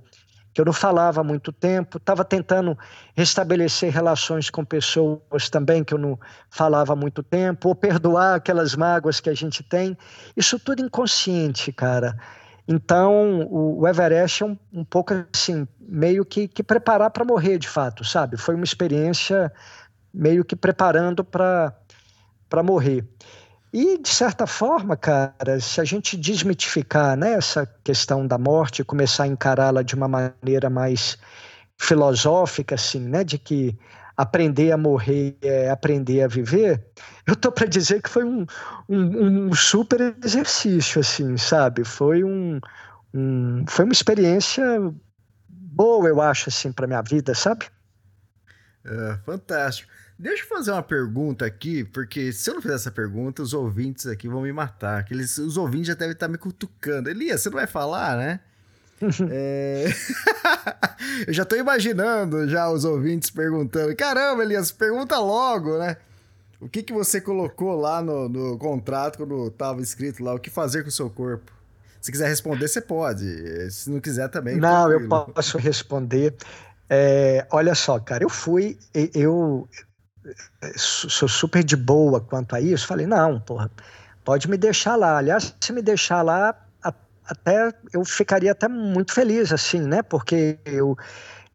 que 0.52 0.60
eu 0.60 0.64
não 0.64 0.72
falava 0.72 1.20
há 1.20 1.24
muito 1.24 1.50
tempo, 1.50 1.96
estava 1.98 2.24
tentando 2.24 2.78
restabelecer 3.14 3.92
relações 3.92 4.50
com 4.50 4.64
pessoas 4.64 5.48
também 5.50 5.82
que 5.82 5.94
eu 5.94 5.98
não 5.98 6.18
falava 6.50 6.92
há 6.92 6.96
muito 6.96 7.22
tempo, 7.22 7.68
ou 7.68 7.74
perdoar 7.74 8.36
aquelas 8.36 8.74
mágoas 8.76 9.20
que 9.20 9.30
a 9.30 9.34
gente 9.34 9.62
tem. 9.62 9.96
Isso 10.36 10.58
tudo 10.58 10.82
inconsciente, 10.82 11.72
cara. 11.72 12.16
Então, 12.68 13.48
o, 13.50 13.86
Everest 13.88 14.42
é 14.42 14.46
um, 14.46 14.58
um 14.72 14.84
pouco 14.84 15.14
assim, 15.34 15.66
meio 15.80 16.24
que, 16.24 16.46
que 16.46 16.62
preparar 16.62 17.10
para 17.10 17.24
morrer 17.24 17.58
de 17.58 17.68
fato, 17.68 18.04
sabe? 18.04 18.36
Foi 18.36 18.54
uma 18.54 18.64
experiência 18.64 19.52
meio 20.12 20.44
que 20.44 20.54
preparando 20.54 21.24
para 21.24 21.74
morrer. 22.62 23.04
E, 23.72 23.96
de 23.96 24.08
certa 24.08 24.46
forma, 24.46 24.96
cara, 24.96 25.58
se 25.58 25.80
a 25.80 25.84
gente 25.84 26.14
desmitificar 26.16 27.16
né, 27.16 27.32
essa 27.32 27.66
questão 27.82 28.26
da 28.26 28.36
morte 28.36 28.84
começar 28.84 29.24
a 29.24 29.28
encará-la 29.28 29.82
de 29.82 29.94
uma 29.94 30.06
maneira 30.06 30.68
mais 30.68 31.16
filosófica, 31.78 32.74
assim, 32.74 33.00
né, 33.00 33.24
de 33.24 33.38
que 33.38 33.78
aprender 34.14 34.72
a 34.72 34.76
morrer 34.76 35.38
é 35.40 35.70
aprender 35.70 36.22
a 36.22 36.28
viver, 36.28 36.84
eu 37.26 37.34
tô 37.34 37.50
para 37.50 37.66
dizer 37.66 38.02
que 38.02 38.10
foi 38.10 38.24
um, 38.24 38.44
um, 38.86 39.46
um, 39.48 39.54
super 39.54 40.14
exercício, 40.22 41.00
assim, 41.00 41.38
sabe? 41.38 41.82
Foi 41.82 42.22
um, 42.22 42.60
um 43.14 43.64
foi 43.66 43.86
uma 43.86 43.92
experiência 43.92 44.62
boa, 45.48 46.08
eu 46.08 46.20
acho, 46.20 46.50
assim, 46.50 46.70
para 46.70 46.86
minha 46.86 47.00
vida, 47.00 47.34
sabe? 47.34 47.66
É, 48.84 49.16
fantástico. 49.24 49.90
Deixa 50.22 50.44
eu 50.44 50.48
fazer 50.48 50.70
uma 50.70 50.84
pergunta 50.84 51.44
aqui, 51.44 51.82
porque 51.82 52.32
se 52.32 52.48
eu 52.48 52.54
não 52.54 52.62
fizer 52.62 52.76
essa 52.76 52.92
pergunta, 52.92 53.42
os 53.42 53.52
ouvintes 53.52 54.06
aqui 54.06 54.28
vão 54.28 54.42
me 54.42 54.52
matar. 54.52 55.00
Aqueles, 55.00 55.36
os 55.36 55.56
ouvintes 55.56 55.88
já 55.88 55.94
devem 55.94 56.12
estar 56.12 56.28
me 56.28 56.38
cutucando. 56.38 57.10
Elias, 57.10 57.40
você 57.40 57.50
não 57.50 57.56
vai 57.56 57.66
falar, 57.66 58.16
né? 58.16 58.40
é... 59.28 59.86
eu 61.26 61.32
já 61.34 61.44
tô 61.44 61.56
imaginando 61.56 62.48
já 62.48 62.70
os 62.70 62.84
ouvintes 62.84 63.30
perguntando: 63.30 63.96
caramba, 63.96 64.44
Elias, 64.44 64.70
pergunta 64.70 65.18
logo, 65.18 65.76
né? 65.76 65.96
O 66.60 66.68
que, 66.68 66.84
que 66.84 66.92
você 66.92 67.20
colocou 67.20 67.74
lá 67.74 68.00
no, 68.00 68.28
no 68.28 68.56
contrato 68.56 69.16
quando 69.16 69.48
estava 69.48 69.82
escrito 69.82 70.22
lá? 70.22 70.34
O 70.34 70.38
que 70.38 70.50
fazer 70.50 70.84
com 70.84 70.88
o 70.88 70.92
seu 70.92 71.10
corpo? 71.10 71.50
Se 72.00 72.12
quiser 72.12 72.28
responder, 72.28 72.68
você 72.68 72.80
pode. 72.80 73.72
Se 73.72 73.90
não 73.90 73.98
quiser 73.98 74.28
também. 74.28 74.54
Não, 74.54 74.86
tranquilo. 74.86 75.14
eu 75.16 75.34
posso 75.34 75.58
responder. 75.58 76.32
É, 76.88 77.44
olha 77.50 77.74
só, 77.74 77.98
cara, 77.98 78.22
eu 78.22 78.28
fui, 78.28 78.78
eu 79.12 79.68
sou 80.76 81.28
super 81.28 81.64
de 81.64 81.76
boa 81.76 82.20
quanto 82.20 82.54
a 82.54 82.60
isso. 82.60 82.86
Falei, 82.86 83.06
não, 83.06 83.40
porra, 83.40 83.70
pode 84.24 84.48
me 84.48 84.56
deixar 84.56 84.96
lá. 84.96 85.18
Aliás, 85.18 85.54
se 85.60 85.72
me 85.72 85.82
deixar 85.82 86.22
lá, 86.22 86.54
até 87.26 87.72
eu 87.92 88.04
ficaria 88.04 88.52
até 88.52 88.68
muito 88.68 89.12
feliz, 89.12 89.52
assim, 89.52 89.80
né? 89.80 90.02
Porque 90.02 90.58
eu, 90.64 90.96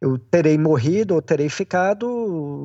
eu 0.01 0.17
terei 0.17 0.57
morrido 0.57 1.15
ou 1.15 1.21
terei 1.21 1.49
ficado 1.49 2.07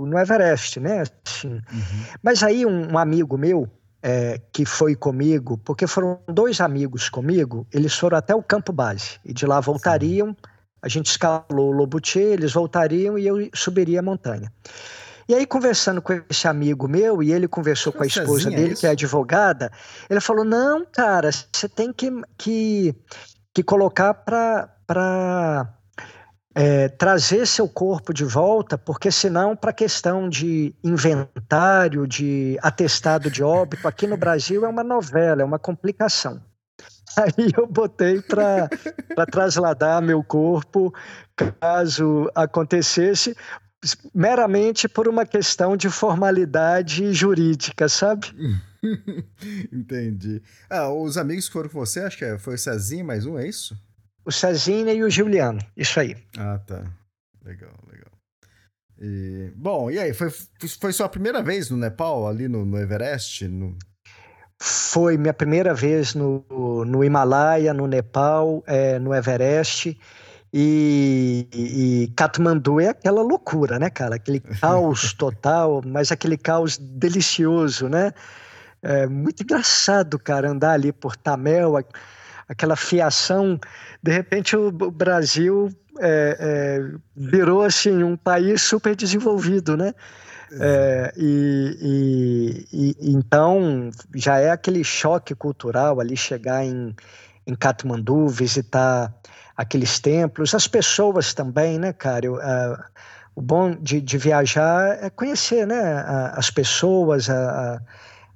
no 0.06 0.18
Everest, 0.18 0.80
né? 0.80 1.02
Assim. 1.02 1.54
Uhum. 1.54 2.04
Mas 2.22 2.42
aí 2.42 2.64
um, 2.64 2.92
um 2.92 2.98
amigo 2.98 3.36
meu 3.36 3.68
é, 4.02 4.40
que 4.52 4.64
foi 4.64 4.94
comigo, 4.94 5.58
porque 5.58 5.86
foram 5.86 6.20
dois 6.28 6.60
amigos 6.60 7.08
comigo, 7.08 7.66
eles 7.72 7.94
foram 7.94 8.18
até 8.18 8.34
o 8.34 8.42
campo 8.42 8.72
base 8.72 9.20
e 9.24 9.32
de 9.32 9.46
lá 9.46 9.60
voltariam. 9.60 10.28
Sim. 10.28 10.36
A 10.80 10.88
gente 10.88 11.06
escalou 11.06 11.68
o 11.68 11.70
Lobutier, 11.70 12.32
eles 12.32 12.52
voltariam 12.52 13.16
e 13.16 13.24
eu 13.24 13.48
subiria 13.54 14.00
a 14.00 14.02
montanha. 14.02 14.52
E 15.28 15.35
aí, 15.35 15.47
conversando 15.47 16.03
com 16.03 16.12
esse 16.28 16.49
amigo 16.49 16.89
meu, 16.89 17.23
e 17.23 17.32
ele 17.32 17.47
conversou 17.47 17.93
com 17.93 18.03
a 18.03 18.07
esposa 18.07 18.51
dele, 18.51 18.74
que 18.74 18.86
é 18.86 18.90
advogada, 18.90 19.70
ele 20.09 20.20
falou: 20.20 20.44
não, 20.44 20.85
cara, 20.85 21.31
você 21.31 21.69
tem 21.69 21.93
que, 21.93 22.11
que, 22.36 22.94
que 23.55 23.62
colocar 23.62 24.15
para. 24.15 25.78
É, 26.55 26.86
trazer 26.86 27.47
seu 27.47 27.66
corpo 27.66 28.12
de 28.12 28.24
volta, 28.24 28.77
porque 28.77 29.11
senão, 29.11 29.57
para 29.57 29.73
questão 29.73 30.28
de 30.28 30.74
inventário, 30.85 32.07
de 32.07 32.59
atestado 32.61 33.31
de 33.31 33.43
óbito, 33.43 33.89
aqui 33.89 34.07
no 34.07 34.19
Brasil 34.19 34.62
é 34.62 34.69
uma 34.69 34.85
novela, 34.85 35.40
é 35.40 35.44
uma 35.47 35.59
complicação. 35.59 36.43
Aí 37.16 37.53
eu 37.57 37.66
botei 37.66 38.20
para 38.20 38.69
trasladar 39.31 40.03
meu 40.03 40.23
corpo 40.23 40.93
caso 41.61 42.31
acontecesse, 42.35 43.36
meramente 44.14 44.88
por 44.88 45.09
uma 45.09 45.26
questão 45.26 45.76
de 45.76 45.88
formalidade 45.90 47.12
jurídica, 47.12 47.88
sabe? 47.88 48.28
Entendi. 49.72 50.42
Ah, 50.70 50.88
os 50.92 51.16
amigos 51.16 51.46
que 51.46 51.52
foram 51.52 51.68
com 51.68 51.78
você, 51.78 52.00
acho 52.00 52.18
que 52.18 52.38
foi 52.38 52.54
o 52.54 52.59
Cezinha 52.59 53.04
mais 53.04 53.26
um, 53.26 53.38
é 53.38 53.46
isso? 53.46 53.76
O 54.24 54.30
Cezinha 54.30 54.92
e 54.92 55.02
o 55.02 55.10
Juliano, 55.10 55.59
isso 55.76 55.98
aí. 55.98 56.16
Ah, 56.38 56.59
tá. 56.59 56.84
Legal, 57.44 57.74
legal. 57.90 58.12
E, 59.00 59.50
bom, 59.56 59.90
e 59.90 59.98
aí, 59.98 60.14
foi, 60.14 60.30
foi 60.80 60.92
sua 60.92 61.09
primeira 61.09 61.42
vez 61.42 61.70
no 61.70 61.76
Nepal, 61.76 62.28
ali 62.28 62.46
no, 62.46 62.64
no 62.64 62.78
Everest? 62.78 63.48
No... 63.48 63.76
Foi 64.60 65.16
minha 65.16 65.34
primeira 65.34 65.74
vez 65.74 66.14
no, 66.14 66.44
no 66.84 67.02
Himalaia, 67.02 67.74
no 67.74 67.88
Nepal, 67.88 68.62
é, 68.64 69.00
no 69.00 69.12
Everest. 69.12 69.98
E, 70.52 71.48
e, 71.54 72.12
Katmandu 72.14 72.78
é 72.78 72.88
aquela 72.88 73.22
loucura, 73.22 73.78
né, 73.78 73.88
cara? 73.88 74.16
Aquele 74.16 74.40
caos 74.60 75.14
total, 75.14 75.80
mas 75.84 76.12
aquele 76.12 76.36
caos 76.36 76.76
delicioso, 76.76 77.88
né? 77.88 78.12
É 78.82 79.06
muito 79.06 79.42
engraçado, 79.42 80.18
cara, 80.18 80.50
andar 80.50 80.72
ali 80.72 80.92
por 80.92 81.16
Tamel, 81.16 81.74
aquela 82.48 82.76
fiação. 82.76 83.58
De 84.02 84.12
repente, 84.12 84.56
o 84.56 84.70
Brasil 84.70 85.70
é, 86.00 86.36
é, 86.38 86.98
virou 87.16 87.62
assim 87.62 88.02
um 88.02 88.16
país 88.16 88.60
super 88.62 88.94
desenvolvido, 88.94 89.76
né? 89.76 89.94
É, 90.60 91.12
e, 91.16 92.66
e, 92.70 92.94
e, 93.00 93.12
então 93.12 93.90
já 94.14 94.38
é 94.38 94.50
aquele 94.50 94.84
choque 94.84 95.34
cultural 95.34 95.98
ali 95.98 96.14
chegar 96.14 96.62
em, 96.62 96.94
em 97.46 97.54
Katmandu, 97.54 98.28
visitar 98.28 99.14
aqueles 99.56 99.98
templos, 99.98 100.54
as 100.54 100.66
pessoas 100.66 101.34
também, 101.34 101.78
né, 101.78 101.92
cara? 101.92 102.26
Eu, 102.26 102.34
uh, 102.34 102.78
o 103.34 103.40
bom 103.40 103.74
de, 103.74 104.00
de, 104.00 104.18
viajar 104.18 104.98
é 105.02 105.08
conhecer, 105.08 105.66
né, 105.66 106.04
as 106.34 106.50
pessoas, 106.50 107.30
a, 107.30 107.80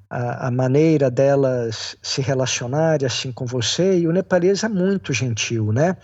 a, 0.08 0.46
a, 0.46 0.50
maneira 0.50 1.10
delas 1.10 1.96
se 2.02 2.22
relacionarem 2.22 3.06
assim 3.06 3.30
com 3.30 3.44
você. 3.44 3.98
E 3.98 4.08
o 4.08 4.12
nepalês 4.12 4.64
é 4.64 4.68
muito 4.68 5.12
gentil, 5.12 5.72
né? 5.72 5.96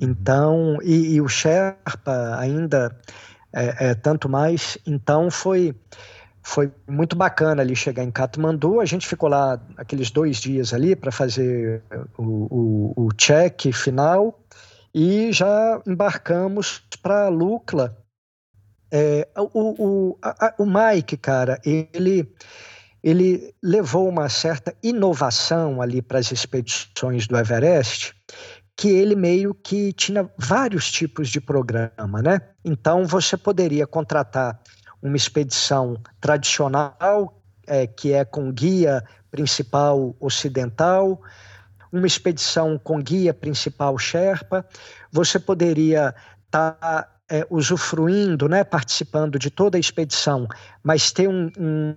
Então, 0.00 0.78
e, 0.82 1.14
e 1.14 1.20
o 1.20 1.28
Sherpa 1.28 2.36
ainda 2.38 2.96
é, 3.52 3.90
é, 3.90 3.94
tanto 3.94 4.28
mais. 4.28 4.78
Então 4.86 5.30
foi 5.30 5.74
foi 6.46 6.70
muito 6.86 7.16
bacana 7.16 7.62
ali 7.62 7.74
chegar 7.74 8.04
em 8.04 8.10
Katmandu. 8.10 8.78
A 8.78 8.84
gente 8.84 9.06
ficou 9.08 9.30
lá 9.30 9.58
aqueles 9.78 10.10
dois 10.10 10.36
dias 10.36 10.74
ali 10.74 10.94
para 10.94 11.10
fazer 11.10 11.82
o, 12.18 12.22
o, 12.22 13.06
o 13.06 13.12
check 13.14 13.72
final 13.72 14.38
e 14.94 15.32
já 15.32 15.80
embarcamos 15.86 16.82
para 17.02 17.28
Lukla 17.28 17.96
É, 18.92 19.26
o, 19.36 20.12
o, 20.12 20.18
a, 20.22 20.54
o 20.58 20.66
Mike, 20.66 21.16
cara, 21.16 21.58
ele, 21.64 22.30
ele 23.02 23.52
levou 23.62 24.08
uma 24.08 24.28
certa 24.28 24.72
inovação 24.82 25.82
ali 25.82 26.00
para 26.00 26.18
as 26.18 26.30
expedições 26.30 27.26
do 27.26 27.36
Everest, 27.36 28.14
que 28.76 28.88
ele 28.88 29.16
meio 29.16 29.54
que 29.54 29.92
tinha 29.94 30.30
vários 30.38 30.92
tipos 30.92 31.28
de 31.28 31.40
programa, 31.40 32.22
né? 32.22 32.40
Então 32.64 33.04
você 33.04 33.36
poderia 33.36 33.86
contratar 33.86 34.60
uma 35.04 35.16
expedição 35.16 35.98
tradicional, 36.18 37.40
é, 37.66 37.86
que 37.86 38.12
é 38.12 38.24
com 38.24 38.50
guia 38.50 39.04
principal 39.30 40.16
ocidental, 40.18 41.20
uma 41.92 42.06
expedição 42.06 42.78
com 42.78 43.00
guia 43.00 43.34
principal 43.34 43.98
Sherpa, 43.98 44.66
você 45.12 45.38
poderia 45.38 46.14
estar 46.46 46.72
tá, 46.72 47.08
é, 47.30 47.46
usufruindo, 47.50 48.48
né, 48.48 48.64
participando 48.64 49.38
de 49.38 49.50
toda 49.50 49.76
a 49.76 49.80
expedição, 49.80 50.48
mas 50.82 51.12
ter 51.12 51.28
um, 51.28 51.50
um, 51.58 51.96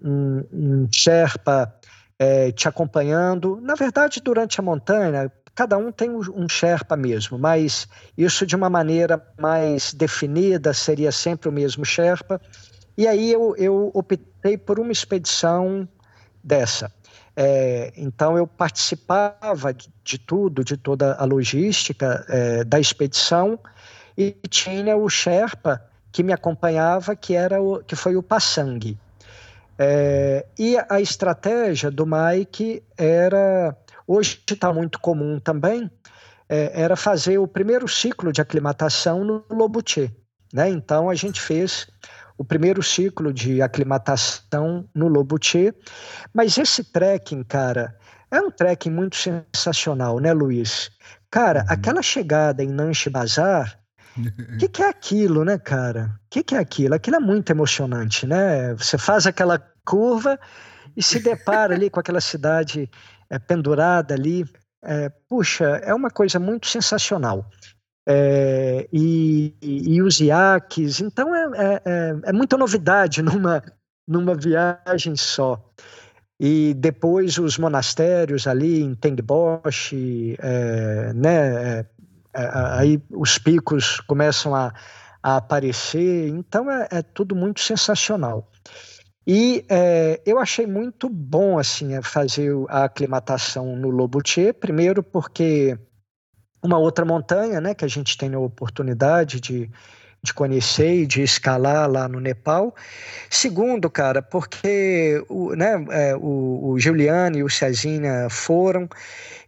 um, 0.00 0.44
um 0.52 0.88
Sherpa 0.90 1.74
é, 2.18 2.52
te 2.52 2.68
acompanhando. 2.68 3.60
Na 3.60 3.74
verdade, 3.74 4.20
durante 4.22 4.60
a 4.60 4.62
montanha, 4.62 5.30
cada 5.54 5.78
um 5.78 5.92
tem 5.92 6.10
um 6.10 6.48
Sherpa 6.48 6.96
mesmo, 6.96 7.38
mas 7.38 7.86
isso 8.18 8.44
de 8.44 8.56
uma 8.56 8.68
maneira 8.68 9.24
mais 9.38 9.94
definida 9.94 10.74
seria 10.74 11.12
sempre 11.12 11.48
o 11.48 11.52
mesmo 11.52 11.84
Sherpa. 11.84 12.40
E 12.96 13.06
aí 13.06 13.32
eu, 13.32 13.54
eu 13.56 13.90
optei 13.94 14.58
por 14.58 14.78
uma 14.80 14.92
expedição 14.92 15.88
dessa. 16.42 16.92
É, 17.36 17.92
então 17.96 18.36
eu 18.36 18.46
participava 18.46 19.72
de, 19.72 19.88
de, 20.04 20.18
tudo, 20.18 20.64
de 20.64 20.76
toda 20.76 21.14
a 21.14 21.24
logística 21.24 22.24
é, 22.28 22.64
da 22.64 22.78
expedição 22.78 23.58
e 24.16 24.36
tinha 24.48 24.96
o 24.96 25.08
Sherpa 25.08 25.82
que 26.12 26.22
me 26.22 26.32
acompanhava, 26.32 27.16
que 27.16 27.34
era 27.34 27.60
o, 27.60 27.82
que 27.82 27.96
foi 27.96 28.14
o 28.14 28.22
Passang. 28.22 28.96
É, 29.76 30.46
e 30.56 30.76
a 30.88 31.00
estratégia 31.00 31.90
do 31.90 32.06
Mike 32.06 32.80
era 32.96 33.76
hoje 34.06 34.42
está 34.48 34.72
muito 34.72 34.98
comum 35.00 35.38
também, 35.38 35.90
é, 36.48 36.82
era 36.82 36.96
fazer 36.96 37.38
o 37.38 37.48
primeiro 37.48 37.88
ciclo 37.88 38.32
de 38.32 38.40
aclimatação 38.40 39.24
no 39.24 39.44
Lobutier. 39.50 40.10
Né? 40.52 40.68
Então 40.70 41.10
a 41.10 41.14
gente 41.14 41.40
fez 41.40 41.86
o 42.36 42.44
primeiro 42.44 42.82
ciclo 42.82 43.32
de 43.32 43.62
aclimatação 43.62 44.88
no 44.94 45.08
Lobutier, 45.08 45.74
mas 46.32 46.58
esse 46.58 46.84
trekking, 46.84 47.44
cara, 47.44 47.96
é 48.30 48.40
um 48.40 48.50
trekking 48.50 48.90
muito 48.90 49.16
sensacional, 49.16 50.18
né, 50.18 50.32
Luiz? 50.32 50.90
Cara, 51.30 51.60
uhum. 51.60 51.66
aquela 51.68 52.02
chegada 52.02 52.62
em 52.62 52.68
Nanche 52.68 53.08
Bazar, 53.08 53.78
o 54.16 54.22
que, 54.58 54.68
que, 54.68 54.82
é 54.82 54.88
aquilo, 54.88 55.44
né, 55.44 55.58
cara? 55.58 56.18
O 56.26 56.30
que, 56.30 56.42
que 56.42 56.54
é 56.54 56.58
aquilo? 56.58 56.94
Aquilo 56.94 57.16
é 57.16 57.20
muito 57.20 57.50
emocionante, 57.50 58.26
né? 58.26 58.74
Você 58.74 58.98
faz 58.98 59.26
aquela 59.26 59.58
curva 59.84 60.38
e 60.96 61.02
se 61.02 61.20
depara 61.20 61.74
ali 61.74 61.90
com 61.90 62.00
aquela 62.00 62.20
cidade 62.20 62.88
é, 63.34 63.38
pendurada 63.38 64.14
ali. 64.14 64.44
É, 64.82 65.08
puxa, 65.28 65.64
é 65.82 65.94
uma 65.94 66.10
coisa 66.10 66.38
muito 66.38 66.66
sensacional. 66.66 67.44
É, 68.06 68.86
e, 68.92 69.54
e, 69.62 70.02
os 70.02 70.20
iaques, 70.20 71.00
então 71.00 71.34
é, 71.34 71.50
é, 71.54 71.82
é, 71.84 72.16
é, 72.24 72.32
muita 72.32 72.56
novidade 72.58 73.22
numa, 73.22 73.62
numa 74.06 74.34
viagem 74.34 75.16
só. 75.16 75.72
E 76.38 76.74
depois 76.74 77.38
os 77.38 77.56
monastérios 77.56 78.46
ali 78.46 78.82
em 78.82 78.94
Tengbosch, 78.94 79.92
é, 80.38 81.12
né, 81.14 81.80
é, 81.80 81.86
aí 82.34 83.02
os 83.10 83.38
picos 83.38 84.00
começam 84.00 84.54
a, 84.54 84.74
a 85.22 85.36
aparecer, 85.36 86.28
então 86.28 86.70
é, 86.70 87.00
tudo 87.02 87.34
muito 87.34 87.60
sensacional. 87.60 88.50
E 89.26 89.64
é, 89.68 90.20
eu 90.26 90.38
achei 90.38 90.66
muito 90.66 91.08
bom 91.08 91.58
assim 91.58 92.00
fazer 92.02 92.52
a 92.68 92.84
aclimatação 92.84 93.74
no 93.76 93.88
Lobutier, 93.88 94.52
primeiro 94.52 95.02
porque 95.02 95.78
uma 96.62 96.78
outra 96.78 97.04
montanha, 97.04 97.60
né, 97.60 97.74
que 97.74 97.84
a 97.84 97.88
gente 97.88 98.16
tem 98.16 98.34
a 98.34 98.38
oportunidade 98.38 99.40
de, 99.40 99.70
de 100.22 100.32
conhecer 100.32 101.02
e 101.02 101.06
de 101.06 101.22
escalar 101.22 101.90
lá 101.90 102.08
no 102.08 102.20
Nepal. 102.20 102.74
Segundo, 103.28 103.90
cara, 103.90 104.22
porque 104.22 105.22
o, 105.28 105.54
né, 105.54 105.84
é, 105.90 106.16
o, 106.16 106.72
o 106.72 106.78
e 106.78 107.42
o 107.42 107.50
Cezinha 107.50 108.28
foram 108.30 108.88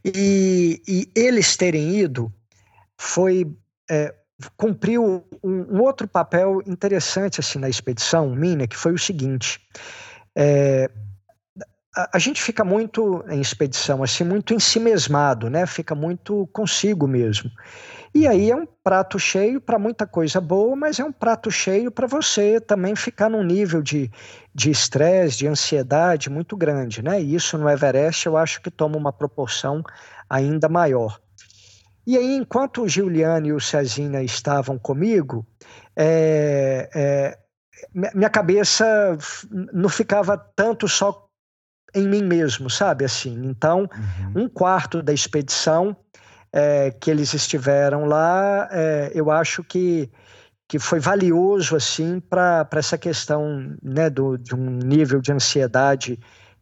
e, 0.05 0.83
e 0.87 1.11
eles 1.15 1.57
terem 1.57 1.99
ido 1.99 2.33
foi 2.99 3.51
é, 3.91 4.15
cumpriu 4.57 5.25
um, 5.43 5.51
um, 5.51 5.81
outro 5.81 6.07
papel 6.07 6.63
interessante 6.67 7.41
assim 7.41 7.59
na 7.59 7.69
expedição 7.69 8.31
minha, 8.31 8.67
que 8.67 8.77
foi 8.77 8.93
o 8.93 8.99
seguinte: 8.99 9.61
é, 10.37 10.91
a, 11.97 12.17
a, 12.17 12.19
gente 12.19 12.43
fica 12.43 12.65
muito 12.65 13.25
em 13.29 13.41
expedição 13.41 14.03
assim, 14.03 14.25
muito 14.25 14.53
em 14.53 14.59
si 14.59 14.79
mesmado, 14.79 15.49
né? 15.49 15.67
Fica 15.67 15.95
muito 15.95 16.47
consigo 16.53 17.07
mesmo. 17.07 17.51
E 18.15 18.27
aí 18.27 18.51
é 18.51 18.57
um 18.57 18.67
prato 18.83 19.19
cheio 19.19 19.61
para 19.61 19.79
muita 19.79 20.07
coisa 20.07 20.41
boa, 20.41 20.75
mas 20.75 20.99
é 20.99 21.05
um 21.05 21.13
prato 21.13 21.51
cheio 21.51 21.91
para 21.91 22.07
você 22.07 22.61
também 22.61 22.97
ficar 22.97 23.29
num 23.29 23.43
nível 23.43 23.83
de 23.83 24.11
estresse, 24.55 25.39
de, 25.39 25.45
de 25.45 25.49
ansiedade 25.49 26.31
muito 26.31 26.57
grande, 26.57 27.03
né? 27.03 27.21
E 27.21 27.35
isso 27.35 27.59
no 27.59 27.69
Everest 27.69 28.27
eu 28.27 28.37
acho 28.37 28.61
que 28.63 28.71
toma 28.71 28.97
uma 28.97 29.13
proporção 29.13 29.83
ainda 30.29 30.69
maior. 30.69 31.21
E 32.07 32.17
aí, 32.17 32.37
enquanto 32.37 32.83
o 32.83 32.89
Giuliano 32.89 33.47
e 33.49 33.53
o 33.53 33.61
Cezinha 33.61 34.23
estavam 34.23 34.79
comigo, 34.79 35.45
é, 35.97 36.89
é, 36.95 37.39
minha 38.15 38.31
cabeça 38.31 39.19
não 39.73 39.89
ficava 39.89 40.37
tanto 40.37 40.87
só 40.87 41.27
em 41.95 42.07
mim 42.07 42.23
mesmo, 42.23 42.71
sabe? 42.71 43.05
Assim, 43.05 43.47
então, 43.47 43.89
uhum. 44.35 44.45
um 44.45 44.49
quarto 44.49 45.03
da 45.03 45.13
expedição 45.13 45.97
é, 46.53 46.91
que 46.91 47.11
eles 47.11 47.35
estiveram 47.35 48.05
lá, 48.05 48.69
é, 48.71 49.11
eu 49.15 49.31
acho 49.31 49.65
que 49.65 50.11
que 50.69 50.81
foi 50.81 50.99
valioso 50.99 51.77
assim 51.77 52.19
para 52.19 52.69
essa 52.73 52.99
questão 52.99 53.77
né, 53.81 54.11
do, 54.11 54.37
de 54.37 54.53
um 54.53 54.79
nível 54.79 55.21
de 55.21 55.33
ansiedade 55.33 56.19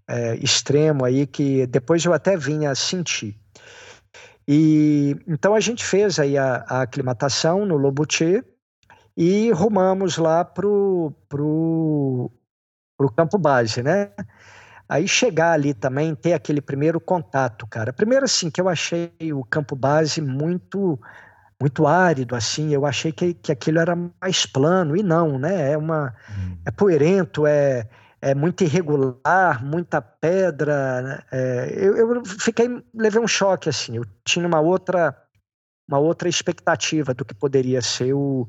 é, 0.07 0.37
extremo 0.37 1.05
aí 1.07 1.27
que 1.27 1.67
depois 1.67 2.05
eu 2.05 2.13
até 2.13 2.37
vinha 2.37 2.75
sentir. 2.75 3.35
E 4.47 5.17
então 5.27 5.55
a 5.55 5.61
gente 5.61 5.85
fez 5.85 6.19
aí 6.19 6.37
a, 6.37 6.65
a 6.69 6.83
aclimatação 6.83 7.65
no 7.65 7.77
Lobutier 7.77 8.45
e 9.17 9.51
rumamos 9.53 10.19
lá 10.19 10.45
pro, 10.45 11.13
pro, 11.29 12.31
pro 12.97 13.13
campo 13.13 13.39
base, 13.39 13.83
né? 13.83 14.11
Aí 14.89 15.09
chegar 15.09 15.53
ali 15.53 15.73
também, 15.73 16.15
ter 16.15 16.35
aquele 16.35 16.61
primeiro 16.61 17.01
contato, 17.01 17.67
cara. 17.67 17.93
Primeiro 17.93 18.25
assim, 18.27 18.51
que 18.51 18.61
eu 18.61 18.69
achei 18.69 19.11
o 19.33 19.43
campo 19.45 19.75
base 19.75 20.21
muito 20.21 21.01
muito 21.61 21.87
árido, 21.87 22.35
assim, 22.35 22.75
eu 22.75 22.85
achei 22.85 23.13
que, 23.13 23.33
que 23.33 23.51
aquilo 23.51 23.79
era 23.79 23.97
mais 24.21 24.45
plano, 24.45 24.97
e 24.97 25.03
não, 25.03 25.39
né? 25.39 25.73
É 25.73 25.79
uma 25.79 26.13
hum. 26.29 26.59
é 26.67 26.71
poerento, 26.71 27.47
é 27.47 27.89
é 28.25 28.35
muito 28.35 28.65
irregular, 28.65 29.63
muita 29.63 30.01
pedra. 30.01 31.03
Né? 31.03 31.23
É, 31.31 31.75
eu, 31.77 31.95
eu, 31.97 32.25
fiquei, 32.25 32.83
levei 32.95 33.21
um 33.21 33.29
choque 33.29 33.69
assim. 33.69 33.97
Eu 33.97 34.07
tinha 34.25 34.47
uma 34.47 34.61
outra, 34.61 35.15
uma 35.87 35.99
outra 35.99 36.27
expectativa 36.27 37.13
do 37.13 37.23
que 37.23 37.35
poderia 37.35 37.83
ser 37.83 38.15
o, 38.15 38.49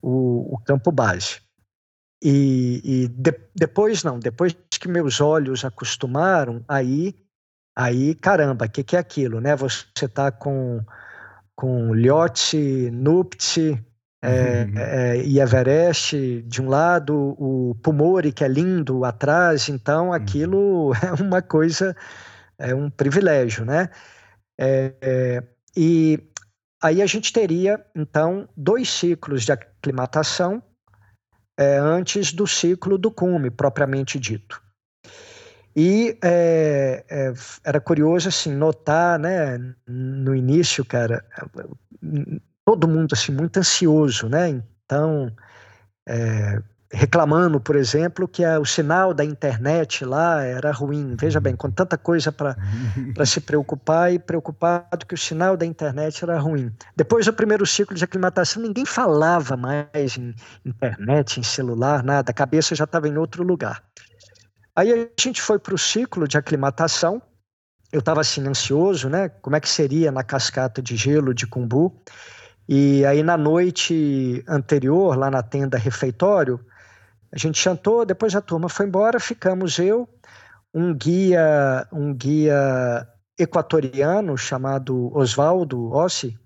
o, 0.00 0.54
o 0.54 0.58
campo 0.64 0.90
base. 0.90 1.42
E, 2.24 2.80
e 2.82 3.08
de, 3.08 3.38
depois 3.54 4.02
não, 4.02 4.18
depois 4.18 4.56
que 4.80 4.88
meus 4.88 5.20
olhos 5.20 5.66
acostumaram, 5.66 6.64
aí, 6.66 7.14
aí 7.76 8.14
caramba, 8.14 8.64
o 8.64 8.70
que, 8.70 8.82
que 8.82 8.96
é 8.96 8.98
aquilo, 8.98 9.38
né? 9.38 9.54
Você 9.54 10.06
está 10.06 10.32
com 10.32 10.82
com 11.54 11.92
Lhotse, 11.92 12.88
Nuptse, 12.92 13.84
é, 14.22 14.64
uhum. 14.64 14.78
é, 14.78 15.22
e 15.22 15.38
Everest 15.38 16.42
de 16.42 16.60
um 16.60 16.68
lado, 16.68 17.36
o 17.38 17.76
Pumori 17.82 18.32
que 18.32 18.42
é 18.42 18.48
lindo 18.48 19.04
atrás, 19.04 19.68
então 19.68 20.08
uhum. 20.08 20.12
aquilo 20.12 20.92
é 21.02 21.22
uma 21.22 21.40
coisa, 21.40 21.96
é 22.58 22.74
um 22.74 22.90
privilégio, 22.90 23.64
né? 23.64 23.90
É, 24.60 24.92
é, 25.00 25.42
e 25.76 26.18
aí 26.82 27.00
a 27.00 27.06
gente 27.06 27.32
teria 27.32 27.84
então 27.94 28.48
dois 28.56 28.90
ciclos 28.90 29.44
de 29.44 29.52
aclimatação 29.52 30.60
é, 31.56 31.76
antes 31.78 32.32
do 32.32 32.46
ciclo 32.46 32.98
do 32.98 33.10
cume 33.12 33.50
propriamente 33.50 34.18
dito. 34.18 34.60
E 35.76 36.18
é, 36.24 37.04
era 37.62 37.80
curioso 37.80 38.28
assim 38.28 38.52
notar, 38.52 39.16
né, 39.16 39.58
no 39.86 40.34
início, 40.34 40.84
cara, 40.84 41.24
todo 42.68 42.86
mundo 42.86 43.14
assim 43.14 43.32
muito 43.32 43.58
ansioso, 43.58 44.28
né? 44.28 44.60
Então, 44.84 45.32
é, 46.06 46.62
reclamando, 46.92 47.58
por 47.58 47.76
exemplo, 47.76 48.28
que 48.28 48.44
a, 48.44 48.60
o 48.60 48.66
sinal 48.66 49.14
da 49.14 49.24
internet 49.24 50.04
lá 50.04 50.44
era 50.44 50.70
ruim. 50.70 51.16
Veja 51.18 51.40
bem, 51.40 51.56
com 51.56 51.70
tanta 51.70 51.96
coisa 51.96 52.30
para 52.30 53.24
se 53.24 53.40
preocupar 53.40 54.12
e 54.12 54.18
preocupado 54.18 55.06
que 55.06 55.14
o 55.14 55.18
sinal 55.18 55.56
da 55.56 55.64
internet 55.64 56.22
era 56.22 56.38
ruim. 56.38 56.70
Depois 56.94 57.24
do 57.24 57.32
primeiro 57.32 57.64
ciclo 57.64 57.96
de 57.96 58.04
aclimatação, 58.04 58.62
ninguém 58.62 58.84
falava 58.84 59.56
mais 59.56 60.18
em 60.18 60.34
internet, 60.62 61.40
em 61.40 61.42
celular, 61.42 62.04
nada. 62.04 62.32
A 62.32 62.34
cabeça 62.34 62.74
já 62.74 62.84
estava 62.84 63.08
em 63.08 63.16
outro 63.16 63.42
lugar. 63.42 63.82
Aí 64.76 64.92
a 64.92 65.08
gente 65.18 65.40
foi 65.40 65.58
para 65.58 65.74
o 65.74 65.78
ciclo 65.78 66.28
de 66.28 66.36
aclimatação. 66.36 67.22
Eu 67.90 68.00
estava 68.00 68.20
assim 68.20 68.46
ansioso, 68.46 69.08
né? 69.08 69.30
Como 69.30 69.56
é 69.56 69.60
que 69.60 69.70
seria 69.70 70.12
na 70.12 70.22
cascata 70.22 70.82
de 70.82 70.96
gelo 70.96 71.32
de 71.32 71.46
Cumbu? 71.46 71.98
E 72.68 73.04
aí 73.06 73.22
na 73.22 73.36
noite 73.36 74.44
anterior, 74.46 75.16
lá 75.16 75.30
na 75.30 75.42
tenda 75.42 75.78
refeitório, 75.78 76.60
a 77.32 77.38
gente 77.38 77.58
chantou, 77.58 78.04
depois 78.04 78.34
a 78.36 78.42
turma 78.42 78.68
foi 78.68 78.86
embora, 78.86 79.18
ficamos 79.18 79.78
eu, 79.78 80.06
um 80.74 80.94
guia, 80.94 81.86
um 81.90 82.12
guia 82.12 83.08
equatoriano 83.38 84.36
chamado 84.36 85.10
Oswaldo 85.16 85.92
Ossi. 85.92 86.38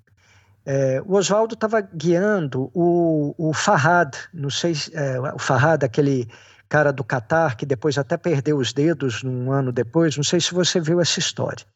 É, 0.65 1.03
o 1.05 1.15
Oswaldo 1.15 1.55
estava 1.55 1.81
guiando 1.81 2.71
o, 2.73 3.35
o 3.37 3.53
Farhad, 3.53 4.15
não 4.33 4.49
sei, 4.49 4.75
é, 4.93 5.19
o 5.35 5.39
Farhad, 5.39 5.83
aquele 5.83 6.29
cara 6.69 6.93
do 6.93 7.03
Catar 7.03 7.57
que 7.57 7.67
depois 7.67 7.99
até 7.99 8.17
perdeu 8.17 8.59
os 8.59 8.73
dedos 8.73 9.25
um 9.25 9.51
ano 9.51 9.73
depois, 9.73 10.17
não 10.17 10.23
sei 10.23 10.41
se 10.41 10.55
você 10.55 10.81
viu 10.81 11.01
essa 11.01 11.19
história. 11.19 11.67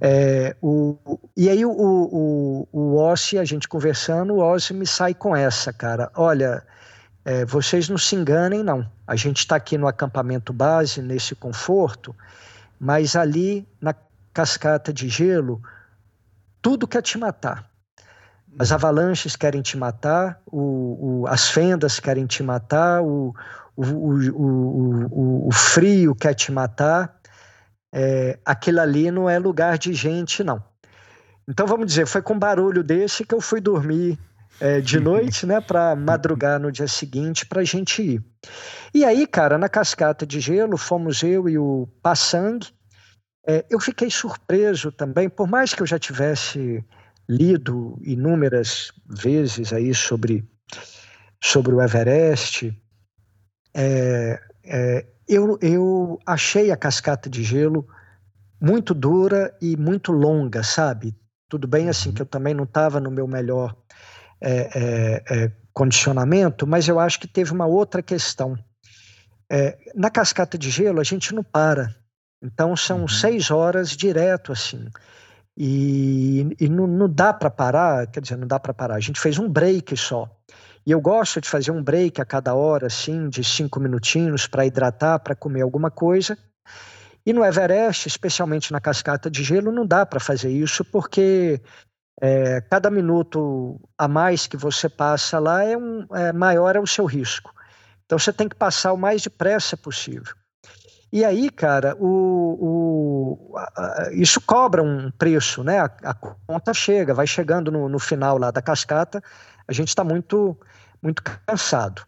É, 0.00 0.56
o, 0.60 0.98
e 1.36 1.48
aí 1.48 1.64
o, 1.64 1.70
o, 1.70 2.68
o 2.72 2.96
Ossi, 2.96 3.38
a 3.38 3.44
gente 3.44 3.68
conversando, 3.68 4.34
o 4.34 4.38
Ossi 4.38 4.74
me 4.74 4.86
sai 4.86 5.14
com 5.14 5.34
essa, 5.34 5.72
cara. 5.72 6.10
Olha, 6.14 6.62
é, 7.24 7.44
vocês 7.44 7.88
não 7.88 7.96
se 7.96 8.14
enganem, 8.14 8.62
não. 8.62 8.86
A 9.06 9.16
gente 9.16 9.38
está 9.38 9.56
aqui 9.56 9.78
no 9.78 9.86
acampamento 9.86 10.52
base, 10.52 11.00
nesse 11.00 11.34
conforto, 11.34 12.14
mas 12.78 13.16
ali 13.16 13.66
na 13.80 13.94
cascata 14.32 14.92
de 14.92 15.08
gelo, 15.08 15.62
tudo 16.60 16.88
quer 16.88 17.02
te 17.02 17.16
matar. 17.16 17.70
As 18.58 18.72
avalanches 18.72 19.36
querem 19.36 19.62
te 19.62 19.76
matar, 19.76 20.40
o, 20.46 21.22
o, 21.22 21.26
as 21.26 21.48
fendas 21.48 21.98
querem 21.98 22.26
te 22.26 22.42
matar, 22.42 23.02
o, 23.02 23.34
o, 23.76 25.48
o 25.48 25.52
frio 25.52 26.14
quer 26.14 26.34
te 26.34 26.52
matar 26.52 27.16
é, 27.96 28.40
aquilo 28.44 28.80
ali 28.80 29.08
não 29.12 29.30
é 29.30 29.38
lugar 29.38 29.78
de 29.78 29.94
gente, 29.94 30.42
não. 30.42 30.60
Então, 31.48 31.64
vamos 31.64 31.86
dizer, 31.86 32.06
foi 32.08 32.20
com 32.20 32.36
barulho 32.36 32.82
desse 32.82 33.24
que 33.24 33.32
eu 33.32 33.40
fui 33.40 33.60
dormir 33.60 34.18
é, 34.60 34.80
de 34.80 34.98
noite, 35.00 35.46
né, 35.46 35.60
para 35.60 35.94
madrugar 35.94 36.58
no 36.58 36.72
dia 36.72 36.88
seguinte 36.88 37.46
para 37.46 37.60
a 37.60 37.64
gente 37.64 38.02
ir. 38.02 38.24
E 38.92 39.04
aí, 39.04 39.28
cara, 39.28 39.56
na 39.56 39.68
cascata 39.68 40.26
de 40.26 40.40
gelo, 40.40 40.76
fomos 40.76 41.22
eu 41.22 41.48
e 41.48 41.56
o 41.56 41.86
Passang. 42.02 42.66
É, 43.46 43.64
eu 43.70 43.78
fiquei 43.78 44.10
surpreso 44.10 44.90
também, 44.90 45.28
por 45.28 45.46
mais 45.46 45.72
que 45.72 45.80
eu 45.80 45.86
já 45.86 45.98
tivesse 45.98 46.84
lido 47.28 47.96
inúmeras 48.02 48.90
vezes 49.06 49.72
aí 49.72 49.94
sobre, 49.94 50.44
sobre 51.40 51.74
o 51.74 51.80
Everest, 51.80 52.76
é, 53.72 54.40
é, 54.64 55.06
eu, 55.28 55.58
eu 55.60 56.18
achei 56.26 56.70
a 56.70 56.76
cascata 56.76 57.28
de 57.28 57.42
gelo 57.42 57.86
muito 58.60 58.94
dura 58.94 59.56
e 59.60 59.76
muito 59.76 60.12
longa, 60.12 60.62
sabe? 60.62 61.14
Tudo 61.48 61.68
bem 61.68 61.88
assim 61.88 62.08
uhum. 62.08 62.14
que 62.14 62.22
eu 62.22 62.26
também 62.26 62.54
não 62.54 62.64
estava 62.64 63.00
no 63.00 63.10
meu 63.10 63.26
melhor 63.26 63.76
é, 64.40 64.70
é, 64.74 65.24
é, 65.30 65.52
condicionamento, 65.72 66.66
mas 66.66 66.88
eu 66.88 66.98
acho 66.98 67.18
que 67.20 67.26
teve 67.26 67.52
uma 67.52 67.66
outra 67.66 68.02
questão. 68.02 68.56
É, 69.50 69.76
na 69.94 70.10
cascata 70.10 70.56
de 70.56 70.70
gelo 70.70 71.00
a 71.00 71.04
gente 71.04 71.34
não 71.34 71.44
para, 71.44 71.94
então 72.42 72.76
são 72.76 73.02
uhum. 73.02 73.08
seis 73.08 73.50
horas 73.50 73.90
direto 73.90 74.52
assim. 74.52 74.88
E, 75.56 76.48
e 76.58 76.68
não, 76.68 76.86
não 76.86 77.08
dá 77.08 77.32
para 77.32 77.48
parar, 77.48 78.06
quer 78.08 78.20
dizer, 78.20 78.36
não 78.36 78.46
dá 78.46 78.58
para 78.58 78.74
parar. 78.74 78.96
A 78.96 79.00
gente 79.00 79.20
fez 79.20 79.38
um 79.38 79.48
break 79.48 79.96
só. 79.96 80.28
E 80.86 80.90
eu 80.90 81.00
gosto 81.00 81.40
de 81.40 81.48
fazer 81.48 81.70
um 81.70 81.82
break 81.82 82.20
a 82.20 82.24
cada 82.24 82.54
hora, 82.54 82.86
assim, 82.86 83.28
de 83.28 83.42
cinco 83.42 83.80
minutinhos 83.80 84.46
para 84.46 84.66
hidratar, 84.66 85.18
para 85.20 85.34
comer 85.34 85.62
alguma 85.62 85.90
coisa. 85.90 86.36
E 87.24 87.32
no 87.32 87.44
Everest, 87.44 88.06
especialmente 88.06 88.70
na 88.70 88.80
cascata 88.80 89.30
de 89.30 89.42
gelo, 89.42 89.72
não 89.72 89.86
dá 89.86 90.04
para 90.04 90.20
fazer 90.20 90.50
isso 90.50 90.84
porque 90.84 91.60
é, 92.20 92.60
cada 92.60 92.90
minuto 92.90 93.80
a 93.96 94.06
mais 94.06 94.46
que 94.46 94.56
você 94.56 94.88
passa 94.88 95.38
lá 95.38 95.64
é, 95.64 95.76
um, 95.76 96.06
é 96.12 96.32
maior 96.32 96.76
é 96.76 96.80
o 96.80 96.86
seu 96.86 97.06
risco. 97.06 97.52
Então 98.04 98.18
você 98.18 98.32
tem 98.32 98.48
que 98.48 98.56
passar 98.56 98.92
o 98.92 98.98
mais 98.98 99.22
depressa 99.22 99.76
possível. 99.76 100.34
E 101.10 101.24
aí, 101.24 101.48
cara, 101.48 101.96
o, 101.98 103.48
o 103.50 103.56
a, 103.56 104.10
isso 104.12 104.40
cobra 104.40 104.82
um 104.82 105.10
preço, 105.12 105.62
né? 105.62 105.78
A, 105.78 105.90
a, 106.02 106.14
conta 106.14 106.74
chega, 106.74 107.14
vai 107.14 107.26
chegando 107.26 107.70
no, 107.70 107.88
no 107.88 107.98
final 107.98 108.36
lá 108.36 108.50
da 108.50 108.60
cascata, 108.60 109.22
a 109.66 109.72
gente 109.72 109.88
está 109.88 110.04
muito 110.04 110.56
muito 111.02 111.22
cansado. 111.22 112.02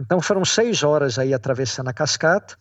Então 0.00 0.20
foram 0.20 0.44
seis 0.44 0.82
horas 0.82 1.18
aí 1.18 1.34
atravessando 1.34 1.88
a 1.88 1.92
cascata. 1.92 2.56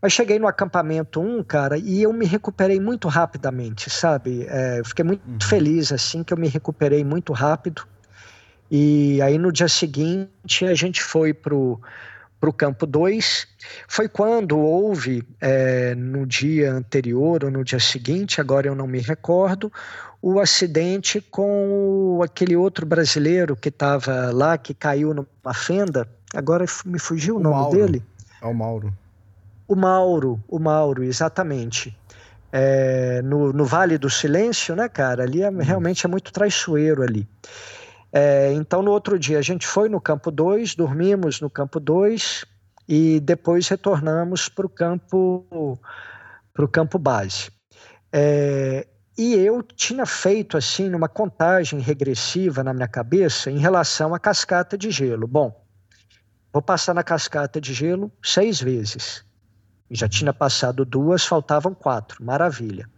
Mas 0.00 0.12
cheguei 0.12 0.38
no 0.38 0.46
acampamento 0.46 1.20
1, 1.20 1.42
cara, 1.44 1.78
e 1.78 2.02
eu 2.02 2.12
me 2.12 2.26
recuperei 2.26 2.78
muito 2.78 3.08
rapidamente, 3.08 3.88
sabe? 3.88 4.46
É, 4.48 4.82
fiquei 4.84 5.04
muito 5.04 5.26
uhum. 5.26 5.38
feliz, 5.40 5.90
assim, 5.90 6.22
que 6.22 6.34
eu 6.34 6.36
me 6.36 6.48
recuperei 6.48 7.02
muito 7.02 7.32
rápido. 7.32 7.86
E 8.70 9.22
aí 9.22 9.38
no 9.38 9.50
dia 9.50 9.68
seguinte 9.68 10.66
a 10.66 10.74
gente 10.74 11.02
foi 11.02 11.32
pro, 11.32 11.80
pro 12.38 12.52
campo 12.52 12.86
2. 12.86 13.46
Foi 13.88 14.08
quando 14.08 14.58
houve, 14.58 15.26
é, 15.40 15.94
no 15.94 16.26
dia 16.26 16.72
anterior 16.72 17.44
ou 17.44 17.50
no 17.50 17.64
dia 17.64 17.80
seguinte, 17.80 18.40
agora 18.40 18.66
eu 18.66 18.74
não 18.74 18.86
me 18.86 19.00
recordo, 19.00 19.72
o 20.28 20.40
acidente 20.40 21.20
com 21.20 22.20
aquele 22.20 22.56
outro 22.56 22.84
brasileiro 22.84 23.54
que 23.54 23.68
estava 23.68 24.32
lá, 24.32 24.58
que 24.58 24.74
caiu 24.74 25.14
numa 25.14 25.54
fenda. 25.54 26.08
Agora 26.34 26.64
me 26.84 26.98
fugiu 26.98 27.36
o, 27.36 27.38
o 27.38 27.42
nome 27.44 27.54
Mauro. 27.54 27.78
dele. 27.78 28.02
É 28.42 28.46
o 28.46 28.52
Mauro. 28.52 28.92
O 29.68 29.76
Mauro, 29.76 30.42
o 30.48 30.58
Mauro, 30.58 31.04
exatamente. 31.04 31.96
É, 32.50 33.22
no, 33.22 33.52
no 33.52 33.64
Vale 33.64 33.98
do 33.98 34.10
Silêncio, 34.10 34.74
né, 34.74 34.88
cara? 34.88 35.22
Ali 35.22 35.44
é, 35.44 35.48
realmente 35.48 36.04
é 36.04 36.08
muito 36.08 36.32
traiçoeiro 36.32 37.04
ali. 37.04 37.24
É, 38.12 38.52
então, 38.52 38.82
no 38.82 38.90
outro 38.90 39.16
dia, 39.20 39.38
a 39.38 39.42
gente 39.42 39.64
foi 39.64 39.88
no 39.88 40.00
campo 40.00 40.32
2, 40.32 40.74
dormimos 40.74 41.40
no 41.40 41.48
campo 41.48 41.78
2 41.78 42.44
e 42.88 43.20
depois 43.20 43.68
retornamos 43.68 44.48
para 44.48 44.66
o 44.66 44.68
campo, 44.68 45.78
pro 46.52 46.66
campo 46.66 46.98
base. 46.98 47.48
É, 48.12 48.88
e 49.16 49.34
eu 49.34 49.62
tinha 49.62 50.04
feito 50.04 50.56
assim 50.56 50.92
uma 50.94 51.08
contagem 51.08 51.80
regressiva 51.80 52.62
na 52.62 52.74
minha 52.74 52.88
cabeça 52.88 53.50
em 53.50 53.58
relação 53.58 54.14
à 54.14 54.18
cascata 54.18 54.76
de 54.76 54.90
gelo. 54.90 55.26
Bom, 55.26 55.64
vou 56.52 56.60
passar 56.60 56.92
na 56.94 57.02
cascata 57.02 57.60
de 57.60 57.72
gelo 57.72 58.12
seis 58.22 58.60
vezes. 58.60 59.24
Já 59.90 60.08
tinha 60.08 60.32
passado 60.34 60.84
duas, 60.84 61.24
faltavam 61.24 61.72
quatro. 61.72 62.22
Maravilha. 62.22 62.90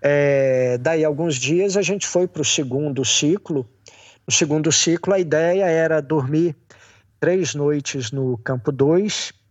É, 0.00 0.78
daí 0.78 1.04
alguns 1.04 1.36
dias 1.36 1.76
a 1.76 1.82
gente 1.82 2.06
foi 2.06 2.26
para 2.26 2.42
o 2.42 2.44
segundo 2.44 3.04
ciclo. 3.04 3.68
No 4.26 4.32
segundo 4.32 4.72
ciclo 4.72 5.12
a 5.12 5.18
ideia 5.18 5.66
era 5.66 6.00
dormir 6.00 6.56
três 7.20 7.54
noites 7.54 8.10
no 8.10 8.38
campo 8.38 8.72
2 8.72 9.41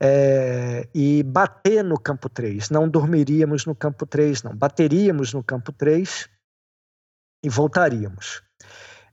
é, 0.00 0.88
e 0.94 1.22
bater 1.22 1.82
no 1.82 1.98
campo 1.98 2.28
3. 2.28 2.70
Não 2.70 2.88
dormiríamos 2.88 3.66
no 3.66 3.74
campo 3.74 4.06
3, 4.06 4.42
não. 4.42 4.54
Bateríamos 4.54 5.32
no 5.32 5.42
campo 5.42 5.72
3 5.72 6.28
e 7.42 7.48
voltaríamos. 7.48 8.42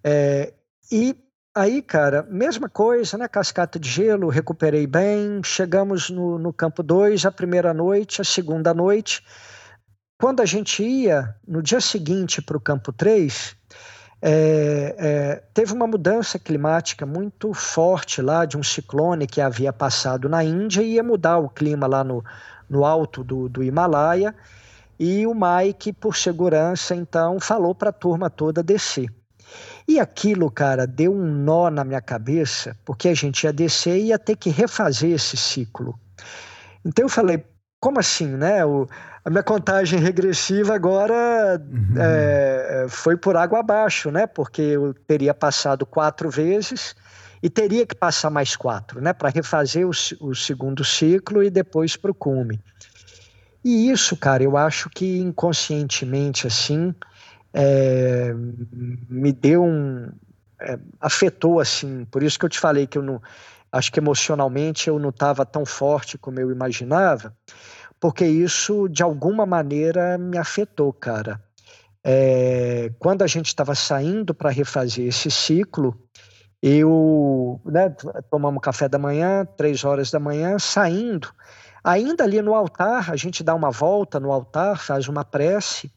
É, 0.04 0.54
e 0.92 1.16
aí, 1.54 1.82
cara, 1.82 2.24
mesma 2.24 2.70
coisa, 2.70 3.18
né? 3.18 3.28
Cascata 3.28 3.80
de 3.80 3.90
gelo, 3.90 4.30
recuperei 4.30 4.88
bem. 4.88 5.42
Chegamos 5.44 6.10
no, 6.10 6.38
no 6.38 6.54
campo 6.54 6.82
2, 6.82 7.26
a 7.26 7.32
primeira 7.32 7.74
noite, 7.74 8.22
a 8.22 8.26
segunda 8.26 8.74
noite. 8.74 9.24
Quando 10.20 10.42
a 10.42 10.46
gente 10.46 10.84
ia, 10.84 11.36
no 11.48 11.64
dia 11.64 11.82
seguinte 11.82 12.42
para 12.42 12.58
o 12.58 12.62
campo 12.62 12.94
3, 12.94 13.56
é, 14.22 14.96
é, 14.98 15.44
teve 15.54 15.74
uma 15.74 15.88
mudança 15.88 16.38
climática 16.38 17.06
muito 17.06 17.54
forte 17.54 18.22
lá 18.22 18.46
de 18.46 18.56
um 18.56 18.62
ciclone 18.62 19.26
que 19.26 19.42
havia 19.42 19.74
passado 19.74 20.30
na 20.30 20.44
Índia 20.44 20.84
e 20.84 20.94
ia 20.94 21.04
mudar 21.04 21.40
o 21.40 21.50
clima 21.50 21.88
lá 21.88 22.04
no, 22.04 22.24
no 22.70 22.86
alto 22.86 23.24
do, 23.24 23.50
do 23.50 23.64
Himalaia. 23.64 24.36
E 25.00 25.26
o 25.26 25.34
Mike, 25.34 25.94
por 25.94 26.16
segurança, 26.16 26.94
então, 26.94 27.40
falou 27.40 27.74
para 27.74 27.90
a 27.90 27.94
turma 27.94 28.30
toda 28.30 28.62
descer. 28.62 29.10
E 29.88 30.00
aquilo, 30.00 30.52
cara, 30.52 30.86
deu 30.86 31.12
um 31.12 31.26
nó 31.26 31.72
na 31.72 31.84
minha 31.84 32.02
cabeça, 32.02 32.78
porque 32.86 33.10
a 33.10 33.14
gente 33.16 33.44
ia 33.44 33.52
descer 33.52 33.98
e 33.98 34.08
ia 34.10 34.20
ter 34.20 34.36
que 34.36 34.52
refazer 34.52 35.12
esse 35.12 35.36
ciclo. 35.36 36.00
Então 36.86 37.06
eu 37.06 37.10
falei, 37.10 37.44
como 37.80 38.00
assim, 38.00 38.28
né? 38.28 38.64
O, 38.64 38.88
a 39.24 39.30
minha 39.30 39.44
contagem 39.44 40.00
regressiva 40.00 40.74
agora 40.74 41.62
uhum. 41.62 41.94
é, 41.98 42.86
foi 42.90 43.16
por 43.16 43.38
água 43.38 43.60
abaixo, 43.60 44.10
né? 44.10 44.26
Porque 44.26 44.62
eu 44.62 44.94
teria 45.06 45.34
passado 45.34 45.86
quatro 45.86 46.30
vezes 46.30 46.96
e 47.42 47.50
teria 47.50 47.86
que 47.86 47.96
passar 47.96 48.30
mais 48.30 48.56
quatro, 48.56 49.02
né, 49.02 49.14
para 49.14 49.30
refazer 49.30 49.88
o, 49.88 49.92
o, 50.22 50.36
segundo 50.36 50.84
ciclo 50.84 51.44
e 51.44 51.50
depois 51.50 51.96
para 51.96 52.12
o 52.12 52.14
cume. 52.14 52.62
E 53.64 53.90
isso, 53.90 54.16
cara, 54.16 54.44
eu 54.44 54.56
acho 54.56 54.90
que 54.90 55.20
inconscientemente, 55.20 56.46
assim, 56.46 56.94
é, 57.54 58.34
me 59.10 59.32
deu 59.32 59.64
um. 59.64 60.12
É, 60.60 60.78
afetou, 61.00 61.60
assim, 61.60 62.06
por 62.06 62.22
isso 62.22 62.38
que 62.38 62.46
eu 62.46 62.50
te 62.50 62.60
falei 62.60 62.88
que 62.88 62.98
eu 62.98 63.04
não. 63.04 63.22
Acho 63.72 63.92
que 63.92 64.00
emocionalmente 64.00 64.90
eu 64.90 65.00
não 65.00 65.10
estava 65.10 65.46
tão 65.46 65.66
forte 65.66 66.18
como 66.18 66.40
eu 66.40 66.52
imaginava, 66.52 67.34
porque 68.02 68.26
isso, 68.26 68.90
de 68.90 69.04
alguma 69.04 69.46
maneira, 69.46 70.18
me 70.18 70.36
afetou, 70.36 70.92
cara. 70.92 71.40
É, 72.04 72.92
quando 72.98 73.22
a 73.22 73.28
gente 73.28 73.46
estava 73.46 73.76
saindo 73.76 74.34
para 74.34 74.50
refazer 74.50 75.08
esse 75.08 75.30
ciclo, 75.30 75.96
eu, 76.64 77.62
né, 77.64 77.96
tomamos 78.32 78.60
café 78.64 78.90
da 78.90 78.98
manhã, 78.98 79.46
três 79.56 79.84
horas 79.84 80.10
da 80.10 80.20
manhã, 80.20 80.58
saindo, 80.58 81.32
ainda 81.84 82.24
ali 82.24 82.42
no 82.42 82.56
altar, 82.56 83.12
a 83.12 83.16
gente 83.16 83.44
dá 83.44 83.54
uma 83.54 83.70
volta 83.70 84.20
no 84.20 84.32
altar, 84.32 84.80
faz 84.80 85.08
uma 85.08 85.24
prece. 85.24 85.92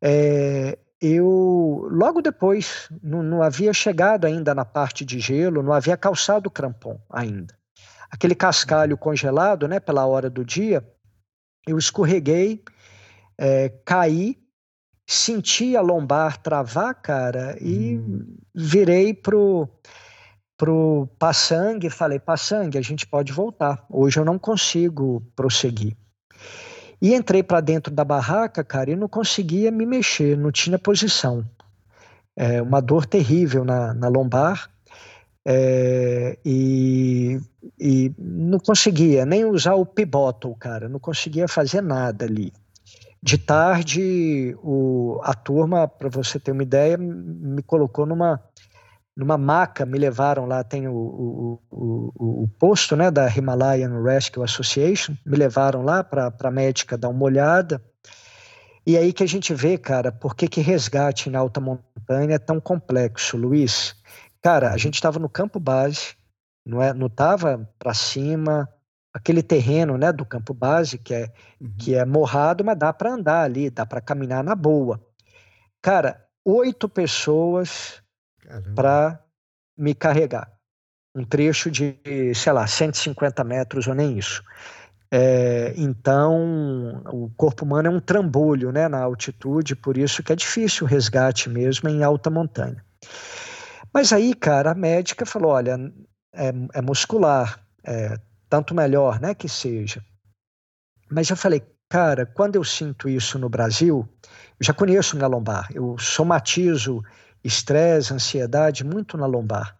É, 0.00 0.78
eu, 1.00 1.88
logo 1.90 2.22
depois, 2.22 2.88
não, 3.02 3.24
não, 3.24 3.42
havia 3.42 3.72
chegado 3.72 4.24
ainda 4.24 4.54
na 4.54 4.64
parte 4.64 5.04
de 5.04 5.18
gelo, 5.18 5.64
não 5.64 5.72
havia 5.72 5.96
calçado 5.96 6.46
o 6.46 6.50
crampon 6.50 6.96
ainda. 7.10 7.56
Aquele 8.08 8.36
cascalho 8.36 8.96
congelado, 8.96 9.66
né, 9.66 9.80
pela 9.80 10.06
hora 10.06 10.30
do 10.30 10.44
dia, 10.44 10.84
eu 11.66 11.78
escorreguei, 11.78 12.62
é, 13.38 13.68
caí 13.84 14.38
senti 15.06 15.76
a 15.76 15.80
lombar 15.80 16.38
travar, 16.38 16.94
cara, 16.94 17.56
e 17.60 17.98
hum. 17.98 18.36
virei 18.54 19.12
pro 19.12 19.68
pro 20.56 21.08
Passang 21.18 21.84
e 21.84 21.90
falei, 21.90 22.18
Passang, 22.20 22.78
a 22.78 22.80
gente 22.80 23.06
pode 23.06 23.32
voltar. 23.32 23.84
Hoje 23.90 24.20
eu 24.20 24.24
não 24.24 24.38
consigo 24.38 25.20
prosseguir. 25.34 25.96
E 27.02 27.12
entrei 27.12 27.42
para 27.42 27.60
dentro 27.60 27.92
da 27.92 28.04
barraca, 28.04 28.62
cara, 28.62 28.92
e 28.92 28.96
não 28.96 29.08
conseguia 29.08 29.70
me 29.72 29.84
mexer, 29.84 30.38
não 30.38 30.52
tinha 30.52 30.78
posição. 30.78 31.44
É, 32.36 32.62
uma 32.62 32.80
dor 32.80 33.04
terrível 33.04 33.64
na, 33.64 33.92
na 33.92 34.08
lombar. 34.08 34.70
É, 35.46 36.38
e, 36.44 37.38
e 37.78 38.12
não 38.18 38.58
conseguia 38.58 39.26
nem 39.26 39.44
usar 39.44 39.74
o 39.74 39.84
pivotal, 39.84 40.54
cara, 40.54 40.88
não 40.88 40.98
conseguia 40.98 41.46
fazer 41.46 41.82
nada 41.82 42.24
ali. 42.24 42.52
De 43.22 43.38
tarde, 43.38 44.54
o, 44.62 45.18
a 45.22 45.34
turma, 45.34 45.88
para 45.88 46.08
você 46.08 46.38
ter 46.38 46.52
uma 46.52 46.62
ideia, 46.62 46.98
me 46.98 47.62
colocou 47.62 48.04
numa, 48.04 48.38
numa 49.16 49.38
maca, 49.38 49.86
me 49.86 49.98
levaram 49.98 50.44
lá, 50.44 50.62
tem 50.62 50.88
o, 50.88 50.94
o, 50.94 51.60
o, 51.70 52.42
o 52.44 52.48
posto 52.58 52.96
né, 52.96 53.10
da 53.10 53.26
Himalayan 53.28 54.02
Rescue 54.02 54.42
Association, 54.42 55.14
me 55.24 55.36
levaram 55.36 55.82
lá 55.82 56.04
para 56.04 56.32
a 56.38 56.50
médica 56.50 56.98
dar 56.98 57.08
uma 57.08 57.24
olhada. 57.24 57.82
E 58.86 58.98
aí 58.98 59.12
que 59.12 59.22
a 59.22 59.28
gente 59.28 59.54
vê, 59.54 59.78
cara, 59.78 60.12
por 60.12 60.36
que, 60.36 60.46
que 60.46 60.60
resgate 60.60 61.30
na 61.30 61.38
alta 61.38 61.60
montanha 61.60 62.34
é 62.34 62.38
tão 62.38 62.60
complexo, 62.60 63.38
Luiz. 63.38 63.96
Cara, 64.44 64.74
a 64.74 64.76
gente 64.76 64.96
estava 64.96 65.18
no 65.18 65.26
campo 65.26 65.58
base, 65.58 66.14
não 66.66 66.82
é, 66.82 66.92
não 66.92 67.06
estava 67.06 67.66
para 67.78 67.94
cima, 67.94 68.68
aquele 69.10 69.42
terreno 69.42 69.96
né, 69.96 70.12
do 70.12 70.26
campo 70.26 70.52
base, 70.52 70.98
que 70.98 71.14
é, 71.14 71.32
uhum. 71.58 71.72
que 71.78 71.94
é 71.94 72.04
morrado, 72.04 72.62
mas 72.62 72.78
dá 72.78 72.92
para 72.92 73.14
andar 73.14 73.44
ali, 73.44 73.70
dá 73.70 73.86
para 73.86 74.02
caminhar 74.02 74.44
na 74.44 74.54
boa. 74.54 75.00
Cara, 75.80 76.22
oito 76.44 76.90
pessoas 76.90 78.02
para 78.74 79.18
me 79.78 79.94
carregar. 79.94 80.52
Um 81.16 81.24
trecho 81.24 81.70
de, 81.70 81.96
sei 82.34 82.52
lá, 82.52 82.66
150 82.66 83.42
metros 83.44 83.86
ou 83.86 83.94
nem 83.94 84.18
isso. 84.18 84.44
É, 85.10 85.72
então, 85.74 87.02
o 87.06 87.30
corpo 87.34 87.64
humano 87.64 87.88
é 87.88 87.90
um 87.90 88.00
trambolho 88.00 88.72
né, 88.72 88.88
na 88.88 89.00
altitude, 89.00 89.74
por 89.74 89.96
isso 89.96 90.22
que 90.22 90.34
é 90.34 90.36
difícil 90.36 90.86
o 90.86 90.90
resgate 90.90 91.48
mesmo 91.48 91.88
em 91.88 92.02
alta 92.02 92.28
montanha. 92.28 92.84
Mas 93.94 94.12
aí, 94.12 94.34
cara, 94.34 94.72
a 94.72 94.74
médica 94.74 95.24
falou: 95.24 95.52
olha, 95.52 95.78
é, 96.34 96.52
é 96.74 96.82
muscular, 96.82 97.64
é, 97.84 98.18
tanto 98.48 98.74
melhor, 98.74 99.20
né, 99.20 99.34
que 99.34 99.48
seja. 99.48 100.04
Mas 101.08 101.30
eu 101.30 101.36
falei, 101.36 101.62
cara, 101.88 102.26
quando 102.26 102.56
eu 102.56 102.64
sinto 102.64 103.08
isso 103.08 103.38
no 103.38 103.48
Brasil, 103.48 104.08
eu 104.58 104.66
já 104.66 104.74
conheço 104.74 105.16
minha 105.16 105.28
lombar, 105.28 105.68
eu 105.72 105.96
somatizo 105.98 107.02
estresse, 107.44 108.12
ansiedade 108.12 108.82
muito 108.82 109.16
na 109.16 109.26
lombar. 109.26 109.78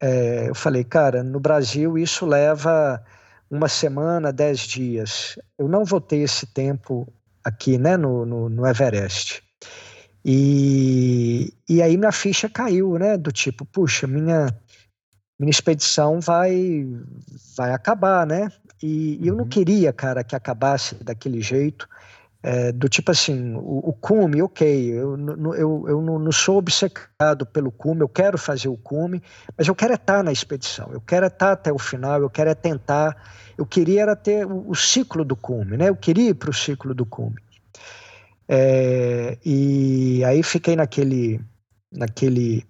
É, 0.00 0.48
eu 0.48 0.54
falei, 0.54 0.84
cara, 0.84 1.22
no 1.22 1.38
Brasil 1.40 1.96
isso 1.96 2.26
leva 2.26 3.02
uma 3.50 3.68
semana, 3.68 4.32
dez 4.32 4.60
dias. 4.60 5.38
Eu 5.58 5.68
não 5.68 5.84
vou 5.84 6.00
ter 6.00 6.16
esse 6.16 6.46
tempo 6.46 7.10
aqui, 7.42 7.78
né, 7.78 7.96
no, 7.96 8.26
no, 8.26 8.48
no 8.48 8.66
Everest. 8.66 9.43
E, 10.24 11.52
e 11.68 11.82
aí 11.82 11.96
minha 11.96 12.12
ficha 12.12 12.48
caiu, 12.48 12.98
né, 12.98 13.16
do 13.16 13.30
tipo, 13.30 13.64
puxa, 13.66 14.06
minha 14.06 14.48
minha 15.38 15.50
expedição 15.50 16.20
vai 16.20 16.86
vai 17.56 17.72
acabar, 17.72 18.26
né? 18.26 18.50
E, 18.82 19.18
e 19.22 19.28
eu 19.28 19.34
não 19.34 19.44
uhum. 19.44 19.48
queria, 19.48 19.92
cara, 19.92 20.24
que 20.24 20.34
acabasse 20.36 20.94
daquele 20.96 21.40
jeito, 21.40 21.88
é, 22.42 22.72
do 22.72 22.88
tipo 22.88 23.10
assim, 23.10 23.54
o, 23.54 23.88
o 23.88 23.92
cume, 23.94 24.42
ok, 24.42 24.92
eu, 24.92 25.16
eu, 25.54 25.84
eu 25.88 26.02
não, 26.02 26.18
não, 26.18 26.32
sou 26.32 26.58
obcecado 26.58 27.46
pelo 27.46 27.72
cume, 27.72 28.02
eu 28.02 28.08
quero 28.08 28.36
fazer 28.36 28.68
o 28.68 28.76
cume, 28.76 29.22
mas 29.56 29.66
eu 29.66 29.74
quero 29.74 29.94
estar 29.94 30.22
na 30.22 30.30
expedição, 30.30 30.90
eu 30.92 31.00
quero 31.00 31.26
estar 31.26 31.52
até 31.52 31.72
o 31.72 31.78
final, 31.78 32.20
eu 32.20 32.28
quero 32.28 32.54
tentar, 32.54 33.16
eu 33.56 33.64
queria 33.64 34.02
era 34.02 34.14
ter 34.14 34.46
o, 34.46 34.68
o 34.68 34.74
ciclo 34.74 35.24
do 35.24 35.34
cume, 35.34 35.78
né? 35.78 35.88
Eu 35.88 35.96
queria 35.96 36.30
ir 36.30 36.34
para 36.34 36.50
o 36.50 36.54
ciclo 36.54 36.94
do 36.94 37.06
cume. 37.06 37.36
É, 38.48 39.38
e 39.44 40.22
aí 40.24 40.42
fiquei 40.42 40.76
naquele, 40.76 41.40
naquele 41.92 42.66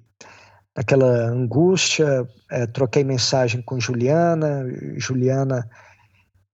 naquela 0.77 1.29
angústia, 1.29 2.27
é, 2.51 2.67
troquei 2.67 3.05
mensagem 3.05 3.63
com 3.63 3.79
Juliana, 3.79 4.65
Juliana 4.97 5.69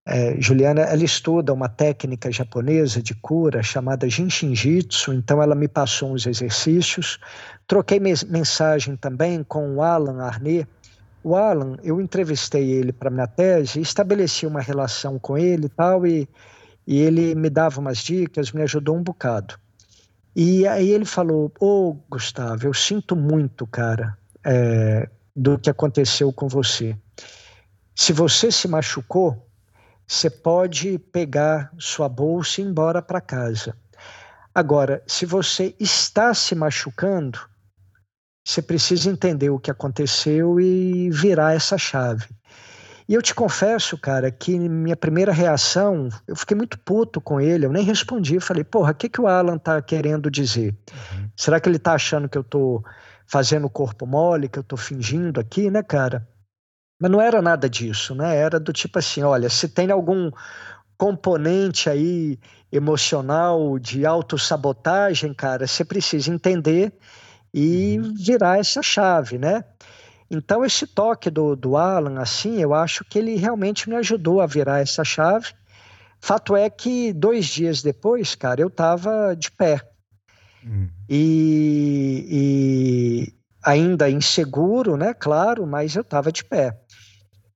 é, 0.07 0.41
Juliana, 0.41 0.81
ela 0.81 1.05
estuda 1.05 1.53
uma 1.53 1.69
técnica 1.69 2.33
japonesa 2.33 3.03
de 3.03 3.15
cura 3.15 3.63
chamada 3.63 4.09
Jinshinjitsu, 4.09 5.13
então 5.13 5.43
ela 5.43 5.55
me 5.55 5.69
passou 5.69 6.13
uns 6.13 6.27
exercícios. 6.27 7.19
Troquei 7.67 8.01
mensagem 8.01 8.97
também 8.97 9.45
com 9.45 9.77
o 9.77 9.83
Alan 9.83 10.23
Arnet. 10.23 10.67
O 11.23 11.37
Alan, 11.37 11.77
eu 11.85 12.01
entrevistei 12.01 12.71
ele 12.71 12.93
para 12.93 13.11
minha 13.11 13.27
tese, 13.27 13.81
estabeleci 13.81 14.47
uma 14.47 14.61
relação 14.61 15.19
com 15.19 15.37
ele 15.37 15.67
e 15.67 15.69
tal, 15.69 16.07
e, 16.07 16.27
e 16.87 16.99
ele 16.99 17.35
me 17.35 17.51
dava 17.51 17.81
umas 17.81 17.99
dicas, 17.99 18.53
me 18.53 18.63
ajudou 18.63 18.97
um 18.97 19.03
bocado. 19.03 19.59
E 20.35 20.67
aí 20.67 20.91
ele 20.91 21.05
falou: 21.05 21.53
Ô 21.61 21.91
oh, 21.91 21.95
Gustavo, 22.09 22.67
eu 22.67 22.75
sinto 22.75 23.17
muito, 23.17 23.67
cara, 23.67 24.17
é, 24.45 25.09
do 25.35 25.59
que 25.59 25.71
aconteceu 25.71 26.33
com 26.33 26.49
você. 26.49 26.97
Se 27.95 28.13
você 28.13 28.51
se 28.51 28.67
machucou, 28.69 29.47
você 30.07 30.31
pode 30.31 30.99
pegar 30.99 31.73
sua 31.79 32.09
bolsa 32.09 32.61
e 32.61 32.65
ir 32.65 32.69
embora 32.69 33.03
para 33.03 33.21
casa. 33.21 33.77
Agora, 34.55 35.03
se 35.07 35.25
você 35.25 35.75
está 35.79 36.35
se 36.35 36.55
machucando, 36.55 37.39
você 38.45 38.61
precisa 38.61 39.11
entender 39.11 39.51
o 39.51 39.59
que 39.59 39.71
aconteceu 39.71 40.59
e 40.61 41.11
virar 41.11 41.55
essa 41.55 41.79
chave. 41.79 42.27
E 43.11 43.15
eu 43.15 43.21
te 43.21 43.35
confesso, 43.35 43.99
cara, 43.99 44.31
que 44.31 44.57
minha 44.57 44.95
primeira 44.95 45.33
reação, 45.33 46.09
eu 46.29 46.37
fiquei 46.37 46.57
muito 46.57 46.79
puto 46.79 47.21
com 47.21 47.41
ele, 47.41 47.67
eu 47.67 47.73
nem 47.73 47.83
respondi, 47.83 48.37
eu 48.37 48.41
falei, 48.41 48.63
porra, 48.63 48.93
o 48.93 48.95
que, 48.95 49.09
que 49.09 49.21
o 49.21 49.27
Alan 49.27 49.59
tá 49.59 49.83
querendo 49.83 50.31
dizer? 50.31 50.77
Uhum. 50.93 51.29
Será 51.37 51.59
que 51.59 51.69
ele 51.69 51.81
tá 51.81 51.95
achando 51.95 52.29
que 52.29 52.39
eu 52.39 52.45
tô 52.45 52.85
fazendo 53.27 53.69
corpo 53.69 54.07
mole, 54.07 54.49
que 54.49 54.61
eu 54.61 54.63
tô 54.63 54.77
fingindo 54.77 55.41
aqui, 55.41 55.69
né, 55.69 55.83
cara? 55.83 56.25
Mas 57.03 57.11
não 57.11 57.21
era 57.21 57.43
nada 57.43 57.69
disso, 57.69 58.15
né? 58.15 58.37
Era 58.37 58.61
do 58.61 58.73
tipo 58.73 59.01
assim, 59.01 59.25
olha, 59.25 59.51
se 59.51 59.67
tem 59.67 59.91
algum 59.91 60.31
componente 60.97 61.91
aí 61.91 62.39
emocional 62.71 63.77
de 63.81 64.07
autossabotagem, 64.07 65.35
cara, 65.35 65.67
você 65.67 65.85
precisa 65.85 66.33
entender 66.33 66.93
e 67.53 67.99
uhum. 67.99 68.15
virar 68.15 68.61
essa 68.61 68.81
chave, 68.81 69.37
né? 69.37 69.65
Então, 70.31 70.65
esse 70.65 70.87
toque 70.87 71.29
do, 71.29 71.57
do 71.57 71.77
Alan, 71.77 72.21
assim, 72.21 72.61
eu 72.61 72.73
acho 72.73 73.05
que 73.05 73.19
ele 73.19 73.35
realmente 73.35 73.89
me 73.89 73.97
ajudou 73.97 74.41
a 74.41 74.47
virar 74.47 74.81
essa 74.81 75.03
chave. 75.03 75.49
Fato 76.21 76.55
é 76.55 76.71
que 76.71 77.13
dois 77.13 77.47
dias 77.47 77.83
depois, 77.83 78.35
cara, 78.35 78.61
eu 78.61 78.69
estava 78.69 79.35
de 79.35 79.51
pé. 79.51 79.81
Hum. 80.65 80.89
E, 81.09 82.27
e, 82.31 83.35
ainda 83.65 84.09
inseguro, 84.09 84.97
né? 84.97 85.13
Claro, 85.15 85.67
mas 85.67 85.97
eu 85.97 86.03
estava 86.03 86.31
de 86.31 86.45
pé. 86.45 86.79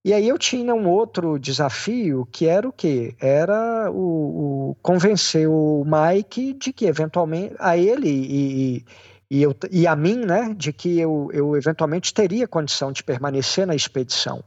E 0.04 0.12
aí 0.12 0.28
eu 0.28 0.36
tinha 0.36 0.74
um 0.74 0.86
outro 0.86 1.38
desafio 1.38 2.26
que 2.30 2.46
era 2.46 2.68
o 2.68 2.72
quê? 2.72 3.14
Era 3.18 3.90
o, 3.90 4.70
o 4.70 4.76
convencer 4.82 5.48
o 5.48 5.82
Mike 5.86 6.52
de 6.52 6.72
que 6.74 6.84
eventualmente 6.84 7.54
a 7.58 7.76
ele 7.78 8.10
e, 8.10 8.76
e, 8.76 8.84
eu, 9.30 9.54
e 9.70 9.86
a 9.86 9.96
mim, 9.96 10.24
né, 10.24 10.54
de 10.56 10.72
que 10.72 10.98
eu, 10.98 11.30
eu 11.32 11.56
eventualmente 11.56 12.12
teria 12.12 12.46
condição 12.46 12.92
de 12.92 13.02
permanecer 13.02 13.66
na 13.66 13.74
expedição. 13.74 14.44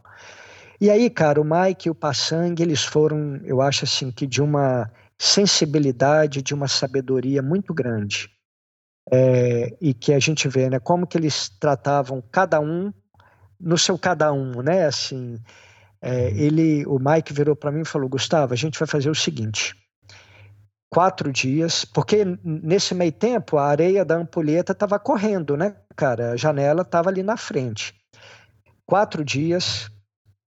E 0.79 0.89
aí, 0.89 1.09
cara, 1.09 1.41
o 1.41 1.43
Mike 1.43 1.87
e 1.87 1.91
o 1.91 1.95
Passang, 1.95 2.61
eles 2.61 2.83
foram, 2.83 3.41
eu 3.43 3.61
acho 3.61 3.85
assim, 3.85 4.11
que 4.11 4.27
de 4.27 4.41
uma 4.41 4.91
sensibilidade, 5.17 6.43
de 6.43 6.53
uma 6.53 6.67
sabedoria 6.67 7.41
muito 7.41 7.73
grande. 7.73 8.29
É, 9.11 9.75
e 9.81 9.93
que 9.93 10.13
a 10.13 10.19
gente 10.19 10.47
vê, 10.47 10.69
né, 10.69 10.79
como 10.79 11.07
que 11.07 11.17
eles 11.17 11.49
tratavam 11.49 12.21
cada 12.31 12.59
um 12.59 12.93
no 13.59 13.77
seu 13.77 13.97
cada 13.97 14.31
um, 14.31 14.61
né, 14.61 14.85
assim, 14.85 15.39
é, 16.01 16.29
ele, 16.31 16.85
o 16.85 16.99
Mike 16.99 17.33
virou 17.33 17.55
para 17.55 17.71
mim 17.71 17.81
e 17.81 17.85
falou, 17.85 18.09
Gustavo, 18.09 18.53
a 18.53 18.57
gente 18.57 18.77
vai 18.77 18.87
fazer 18.87 19.09
o 19.09 19.15
seguinte, 19.15 19.73
quatro 20.97 21.31
dias, 21.31 21.85
porque 21.85 22.25
nesse 22.43 22.95
meio 22.95 23.11
tempo 23.11 23.55
a 23.59 23.67
areia 23.67 24.03
da 24.03 24.15
ampulheta 24.15 24.71
estava 24.71 24.97
correndo, 24.97 25.55
né, 25.55 25.75
cara? 25.95 26.31
A 26.31 26.35
janela 26.35 26.81
estava 26.81 27.11
ali 27.11 27.21
na 27.21 27.37
frente. 27.37 27.93
Quatro 28.83 29.23
dias, 29.23 29.91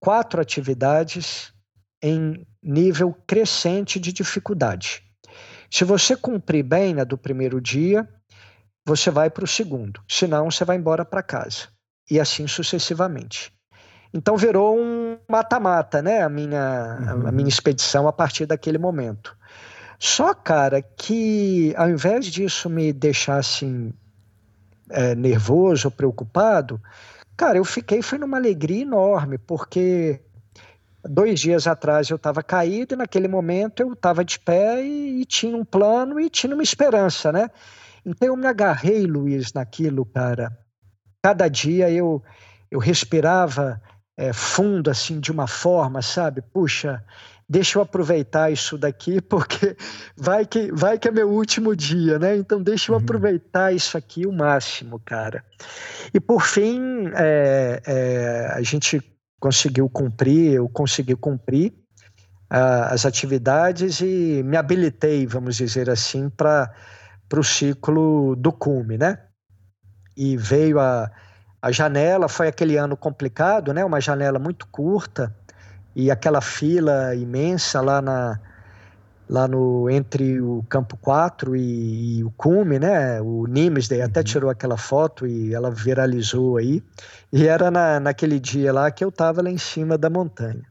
quatro 0.01 0.41
atividades 0.41 1.53
em 2.03 2.45
nível 2.61 3.17
crescente 3.29 4.01
de 4.01 4.13
dificuldade. 4.13 5.05
Se 5.71 5.85
você 5.85 6.17
cumprir 6.17 6.65
bem 6.65 6.95
na 6.95 7.05
do 7.05 7.17
primeiro 7.17 7.61
dia, 7.61 8.09
você 8.85 9.09
vai 9.09 9.31
para 9.31 9.45
o 9.45 9.47
segundo. 9.47 10.03
Senão, 10.09 10.51
você 10.51 10.65
vai 10.65 10.77
embora 10.77 11.05
para 11.05 11.23
casa. 11.23 11.69
E 12.11 12.19
assim 12.19 12.49
sucessivamente. 12.49 13.53
Então 14.13 14.37
virou 14.37 14.77
um 14.77 15.17
mata-mata, 15.31 16.03
né? 16.03 16.23
A 16.23 16.29
minha, 16.29 16.99
uhum. 17.01 17.29
a 17.29 17.31
minha 17.31 17.49
expedição 17.49 18.09
a 18.09 18.13
partir 18.13 18.47
daquele 18.47 18.79
momento. 18.79 19.39
Só, 20.03 20.33
cara, 20.33 20.81
que 20.81 21.75
ao 21.77 21.91
invés 21.91 22.25
disso 22.25 22.71
me 22.71 22.91
deixar 22.91 23.37
assim 23.37 23.93
é, 24.89 25.15
nervoso, 25.15 25.91
preocupado, 25.91 26.81
cara, 27.37 27.59
eu 27.59 27.65
fiquei 27.67 28.01
foi 28.01 28.17
numa 28.17 28.39
alegria 28.39 28.81
enorme, 28.81 29.37
porque 29.37 30.19
dois 31.05 31.39
dias 31.39 31.67
atrás 31.67 32.09
eu 32.09 32.17
estava 32.17 32.43
caído 32.43 32.95
e 32.95 32.97
naquele 32.97 33.29
momento 33.29 33.81
eu 33.81 33.93
estava 33.93 34.25
de 34.25 34.39
pé 34.39 34.83
e, 34.83 35.21
e, 35.21 35.25
tinha 35.27 35.55
um 35.55 35.67
plano 35.67 36.19
e 36.19 36.31
tinha 36.31 36.55
uma 36.55 36.63
esperança, 36.63 37.31
né? 37.31 37.51
Então 38.05 38.29
eu 38.29 38.37
me 38.37 38.47
agarrei, 38.47 39.07
Luiz, 39.07 39.53
naquilo, 39.53 40.07
cara. 40.07 40.51
Cada 41.23 41.47
dia 41.47 41.91
eu 41.91 42.23
eu 42.71 42.79
respirava 42.79 43.83
é, 44.17 44.33
fundo 44.33 44.91
assim 44.91 45.21
de 45.21 45.31
uma 45.31 45.47
forma, 45.47 46.01
sabe? 46.01 46.41
Puxa, 46.41 47.05
deixa 47.51 47.79
eu 47.79 47.83
aproveitar 47.83 48.53
isso 48.53 48.79
daqui, 48.79 49.21
porque 49.29 49.77
vai 50.17 50.47
que, 50.47 50.71
vai 50.71 50.97
que 50.97 51.09
é 51.09 51.11
meu 51.11 51.29
último 51.29 51.75
dia, 51.75 52.17
né? 52.17 52.37
Então 52.37 52.63
deixa 52.63 52.93
eu 52.93 52.97
uhum. 52.97 53.03
aproveitar 53.03 53.75
isso 53.75 53.99
aqui 53.99 54.25
o 54.25 54.33
máximo, 54.33 55.01
cara. 55.01 55.45
E 56.15 56.21
por 56.21 56.43
fim, 56.43 57.11
é, 57.17 57.83
é, 57.85 58.53
a 58.55 58.63
gente 58.63 59.03
conseguiu 59.41 59.89
cumprir, 59.89 60.53
eu 60.53 60.69
consegui 60.69 61.17
cumprir 61.17 61.73
uh, 62.53 62.93
as 62.93 63.05
atividades 63.05 64.01
e 64.01 64.43
me 64.45 64.57
habilitei, 64.57 65.27
vamos 65.27 65.57
dizer 65.57 65.91
assim, 65.91 66.29
para 66.29 66.71
o 67.35 67.43
ciclo 67.43 68.37
do 68.37 68.53
cume, 68.53 68.97
né? 68.97 69.19
E 70.17 70.37
veio 70.37 70.79
a, 70.79 71.11
a 71.63 71.73
janela, 71.73 72.29
foi 72.29 72.49
aquele 72.49 72.77
ano 72.77 72.97
complicado, 72.97 73.73
né? 73.73 73.85
Uma 73.85 74.01
janela 74.01 74.39
muito 74.39 74.67
curta, 74.67 75.35
e 75.95 76.11
aquela 76.11 76.41
fila 76.41 77.15
imensa 77.15 77.81
lá 77.81 78.01
na 78.01 78.41
lá 79.31 79.47
no 79.47 79.89
entre 79.89 80.41
o 80.41 80.65
campo 80.69 80.97
4 80.97 81.55
e, 81.55 82.19
e 82.19 82.25
o 82.25 82.33
cume, 82.33 82.81
né? 82.81 83.21
O 83.21 83.47
Nimes 83.47 83.87
daí 83.87 84.03
até 84.03 84.21
uhum. 84.21 84.25
tirou 84.25 84.51
aquela 84.51 84.77
foto 84.77 85.25
e 85.25 85.55
ela 85.55 85.71
viralizou 85.71 86.57
aí. 86.57 86.83
E 87.33 87.47
era 87.47 87.71
na, 87.71 88.01
naquele 88.01 88.41
dia 88.41 88.73
lá 88.73 88.91
que 88.91 89.05
eu 89.05 89.09
estava 89.09 89.41
lá 89.41 89.49
em 89.49 89.57
cima 89.57 89.97
da 89.97 90.11
montanha. 90.11 90.67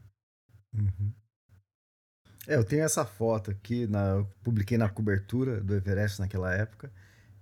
Uhum. 0.74 1.10
É, 2.46 2.56
eu 2.56 2.64
tenho 2.64 2.84
essa 2.84 3.02
foto 3.04 3.50
aqui, 3.50 3.86
na, 3.86 4.24
publiquei 4.44 4.76
na 4.76 4.90
cobertura 4.90 5.60
do 5.62 5.74
Everest 5.74 6.20
naquela 6.20 6.52
época. 6.52 6.92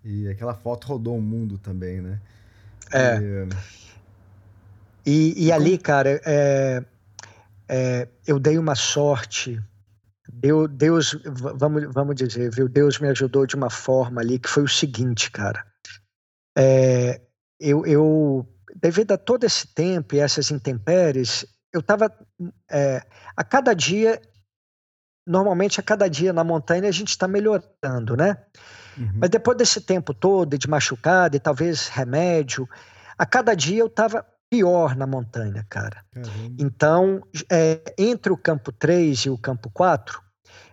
E 0.05 0.29
aquela 0.29 0.55
foto 0.55 0.87
rodou 0.87 1.19
o 1.19 1.23
mundo 1.23 1.59
também, 1.59 2.01
né? 2.01 2.21
É. 2.93 3.19
E, 5.05 5.35
e, 5.37 5.47
e 5.47 5.53
ali, 5.53 5.77
cara, 5.77 6.21
é, 6.25 6.85
é, 7.69 8.09
eu 8.27 8.39
dei 8.39 8.59
uma 8.59 8.75
sorte. 8.75 9.63
Deus, 10.33 10.69
Deus, 10.71 11.19
vamos, 11.25 11.93
vamos 11.93 12.15
dizer, 12.15 12.51
viu? 12.51 12.69
Deus 12.69 12.99
me 12.99 13.09
ajudou 13.09 13.47
de 13.47 13.55
uma 13.55 13.71
forma 13.71 14.21
ali 14.21 14.39
que 14.39 14.49
foi 14.49 14.63
o 14.63 14.69
seguinte, 14.69 15.31
cara. 15.31 15.65
É, 16.57 17.21
eu, 17.61 17.85
eu, 17.87 18.47
devido 18.77 19.13
a 19.13 19.19
todo 19.19 19.45
esse 19.45 19.67
tempo 19.75 20.15
e 20.15 20.19
essas 20.19 20.51
intempéries, 20.51 21.47
eu 21.73 21.81
estava 21.81 22.13
é, 22.71 23.03
a 23.37 23.45
cada 23.45 23.75
dia, 23.75 24.21
normalmente 25.27 25.81
a 25.81 25.83
cada 25.83 26.09
dia 26.09 26.33
na 26.33 26.45
montanha 26.45 26.89
a 26.89 26.93
gente 26.93 27.11
está 27.11 27.29
melhorando, 27.29 28.17
né? 28.17 28.39
Uhum. 28.97 29.13
Mas 29.17 29.31
depois 29.31 29.57
desse 29.57 29.81
tempo 29.81 30.13
todo 30.13 30.59
de 30.59 30.69
machucado 30.69 31.37
e 31.37 31.41
talvez 31.41 31.89
remédio, 31.89 32.69
a 33.17 33.25
cada 33.27 33.55
dia 33.55 33.81
eu 33.81 33.87
estava 33.87 34.27
pior 34.51 34.97
na 34.97 35.07
montanha, 35.07 35.65
cara. 35.69 36.05
Caramba. 36.11 36.55
Então, 36.59 37.23
é, 37.51 37.95
entre 37.99 38.33
o 38.33 38.37
campo 38.37 38.73
3 38.73 39.19
e 39.21 39.31
o 39.31 39.39
campo 39.39 39.71
4, 39.71 40.21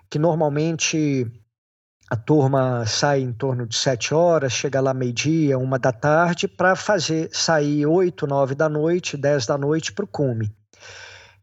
que 0.10 0.18
normalmente 0.18 1.26
a 2.10 2.15
turma 2.15 2.85
sai 2.85 3.22
em 3.22 3.34
torno 3.34 3.65
de 3.65 3.76
7 3.76 4.14
horas, 4.14 4.53
chega 4.53 4.80
lá 4.80 4.93
meio-dia, 4.93 5.57
uma 5.57 5.80
da 5.80 5.91
tarde, 5.91 6.47
para 6.47 6.76
fazer 6.76 7.30
sair 7.31 7.85
8, 7.85 8.27
9 8.27 8.56
da 8.56 8.69
noite, 8.69 9.18
10 9.18 9.45
da 9.45 9.57
noite 9.57 9.91
para 9.91 10.06
o 10.06 10.07
cume. 10.07 10.52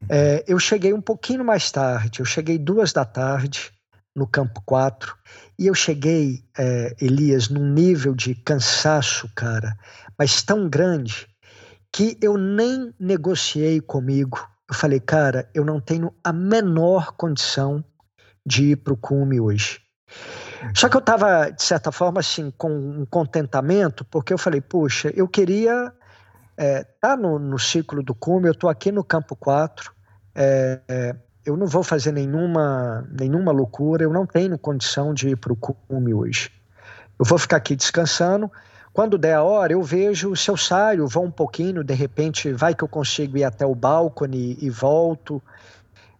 É, 0.08 0.44
eu 0.46 0.58
cheguei 0.58 0.92
um 0.92 1.00
pouquinho 1.00 1.44
mais 1.44 1.70
tarde, 1.70 2.20
eu 2.20 2.24
cheguei 2.24 2.58
duas 2.58 2.92
da 2.92 3.04
tarde 3.04 3.72
no 4.14 4.26
campo 4.26 4.60
4 4.64 5.16
e 5.58 5.66
eu 5.66 5.74
cheguei, 5.74 6.44
é, 6.58 6.94
Elias, 7.00 7.48
num 7.48 7.72
nível 7.72 8.14
de 8.14 8.34
cansaço, 8.34 9.28
cara, 9.34 9.76
mas 10.18 10.42
tão 10.42 10.68
grande 10.68 11.31
que 11.92 12.16
eu 12.20 12.38
nem 12.38 12.94
negociei 12.98 13.80
comigo. 13.80 14.38
Eu 14.68 14.74
falei, 14.74 14.98
cara, 14.98 15.48
eu 15.54 15.64
não 15.64 15.78
tenho 15.80 16.12
a 16.24 16.32
menor 16.32 17.12
condição 17.12 17.84
de 18.44 18.70
ir 18.70 18.76
para 18.76 18.94
o 18.94 18.96
cume 18.96 19.38
hoje. 19.38 19.80
Só 20.74 20.88
que 20.88 20.96
eu 20.96 21.00
estava, 21.00 21.50
de 21.50 21.62
certa 21.62 21.92
forma, 21.92 22.20
assim, 22.20 22.50
com 22.56 22.70
um 22.70 23.04
contentamento, 23.04 24.04
porque 24.04 24.32
eu 24.32 24.38
falei, 24.38 24.60
puxa, 24.60 25.12
eu 25.14 25.28
queria 25.28 25.92
estar 26.52 26.56
é, 26.56 26.84
tá 27.00 27.16
no, 27.16 27.38
no 27.38 27.58
ciclo 27.58 28.02
do 28.02 28.14
cume, 28.14 28.48
eu 28.48 28.52
estou 28.52 28.70
aqui 28.70 28.92
no 28.92 29.02
campo 29.02 29.34
4, 29.34 29.92
é, 30.34 30.80
é, 30.88 31.16
eu 31.44 31.56
não 31.56 31.66
vou 31.66 31.82
fazer 31.82 32.12
nenhuma, 32.12 33.06
nenhuma 33.10 33.50
loucura, 33.50 34.04
eu 34.04 34.12
não 34.12 34.24
tenho 34.24 34.56
condição 34.58 35.12
de 35.12 35.30
ir 35.30 35.36
para 35.36 35.52
o 35.52 35.56
cume 35.56 36.14
hoje. 36.14 36.50
Eu 37.18 37.24
vou 37.24 37.38
ficar 37.38 37.56
aqui 37.56 37.74
descansando, 37.74 38.50
quando 38.92 39.16
der 39.16 39.34
a 39.34 39.42
hora, 39.42 39.72
eu 39.72 39.82
vejo 39.82 40.36
se 40.36 40.50
eu 40.50 40.56
saio, 40.56 41.08
vou 41.08 41.24
um 41.24 41.30
pouquinho, 41.30 41.82
de 41.82 41.94
repente 41.94 42.52
vai 42.52 42.74
que 42.74 42.84
eu 42.84 42.88
consigo 42.88 43.38
ir 43.38 43.44
até 43.44 43.64
o 43.64 43.74
balcone 43.74 44.58
e 44.60 44.68
volto. 44.68 45.42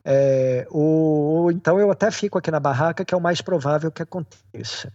É, 0.05 0.67
ou, 0.71 0.85
ou, 0.85 1.51
então 1.53 1.79
eu 1.79 1.91
até 1.91 2.11
fico 2.11 2.39
aqui 2.39 2.51
na 2.51 2.59
barraca, 2.59 3.05
que 3.05 3.15
é 3.15 3.17
o 3.17 3.21
mais 3.21 3.41
provável 3.41 3.91
que 3.91 4.03
aconteça. 4.03 4.93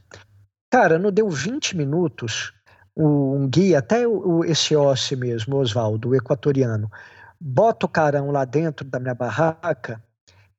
Cara, 0.70 0.98
não 0.98 1.12
deu 1.12 1.30
20 1.30 1.78
minutos, 1.78 2.52
um 2.96 3.48
guia, 3.48 3.80
até 3.80 4.08
o, 4.08 4.44
esse 4.44 4.76
Ossi 4.76 5.16
mesmo, 5.16 5.56
Oswaldo, 5.58 6.10
o 6.10 6.16
equatoriano, 6.16 6.92
bota 7.40 7.86
o 7.86 7.90
carão 7.90 8.32
lá 8.32 8.44
dentro 8.44 8.86
da 8.86 9.00
minha 9.00 9.14
barraca, 9.14 10.04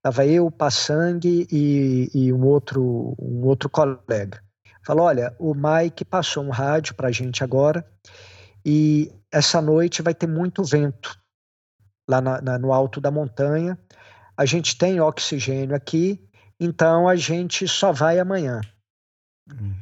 tava 0.00 0.24
eu, 0.24 0.50
Passangue 0.50 1.46
e, 1.50 2.08
e 2.14 2.32
um, 2.32 2.46
outro, 2.46 3.14
um 3.18 3.44
outro 3.44 3.68
colega. 3.68 4.40
Falou: 4.88 5.04
olha, 5.04 5.36
o 5.38 5.52
Mike 5.54 6.02
passou 6.02 6.42
um 6.42 6.48
rádio 6.48 6.94
para 6.94 7.08
a 7.08 7.12
gente 7.12 7.44
agora 7.44 7.86
e 8.64 9.12
essa 9.30 9.60
noite 9.60 10.00
vai 10.00 10.14
ter 10.14 10.26
muito 10.26 10.64
vento 10.64 11.14
lá 12.08 12.22
na, 12.22 12.40
na, 12.40 12.58
no 12.58 12.72
alto 12.72 12.98
da 12.98 13.10
montanha. 13.10 13.78
A 14.34 14.46
gente 14.46 14.78
tem 14.78 14.98
oxigênio 14.98 15.76
aqui, 15.76 16.26
então 16.58 17.06
a 17.06 17.16
gente 17.16 17.68
só 17.68 17.92
vai 17.92 18.18
amanhã. 18.18 18.62
Hum. 19.52 19.74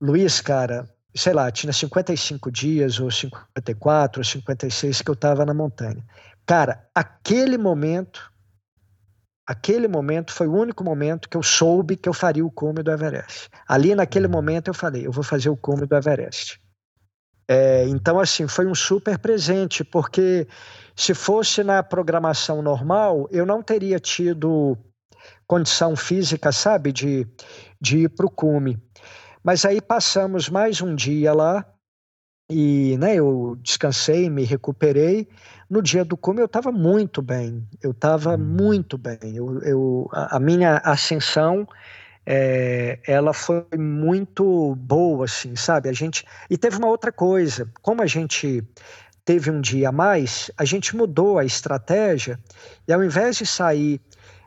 Luiz, 0.00 0.40
cara, 0.40 0.88
sei 1.12 1.32
lá, 1.32 1.50
tinha 1.50 1.72
55 1.72 2.52
dias, 2.52 3.00
ou 3.00 3.10
54, 3.10 4.20
ou 4.20 4.24
56 4.24 5.02
que 5.02 5.10
eu 5.10 5.14
estava 5.14 5.44
na 5.44 5.52
montanha. 5.52 6.06
Cara, 6.46 6.88
aquele 6.94 7.58
momento 7.58 8.29
Aquele 9.50 9.88
momento 9.88 10.32
foi 10.32 10.46
o 10.46 10.54
único 10.54 10.84
momento 10.84 11.28
que 11.28 11.36
eu 11.36 11.42
soube 11.42 11.96
que 11.96 12.08
eu 12.08 12.12
faria 12.12 12.46
o 12.46 12.52
cume 12.52 12.84
do 12.84 12.92
Everest. 12.92 13.48
Ali 13.66 13.96
naquele 13.96 14.26
uhum. 14.26 14.32
momento 14.32 14.68
eu 14.68 14.74
falei, 14.74 15.04
eu 15.04 15.10
vou 15.10 15.24
fazer 15.24 15.48
o 15.48 15.56
cume 15.56 15.86
do 15.86 15.96
Everest. 15.96 16.60
É, 17.48 17.84
então, 17.88 18.20
assim, 18.20 18.46
foi 18.46 18.64
um 18.68 18.76
super 18.76 19.18
presente, 19.18 19.82
porque 19.82 20.46
se 20.94 21.14
fosse 21.14 21.64
na 21.64 21.82
programação 21.82 22.62
normal, 22.62 23.26
eu 23.32 23.44
não 23.44 23.60
teria 23.60 23.98
tido 23.98 24.78
condição 25.48 25.96
física, 25.96 26.52
sabe, 26.52 26.92
de, 26.92 27.26
de 27.80 28.04
ir 28.04 28.08
para 28.10 28.26
o 28.26 28.30
cume. 28.30 28.80
Mas 29.42 29.64
aí 29.64 29.80
passamos 29.80 30.48
mais 30.48 30.80
um 30.80 30.94
dia 30.94 31.32
lá 31.32 31.66
e 32.50 32.96
né, 32.98 33.14
eu 33.14 33.56
descansei, 33.62 34.28
me 34.28 34.44
recuperei. 34.44 35.28
No 35.68 35.80
dia 35.80 36.04
do 36.04 36.16
cume 36.16 36.40
eu 36.40 36.46
estava 36.46 36.72
muito 36.72 37.22
bem, 37.22 37.66
eu 37.82 37.92
estava 37.92 38.34
hum. 38.34 38.38
muito 38.38 38.98
bem. 38.98 39.18
Eu, 39.34 39.62
eu, 39.62 40.08
a, 40.12 40.36
a 40.36 40.40
minha 40.40 40.78
ascensão 40.78 41.66
é, 42.26 42.98
ela 43.06 43.32
foi 43.32 43.64
muito 43.78 44.74
boa, 44.76 45.24
assim, 45.24 45.56
sabe? 45.56 45.88
A 45.88 45.92
gente 45.92 46.24
e 46.48 46.58
teve 46.58 46.76
uma 46.76 46.88
outra 46.88 47.12
coisa, 47.12 47.68
como 47.82 48.02
a 48.02 48.06
gente 48.06 48.62
teve 49.24 49.50
um 49.50 49.60
dia 49.60 49.90
a 49.90 49.92
mais, 49.92 50.50
a 50.56 50.64
gente 50.64 50.96
mudou 50.96 51.38
a 51.38 51.44
estratégia 51.44 52.38
e 52.88 52.92
ao 52.92 53.02
invés 53.04 53.36
de 53.36 53.46
sair 53.46 54.00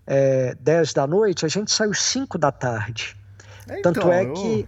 é, 0.06 0.56
10 0.60 0.94
da 0.94 1.08
noite, 1.08 1.46
a 1.46 1.50
gente 1.50 1.72
saiu 1.72 1.94
5 1.94 2.38
da 2.38 2.52
tarde. 2.52 3.16
É, 3.70 3.80
então, 3.80 3.94
Tanto 3.94 4.12
é 4.12 4.26
eu, 4.26 4.34
que. 4.34 4.68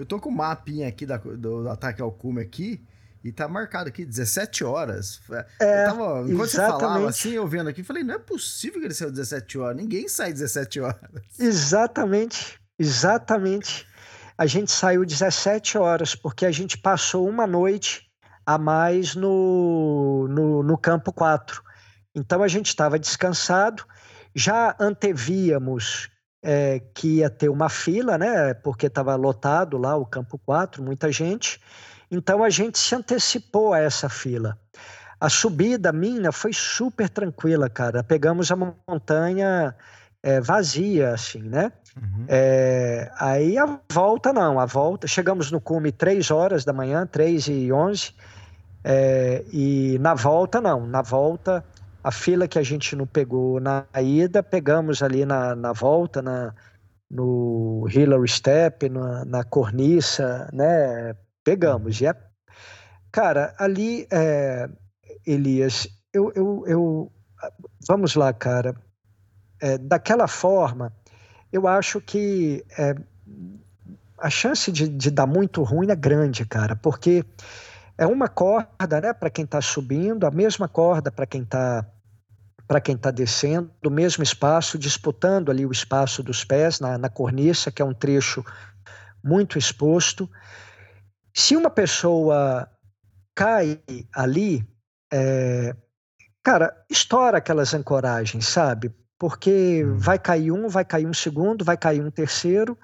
Eu 0.00 0.06
tô 0.06 0.18
com 0.18 0.30
o 0.30 0.32
mapinha 0.32 0.88
aqui 0.88 1.04
da, 1.04 1.18
do, 1.18 1.36
do 1.36 1.68
ataque 1.68 2.00
ao 2.00 2.10
cume 2.10 2.40
aqui. 2.40 2.82
E 3.22 3.30
tá 3.30 3.46
marcado 3.46 3.90
aqui 3.90 4.02
17 4.02 4.64
horas. 4.64 5.20
É, 5.60 5.84
eu 5.84 5.88
tava, 5.90 6.20
enquanto 6.22 6.48
exatamente. 6.48 6.54
você 6.54 6.80
falava 6.80 7.08
assim, 7.10 7.30
eu 7.32 7.46
vendo 7.46 7.68
aqui, 7.68 7.82
falei, 7.82 8.02
não 8.02 8.14
é 8.14 8.18
possível 8.18 8.80
que 8.80 8.86
ele 8.86 8.94
saiu 8.94 9.10
17 9.10 9.58
horas. 9.58 9.76
Ninguém 9.76 10.08
sai 10.08 10.32
17 10.32 10.80
horas. 10.80 10.98
Exatamente, 11.38 12.58
exatamente. 12.78 13.86
A 14.38 14.46
gente 14.46 14.72
saiu 14.72 15.04
17 15.04 15.76
horas, 15.76 16.14
porque 16.14 16.46
a 16.46 16.50
gente 16.50 16.78
passou 16.78 17.28
uma 17.28 17.46
noite 17.46 18.10
a 18.46 18.56
mais 18.56 19.14
no, 19.14 20.26
no, 20.30 20.62
no 20.62 20.78
campo 20.78 21.12
4. 21.12 21.62
Então 22.14 22.42
a 22.42 22.48
gente 22.48 22.68
estava 22.68 22.98
descansado, 22.98 23.84
já 24.34 24.74
antevíamos 24.80 26.08
é, 26.42 26.80
que 26.94 27.18
ia 27.18 27.30
ter 27.30 27.48
uma 27.48 27.68
fila, 27.68 28.16
né? 28.16 28.54
Porque 28.54 28.86
estava 28.86 29.14
lotado 29.16 29.76
lá 29.76 29.96
o 29.96 30.06
campo 30.06 30.38
4, 30.38 30.82
muita 30.82 31.10
gente. 31.12 31.60
Então 32.10 32.42
a 32.42 32.50
gente 32.50 32.78
se 32.78 32.94
antecipou 32.94 33.72
a 33.72 33.78
essa 33.78 34.08
fila. 34.08 34.58
A 35.20 35.28
subida 35.28 35.92
minha 35.92 36.32
foi 36.32 36.52
super 36.52 37.08
tranquila, 37.08 37.68
cara. 37.68 38.02
Pegamos 38.02 38.50
a 38.50 38.56
montanha 38.56 39.74
é, 40.22 40.40
vazia, 40.40 41.12
assim, 41.12 41.42
né? 41.42 41.70
Uhum. 41.96 42.24
É, 42.26 43.10
aí 43.18 43.58
a 43.58 43.78
volta 43.92 44.32
não, 44.32 44.58
a 44.58 44.64
volta. 44.64 45.06
Chegamos 45.06 45.50
no 45.50 45.60
cume 45.60 45.92
três 45.92 46.30
horas 46.30 46.64
da 46.64 46.72
manhã, 46.72 47.06
três 47.06 47.46
e 47.48 47.70
onze. 47.70 48.14
É, 48.82 49.44
e 49.52 49.98
na 50.00 50.14
volta 50.14 50.58
não, 50.58 50.86
na 50.86 51.02
volta 51.02 51.62
a 52.02 52.10
fila 52.10 52.48
que 52.48 52.58
a 52.58 52.62
gente 52.62 52.96
não 52.96 53.06
pegou 53.06 53.60
na 53.60 53.84
ida, 54.02 54.42
pegamos 54.42 55.02
ali 55.02 55.24
na, 55.24 55.54
na 55.54 55.72
volta, 55.72 56.22
na, 56.22 56.54
no 57.10 57.86
Hillary 57.88 58.28
Step, 58.28 58.88
na, 58.88 59.24
na 59.24 59.44
corniça, 59.44 60.48
né? 60.52 61.14
Pegamos. 61.44 62.00
E 62.00 62.06
é, 62.06 62.14
cara, 63.12 63.54
ali, 63.58 64.06
é, 64.10 64.68
Elias, 65.26 65.88
eu, 66.12 66.32
eu, 66.34 66.64
eu, 66.66 67.12
vamos 67.86 68.14
lá, 68.14 68.32
cara. 68.32 68.74
É, 69.60 69.76
daquela 69.76 70.26
forma, 70.26 70.92
eu 71.52 71.66
acho 71.66 72.00
que 72.00 72.64
é, 72.78 72.94
a 74.16 74.30
chance 74.30 74.72
de, 74.72 74.88
de 74.88 75.10
dar 75.10 75.26
muito 75.26 75.62
ruim 75.62 75.90
é 75.90 75.96
grande, 75.96 76.46
cara, 76.46 76.76
porque 76.76 77.24
é 78.00 78.06
uma 78.06 78.28
corda, 78.28 78.98
né, 78.98 79.12
para 79.12 79.28
quem 79.28 79.44
está 79.44 79.60
subindo, 79.60 80.26
a 80.26 80.30
mesma 80.30 80.66
corda 80.66 81.12
para 81.12 81.26
quem 81.26 81.42
está 81.42 81.86
para 82.66 82.80
quem 82.80 82.94
está 82.94 83.10
descendo, 83.10 83.68
do 83.82 83.90
mesmo 83.90 84.22
espaço, 84.22 84.78
disputando 84.78 85.50
ali 85.50 85.66
o 85.66 85.72
espaço 85.72 86.22
dos 86.22 86.44
pés 86.44 86.78
na, 86.78 86.96
na 86.96 87.08
corniça, 87.08 87.72
que 87.72 87.82
é 87.82 87.84
um 87.84 87.92
trecho 87.92 88.44
muito 89.24 89.58
exposto. 89.58 90.30
Se 91.34 91.56
uma 91.56 91.68
pessoa 91.68 92.70
cai 93.34 93.82
ali, 94.14 94.64
é, 95.12 95.74
cara, 96.44 96.72
estoura 96.88 97.38
aquelas 97.38 97.74
ancoragens, 97.74 98.46
sabe? 98.46 98.94
Porque 99.18 99.84
hum. 99.84 99.96
vai 99.98 100.18
cair 100.20 100.52
um, 100.52 100.68
vai 100.68 100.84
cair 100.84 101.06
um 101.06 101.14
segundo, 101.14 101.64
vai 101.64 101.76
cair 101.76 102.00
um 102.00 102.10
terceiro, 102.10 102.78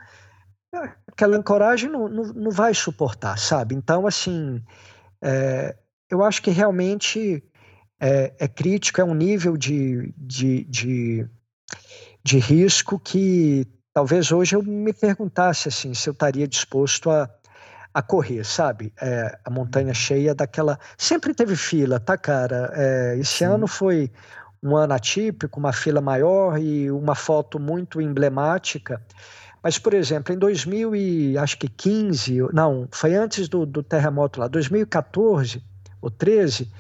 aquela 1.07 1.37
ancoragem 1.37 1.89
não, 1.89 2.09
não, 2.09 2.25
não 2.25 2.51
vai 2.51 2.75
suportar, 2.75 3.39
sabe? 3.39 3.77
Então, 3.77 4.05
assim, 4.05 4.61
é, 5.27 5.77
eu 6.09 6.23
acho 6.23 6.41
que 6.41 6.51
realmente 6.51 7.43
é, 8.01 8.33
é, 8.39 8.47
crítico, 8.47 9.01
é 9.01 9.05
um 9.05 9.15
nível 9.15 9.57
de, 9.57 10.15
de, 10.17 10.65
de, 10.65 11.27
de 12.23 12.39
risco 12.39 12.97
que 12.99 13.67
talvez 13.93 14.31
hoje 14.31 14.55
eu 14.55 14.63
me 14.63 14.93
perguntasse 14.93 15.69
assim, 15.69 15.93
se 15.95 16.09
eu 16.09 16.13
estaria 16.13 16.47
disposto 16.47 17.11
a, 17.11 17.29
a 17.93 18.03
correr, 18.03 18.45
sabe? 18.45 18.93
É, 19.01 19.37
a 19.45 19.51
montanha 19.51 19.89
uhum. 19.89 19.95
cheia 19.95 20.33
daquela. 20.33 20.79
Sempre 20.97 21.35
teve 21.35 21.57
fila, 21.57 21.99
tá, 21.99 22.17
cara? 22.17 22.71
É, 22.75 23.17
esse 23.19 23.39
Sim. 23.39 23.47
ano 23.47 23.67
foi 23.67 24.13
um 24.63 24.77
ano 24.77 24.95
atípico, 24.95 25.59
uma 25.59 25.73
fila 25.73 26.01
maior 26.01 26.57
e 26.59 26.89
uma 26.91 27.17
foto 27.17 27.59
muito 27.59 28.01
emblemática. 28.01 29.03
Mas, 29.67 29.81
por 29.81 29.95
exemplo, 29.95 30.33
em 30.33 30.39
2015, 30.39 32.39
não, 32.53 32.87
foi 32.93 33.17
antes 33.17 33.49
do, 33.49 33.67
do 33.67 33.83
terremoto 33.83 34.39
lá, 34.39 34.47
2014 34.47 35.61
ou 36.01 36.09
13, 36.09 36.71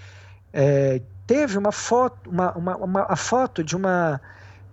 é, 0.52 1.02
teve 1.26 1.58
uma 1.58 1.72
foto, 1.72 2.30
uma, 2.30 2.56
uma, 2.56 2.76
uma, 2.76 3.06
a 3.08 3.16
foto 3.16 3.64
de 3.64 3.74
uma 3.74 4.20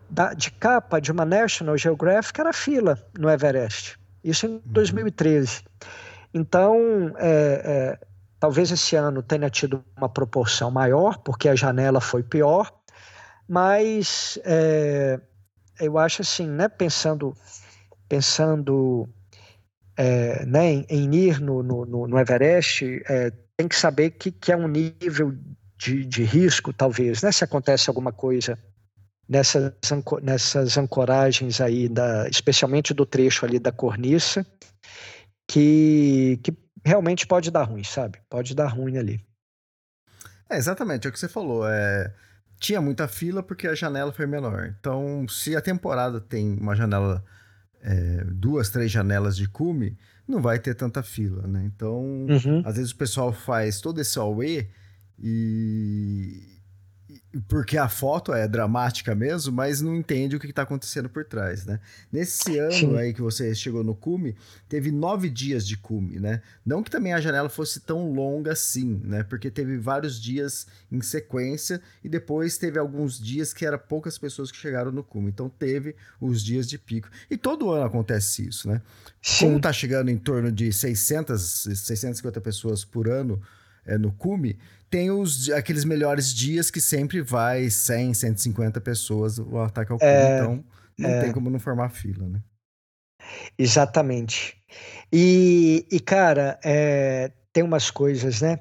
da, 0.08 0.36
de 0.36 0.52
capa 0.52 1.02
de 1.02 1.12
uma 1.12 1.26
National 1.26 1.76
Geographic 1.76 2.40
era 2.40 2.54
fila 2.54 3.04
no 3.18 3.32
Everest. 3.32 3.98
Isso 4.24 4.46
em 4.46 4.62
2013. 4.64 5.64
Uhum. 5.64 5.90
Então, 6.36 7.16
é, 7.18 7.62
é, 7.66 7.98
talvez 8.40 8.70
esse 8.70 8.96
ano 8.96 9.24
tenha 9.24 9.50
tido 9.50 9.84
uma 9.98 10.08
proporção 10.08 10.70
maior, 10.70 11.18
porque 11.18 11.50
a 11.50 11.56
janela 11.56 12.00
foi 12.00 12.22
pior, 12.22 12.72
mas 13.50 14.38
é, 14.46 15.20
eu 15.80 15.98
acho 15.98 16.22
assim, 16.22 16.48
né, 16.48 16.68
pensando, 16.68 17.36
pensando 18.08 19.08
é, 19.98 20.46
né, 20.46 20.72
em, 20.72 20.86
em, 20.90 21.16
ir 21.16 21.40
no, 21.40 21.64
no, 21.64 22.08
no 22.08 22.20
Everest, 22.20 22.84
é, 23.08 23.32
tem 23.56 23.68
que 23.68 23.76
saber 23.76 24.12
que, 24.12 24.32
que 24.32 24.52
é 24.52 24.58
um 24.58 24.68
nível 24.68 25.36
de, 25.78 26.06
de 26.06 26.24
risco, 26.24 26.74
talvez, 26.74 27.22
né, 27.22 27.32
se 27.32 27.44
acontece 27.44 27.90
alguma 27.90 28.12
coisa 28.12 28.58
nessas, 29.28 29.74
nessas 30.22 30.78
ancoragens 30.78 31.62
aí, 31.62 31.88
da, 31.88 32.28
especialmente 32.28 32.94
do 32.94 33.06
trecho 33.06 33.46
ali 33.46 33.60
da 33.60 33.72
corniça, 33.72 34.46
que, 35.48 36.40
que 36.44 36.56
realmente 36.86 37.26
pode 37.28 37.52
dar 37.52 37.64
ruim, 37.64 37.84
sabe? 37.84 38.20
Pode 38.30 38.56
dar 38.56 38.68
ruim 38.68 38.98
ali. 38.98 39.26
É, 40.50 40.58
exatamente, 40.58 41.08
é 41.08 41.10
o 41.10 41.14
que 41.14 41.20
você 41.20 41.30
falou. 41.30 41.68
É, 41.68 42.14
tinha 42.60 42.82
muita 42.82 43.08
fila 43.08 43.42
porque 43.42 43.68
a 43.68 43.76
janela 43.76 44.12
foi 44.12 44.26
menor. 44.26 44.74
Então, 44.80 45.28
se 45.28 45.56
a 45.56 45.62
temporada 45.62 46.20
tem 46.20 46.58
uma 46.60 46.76
janela, 46.76 47.24
é, 47.84 48.24
duas, 48.26 48.70
três 48.70 48.90
janelas 48.90 49.36
de 49.36 49.48
cume, 49.48 49.98
não 50.28 50.42
vai 50.42 50.58
ter 50.58 50.74
tanta 50.74 51.04
fila, 51.04 51.46
né? 51.46 51.64
Então, 51.66 52.26
uhum. 52.30 52.62
às 52.66 52.78
vezes 52.78 52.92
o 52.92 52.96
pessoal 52.96 53.34
faz 53.34 53.82
todo 53.82 54.00
esse 54.00 54.18
AUE 54.18 54.68
e 55.20 56.53
porque 57.48 57.78
a 57.78 57.90
foto 57.90 58.34
é 58.34 58.48
dramática 58.48 59.16
mesmo, 59.16 59.52
mas 59.52 59.82
não 59.82 59.96
entende 59.96 60.36
o 60.36 60.40
que 60.40 60.48
está 60.48 60.62
acontecendo 60.62 61.10
por 61.10 61.26
trás, 61.26 61.66
né? 61.66 61.80
Nesse 62.12 62.58
ano 62.58 62.72
Sim. 62.72 62.98
aí 62.98 63.14
que 63.14 63.22
você 63.22 63.54
chegou 63.56 63.84
no 63.84 63.96
cume, 63.96 64.36
teve 64.70 64.92
nove 64.92 65.30
dias 65.30 65.68
de 65.68 65.78
cume, 65.78 66.20
né? 66.20 66.42
Não 66.66 66.84
que 66.84 66.92
também 66.92 67.14
a 67.14 67.22
janela 67.22 67.50
fosse 67.50 67.80
tão 67.80 68.12
longa 68.12 68.52
assim, 68.52 69.02
né? 69.04 69.24
Porque 69.24 69.50
teve 69.50 69.78
vários 69.78 70.22
dias 70.22 70.68
em 70.92 71.02
sequência 71.02 71.82
e 72.04 72.10
depois 72.10 72.58
teve 72.58 72.78
alguns 72.78 73.20
dias 73.20 73.54
que 73.54 73.66
era 73.66 73.78
poucas 73.78 74.18
pessoas 74.18 74.52
que 74.52 74.58
chegaram 74.58 74.92
no 74.92 75.04
cume. 75.04 75.30
Então 75.30 75.50
teve 75.50 75.96
os 76.22 76.44
dias 76.44 76.68
de 76.68 76.78
pico. 76.78 77.10
E 77.30 77.38
todo 77.38 77.72
ano 77.72 77.86
acontece 77.86 78.48
isso, 78.48 78.68
né? 78.68 78.82
Sim. 79.22 79.46
Como 79.46 79.60
tá 79.60 79.74
chegando 79.74 80.10
em 80.10 80.18
torno 80.18 80.52
de 80.52 80.72
600, 80.72 81.42
650 81.42 82.42
pessoas 82.42 82.86
por 82.86 83.10
ano 83.10 83.42
é, 83.86 83.98
no 83.98 84.12
cume, 84.12 84.58
tem 84.94 85.10
os, 85.10 85.50
aqueles 85.50 85.86
melhores 85.86 86.32
dias 86.32 86.70
que 86.70 86.80
sempre 86.80 87.20
vai 87.20 87.68
100, 87.68 88.14
150 88.14 88.80
pessoas 88.80 89.40
o 89.40 89.58
ataque 89.58 89.92
ao 89.92 89.98
cume. 89.98 90.12
É, 90.12 90.38
então, 90.38 90.64
não 91.00 91.10
é. 91.10 91.22
tem 91.24 91.32
como 91.32 91.50
não 91.50 91.58
formar 91.58 91.90
fila, 91.90 92.30
né? 92.30 92.40
Exatamente. 93.58 94.56
E, 95.12 95.84
e 95.92 96.00
cara, 96.00 96.60
é, 96.64 97.32
tem 97.52 97.64
umas 97.64 97.90
coisas, 97.90 98.44
né? 98.44 98.60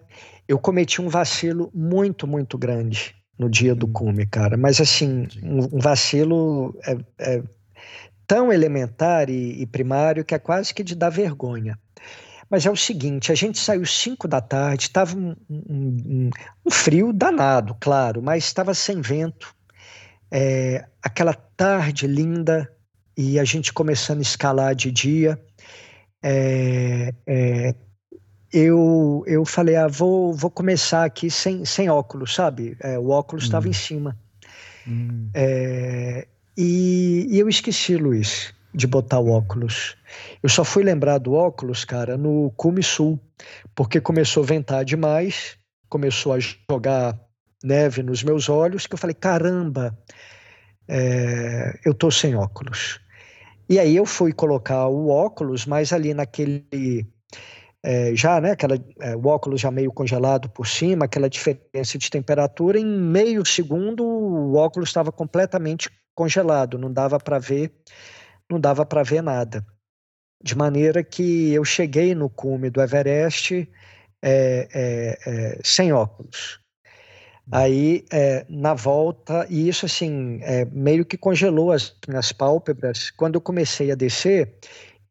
Eu 0.48 0.58
cometi 0.58 1.02
um 1.02 1.08
vacilo 1.10 1.70
muito, 1.74 2.26
muito 2.26 2.56
grande 2.56 3.14
no 3.38 3.50
dia 3.50 3.74
do 3.74 3.86
hum. 3.86 3.92
cume, 3.92 4.26
cara. 4.26 4.56
Mas, 4.56 4.80
assim, 4.80 5.28
um, 5.42 5.76
um 5.76 5.80
vacilo 5.80 6.74
é, 6.86 6.96
é, 7.18 7.42
tão 8.26 8.50
elementar 8.50 9.28
e, 9.28 9.60
e 9.60 9.66
primário 9.66 10.24
que 10.24 10.34
é 10.34 10.38
quase 10.38 10.72
que 10.72 10.82
de 10.82 10.94
dar 10.94 11.10
vergonha. 11.10 11.78
Mas 12.52 12.66
é 12.66 12.70
o 12.70 12.76
seguinte, 12.76 13.32
a 13.32 13.34
gente 13.34 13.58
saiu 13.58 13.86
5 13.86 14.28
da 14.28 14.38
tarde, 14.38 14.82
estava 14.82 15.16
um, 15.16 15.34
um, 15.48 16.30
um, 16.66 16.70
frio 16.70 17.10
danado, 17.10 17.74
claro, 17.80 18.20
mas 18.20 18.44
estava 18.44 18.74
sem 18.74 19.00
vento. 19.00 19.54
É, 20.30 20.84
aquela 21.02 21.32
tarde 21.32 22.06
linda 22.06 22.70
e 23.16 23.38
a 23.38 23.44
gente 23.44 23.72
começando 23.72 24.18
a 24.18 24.22
escalar 24.22 24.74
de 24.74 24.90
dia. 24.90 25.42
é, 26.22 27.14
é, 27.26 27.74
eu, 28.52 29.24
eu 29.26 29.46
falei, 29.46 29.76
ah, 29.76 29.88
vou, 29.88 30.34
vou 30.34 30.50
começar 30.50 31.06
aqui 31.06 31.30
sem, 31.30 31.64
sem 31.64 31.88
óculos, 31.88 32.34
sabe? 32.34 32.76
É, 32.80 32.98
o 32.98 33.08
óculos 33.08 33.44
estava 33.44 33.66
hum. 33.66 33.70
em 33.70 33.72
cima. 33.72 34.18
Hum. 34.86 35.30
É, 35.32 36.28
e, 36.54 37.28
e, 37.30 37.38
eu 37.38 37.48
esqueci, 37.48 37.96
Luiz, 37.96 38.52
de 38.74 38.86
botar 38.86 39.18
o 39.18 39.30
óculos. 39.30 39.96
Eu 40.42 40.48
só 40.48 40.64
fui 40.64 40.82
lembrar 40.82 41.18
do 41.18 41.34
óculos, 41.34 41.84
cara, 41.84 42.16
no 42.16 42.50
Cume 42.56 42.82
Sul, 42.82 43.20
porque 43.74 44.00
começou 44.00 44.42
a 44.42 44.46
ventar 44.46 44.84
demais, 44.84 45.58
começou 45.88 46.32
a 46.32 46.38
jogar 46.38 47.18
neve 47.62 48.02
nos 48.02 48.22
meus 48.22 48.48
olhos, 48.48 48.86
que 48.86 48.94
eu 48.94 48.98
falei, 48.98 49.14
caramba, 49.14 49.96
é, 50.88 51.78
eu 51.84 51.94
tô 51.94 52.10
sem 52.10 52.34
óculos. 52.34 53.00
E 53.68 53.78
aí 53.78 53.94
eu 53.94 54.04
fui 54.04 54.32
colocar 54.32 54.88
o 54.88 55.08
óculos, 55.08 55.66
mas 55.66 55.92
ali 55.92 56.12
naquele 56.12 57.06
é, 57.82 58.14
já, 58.14 58.40
né, 58.40 58.52
aquela, 58.52 58.76
é, 59.00 59.16
o 59.16 59.26
óculos 59.26 59.60
já 59.60 59.70
meio 59.70 59.92
congelado 59.92 60.48
por 60.48 60.66
cima, 60.66 61.04
aquela 61.04 61.28
diferença 61.28 61.98
de 61.98 62.10
temperatura, 62.10 62.78
em 62.78 62.86
meio 62.86 63.44
segundo 63.44 64.04
o 64.04 64.54
óculos 64.54 64.88
estava 64.88 65.10
completamente 65.10 65.90
congelado, 66.14 66.78
não 66.78 66.92
dava 66.92 67.18
para 67.18 67.38
ver, 67.38 67.72
não 68.52 68.60
dava 68.60 68.84
para 68.84 69.02
ver 69.02 69.22
nada. 69.22 69.66
De 70.42 70.56
maneira 70.56 71.02
que 71.02 71.52
eu 71.52 71.64
cheguei 71.64 72.14
no 72.14 72.28
cume 72.28 72.70
do 72.70 72.80
Everest 72.80 73.68
é, 74.22 74.68
é, 74.72 75.18
é 75.26 75.60
sem 75.64 75.92
óculos. 75.92 76.60
Aí, 77.50 78.04
é, 78.12 78.46
na 78.48 78.72
volta, 78.72 79.46
e 79.50 79.68
isso 79.68 79.84
assim, 79.84 80.40
meio 80.70 81.04
que 81.04 81.18
congelou 81.18 81.72
as 81.72 81.94
minhas 82.08 82.30
pálpebras. 82.30 83.10
Quando 83.10 83.34
eu 83.34 83.40
comecei 83.40 83.90
a 83.90 83.96
descer, 83.96 84.54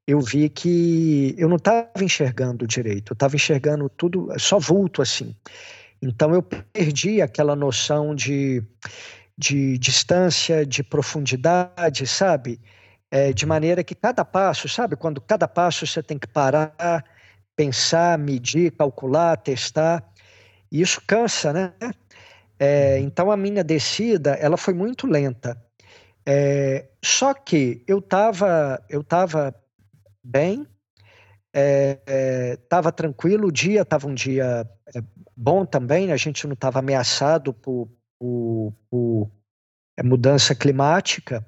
eu 0.08 0.20
vi 0.20 0.50
que 0.50 1.36
eu 1.38 1.48
não 1.50 1.58
estava 1.58 1.90
enxergando 2.02 2.66
direito, 2.66 3.12
eu 3.12 3.14
estava 3.14 3.36
enxergando 3.36 3.90
tudo, 3.90 4.28
só 4.38 4.60
vulto 4.60 5.02
assim. 5.02 5.36
Então 6.02 6.34
eu 6.34 6.42
perdi 6.42 7.22
aquela 7.22 7.56
noção 7.56 8.16
de, 8.16 8.64
de 9.38 9.78
distância, 9.78 10.66
de 10.66 10.84
profundidade, 10.84 12.08
sabe? 12.08 12.60
É, 13.14 13.34
de 13.34 13.46
maneira 13.46 13.84
que 13.84 13.94
cada 13.94 14.24
passo, 14.24 14.70
sabe? 14.70 14.96
Quando 14.96 15.20
cada 15.20 15.46
passo 15.46 15.86
você 15.86 16.02
tem 16.02 16.18
que 16.18 16.28
parar, 16.28 17.04
pensar, 17.56 18.18
medir, 18.18 18.72
calcular, 18.72 19.36
testar, 19.36 20.02
e 20.72 20.82
isso 20.82 21.02
cansa, 21.06 21.52
né? 21.52 21.74
É, 22.58 22.98
uhum. 22.98 23.06
então 23.06 23.32
a 23.32 23.36
minha 23.36 23.64
descida 23.64 24.32
ela 24.36 24.56
foi 24.56 24.74
muito 24.74 25.08
lenta. 25.08 25.62
É, 26.26 26.88
só 27.04 27.34
que 27.34 27.84
eu 27.88 28.00
estava 28.00 28.82
eu 28.90 29.04
tava 29.04 29.54
bem, 30.24 30.66
estava 31.54 32.90
é, 32.90 32.92
é, 32.92 32.92
tranquilo, 32.92 33.48
o 33.48 33.52
dia 33.52 33.82
estava 33.82 34.08
um 34.08 34.14
dia 34.14 34.70
é, 34.96 35.02
bom 35.36 35.66
também, 35.66 36.12
a 36.12 36.18
gente 36.18 36.46
não 36.46 36.54
estava 36.54 36.80
ameaçado 36.80 37.54
por, 37.54 37.90
por, 38.20 38.74
por 38.90 39.32
mudança 40.04 40.56
climática. 40.56 41.46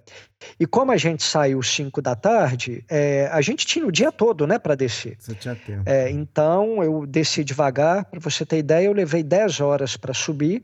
E 0.60 0.66
como 0.66 0.92
a 0.92 0.98
gente 0.98 1.24
saiu 1.24 1.62
5 1.62 2.02
da 2.02 2.16
tarde, 2.16 2.84
é, 2.90 3.30
a 3.32 3.42
gente 3.42 3.66
tinha 3.66 3.86
o 3.86 3.92
dia 3.92 4.12
todo 4.12 4.46
né, 4.46 4.60
para 4.60 4.76
descer. 4.76 5.16
Você 5.20 5.34
tinha 5.36 5.56
tempo. 5.56 5.84
É, 5.86 6.10
então 6.10 6.84
eu 6.84 7.06
desci 7.06 7.44
devagar, 7.44 8.06
para 8.06 8.20
você 8.20 8.46
ter 8.46 8.58
ideia, 8.58 8.86
eu 8.86 8.94
levei 8.94 9.24
10 9.24 9.62
horas 9.62 9.96
para 9.98 10.14
subir. 10.14 10.64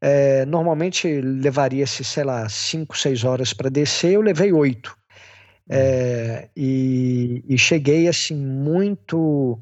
É, 0.00 0.44
normalmente 0.46 1.20
levaria-se, 1.20 2.04
sei 2.04 2.24
lá, 2.24 2.48
5, 2.48 2.96
6 2.96 3.24
horas 3.24 3.52
para 3.52 3.68
descer, 3.68 4.12
eu 4.12 4.20
levei 4.20 4.52
8. 4.52 4.96
É, 5.70 6.48
e, 6.56 7.44
e, 7.46 7.58
cheguei 7.58 8.08
assim 8.08 8.34
muito 8.34 9.60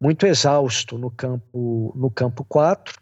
muito 0.00 0.24
exausto 0.24 0.96
no 0.96 1.10
campo 1.10 1.92
no 1.96 2.08
campo 2.08 2.44
4 2.44 2.94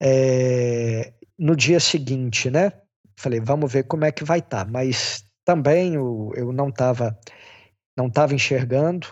é, 0.00 1.12
no 1.38 1.56
dia 1.56 1.80
seguinte 1.80 2.50
né? 2.50 2.72
Falei 3.18 3.40
vamos 3.40 3.72
ver 3.72 3.84
como 3.84 4.04
é 4.04 4.12
que 4.12 4.24
vai 4.24 4.38
estar 4.40 4.64
tá. 4.64 4.70
mas 4.70 5.24
também 5.44 5.94
eu, 5.94 6.32
eu 6.34 6.52
não 6.52 6.68
estava 6.68 7.18
não 7.96 8.10
tava 8.10 8.34
enxergando. 8.34 9.06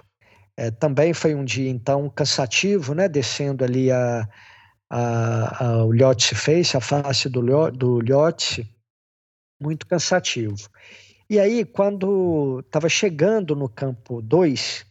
É, 0.57 0.71
também 0.71 1.15
foi 1.15 1.35
um 1.35 1.45
dia 1.45 1.71
então 1.71 2.11
cansativo 2.11 2.95
né? 2.95 3.09
Descendo 3.09 3.65
ali 3.65 3.91
a, 3.91 4.29
a, 4.91 5.65
a 5.65 5.85
o 5.85 5.93
Lhotse 5.93 6.35
Face 6.35 6.77
a 6.77 6.81
face 6.81 7.29
do, 7.29 7.71
do 7.71 8.01
Lhotse. 8.01 8.69
Muito 9.61 9.87
cansativo. 9.87 10.69
E 11.33 11.41
aí, 11.41 11.65
quando 11.65 12.61
estava 12.61 12.91
chegando 12.91 13.57
no 13.57 13.67
campo 13.67 14.21
2, 14.21 14.85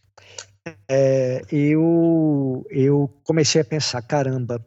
é, 0.90 1.44
eu, 1.52 2.66
eu 2.72 3.08
comecei 3.24 3.62
a 3.62 3.66
pensar: 3.66 4.02
caramba, 4.02 4.66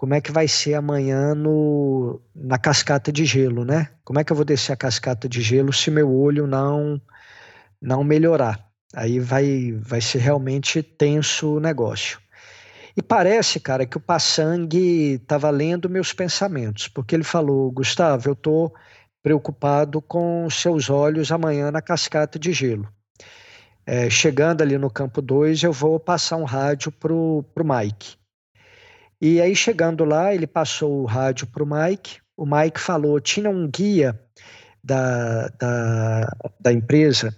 como 0.00 0.14
é 0.14 0.20
que 0.22 0.32
vai 0.32 0.48
ser 0.48 0.72
amanhã 0.72 1.34
no, 1.34 2.22
na 2.34 2.56
cascata 2.56 3.12
de 3.12 3.26
gelo, 3.26 3.66
né? 3.66 3.90
Como 4.02 4.18
é 4.18 4.24
que 4.24 4.32
eu 4.32 4.36
vou 4.36 4.46
descer 4.46 4.72
a 4.72 4.76
cascata 4.76 5.28
de 5.28 5.42
gelo 5.42 5.74
se 5.74 5.90
meu 5.90 6.10
olho 6.10 6.46
não, 6.46 6.98
não 7.78 8.02
melhorar? 8.02 8.66
Aí 8.94 9.20
vai, 9.20 9.78
vai 9.78 10.00
ser 10.00 10.20
realmente 10.20 10.82
tenso 10.82 11.56
o 11.56 11.60
negócio. 11.60 12.18
E 12.96 13.02
parece, 13.02 13.60
cara, 13.60 13.84
que 13.84 13.98
o 13.98 14.00
Passang 14.00 14.74
estava 14.74 15.50
lendo 15.50 15.90
meus 15.90 16.14
pensamentos, 16.14 16.88
porque 16.88 17.14
ele 17.14 17.22
falou: 17.22 17.70
Gustavo, 17.70 18.30
eu 18.30 18.32
estou 18.32 18.72
preocupado 19.22 20.00
com 20.00 20.48
seus 20.48 20.88
olhos 20.88 21.30
amanhã 21.30 21.70
na 21.70 21.82
cascata 21.82 22.38
de 22.38 22.54
gelo. 22.54 22.88
É, 23.84 24.08
chegando 24.08 24.62
ali 24.62 24.78
no 24.78 24.88
campo 24.88 25.20
2, 25.20 25.62
eu 25.62 25.74
vou 25.74 26.00
passar 26.00 26.38
um 26.38 26.44
rádio 26.44 26.90
para 26.90 27.12
o 27.12 27.44
Mike. 27.58 28.18
E 29.20 29.40
aí, 29.40 29.54
chegando 29.54 30.04
lá, 30.04 30.34
ele 30.34 30.46
passou 30.46 31.02
o 31.02 31.06
rádio 31.06 31.46
para 31.46 31.62
o 31.62 31.66
Mike. 31.66 32.18
O 32.36 32.46
Mike 32.46 32.80
falou: 32.80 33.20
tinha 33.20 33.50
um 33.50 33.68
guia 33.68 34.18
da, 34.82 35.48
da, 35.60 36.36
da 36.58 36.72
empresa 36.72 37.36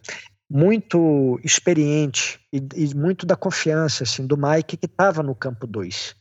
muito 0.49 1.41
experiente 1.43 2.39
e, 2.53 2.63
e, 2.77 2.95
muito 2.95 3.25
da 3.25 3.35
confiança 3.35 4.05
assim, 4.05 4.27
do 4.27 4.37
Mike 4.37 4.77
que 4.77 4.87
estava 4.87 5.23
no 5.23 5.35
campo 5.35 5.67
2. 5.67 6.15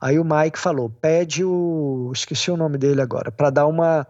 Aí 0.00 0.18
o 0.18 0.24
Mike 0.24 0.58
falou: 0.58 0.88
pede 0.88 1.44
o. 1.44 2.10
esqueci 2.14 2.50
o 2.50 2.56
nome 2.56 2.78
dele 2.78 3.02
agora, 3.02 3.32
para 3.32 3.50
dar 3.50 3.66
uma 3.66 4.06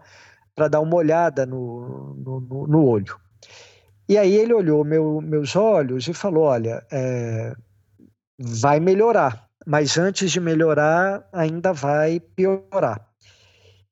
para 0.55 0.69
dar 0.69 0.79
uma 0.79 0.95
olhada 0.95 1.45
no, 1.45 2.15
no, 2.15 2.67
no, 2.67 2.85
olho. 2.85 3.19
E 4.07 4.17
aí 4.17 4.33
ele 4.33 4.53
olhou 4.53 4.85
meu, 4.85 5.19
meus 5.21 5.55
olhos 5.55 6.07
e 6.07 6.13
falou: 6.13 6.45
Olha, 6.45 6.85
é, 6.91 7.53
vai 8.39 8.79
melhorar, 8.79 9.44
mas 9.65 9.97
antes 9.97 10.31
de 10.31 10.39
melhorar, 10.39 11.27
ainda 11.33 11.73
vai 11.73 12.19
piorar. 12.19 13.05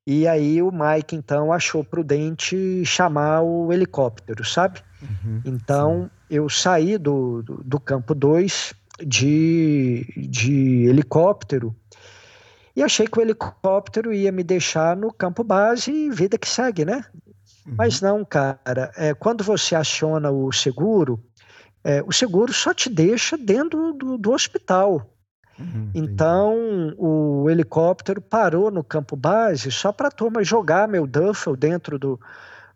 E 0.06 0.28
aí 0.28 0.60
o 0.60 0.70
Mike, 0.70 1.16
então, 1.16 1.52
achou 1.52 1.82
prudente 1.82 2.84
chamar 2.84 3.40
o 3.42 3.72
helicóptero, 3.72 4.44
sabe? 4.44 4.80
Uhum, 5.02 5.40
então, 5.44 6.02
sim. 6.04 6.36
eu 6.36 6.48
saí 6.48 6.98
do, 6.98 7.42
do, 7.42 7.64
do 7.64 7.80
campo 7.80 8.14
2 8.14 8.74
de, 9.00 10.06
de 10.16 10.86
helicóptero 10.86 11.74
e 12.76 12.82
achei 12.82 13.06
que 13.06 13.18
o 13.18 13.22
helicóptero 13.22 14.12
ia 14.12 14.32
me 14.32 14.42
deixar 14.42 14.96
no 14.96 15.12
campo 15.12 15.44
base 15.44 15.90
e 15.90 16.10
vida 16.10 16.36
que 16.36 16.48
segue, 16.48 16.84
né? 16.84 17.04
Uhum. 17.66 17.74
Mas 17.78 18.00
não, 18.00 18.24
cara. 18.24 18.92
É, 18.96 19.14
quando 19.14 19.44
você 19.44 19.74
aciona 19.74 20.30
o 20.30 20.52
seguro, 20.52 21.22
é, 21.82 22.02
o 22.02 22.12
seguro 22.12 22.52
só 22.52 22.74
te 22.74 22.90
deixa 22.90 23.38
dentro 23.38 23.92
do, 23.92 24.18
do 24.18 24.32
hospital. 24.32 25.13
Uhum, 25.58 25.90
então 25.94 26.94
o 26.98 27.48
helicóptero 27.48 28.20
parou 28.20 28.70
no 28.70 28.82
campo 28.82 29.14
base 29.14 29.70
só 29.70 29.92
para 29.92 30.08
a 30.08 30.10
turma 30.10 30.42
jogar 30.42 30.88
meu 30.88 31.06
duffel 31.06 31.54
dentro 31.54 31.98
do, 31.98 32.18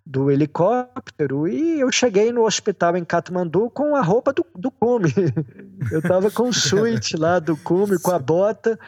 do 0.06 0.30
helicóptero 0.30 1.48
e 1.48 1.80
eu 1.80 1.90
cheguei 1.90 2.32
no 2.32 2.44
hospital 2.44 2.96
em 2.96 3.04
Katmandu 3.04 3.68
com 3.70 3.96
a 3.96 4.00
roupa 4.00 4.32
do, 4.32 4.46
do 4.54 4.70
cume. 4.70 5.12
Eu 5.92 6.02
tava 6.02 6.30
com 6.30 6.48
o 6.48 6.52
suíte 6.52 7.16
lá 7.16 7.38
do 7.38 7.56
cume, 7.56 8.00
com 8.00 8.10
a 8.10 8.18
bota 8.18 8.78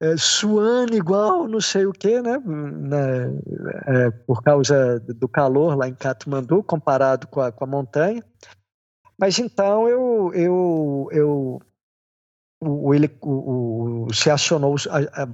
é, 0.00 0.16
suando 0.16 0.96
igual 0.96 1.46
não 1.46 1.60
sei 1.60 1.84
o 1.86 1.92
que, 1.92 2.20
né? 2.22 2.42
é, 3.86 4.10
por 4.26 4.42
causa 4.42 4.98
do 5.00 5.28
calor 5.28 5.76
lá 5.76 5.86
em 5.86 5.94
Katmandu, 5.94 6.62
comparado 6.62 7.26
com 7.26 7.40
a, 7.40 7.52
com 7.52 7.64
a 7.64 7.66
montanha. 7.66 8.24
Mas 9.18 9.38
então 9.38 9.86
eu, 9.86 10.32
eu, 10.32 11.08
eu 11.12 11.62
o, 12.60 12.94
ele, 12.94 13.10
o, 13.22 14.06
o, 14.06 14.14
se 14.14 14.30
acionou, 14.30 14.76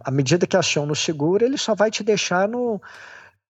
a, 0.04 0.10
medida 0.10 0.46
que 0.46 0.56
aciona 0.56 0.92
o 0.92 0.96
seguro, 0.96 1.44
ele 1.44 1.58
só 1.58 1.74
vai 1.74 1.90
te 1.90 2.04
deixar 2.04 2.48
no, 2.48 2.80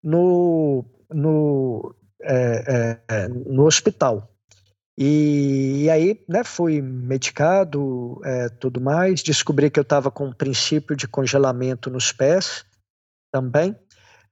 no, 0.02 0.84
no, 1.10 1.94
é, 2.22 2.98
é, 3.08 3.28
no 3.28 3.66
hospital. 3.66 4.30
E, 4.98 5.82
e, 5.84 5.90
aí, 5.90 6.24
né, 6.26 6.42
fui 6.42 6.80
medicado, 6.80 8.18
é, 8.24 8.48
tudo 8.48 8.80
mais. 8.80 9.22
Descobri 9.22 9.70
que 9.70 9.78
eu 9.78 9.82
estava 9.82 10.10
com 10.10 10.28
um 10.28 10.32
princípio 10.32 10.96
de 10.96 11.06
congelamento 11.06 11.90
nos 11.90 12.12
pés 12.12 12.64
também. 13.30 13.76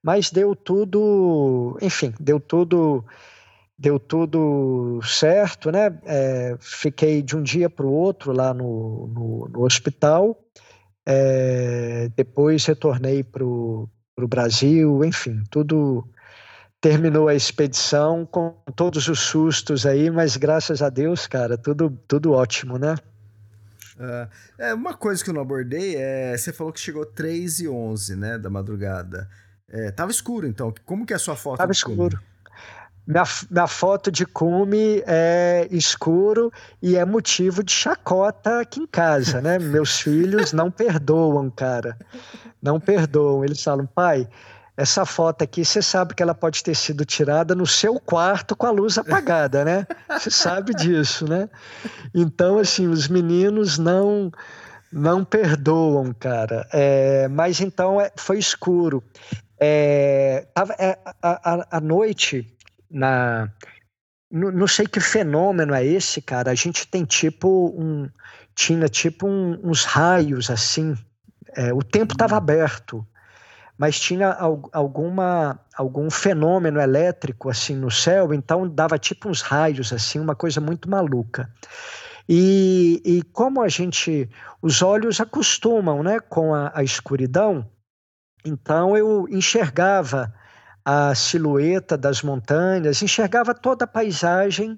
Mas 0.02 0.30
deu 0.30 0.56
tudo, 0.56 1.78
enfim, 1.82 2.14
deu 2.18 2.40
tudo 2.40 3.04
deu 3.78 3.98
tudo 3.98 5.00
certo, 5.02 5.70
né? 5.70 5.98
É, 6.04 6.56
fiquei 6.60 7.22
de 7.22 7.36
um 7.36 7.42
dia 7.42 7.68
para 7.68 7.86
o 7.86 7.92
outro 7.92 8.32
lá 8.32 8.54
no, 8.54 9.08
no, 9.08 9.48
no 9.48 9.64
hospital. 9.64 10.38
É, 11.06 12.08
depois 12.16 12.64
retornei 12.64 13.22
para 13.22 13.44
o 13.44 13.88
Brasil, 14.28 15.04
enfim, 15.04 15.42
tudo 15.50 16.08
terminou 16.80 17.28
a 17.28 17.34
expedição 17.34 18.26
com 18.26 18.50
todos 18.76 19.08
os 19.08 19.20
sustos 19.20 19.86
aí, 19.86 20.10
mas 20.10 20.36
graças 20.36 20.82
a 20.82 20.90
Deus, 20.90 21.26
cara, 21.26 21.56
tudo, 21.56 21.98
tudo 22.06 22.32
ótimo, 22.32 22.78
né? 22.78 22.94
Uh, 23.96 24.28
é, 24.58 24.74
uma 24.74 24.92
coisa 24.92 25.22
que 25.22 25.30
eu 25.30 25.34
não 25.34 25.40
abordei 25.40 25.96
é. 25.96 26.36
Você 26.36 26.52
falou 26.52 26.72
que 26.72 26.80
chegou 26.80 27.06
3 27.06 27.60
e 27.60 27.68
11, 27.68 28.16
né? 28.16 28.38
Da 28.38 28.50
madrugada. 28.50 29.28
É, 29.68 29.90
tava 29.92 30.10
escuro, 30.10 30.46
então. 30.46 30.74
Como 30.84 31.06
que 31.06 31.12
é 31.12 31.16
a 31.16 31.18
sua 31.18 31.36
foto? 31.36 31.58
Tava 31.58 31.72
escuro. 31.72 32.20
Minha, 33.06 33.24
minha 33.50 33.66
foto 33.66 34.10
de 34.10 34.24
cume 34.24 35.02
é 35.06 35.68
escuro 35.70 36.50
e 36.80 36.96
é 36.96 37.04
motivo 37.04 37.62
de 37.62 37.72
chacota 37.72 38.60
aqui 38.60 38.80
em 38.80 38.86
casa, 38.86 39.40
né? 39.40 39.58
Meus 39.60 40.00
filhos 40.00 40.52
não 40.52 40.70
perdoam, 40.70 41.50
cara. 41.50 41.98
Não 42.62 42.80
perdoam. 42.80 43.44
Eles 43.44 43.62
falam, 43.62 43.86
pai, 43.86 44.26
essa 44.76 45.04
foto 45.04 45.42
aqui, 45.42 45.64
você 45.64 45.80
sabe 45.80 46.14
que 46.14 46.22
ela 46.22 46.34
pode 46.34 46.62
ter 46.62 46.74
sido 46.74 47.04
tirada 47.04 47.54
no 47.54 47.66
seu 47.66 48.00
quarto 48.00 48.56
com 48.56 48.66
a 48.66 48.70
luz 48.70 48.98
apagada, 48.98 49.64
né? 49.64 49.86
Você 50.08 50.30
sabe 50.30 50.74
disso, 50.74 51.28
né? 51.28 51.48
Então, 52.12 52.58
assim, 52.58 52.88
os 52.88 53.06
meninos 53.06 53.78
não 53.78 54.32
não 54.90 55.24
perdoam, 55.24 56.12
cara. 56.12 56.68
É, 56.72 57.26
mas 57.28 57.60
então 57.60 58.00
é, 58.00 58.12
foi 58.16 58.38
escuro. 58.38 59.02
É, 59.58 60.46
é, 60.78 60.98
a, 61.22 61.52
a, 61.52 61.66
a, 61.78 61.80
noite, 61.80 62.46
na, 62.94 63.50
não, 64.30 64.50
não 64.50 64.66
sei 64.66 64.86
que 64.86 65.00
fenômeno 65.00 65.74
é 65.74 65.84
esse, 65.84 66.22
cara. 66.22 66.50
A 66.50 66.54
gente 66.54 66.86
tem 66.88 67.04
tipo 67.04 67.74
um. 67.76 68.08
Tinha 68.54 68.88
tipo 68.88 69.26
um, 69.26 69.60
uns 69.62 69.84
raios 69.84 70.48
assim. 70.48 70.96
É, 71.56 71.72
o 71.74 71.82
tempo 71.82 72.14
estava 72.14 72.36
aberto 72.36 73.06
mas 73.76 73.98
tinha 73.98 74.30
alguma 74.72 75.58
algum 75.76 76.08
fenômeno 76.08 76.80
elétrico 76.80 77.50
assim 77.50 77.74
no 77.74 77.90
céu, 77.90 78.32
então 78.32 78.68
dava 78.68 78.98
tipo 78.98 79.28
uns 79.28 79.40
raios 79.40 79.92
assim, 79.92 80.20
uma 80.20 80.34
coisa 80.34 80.60
muito 80.60 80.88
maluca. 80.88 81.50
E, 82.28 83.02
e 83.04 83.22
como 83.22 83.60
a 83.60 83.68
gente, 83.68 84.30
os 84.62 84.80
olhos 84.80 85.20
acostumam, 85.20 86.02
né, 86.02 86.20
com 86.20 86.54
a, 86.54 86.72
a 86.74 86.82
escuridão, 86.82 87.68
então 88.44 88.96
eu 88.96 89.26
enxergava 89.28 90.32
a 90.84 91.14
silhueta 91.14 91.96
das 91.96 92.22
montanhas, 92.22 93.02
enxergava 93.02 93.54
toda 93.54 93.84
a 93.84 93.88
paisagem 93.88 94.76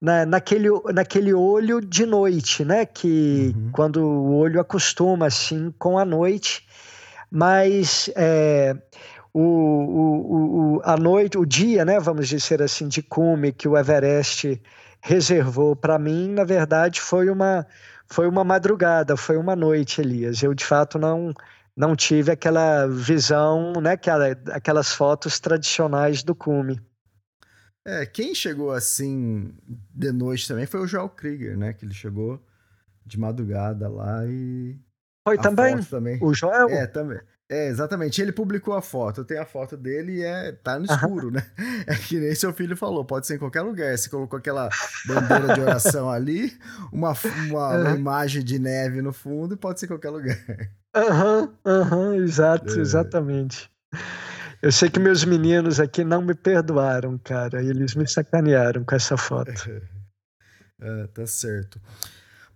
na, 0.00 0.26
naquele, 0.26 0.68
naquele 0.92 1.32
olho 1.32 1.80
de 1.80 2.04
noite, 2.04 2.64
né? 2.64 2.84
Que 2.84 3.54
uhum. 3.54 3.70
quando 3.72 4.02
o 4.02 4.36
olho 4.36 4.60
acostuma 4.60 5.26
assim 5.26 5.72
com 5.78 5.98
a 5.98 6.04
noite, 6.04 6.66
mas 7.30 8.10
é, 8.16 8.76
o, 9.32 9.40
o, 9.42 10.76
o, 10.76 10.82
a 10.84 10.96
noite, 10.96 11.38
o 11.38 11.46
dia, 11.46 11.84
né, 11.84 12.00
vamos 12.00 12.28
dizer 12.28 12.62
assim, 12.62 12.88
de 12.88 13.02
cume 13.02 13.52
que 13.52 13.68
o 13.68 13.76
Everest 13.76 14.60
reservou 15.00 15.74
para 15.76 15.98
mim, 15.98 16.30
na 16.32 16.44
verdade, 16.44 17.00
foi 17.00 17.30
uma, 17.30 17.66
foi 18.06 18.28
uma 18.28 18.44
madrugada, 18.44 19.16
foi 19.16 19.36
uma 19.36 19.56
noite, 19.56 20.00
Elias. 20.00 20.42
Eu, 20.42 20.52
de 20.52 20.64
fato, 20.64 20.98
não 20.98 21.32
não 21.76 21.96
tive 21.96 22.32
aquela 22.32 22.86
visão, 22.86 23.72
né, 23.80 23.92
aquela, 23.92 24.30
aquelas 24.52 24.92
fotos 24.92 25.38
tradicionais 25.40 26.22
do 26.22 26.34
cume. 26.34 26.80
É, 27.86 28.04
quem 28.04 28.34
chegou 28.34 28.72
assim 28.72 29.54
de 29.94 30.12
noite 30.12 30.46
também 30.46 30.66
foi 30.66 30.80
o 30.80 30.86
Joel 30.86 31.08
Krieger, 31.08 31.56
né? 31.56 31.72
Que 31.72 31.84
ele 31.84 31.94
chegou 31.94 32.40
de 33.06 33.18
madrugada 33.18 33.88
lá 33.88 34.24
e 34.26 34.78
foi 35.26 35.38
também? 35.38 35.82
também? 35.82 36.18
O 36.22 36.34
Joel? 36.34 36.68
É, 36.68 36.86
também. 36.86 37.20
É, 37.48 37.66
exatamente. 37.68 38.22
Ele 38.22 38.32
publicou 38.32 38.74
a 38.74 38.82
foto. 38.82 39.22
Eu 39.22 39.24
tenho 39.24 39.42
a 39.42 39.44
foto 39.44 39.76
dele 39.76 40.18
e 40.18 40.22
é, 40.22 40.52
tá 40.52 40.78
no 40.78 40.84
escuro, 40.84 41.30
né? 41.30 41.44
É 41.86 41.94
que 41.94 42.18
nem 42.20 42.34
seu 42.34 42.52
filho 42.52 42.76
falou, 42.76 43.04
pode 43.04 43.26
ser 43.26 43.34
em 43.34 43.38
qualquer 43.38 43.62
lugar. 43.62 43.96
Você 43.96 44.08
colocou 44.08 44.38
aquela 44.38 44.68
bandeira 45.06 45.54
de 45.54 45.60
oração 45.60 46.08
ali, 46.08 46.56
uma, 46.92 47.12
uma, 47.48 47.68
uma, 47.76 47.90
imagem 47.90 48.44
de 48.44 48.58
neve 48.58 49.02
no 49.02 49.12
fundo, 49.12 49.56
pode 49.56 49.80
ser 49.80 49.86
em 49.86 49.88
qualquer 49.88 50.10
lugar. 50.10 50.38
Aham, 50.94 51.54
aham, 51.64 52.16
exato, 52.16 52.74
é. 52.74 52.80
exatamente. 52.80 53.70
Eu 54.62 54.70
sei 54.70 54.90
que 54.90 55.00
meus 55.00 55.24
meninos 55.24 55.80
aqui 55.80 56.04
não 56.04 56.20
me 56.20 56.34
perdoaram, 56.34 57.16
cara. 57.18 57.62
Eles 57.62 57.94
me 57.94 58.06
sacanearam 58.06 58.84
com 58.84 58.94
essa 58.94 59.16
foto. 59.16 59.52
É, 60.82 61.06
tá 61.08 61.26
certo. 61.26 61.78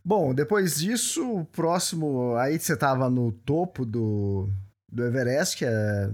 Bom, 0.03 0.35
depois 0.35 0.77
disso, 0.79 1.41
o 1.41 1.45
próximo. 1.45 2.35
Aí 2.37 2.59
você 2.59 2.75
tava 2.75 3.11
no 3.11 3.33
topo 3.33 3.85
do, 3.85 4.49
do 4.91 5.05
Everest, 5.05 5.59
que 5.59 5.67
é 5.67 6.11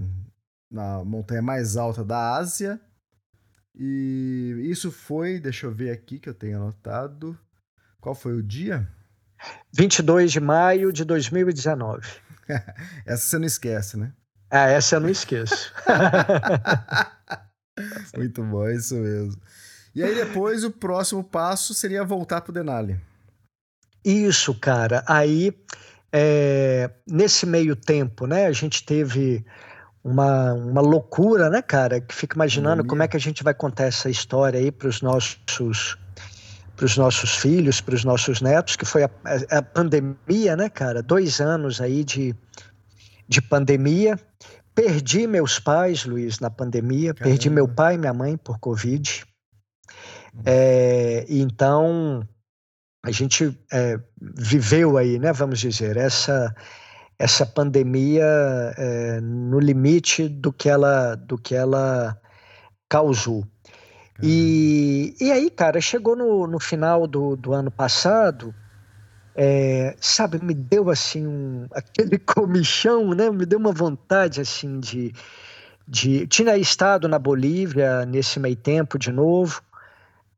na 0.69 1.05
montanha 1.05 1.41
mais 1.41 1.77
alta 1.77 2.03
da 2.03 2.35
Ásia. 2.35 2.81
E 3.73 4.57
isso 4.63 4.91
foi, 4.91 5.39
deixa 5.39 5.65
eu 5.65 5.71
ver 5.71 5.91
aqui 5.91 6.19
que 6.19 6.27
eu 6.27 6.33
tenho 6.33 6.57
anotado. 6.57 7.39
Qual 8.01 8.13
foi 8.13 8.33
o 8.33 8.43
dia? 8.43 8.89
22 9.73 10.31
de 10.31 10.39
maio 10.39 10.91
de 10.91 11.05
2019. 11.05 12.07
essa 13.05 13.25
você 13.25 13.37
não 13.37 13.45
esquece, 13.45 13.97
né? 13.97 14.11
Ah, 14.49 14.67
essa 14.67 14.95
eu 14.95 14.99
não 14.99 15.09
esqueço. 15.09 15.73
Muito 18.15 18.43
bom, 18.43 18.67
é 18.67 18.75
isso 18.75 18.95
mesmo. 18.95 19.41
E 19.95 20.03
aí 20.03 20.13
depois 20.13 20.63
o 20.63 20.71
próximo 20.71 21.23
passo 21.23 21.73
seria 21.73 22.03
voltar 22.03 22.41
pro 22.41 22.53
Denali. 22.53 22.99
Isso, 24.03 24.53
cara. 24.53 25.03
Aí, 25.07 25.53
é, 26.11 26.89
nesse 27.07 27.45
meio 27.45 27.75
tempo, 27.75 28.25
né, 28.25 28.47
a 28.47 28.51
gente 28.51 28.85
teve 28.85 29.45
uma, 30.03 30.53
uma 30.53 30.81
loucura, 30.81 31.49
né, 31.49 31.61
cara? 31.61 32.01
Que 32.01 32.13
fica 32.13 32.35
imaginando 32.35 32.85
como 32.85 33.03
é 33.03 33.07
que 33.07 33.17
a 33.17 33.19
gente 33.19 33.43
vai 33.43 33.53
contar 33.53 33.85
essa 33.85 34.09
história 34.09 34.59
aí 34.59 34.71
para 34.71 34.87
os 34.87 35.01
nossos 35.01 35.97
para 36.81 36.87
os 36.87 36.97
nossos 36.97 37.35
filhos, 37.35 37.79
para 37.79 37.93
os 37.93 38.03
nossos 38.03 38.41
netos, 38.41 38.75
que 38.75 38.85
foi 38.85 39.03
a, 39.03 39.09
a, 39.51 39.59
a, 39.59 39.61
pandemia, 39.61 40.55
né, 40.55 40.67
cara? 40.67 41.03
Dois 41.03 41.39
anos 41.39 41.79
aí 41.79 42.03
de, 42.03 42.35
de 43.27 43.39
pandemia. 43.39 44.19
Perdi 44.73 45.27
meus 45.27 45.59
pais, 45.59 46.05
Luiz, 46.05 46.39
na 46.39 46.49
pandemia. 46.49 47.13
Caramba. 47.13 47.29
Perdi 47.29 47.51
meu 47.51 47.67
pai 47.67 47.93
e 47.93 47.97
minha 47.99 48.13
mãe 48.15 48.35
por 48.35 48.57
Covid. 48.57 49.23
É, 50.43 51.23
então, 51.29 52.27
a 53.05 53.11
gente 53.11 53.55
é, 53.71 53.99
viveu 54.19 54.97
aí, 54.97 55.19
né, 55.19 55.31
vamos 55.31 55.59
dizer, 55.59 55.97
essa 55.97 56.51
essa 57.19 57.45
pandemia 57.45 58.25
é, 58.75 59.21
no 59.21 59.59
limite 59.59 60.27
do 60.27 60.51
que 60.51 60.67
ela 60.67 61.13
do 61.13 61.37
que 61.37 61.53
ela 61.53 62.19
causou. 62.89 63.45
E, 64.21 65.15
e 65.19 65.31
aí, 65.31 65.49
cara, 65.49 65.79
chegou 65.79 66.15
no, 66.15 66.47
no 66.47 66.59
final 66.59 67.07
do, 67.07 67.35
do 67.35 67.53
ano 67.53 67.71
passado, 67.71 68.53
é, 69.35 69.95
sabe, 69.99 70.43
me 70.43 70.53
deu 70.53 70.89
assim 70.89 71.25
um, 71.25 71.67
aquele 71.71 72.17
comichão, 72.19 73.13
né? 73.13 73.29
Me 73.29 73.45
deu 73.45 73.59
uma 73.59 73.71
vontade 73.71 74.41
assim 74.41 74.79
de, 74.79 75.13
de. 75.87 76.27
Tinha 76.27 76.57
estado 76.57 77.07
na 77.07 77.17
Bolívia 77.17 78.05
nesse 78.05 78.39
meio 78.39 78.55
tempo 78.55 78.99
de 78.99 79.11
novo. 79.11 79.61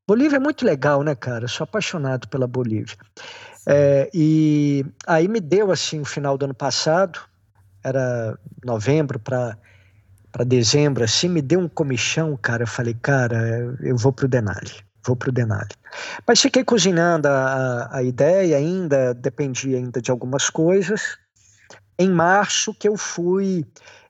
Bolívia 0.07 0.35
é 0.35 0.39
muito 0.39 0.65
legal, 0.65 1.01
né, 1.01 1.15
cara? 1.15 1.45
Eu 1.45 1.49
sou 1.49 1.63
apaixonado 1.63 2.27
pela 2.27 2.45
Bolívia. 2.45 2.97
É, 3.65 4.09
e 4.13 4.85
aí 5.07 5.27
me 5.27 5.39
deu 5.39 5.71
assim 5.71 6.01
o 6.01 6.05
final 6.05 6.37
do 6.37 6.43
ano 6.43 6.53
passado, 6.53 7.19
era 7.83 8.37
novembro 8.63 9.17
para 9.17 9.57
para 10.33 10.43
dezembro, 10.43 11.03
assim, 11.03 11.29
me 11.29 11.43
deu 11.43 11.59
um 11.59 11.69
comichão, 11.69 12.35
cara. 12.35 12.63
Eu 12.63 12.67
falei, 12.67 12.95
cara, 12.99 13.77
eu 13.81 13.95
vou 13.95 14.11
pro 14.11 14.27
Denali, 14.27 14.73
vou 15.05 15.15
pro 15.15 15.31
Denali. 15.31 15.69
Mas 16.27 16.41
fiquei 16.41 16.63
cozinhando 16.63 17.27
a, 17.27 17.87
a 17.91 18.03
ideia 18.03 18.57
ainda, 18.57 19.13
dependia 19.13 19.77
ainda 19.77 20.01
de 20.01 20.09
algumas 20.09 20.49
coisas. 20.49 21.19
Em 21.99 22.09
março 22.09 22.73
que 22.73 22.89
eu 22.89 22.97
fui 22.97 23.63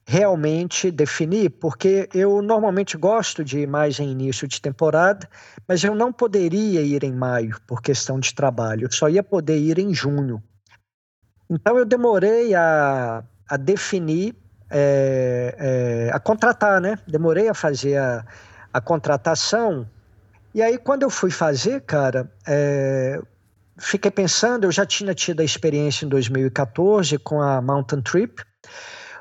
realmente 0.06 0.90
definir, 0.90 1.50
porque 1.50 2.08
eu 2.14 2.40
normalmente 2.40 2.96
gosto 2.96 3.44
de 3.44 3.60
ir 3.60 3.68
mais 3.68 4.00
em 4.00 4.10
início 4.10 4.48
de 4.48 4.60
temporada, 4.60 5.28
mas 5.68 5.84
eu 5.84 5.94
não 5.94 6.10
poderia 6.10 6.80
ir 6.80 7.04
em 7.04 7.12
maio 7.12 7.58
por 7.66 7.82
questão 7.82 8.18
de 8.18 8.34
trabalho, 8.34 8.86
eu 8.86 8.92
só 8.92 9.08
ia 9.08 9.22
poder 9.22 9.58
ir 9.58 9.78
em 9.78 9.94
junho. 9.94 10.42
Então 11.48 11.78
eu 11.78 11.84
demorei 11.84 12.54
a, 12.54 13.22
a 13.48 13.56
definir, 13.56 14.34
é, 14.76 15.54
é, 15.56 16.10
a 16.12 16.18
contratar, 16.18 16.80
né? 16.80 16.98
Demorei 17.06 17.48
a 17.48 17.54
fazer 17.54 17.96
a, 17.96 18.26
a 18.72 18.80
contratação. 18.80 19.88
E 20.52 20.60
aí, 20.60 20.76
quando 20.76 21.04
eu 21.04 21.10
fui 21.10 21.30
fazer, 21.30 21.82
cara, 21.82 22.28
é, 22.44 23.20
fiquei 23.78 24.10
pensando, 24.10 24.64
eu 24.64 24.72
já 24.72 24.84
tinha 24.84 25.14
tido 25.14 25.40
a 25.40 25.44
experiência 25.44 26.04
em 26.04 26.08
2014 26.08 27.18
com 27.18 27.40
a 27.40 27.62
Mountain 27.62 28.02
Trip, 28.02 28.42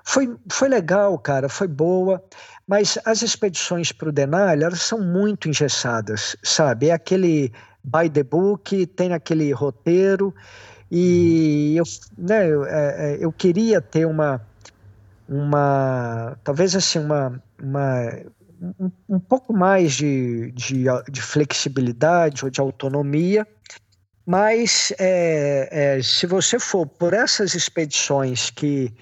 foi, 0.04 0.36
foi 0.52 0.68
legal, 0.68 1.18
cara, 1.20 1.48
foi 1.48 1.68
boa. 1.68 2.24
Mas 2.68 2.98
as 3.06 3.22
expedições 3.22 3.92
para 3.92 4.10
o 4.10 4.12
Denali, 4.12 4.64
elas 4.64 4.82
são 4.82 5.00
muito 5.00 5.48
engessadas, 5.48 6.36
sabe? 6.42 6.88
É 6.90 6.94
aquele 6.94 7.54
by 7.84 8.10
the 8.10 8.24
book, 8.24 8.88
tem 8.88 9.14
aquele 9.14 9.52
roteiro, 9.52 10.34
e 10.90 11.76
eu, 11.76 11.84
né, 12.18 12.50
eu, 12.50 12.66
é, 12.66 12.72
é, 13.14 13.18
eu 13.20 13.32
queria 13.32 13.82
ter 13.82 14.06
uma, 14.06 14.42
uma 15.28 16.38
talvez 16.44 16.76
assim, 16.76 17.00
uma, 17.00 17.42
uma 17.62 18.10
um, 18.80 18.92
um 19.10 19.20
pouco 19.20 19.54
mais 19.54 19.94
de, 19.94 20.52
de, 20.52 20.86
de, 21.10 21.22
flexibilidade 21.22 22.44
ou 22.46 22.52
de 22.52 22.62
autonomia, 22.62 23.48
mas 24.26 24.94
é, 25.00 25.98
é, 25.98 26.02
se 26.02 26.26
você 26.26 26.60
for 26.60 26.88
por 26.88 27.14
essas 27.14 27.56
expedições 27.56 28.50
que 28.50 28.94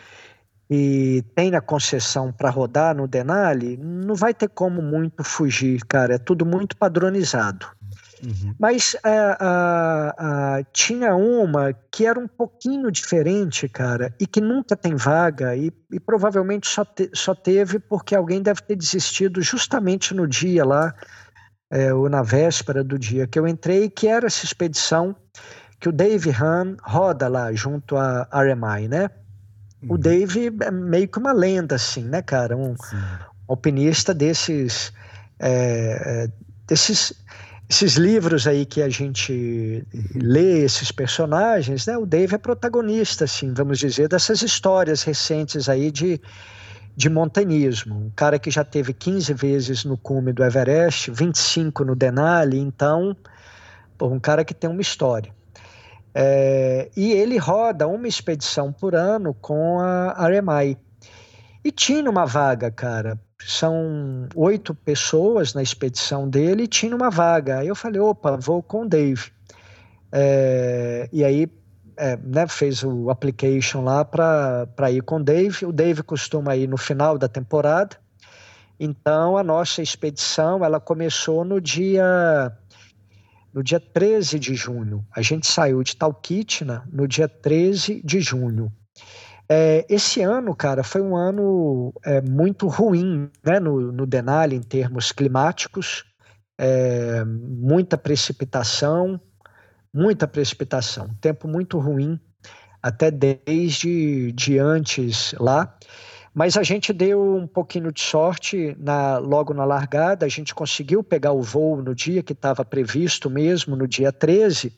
e 0.73 1.21
tem 1.35 1.51
na 1.51 1.59
concessão 1.59 2.31
para 2.31 2.49
rodar 2.49 2.95
no 2.95 3.05
Denali, 3.05 3.75
não 3.75 4.15
vai 4.15 4.33
ter 4.33 4.47
como 4.47 4.81
muito 4.81 5.21
fugir, 5.21 5.81
cara. 5.85 6.15
É 6.15 6.17
tudo 6.17 6.45
muito 6.45 6.77
padronizado. 6.77 7.67
Uhum. 8.23 8.55
Mas 8.59 8.93
uh, 8.93 8.99
uh, 9.41 10.59
uh, 10.61 10.65
tinha 10.71 11.15
uma 11.15 11.73
que 11.91 12.05
era 12.05 12.19
um 12.19 12.27
pouquinho 12.27 12.91
diferente, 12.91 13.67
cara, 13.67 14.13
e 14.19 14.27
que 14.27 14.39
nunca 14.39 14.75
tem 14.75 14.95
vaga, 14.95 15.55
e, 15.55 15.71
e 15.91 15.99
provavelmente 15.99 16.67
só, 16.67 16.85
te, 16.85 17.09
só 17.13 17.33
teve 17.33 17.79
porque 17.79 18.15
alguém 18.15 18.41
deve 18.41 18.61
ter 18.61 18.75
desistido 18.75 19.41
justamente 19.41 20.13
no 20.13 20.27
dia 20.27 20.63
lá, 20.63 20.93
é, 21.71 21.93
ou 21.93 22.09
na 22.09 22.21
véspera 22.21 22.83
do 22.83 22.99
dia 22.99 23.25
que 23.25 23.39
eu 23.39 23.47
entrei, 23.47 23.89
que 23.89 24.07
era 24.07 24.27
essa 24.27 24.45
expedição 24.45 25.15
que 25.79 25.89
o 25.89 25.91
Dave 25.91 26.29
Hahn 26.29 26.75
roda 26.83 27.27
lá 27.27 27.51
junto 27.53 27.97
a 27.97 28.27
RMI, 28.31 28.87
né? 28.87 29.09
O 29.87 29.93
uhum. 29.93 29.99
Dave 29.99 30.51
é 30.61 30.69
meio 30.69 31.07
que 31.07 31.17
uma 31.17 31.31
lenda, 31.31 31.75
assim, 31.75 32.03
né, 32.03 32.21
cara? 32.21 32.55
Um 32.55 32.75
Sim. 32.77 32.97
alpinista 33.47 34.13
desses, 34.13 34.93
é, 35.39 36.29
desses 36.67 37.13
esses 37.71 37.93
livros 37.93 38.47
aí 38.47 38.65
que 38.65 38.81
a 38.81 38.89
gente 38.89 39.87
lê, 40.13 40.59
esses 40.59 40.91
personagens, 40.91 41.85
né? 41.85 41.97
O 41.97 42.05
Dave 42.05 42.35
é 42.35 42.37
protagonista, 42.37 43.23
assim, 43.23 43.53
vamos 43.53 43.79
dizer, 43.79 44.09
dessas 44.09 44.41
histórias 44.41 45.03
recentes 45.03 45.69
aí 45.69 45.89
de, 45.89 46.19
de 46.97 47.09
montanismo. 47.09 47.95
Um 47.95 48.11
cara 48.13 48.37
que 48.37 48.51
já 48.51 48.65
teve 48.65 48.93
15 48.93 49.33
vezes 49.33 49.85
no 49.85 49.95
cume 49.95 50.33
do 50.33 50.43
Everest, 50.43 51.11
25 51.11 51.85
no 51.85 51.95
Denali, 51.95 52.59
então, 52.59 53.15
um 54.01 54.19
cara 54.19 54.43
que 54.43 54.53
tem 54.53 54.69
uma 54.69 54.81
história. 54.81 55.33
É, 56.13 56.89
e 56.93 57.13
ele 57.13 57.37
roda 57.37 57.87
uma 57.87 58.05
expedição 58.05 58.73
por 58.73 58.95
ano 58.95 59.33
com 59.33 59.79
a 59.79 60.21
Aremai. 60.21 60.77
E 61.63 61.71
tinha 61.71 62.09
uma 62.09 62.25
vaga, 62.25 62.69
cara. 62.69 63.17
São 63.45 64.27
oito 64.35 64.73
pessoas 64.73 65.53
na 65.53 65.61
expedição 65.61 66.29
dele 66.29 66.63
e 66.63 66.67
tinha 66.67 66.95
uma 66.95 67.09
vaga. 67.09 67.59
Aí 67.59 67.67
eu 67.67 67.75
falei, 67.75 67.99
opa, 67.99 68.37
vou 68.37 68.61
com 68.61 68.83
o 68.83 68.89
Dave. 68.89 69.31
É, 70.11 71.09
e 71.11 71.23
aí 71.23 71.49
é, 71.97 72.17
né, 72.17 72.47
fez 72.47 72.83
o 72.83 73.09
application 73.09 73.83
lá 73.83 74.03
para 74.03 74.91
ir 74.91 75.01
com 75.03 75.17
o 75.17 75.23
Dave. 75.23 75.65
O 75.65 75.71
Dave 75.71 76.03
costuma 76.03 76.55
ir 76.55 76.67
no 76.67 76.77
final 76.77 77.17
da 77.17 77.27
temporada. 77.27 77.97
Então 78.79 79.37
a 79.37 79.43
nossa 79.43 79.81
expedição 79.81 80.65
ela 80.65 80.79
começou 80.79 81.45
no 81.45 81.61
dia 81.61 82.51
no 83.53 83.61
dia 83.61 83.79
13 83.79 84.39
de 84.39 84.55
junho. 84.55 85.05
A 85.15 85.21
gente 85.21 85.45
saiu 85.45 85.83
de 85.83 85.95
Talkeetna 85.95 86.87
no 86.91 87.07
dia 87.07 87.27
13 87.27 88.01
de 88.03 88.19
junho. 88.21 88.71
É, 89.53 89.85
esse 89.89 90.21
ano, 90.21 90.55
cara, 90.55 90.81
foi 90.81 91.01
um 91.01 91.13
ano 91.13 91.93
é, 92.05 92.21
muito 92.21 92.69
ruim 92.69 93.29
né, 93.43 93.59
no, 93.59 93.91
no 93.91 94.05
Denali 94.05 94.55
em 94.55 94.61
termos 94.61 95.11
climáticos, 95.11 96.05
é, 96.57 97.25
muita 97.25 97.97
precipitação, 97.97 99.19
muita 99.93 100.25
precipitação, 100.25 101.09
tempo 101.19 101.49
muito 101.49 101.77
ruim, 101.79 102.17
até 102.81 103.11
desde 103.11 104.31
de 104.31 104.57
antes 104.57 105.35
lá. 105.37 105.77
Mas 106.33 106.55
a 106.55 106.63
gente 106.63 106.93
deu 106.93 107.35
um 107.35 107.45
pouquinho 107.45 107.91
de 107.91 107.99
sorte 107.99 108.73
na, 108.79 109.17
logo 109.17 109.53
na 109.53 109.65
largada, 109.65 110.25
a 110.25 110.29
gente 110.29 110.55
conseguiu 110.55 111.03
pegar 111.03 111.33
o 111.33 111.41
voo 111.41 111.81
no 111.81 111.93
dia 111.93 112.23
que 112.23 112.31
estava 112.31 112.63
previsto 112.63 113.29
mesmo, 113.29 113.75
no 113.75 113.85
dia 113.85 114.13
13. 114.13 114.71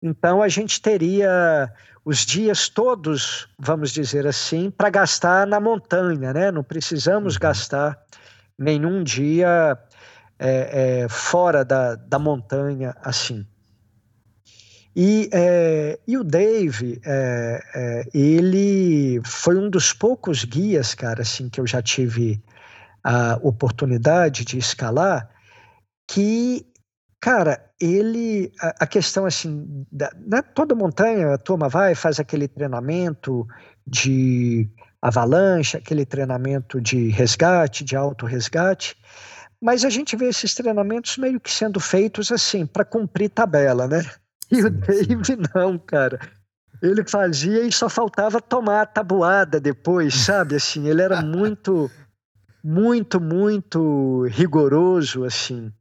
Então 0.00 0.40
a 0.40 0.46
gente 0.46 0.80
teria 0.80 1.68
os 2.04 2.26
dias 2.26 2.68
todos, 2.68 3.48
vamos 3.58 3.90
dizer 3.90 4.26
assim, 4.26 4.70
para 4.70 4.90
gastar 4.90 5.46
na 5.46 5.58
montanha, 5.58 6.32
né? 6.32 6.50
Não 6.50 6.62
precisamos 6.62 7.34
uhum. 7.34 7.40
gastar 7.40 7.98
nenhum 8.58 9.02
dia 9.02 9.78
é, 10.38 11.02
é, 11.02 11.08
fora 11.08 11.64
da, 11.64 11.94
da 11.94 12.18
montanha 12.18 12.94
assim. 13.02 13.46
E, 14.96 15.28
é, 15.32 15.98
e 16.06 16.16
o 16.16 16.22
Dave, 16.22 17.00
é, 17.04 17.60
é, 17.74 18.04
ele 18.14 19.20
foi 19.24 19.56
um 19.56 19.68
dos 19.68 19.92
poucos 19.92 20.44
guias, 20.44 20.94
cara, 20.94 21.22
assim, 21.22 21.48
que 21.48 21.60
eu 21.60 21.66
já 21.66 21.82
tive 21.82 22.40
a 23.02 23.38
oportunidade 23.42 24.44
de 24.44 24.56
escalar, 24.56 25.28
que, 26.06 26.64
cara, 27.24 27.58
ele, 27.80 28.52
a, 28.60 28.74
a 28.80 28.86
questão 28.86 29.24
assim, 29.24 29.86
da, 29.90 30.10
né, 30.26 30.42
toda 30.42 30.74
montanha, 30.74 31.32
a 31.32 31.38
turma 31.38 31.70
vai, 31.70 31.94
faz 31.94 32.20
aquele 32.20 32.46
treinamento 32.46 33.46
de 33.86 34.68
avalanche, 35.00 35.78
aquele 35.78 36.04
treinamento 36.04 36.78
de 36.82 37.08
resgate, 37.08 37.82
de 37.82 37.96
auto-resgate, 37.96 38.94
mas 39.58 39.86
a 39.86 39.88
gente 39.88 40.14
vê 40.16 40.28
esses 40.28 40.52
treinamentos 40.52 41.16
meio 41.16 41.40
que 41.40 41.50
sendo 41.50 41.80
feitos 41.80 42.30
assim, 42.30 42.66
para 42.66 42.84
cumprir 42.84 43.30
tabela, 43.30 43.88
né? 43.88 44.04
E 44.52 44.62
o 44.62 44.68
Dave 44.68 45.38
não, 45.54 45.78
cara. 45.78 46.20
Ele 46.82 47.02
fazia 47.08 47.62
e 47.62 47.72
só 47.72 47.88
faltava 47.88 48.38
tomar 48.38 48.82
a 48.82 48.86
tabuada 48.86 49.58
depois, 49.58 50.12
sabe? 50.14 50.56
Assim, 50.56 50.88
ele 50.88 51.00
era 51.00 51.22
muito, 51.22 51.90
muito, 52.62 53.18
muito 53.18 54.26
rigoroso, 54.26 55.24
assim. 55.24 55.72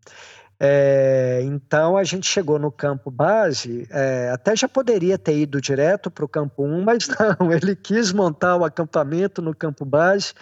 É, 0.65 1.41
então 1.43 1.97
a 1.97 2.05
gente 2.05 2.25
chegou 2.25 2.57
no 2.57 2.71
campo 2.71 3.11
base, 3.11 3.85
é, 3.91 4.29
até 4.31 4.55
já 4.55 4.65
poderia 4.65 5.17
ter 5.17 5.37
ido 5.37 5.59
direto 5.59 6.09
para 6.09 6.23
o 6.23 6.27
campo 6.27 6.63
1, 6.63 6.83
mas 6.87 7.05
não, 7.09 7.51
ele 7.51 7.75
quis 7.75 8.13
montar 8.13 8.55
o 8.55 8.63
acampamento 8.63 9.41
no 9.41 9.53
campo 9.53 9.83
base. 9.83 10.33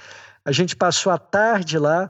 A 0.45 0.51
gente 0.51 0.75
passou 0.75 1.11
a 1.11 1.17
tarde 1.17 1.79
lá, 1.79 2.07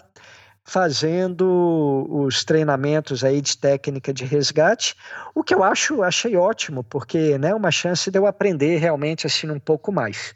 fazendo 0.66 2.06
os 2.10 2.44
treinamentos 2.44 3.24
aí 3.24 3.40
de 3.40 3.58
técnica 3.58 4.14
de 4.14 4.26
resgate, 4.26 4.94
o 5.34 5.42
que 5.42 5.56
eu 5.56 5.64
acho 5.64 6.04
achei 6.04 6.36
ótimo, 6.36 6.84
porque 6.84 7.18
é 7.36 7.38
né, 7.38 7.56
uma 7.56 7.72
chance 7.72 8.12
de 8.12 8.20
eu 8.20 8.26
aprender 8.26 8.76
realmente 8.76 9.26
assim 9.26 9.50
um 9.50 9.60
pouco 9.60 9.90
mais. 9.90 10.36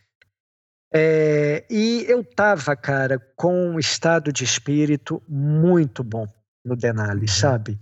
É, 0.94 1.66
e 1.70 2.06
eu 2.08 2.24
tava, 2.24 2.74
cara, 2.74 3.20
com 3.36 3.72
um 3.72 3.78
estado 3.78 4.32
de 4.32 4.46
espírito 4.46 5.22
muito 5.28 6.02
bom 6.02 6.26
no 6.66 6.76
Denali, 6.76 7.28
sabe? 7.28 7.80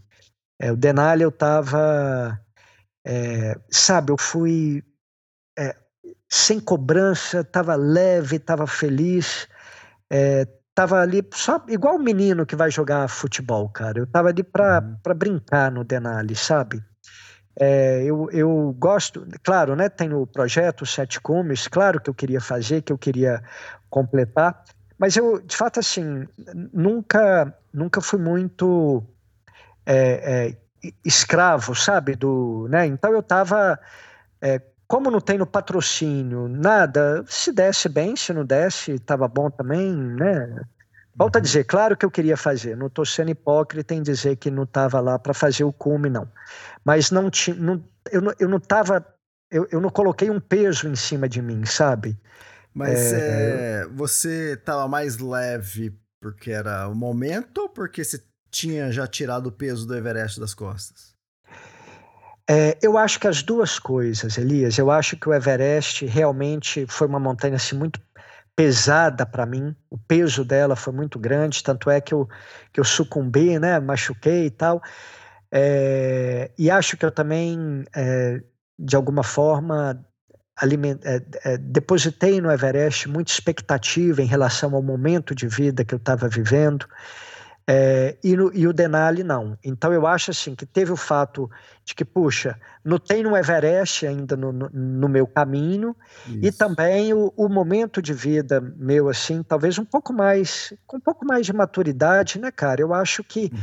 É, 0.60 0.72
o 0.72 0.76
Denali 0.76 1.24
eu 1.24 1.32
tava, 1.32 2.40
é, 3.06 3.58
sabe, 3.70 4.12
eu 4.12 4.18
fui 4.18 4.84
é, 5.58 5.76
sem 6.30 6.60
cobrança, 6.60 7.44
tava 7.44 7.76
leve, 7.76 8.38
tava 8.40 8.68
feliz, 8.68 9.48
é, 10.12 10.46
tava 10.76 11.00
ali 11.00 11.28
só 11.34 11.64
igual 11.68 11.96
o 11.96 12.04
menino 12.04 12.46
que 12.46 12.56
vai 12.56 12.70
jogar 12.70 13.08
futebol, 13.08 13.70
cara. 13.70 14.00
Eu 14.00 14.08
tava 14.08 14.30
ali 14.30 14.44
para 14.44 14.82
uhum. 14.82 15.16
brincar 15.16 15.72
no 15.72 15.84
Denali, 15.84 16.36
sabe? 16.36 16.84
É, 17.60 18.04
eu, 18.04 18.30
eu 18.32 18.76
gosto, 18.80 19.28
claro, 19.44 19.76
né? 19.76 19.88
Tem 19.88 20.12
o 20.12 20.26
projeto 20.26 20.86
Sete 20.86 21.22
Cumes, 21.22 21.68
claro 21.68 22.02
que 22.02 22.10
eu 22.10 22.14
queria 22.14 22.42
fazer, 22.42 22.82
que 22.82 22.92
eu 22.92 22.98
queria 22.98 23.44
completar, 23.90 24.64
mas 25.04 25.18
eu, 25.18 25.42
de 25.42 25.58
fato, 25.58 25.82
assim, 25.82 26.26
nunca, 26.72 27.54
nunca 27.74 28.00
fui 28.00 28.18
muito 28.18 29.04
é, 29.86 30.56
é, 30.82 30.92
escravo, 31.04 31.76
sabe? 31.76 32.16
Do, 32.16 32.68
né? 32.70 32.86
Então 32.86 33.12
eu 33.12 33.22
tava 33.22 33.78
é, 34.42 34.62
como 34.88 35.12
não 35.12 35.20
tem 35.20 35.38
no 35.38 35.46
patrocínio 35.46 36.48
nada, 36.48 37.22
se 37.28 37.52
desse 37.52 37.90
bem, 37.90 38.16
se 38.16 38.32
não 38.32 38.46
desse, 38.46 38.94
estava 38.94 39.28
bom 39.28 39.50
também, 39.50 39.94
né? 39.94 40.62
Volto 41.14 41.36
a 41.36 41.40
uhum. 41.40 41.44
dizer, 41.44 41.66
claro 41.66 41.98
que 41.98 42.06
eu 42.06 42.10
queria 42.10 42.38
fazer, 42.38 42.78
não 42.78 42.88
estou 42.88 43.06
sendo 43.06 43.32
hipócrita 43.32 43.94
em 43.94 44.02
dizer 44.02 44.38
que 44.38 44.50
não 44.50 44.64
estava 44.64 45.02
lá 45.02 45.20
para 45.20 45.34
fazer 45.34 45.66
o 45.66 45.74
cume, 45.74 46.10
não. 46.10 46.30
Mas 46.86 47.12
não 47.12 47.30
eu, 48.10 48.22
não, 48.22 48.34
eu 48.40 48.48
não 48.48 48.58
estava, 48.58 49.06
eu, 49.52 49.68
eu 49.70 49.82
não 49.82 49.90
coloquei 49.90 50.30
um 50.30 50.40
peso 50.40 50.88
em 50.88 50.96
cima 50.96 51.28
de 51.28 51.42
mim, 51.42 51.66
sabe? 51.66 52.18
Mas 52.74 53.14
é, 53.14 53.84
é, 53.84 53.88
você 53.88 54.54
estava 54.54 54.88
mais 54.88 55.18
leve 55.18 55.94
porque 56.20 56.52
era 56.52 56.88
o 56.88 56.96
momento 56.96 57.60
ou 57.60 57.70
porque 57.70 58.04
você 58.04 58.22
tinha 58.50 58.92
já 58.92 59.06
tirado 59.06 59.48
o 59.48 59.52
peso 59.52 59.86
do 59.86 59.96
Everest 59.96 60.40
das 60.40 60.54
costas? 60.54 61.14
É, 62.50 62.78
eu 62.82 62.98
acho 62.98 63.20
que 63.20 63.28
as 63.28 63.42
duas 63.42 63.80
coisas, 63.80 64.38
Elias. 64.38 64.78
Eu 64.78 64.92
acho 64.92 65.16
que 65.18 65.30
o 65.30 65.34
Everest 65.34 66.06
realmente 66.06 66.86
foi 66.88 67.08
uma 67.08 67.20
montanha 67.20 67.56
assim, 67.56 67.76
muito 67.76 68.02
pesada 68.56 69.26
para 69.26 69.46
mim, 69.46 69.76
o 69.90 69.98
peso 69.98 70.46
dela 70.46 70.76
foi 70.76 70.94
muito 70.94 71.18
grande, 71.18 71.64
tanto 71.64 71.90
é 71.90 72.00
que 72.00 72.14
eu, 72.14 72.30
que 72.72 72.80
eu 72.80 72.84
sucumbi, 72.84 73.58
né, 73.58 73.80
machuquei 73.80 74.46
e 74.46 74.52
tal, 74.52 74.80
é, 75.52 76.52
e 76.58 76.70
acho 76.70 76.96
que 76.96 77.06
eu 77.06 77.12
também, 77.12 77.84
é, 77.96 78.42
de 78.78 78.96
alguma 78.96 79.24
forma, 79.24 80.06
aliment, 80.56 81.00
é, 81.04 81.22
é, 81.44 81.58
depositei 81.58 82.40
no 82.40 82.52
Everest 82.52 83.10
muita 83.10 83.32
expectativa 83.32 84.22
em 84.22 84.26
relação 84.26 84.76
ao 84.76 84.82
momento 84.82 85.34
de 85.34 85.48
vida 85.48 85.84
que 85.84 85.94
eu 85.94 85.98
estava 85.98 86.28
vivendo, 86.30 86.86
é, 87.66 88.18
e, 88.22 88.36
no, 88.36 88.52
e, 88.54 88.68
o 88.68 88.74
Denali 88.74 89.24
não. 89.24 89.58
Então 89.64 89.94
eu 89.94 90.06
acho 90.06 90.32
assim 90.32 90.54
que 90.54 90.66
teve 90.66 90.92
o 90.92 90.98
fato 90.98 91.50
de 91.86 91.96
que, 91.96 92.04
puxa, 92.04 92.60
não 92.84 93.00
tem 93.00 93.24
no 93.24 93.38
Everest 93.38 94.06
ainda 94.06 94.36
no, 94.36 94.52
no, 94.52 94.70
no 94.70 95.08
meu 95.08 95.26
caminho, 95.26 95.96
Isso. 96.28 96.40
e 96.42 96.52
também 96.52 97.14
o, 97.14 97.34
o, 97.38 97.48
momento 97.48 98.02
de 98.02 98.14
vida 98.14 98.60
meu, 98.60 99.08
assim, 99.08 99.42
talvez 99.44 99.80
um 99.80 99.86
pouco 99.86 100.12
mais, 100.12 100.74
com 100.86 100.98
um 100.98 101.00
pouco 101.00 101.26
mais 101.26 101.46
de 101.46 101.54
maturidade, 101.54 102.38
né, 102.38 102.52
cara? 102.52 102.82
Eu 102.82 102.94
acho 102.94 103.24
que 103.24 103.50
uhum. 103.54 103.60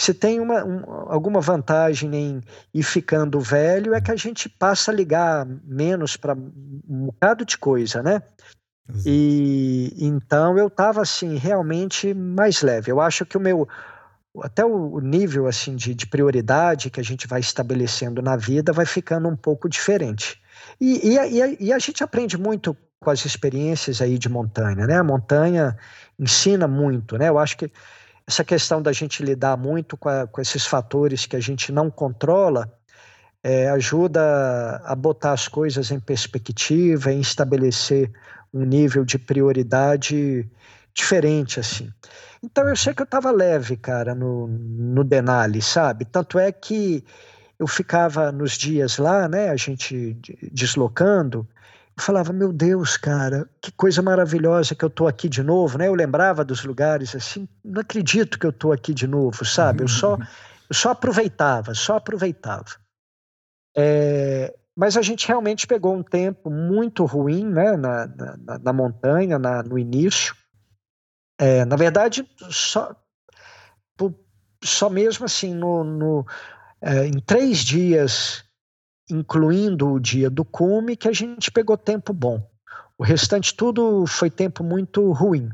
Se 0.00 0.14
tem 0.14 0.40
uma, 0.40 0.64
um, 0.64 0.82
alguma 1.08 1.42
vantagem 1.42 2.16
em 2.16 2.40
ir 2.72 2.82
ficando 2.82 3.38
velho, 3.38 3.92
é 3.92 4.00
que 4.00 4.10
a 4.10 4.16
gente 4.16 4.48
passa 4.48 4.90
a 4.90 4.94
ligar 4.94 5.46
menos 5.62 6.16
para 6.16 6.32
um 6.32 7.04
bocado 7.04 7.44
de 7.44 7.58
coisa, 7.58 8.02
né? 8.02 8.22
E 9.04 9.94
então 9.98 10.56
eu 10.56 10.68
estava 10.68 11.02
assim 11.02 11.36
realmente 11.36 12.14
mais 12.14 12.62
leve. 12.62 12.90
Eu 12.90 12.98
acho 12.98 13.26
que 13.26 13.36
o 13.36 13.40
meu 13.40 13.68
até 14.42 14.64
o 14.64 15.00
nível 15.00 15.46
assim 15.46 15.76
de, 15.76 15.94
de, 15.94 16.06
prioridade 16.06 16.88
que 16.88 16.98
a 16.98 17.04
gente 17.04 17.26
vai 17.26 17.40
estabelecendo 17.40 18.22
na 18.22 18.36
vida 18.36 18.72
vai 18.72 18.86
ficando 18.86 19.28
um 19.28 19.36
pouco 19.36 19.68
diferente. 19.68 20.40
E, 20.80 21.10
e, 21.10 21.18
e, 21.18 21.56
e, 21.66 21.72
a 21.74 21.78
gente 21.78 22.02
aprende 22.02 22.38
muito 22.38 22.74
com 22.98 23.10
as 23.10 23.26
experiências 23.26 24.00
aí 24.00 24.18
de 24.18 24.30
montanha, 24.30 24.86
né? 24.86 24.96
A 24.96 25.04
montanha 25.04 25.76
ensina 26.18 26.66
muito, 26.66 27.18
né? 27.18 27.28
Eu 27.28 27.38
acho 27.38 27.58
que 27.58 27.70
essa 28.26 28.44
questão 28.44 28.80
da 28.80 28.92
gente 28.92 29.22
lidar 29.22 29.56
muito 29.56 29.96
com, 29.96 30.08
a, 30.08 30.26
com 30.26 30.40
esses 30.40 30.66
fatores 30.66 31.26
que 31.26 31.36
a 31.36 31.40
gente 31.40 31.72
não 31.72 31.90
controla 31.90 32.72
é, 33.42 33.68
ajuda 33.70 34.82
a 34.84 34.94
botar 34.94 35.32
as 35.32 35.48
coisas 35.48 35.90
em 35.90 35.98
perspectiva, 35.98 37.12
em 37.12 37.20
estabelecer 37.20 38.10
um 38.52 38.64
nível 38.64 39.04
de 39.04 39.18
prioridade 39.18 40.48
diferente, 40.92 41.58
assim. 41.58 41.90
Então 42.42 42.68
eu 42.68 42.76
sei 42.76 42.94
que 42.94 43.02
eu 43.02 43.04
estava 43.04 43.30
leve, 43.30 43.76
cara, 43.76 44.14
no, 44.14 44.46
no 44.46 45.04
Denali, 45.04 45.62
sabe? 45.62 46.04
Tanto 46.04 46.38
é 46.38 46.50
que 46.50 47.04
eu 47.58 47.66
ficava 47.66 48.32
nos 48.32 48.52
dias 48.52 48.98
lá, 48.98 49.28
né, 49.28 49.50
a 49.50 49.56
gente 49.56 50.16
deslocando, 50.50 51.46
eu 52.00 52.04
falava, 52.04 52.32
meu 52.32 52.50
Deus, 52.50 52.96
cara, 52.96 53.48
que 53.60 53.70
coisa 53.70 54.00
maravilhosa 54.00 54.74
que 54.74 54.84
eu 54.84 54.88
tô 54.88 55.06
aqui 55.06 55.28
de 55.28 55.42
novo, 55.42 55.76
né? 55.76 55.86
Eu 55.86 55.94
lembrava 55.94 56.42
dos 56.42 56.64
lugares 56.64 57.14
assim, 57.14 57.46
não 57.62 57.82
acredito 57.82 58.38
que 58.38 58.46
eu 58.46 58.52
tô 58.52 58.72
aqui 58.72 58.94
de 58.94 59.06
novo, 59.06 59.44
sabe? 59.44 59.84
Eu 59.84 59.88
só, 59.88 60.16
eu 60.68 60.74
só 60.74 60.92
aproveitava, 60.92 61.74
só 61.74 61.96
aproveitava. 61.96 62.70
É, 63.76 64.56
mas 64.74 64.96
a 64.96 65.02
gente 65.02 65.28
realmente 65.28 65.66
pegou 65.66 65.94
um 65.94 66.02
tempo 66.02 66.50
muito 66.50 67.04
ruim 67.04 67.44
né, 67.44 67.76
na, 67.76 68.06
na, 68.06 68.58
na 68.58 68.72
montanha, 68.72 69.38
na, 69.38 69.62
no 69.62 69.78
início. 69.78 70.34
É, 71.38 71.66
na 71.66 71.76
verdade, 71.76 72.26
só, 72.48 72.96
só 74.64 74.88
mesmo 74.88 75.26
assim, 75.26 75.54
no, 75.54 75.84
no 75.84 76.26
é, 76.80 77.06
em 77.06 77.20
três 77.20 77.58
dias, 77.58 78.44
incluindo 79.10 79.90
o 79.92 80.00
dia 80.00 80.30
do 80.30 80.44
cume, 80.44 80.96
que 80.96 81.08
a 81.08 81.12
gente 81.12 81.50
pegou 81.50 81.76
tempo 81.76 82.12
bom. 82.12 82.42
O 82.96 83.02
restante 83.02 83.54
tudo 83.54 84.06
foi 84.06 84.30
tempo 84.30 84.62
muito 84.62 85.10
ruim. 85.12 85.50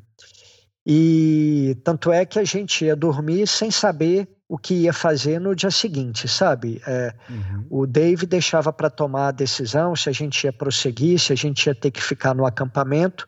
E 0.84 1.76
tanto 1.82 2.12
é 2.12 2.24
que 2.24 2.38
a 2.38 2.44
gente 2.44 2.84
ia 2.84 2.94
dormir 2.94 3.46
sem 3.46 3.70
saber 3.70 4.28
o 4.48 4.56
que 4.56 4.74
ia 4.74 4.92
fazer 4.92 5.40
no 5.40 5.54
dia 5.54 5.70
seguinte, 5.70 6.28
sabe? 6.28 6.80
É, 6.86 7.12
uhum. 7.28 7.66
O 7.68 7.86
Dave 7.86 8.26
deixava 8.26 8.72
para 8.72 8.88
tomar 8.88 9.28
a 9.28 9.32
decisão 9.32 9.96
se 9.96 10.08
a 10.08 10.12
gente 10.12 10.44
ia 10.44 10.52
prosseguir, 10.52 11.18
se 11.18 11.32
a 11.32 11.36
gente 11.36 11.66
ia 11.66 11.74
ter 11.74 11.90
que 11.90 12.00
ficar 12.00 12.34
no 12.34 12.46
acampamento 12.46 13.26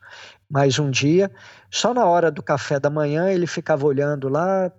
mais 0.48 0.78
um 0.78 0.90
dia. 0.90 1.30
Só 1.70 1.92
na 1.92 2.05
hora 2.05 2.30
do 2.30 2.42
café 2.42 2.78
da 2.78 2.88
manhã 2.88 3.28
ele 3.28 3.46
ficava 3.46 3.84
olhando 3.84 4.28
lá, 4.28 4.70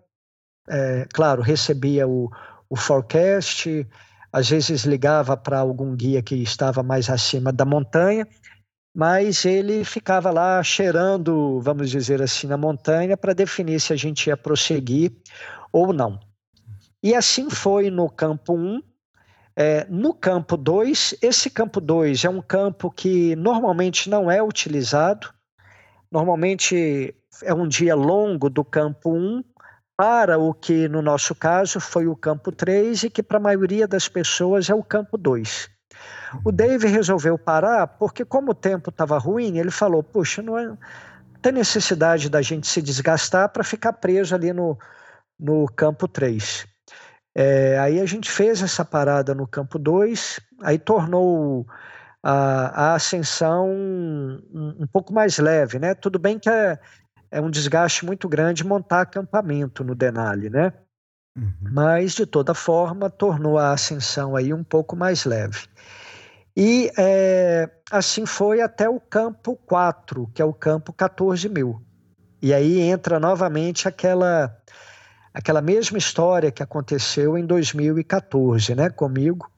é, 0.70 1.06
claro, 1.14 1.42
recebia 1.42 2.08
o, 2.08 2.32
o 2.70 2.76
forecast, 2.78 3.86
às 4.32 4.50
vezes 4.50 4.84
ligava 4.86 5.36
para 5.36 5.60
algum 5.60 5.96
guia 5.96 6.22
que 6.22 6.36
estava 6.36 6.84
mais 6.84 7.10
acima 7.10 7.52
da 7.52 7.66
montanha, 7.66 8.28
mas 8.94 9.46
ele 9.46 9.84
ficava 9.84 10.32
lá 10.32 10.62
cheirando, 10.64 11.60
vamos 11.62 11.90
dizer 11.90 12.22
assim, 12.22 12.48
na 12.48 12.58
montanha 12.58 13.16
para 13.16 13.34
definir 13.34 13.80
se 13.80 13.94
a 13.94 13.96
gente 13.96 14.28
ia 14.28 14.38
prosseguir 14.38 15.12
ou 15.72 15.94
não. 15.94 16.20
E 17.02 17.16
assim 17.16 17.50
foi 17.50 17.90
no 17.90 18.10
campo 18.10 18.54
1. 18.54 18.82
É, 19.56 19.86
no 19.90 20.14
campo 20.14 20.56
2, 20.56 21.16
esse 21.22 21.50
campo 21.50 21.82
2 21.82 22.24
é 22.24 22.30
um 22.30 22.42
campo 22.42 22.90
que 22.90 23.36
normalmente 23.36 24.10
não 24.10 24.30
é 24.30 24.42
utilizado. 24.42 25.34
Normalmente 26.12 27.16
é 27.44 27.54
um 27.54 27.68
dia 27.68 27.96
longo 27.96 28.50
do 28.50 28.64
campo 28.64 29.14
1 29.14 29.44
para 30.00 30.40
o 30.40 30.54
que, 30.54 30.88
no 30.88 31.02
nosso 31.02 31.36
caso, 31.36 31.78
foi 31.78 32.08
o 32.08 32.16
campo 32.16 32.54
3 32.54 33.04
e 33.04 33.10
que 33.10 33.22
para 33.22 33.36
a 33.36 33.42
maioria 33.42 33.86
das 33.86 34.08
pessoas 34.08 34.70
é 34.70 34.74
o 34.74 34.82
campo 34.82 35.18
2. 35.18 35.70
O 36.46 36.54
Dave 36.54 36.88
resolveu 36.88 37.38
parar 37.38 37.86
porque, 37.86 38.24
como 38.24 38.52
o 38.52 38.56
tempo 38.56 38.92
estava 38.92 39.18
ruim, 39.18 39.58
ele 39.58 39.70
falou: 39.70 40.02
Puxa, 40.02 40.42
não, 40.42 40.58
é, 40.58 40.72
tem 41.42 41.52
necessidade 41.52 42.30
da 42.30 42.42
gente 42.42 42.66
se 42.66 42.82
desgastar 42.82 43.50
para 43.50 43.62
ficar 43.62 43.92
preso 43.92 44.34
ali 44.34 44.54
no, 44.54 44.80
no 45.38 45.66
campo 45.66 46.08
3. 46.08 46.66
É, 47.36 47.78
aí 47.78 48.00
a 48.00 48.06
gente 48.06 48.32
fez 48.32 48.62
essa 48.62 48.86
parada 48.86 49.36
no 49.36 49.46
campo 49.46 49.78
2, 49.78 50.40
aí 50.64 50.80
tornou 50.80 51.68
a, 52.24 52.92
a 52.92 52.94
ascensão 52.94 53.70
um, 53.70 54.78
um, 54.80 54.88
pouco 54.88 55.12
mais 55.12 55.38
leve, 55.40 55.78
né? 55.78 55.94
Tudo 55.94 56.18
bem 56.18 56.40
que 56.40 56.50
é, 56.50 56.80
é 57.32 57.42
um 57.42 57.50
desgaste 57.50 58.06
muito 58.06 58.28
grande 58.28 58.66
montar 58.66 59.02
acampamento 59.02 59.84
no 59.84 59.96
Denali, 59.96 60.50
né? 60.50 60.74
Uhum. 61.38 61.54
Mas, 61.62 62.14
de 62.14 62.26
toda 62.26 62.54
forma, 62.54 63.10
tornou 63.10 63.58
a 63.58 63.72
ascensão 63.72 64.36
aí 64.36 64.54
um 64.54 64.64
pouco 64.64 64.96
mais 64.96 65.26
leve. 65.26 65.68
E 66.56 66.92
é, 66.98 67.70
assim 67.92 68.26
foi 68.26 68.62
até 68.62 68.90
o 68.90 69.00
campo 69.00 69.56
4, 69.66 70.30
que 70.34 70.42
é 70.42 70.46
o 70.46 70.54
campo 70.54 70.92
14 70.92 71.48
mil. 71.48 71.82
E 72.42 72.54
aí 72.54 72.80
entra 72.80 73.20
novamente 73.20 73.88
aquela 73.88 74.56
aquela 75.34 75.62
mesma 75.62 75.98
história 75.98 76.52
que 76.52 76.64
aconteceu 76.64 77.38
em 77.38 77.46
2014, 77.46 78.76
né, 78.76 78.90
comigo. 78.90 79.50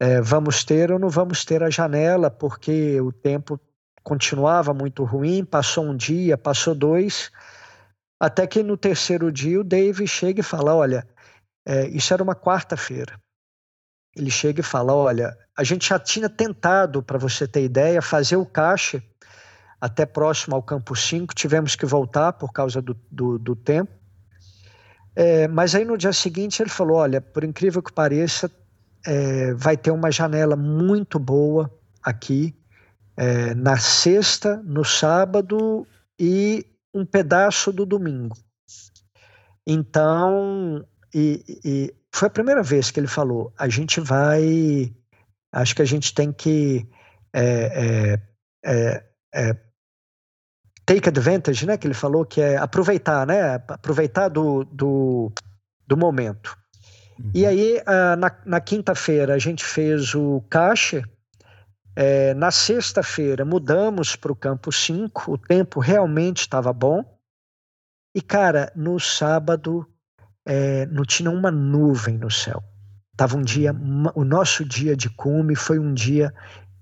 É, 0.00 0.20
vamos 0.20 0.64
ter 0.64 0.92
ou 0.92 0.98
não 0.98 1.10
vamos 1.10 1.44
ter 1.44 1.62
a 1.62 1.68
janela, 1.68 2.30
porque 2.30 3.00
o 3.00 3.12
tempo 3.12 3.60
continuava 4.08 4.72
muito 4.72 5.04
ruim. 5.04 5.44
Passou 5.44 5.84
um 5.84 5.94
dia, 5.94 6.38
passou 6.38 6.74
dois, 6.74 7.30
até 8.18 8.46
que 8.46 8.62
no 8.62 8.74
terceiro 8.74 9.30
dia 9.30 9.60
o 9.60 9.64
Dave 9.64 10.06
chega 10.06 10.40
e 10.40 10.42
fala: 10.42 10.74
Olha, 10.74 11.06
é, 11.66 11.86
isso 11.88 12.14
era 12.14 12.22
uma 12.22 12.34
quarta-feira. 12.34 13.20
Ele 14.16 14.30
chega 14.30 14.60
e 14.60 14.64
fala: 14.64 14.94
Olha, 14.94 15.36
a 15.54 15.62
gente 15.62 15.90
já 15.90 15.98
tinha 15.98 16.28
tentado, 16.28 17.02
para 17.02 17.18
você 17.18 17.46
ter 17.46 17.62
ideia, 17.62 18.00
fazer 18.00 18.36
o 18.36 18.46
caixa 18.46 19.02
até 19.78 20.06
próximo 20.06 20.56
ao 20.56 20.62
campo 20.62 20.96
5, 20.96 21.34
tivemos 21.34 21.76
que 21.76 21.84
voltar 21.86 22.32
por 22.32 22.50
causa 22.50 22.80
do, 22.80 22.96
do, 23.10 23.38
do 23.38 23.54
tempo. 23.54 23.92
É, 25.14 25.46
mas 25.46 25.74
aí 25.74 25.84
no 25.84 25.98
dia 25.98 26.14
seguinte 26.14 26.62
ele 26.62 26.70
falou: 26.70 26.96
olha, 26.96 27.20
por 27.20 27.44
incrível 27.44 27.82
que 27.82 27.92
pareça, 27.92 28.50
é, 29.04 29.52
vai 29.52 29.76
ter 29.76 29.90
uma 29.90 30.10
janela 30.10 30.56
muito 30.56 31.18
boa 31.18 31.70
aqui 32.02 32.57
é, 33.18 33.52
na 33.54 33.76
sexta, 33.76 34.62
no 34.64 34.84
sábado 34.84 35.86
e 36.18 36.64
um 36.94 37.04
pedaço 37.04 37.72
do 37.72 37.84
domingo. 37.84 38.36
Então, 39.66 40.86
e, 41.12 41.60
e 41.64 41.94
foi 42.14 42.28
a 42.28 42.30
primeira 42.30 42.62
vez 42.62 42.90
que 42.90 43.00
ele 43.00 43.08
falou: 43.08 43.52
a 43.58 43.68
gente 43.68 44.00
vai, 44.00 44.94
acho 45.52 45.74
que 45.74 45.82
a 45.82 45.84
gente 45.84 46.14
tem 46.14 46.32
que 46.32 46.88
é, 47.32 48.14
é, 48.14 48.22
é, 48.64 49.04
é 49.34 49.56
take 50.86 51.08
advantage, 51.08 51.66
né, 51.66 51.76
que 51.76 51.86
ele 51.86 51.94
falou 51.94 52.24
que 52.24 52.40
é 52.40 52.56
aproveitar, 52.56 53.26
né, 53.26 53.54
aproveitar 53.68 54.28
do, 54.28 54.64
do, 54.64 55.30
do 55.86 55.96
momento. 55.96 56.56
Uhum. 57.18 57.30
E 57.34 57.44
aí, 57.44 57.82
ah, 57.84 58.16
na, 58.16 58.34
na 58.46 58.60
quinta-feira, 58.60 59.34
a 59.34 59.38
gente 59.38 59.62
fez 59.64 60.14
o 60.14 60.42
caixa, 60.48 61.02
é, 62.00 62.32
na 62.32 62.52
sexta-feira, 62.52 63.44
mudamos 63.44 64.14
para 64.14 64.30
o 64.30 64.36
campo 64.36 64.70
5, 64.70 65.32
o 65.32 65.36
tempo 65.36 65.80
realmente 65.80 66.42
estava 66.42 66.72
bom, 66.72 67.02
e, 68.14 68.22
cara, 68.22 68.72
no 68.76 69.00
sábado, 69.00 69.84
é, 70.46 70.86
não 70.86 71.04
tinha 71.04 71.28
uma 71.28 71.50
nuvem 71.50 72.16
no 72.16 72.30
céu. 72.30 72.62
Tava 73.16 73.36
um 73.36 73.42
dia, 73.42 73.72
o 74.14 74.22
nosso 74.22 74.64
dia 74.64 74.96
de 74.96 75.10
cume 75.10 75.56
foi 75.56 75.80
um 75.80 75.92
dia 75.92 76.32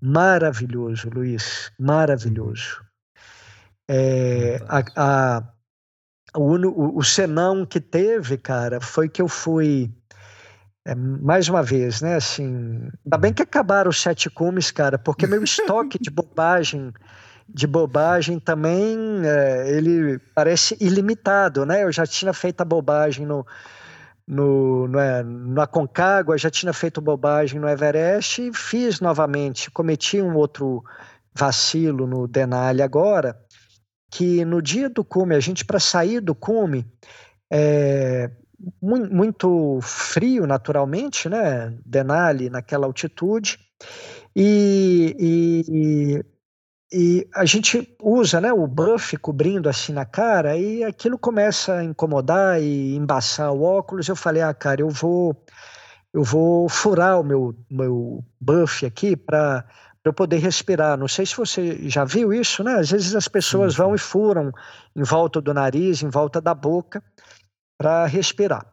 maravilhoso, 0.02 1.08
Luiz, 1.08 1.72
maravilhoso. 1.78 2.84
É, 3.88 4.58
a, 4.68 4.82
a, 4.96 5.54
o, 6.36 6.98
o 6.98 7.02
senão 7.02 7.64
que 7.64 7.80
teve, 7.80 8.36
cara, 8.36 8.82
foi 8.82 9.08
que 9.08 9.22
eu 9.22 9.28
fui. 9.28 9.90
É, 10.86 10.94
mais 10.94 11.48
uma 11.48 11.64
vez, 11.64 12.00
né? 12.00 12.14
Assim, 12.14 12.88
ainda 13.04 13.18
bem 13.18 13.32
que 13.32 13.42
acabaram 13.42 13.90
os 13.90 14.00
sete 14.00 14.30
cumes, 14.30 14.70
cara, 14.70 14.96
porque 14.96 15.26
meu 15.26 15.42
estoque 15.42 15.98
de 15.98 16.08
bobagem, 16.08 16.92
de 17.48 17.66
bobagem 17.66 18.38
também, 18.38 18.96
é, 19.24 19.68
ele 19.68 20.20
parece 20.32 20.76
ilimitado, 20.80 21.66
né? 21.66 21.82
Eu 21.82 21.90
já 21.90 22.06
tinha 22.06 22.32
feito 22.32 22.60
a 22.60 22.64
bobagem 22.64 23.26
no, 23.26 23.44
no, 24.24 24.86
no, 24.86 25.00
é, 25.00 25.24
no 25.24 25.60
Aconcagua, 25.60 26.38
já 26.38 26.50
tinha 26.50 26.72
feito 26.72 27.00
bobagem 27.00 27.58
no 27.58 27.68
Everest 27.68 28.40
e 28.42 28.54
fiz 28.54 29.00
novamente, 29.00 29.72
cometi 29.72 30.22
um 30.22 30.36
outro 30.36 30.84
vacilo 31.34 32.06
no 32.06 32.28
Denali 32.28 32.80
agora, 32.80 33.36
que 34.08 34.44
no 34.44 34.62
dia 34.62 34.88
do 34.88 35.04
cume, 35.04 35.34
a 35.34 35.40
gente 35.40 35.64
para 35.64 35.80
sair 35.80 36.20
do 36.20 36.32
cume, 36.32 36.86
é, 37.50 38.30
muito 38.80 39.78
frio 39.82 40.46
naturalmente, 40.46 41.28
né? 41.28 41.76
Denali 41.84 42.50
naquela 42.50 42.86
altitude, 42.86 43.58
e, 44.34 45.16
e, 45.18 46.24
e, 46.92 47.28
a 47.34 47.44
gente 47.44 47.96
usa 48.02 48.40
né, 48.40 48.52
o 48.52 48.66
buff 48.66 49.16
cobrindo 49.16 49.68
assim 49.68 49.92
na 49.92 50.04
cara 50.04 50.56
e 50.56 50.84
aquilo 50.84 51.18
começa 51.18 51.74
a 51.74 51.84
incomodar 51.84 52.60
e 52.60 52.94
embaçar 52.94 53.52
o 53.52 53.62
óculos. 53.62 54.08
Eu 54.08 54.16
falei, 54.16 54.42
ah, 54.42 54.52
cara, 54.52 54.82
eu 54.82 54.90
vou 54.90 55.34
eu 56.12 56.22
vou 56.22 56.68
furar 56.68 57.20
o 57.20 57.24
meu, 57.24 57.54
meu 57.70 58.24
buff 58.40 58.86
aqui 58.86 59.16
para 59.16 59.66
eu 60.04 60.12
poder 60.14 60.38
respirar. 60.38 60.96
Não 60.96 61.08
sei 61.08 61.26
se 61.26 61.36
você 61.36 61.88
já 61.88 62.04
viu 62.04 62.32
isso, 62.32 62.64
né? 62.64 62.74
Às 62.74 62.90
vezes 62.90 63.14
as 63.14 63.28
pessoas 63.28 63.74
vão 63.74 63.94
e 63.94 63.98
furam 63.98 64.50
em 64.94 65.02
volta 65.02 65.40
do 65.40 65.52
nariz, 65.52 66.02
em 66.02 66.08
volta 66.08 66.40
da 66.40 66.54
boca, 66.54 67.02
para 67.78 68.06
respirar. 68.06 68.72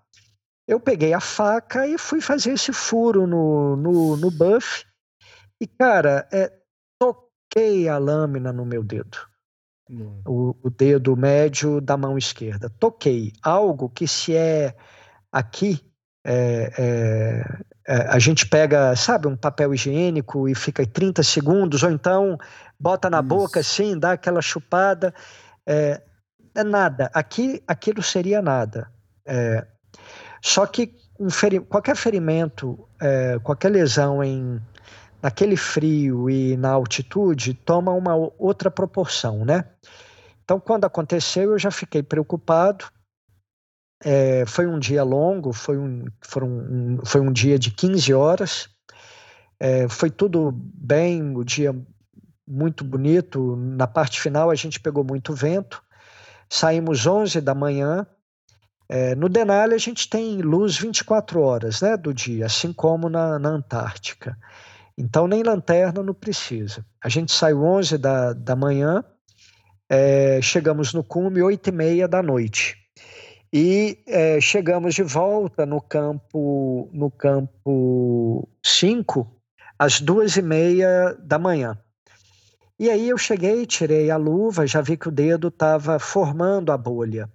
Eu 0.67 0.80
peguei 0.80 1.13
a 1.13 1.19
faca 1.19 1.85
e 1.88 1.97
fui 1.97 2.21
fazer 2.21 2.53
esse 2.53 2.71
furo 2.71 3.27
no, 3.27 3.75
no, 3.75 4.17
no 4.17 4.31
buff. 4.31 4.85
E, 5.59 5.67
cara, 5.67 6.27
é, 6.31 6.51
toquei 6.97 7.89
a 7.89 7.97
lâmina 7.97 8.53
no 8.53 8.65
meu 8.65 8.84
dedo. 8.84 9.17
O, 10.25 10.55
o 10.63 10.69
dedo 10.69 11.15
médio 11.15 11.81
da 11.81 11.97
mão 11.97 12.17
esquerda. 12.17 12.69
Toquei. 12.80 13.34
Algo 13.43 13.89
que 13.89 14.07
se 14.07 14.35
é 14.35 14.75
aqui 15.31 15.85
é, 16.25 16.71
é, 16.77 17.43
é, 17.85 17.95
a 18.07 18.17
gente 18.17 18.47
pega, 18.47 18.95
sabe, 18.95 19.27
um 19.27 19.35
papel 19.35 19.73
higiênico 19.73 20.47
e 20.47 20.55
fica 20.55 20.85
30 20.85 21.21
segundos, 21.21 21.84
ou 21.84 21.91
então 21.91 22.38
bota 22.80 23.09
na 23.09 23.19
Isso. 23.19 23.27
boca 23.27 23.59
assim, 23.59 23.99
dá 23.99 24.13
aquela 24.13 24.41
chupada. 24.41 25.13
É, 26.55 26.63
nada. 26.63 27.09
Aqui, 27.13 27.63
aquilo 27.67 28.01
seria 28.01 28.41
nada. 28.41 28.91
É, 29.25 29.65
só 30.41 30.65
que 30.65 30.95
um 31.19 31.30
feri 31.30 31.59
qualquer 31.59 31.95
ferimento, 31.95 32.88
é, 32.99 33.39
qualquer 33.39 33.69
lesão 33.69 34.23
em 34.23 34.61
naquele 35.21 35.55
frio 35.55 36.30
e 36.30 36.57
na 36.57 36.71
altitude 36.71 37.53
toma 37.53 37.91
uma 37.91 38.13
outra 38.38 38.69
proporção, 38.69 39.45
né? 39.45 39.63
Então, 40.43 40.59
quando 40.59 40.84
aconteceu, 40.84 41.51
eu 41.51 41.59
já 41.59 41.71
fiquei 41.71 42.03
preocupado 42.03 42.85
é, 44.03 44.45
foi 44.45 44.67
um 44.67 44.77
dia 44.77 45.01
longo, 45.03 45.53
foi 45.53 45.77
um, 45.77 46.05
foram 46.21 46.47
um, 46.49 46.97
foi 47.05 47.21
um 47.21 47.31
dia 47.31 47.57
de 47.57 47.71
15 47.71 48.13
horas. 48.13 48.69
É, 49.59 49.88
foi 49.88 50.09
tudo 50.09 50.51
bem, 50.53 51.35
o 51.38 51.43
dia 51.43 51.73
muito 52.45 52.84
bonito. 52.84 53.55
Na 53.55 53.88
parte 53.88 54.19
final 54.19 54.49
a 54.49 54.55
gente 54.55 54.80
pegou 54.80 55.03
muito 55.03 55.34
vento. 55.34 55.81
Saímos 56.53 57.07
11 57.07 57.41
da 57.41 57.55
manhã. 57.55 58.05
É, 58.88 59.15
no 59.15 59.27
Denali 59.27 59.73
a 59.73 59.80
gente 59.80 60.07
tem 60.07 60.39
luz 60.39 60.77
24 60.77 61.41
horas 61.41 61.81
né, 61.81 61.97
do 61.97 62.13
dia, 62.13 62.45
assim 62.45 62.71
como 62.71 63.09
na, 63.09 63.39
na 63.39 63.49
Antártica. 63.49 64.38
Então 64.95 65.27
nem 65.27 65.41
lanterna 65.41 66.03
não 66.03 66.13
precisa. 66.13 66.85
A 67.03 67.09
gente 67.09 67.31
saiu 67.31 67.63
11 67.63 67.97
da, 67.97 68.34
da 68.34 68.55
manhã, 68.55 69.03
é, 69.89 70.39
chegamos 70.43 70.93
no 70.93 71.03
cume 71.03 71.41
8 71.41 71.69
e 71.69 71.71
meia 71.71 72.07
da 72.07 72.21
noite. 72.21 72.77
E 73.51 73.97
é, 74.07 74.39
chegamos 74.39 74.93
de 74.93 75.01
volta 75.01 75.65
no 75.65 75.81
campo 75.81 76.88
no 76.93 77.09
campo 77.09 78.47
5 78.63 79.27
às 79.80 79.99
duas 79.99 80.38
e 80.38 80.41
meia 80.43 81.17
da 81.19 81.39
manhã. 81.39 81.75
E 82.84 82.89
aí 82.89 83.07
eu 83.07 83.18
cheguei, 83.18 83.65
tirei 83.65 84.11
a 84.11 84.18
luva, 84.18 84.68
já 84.68 84.81
vi 84.81 84.97
que 84.97 85.07
o 85.07 85.11
dedo 85.11 85.47
estava 85.47 85.97
formando 85.99 86.69
a 86.69 86.77
bolha. 86.77 87.31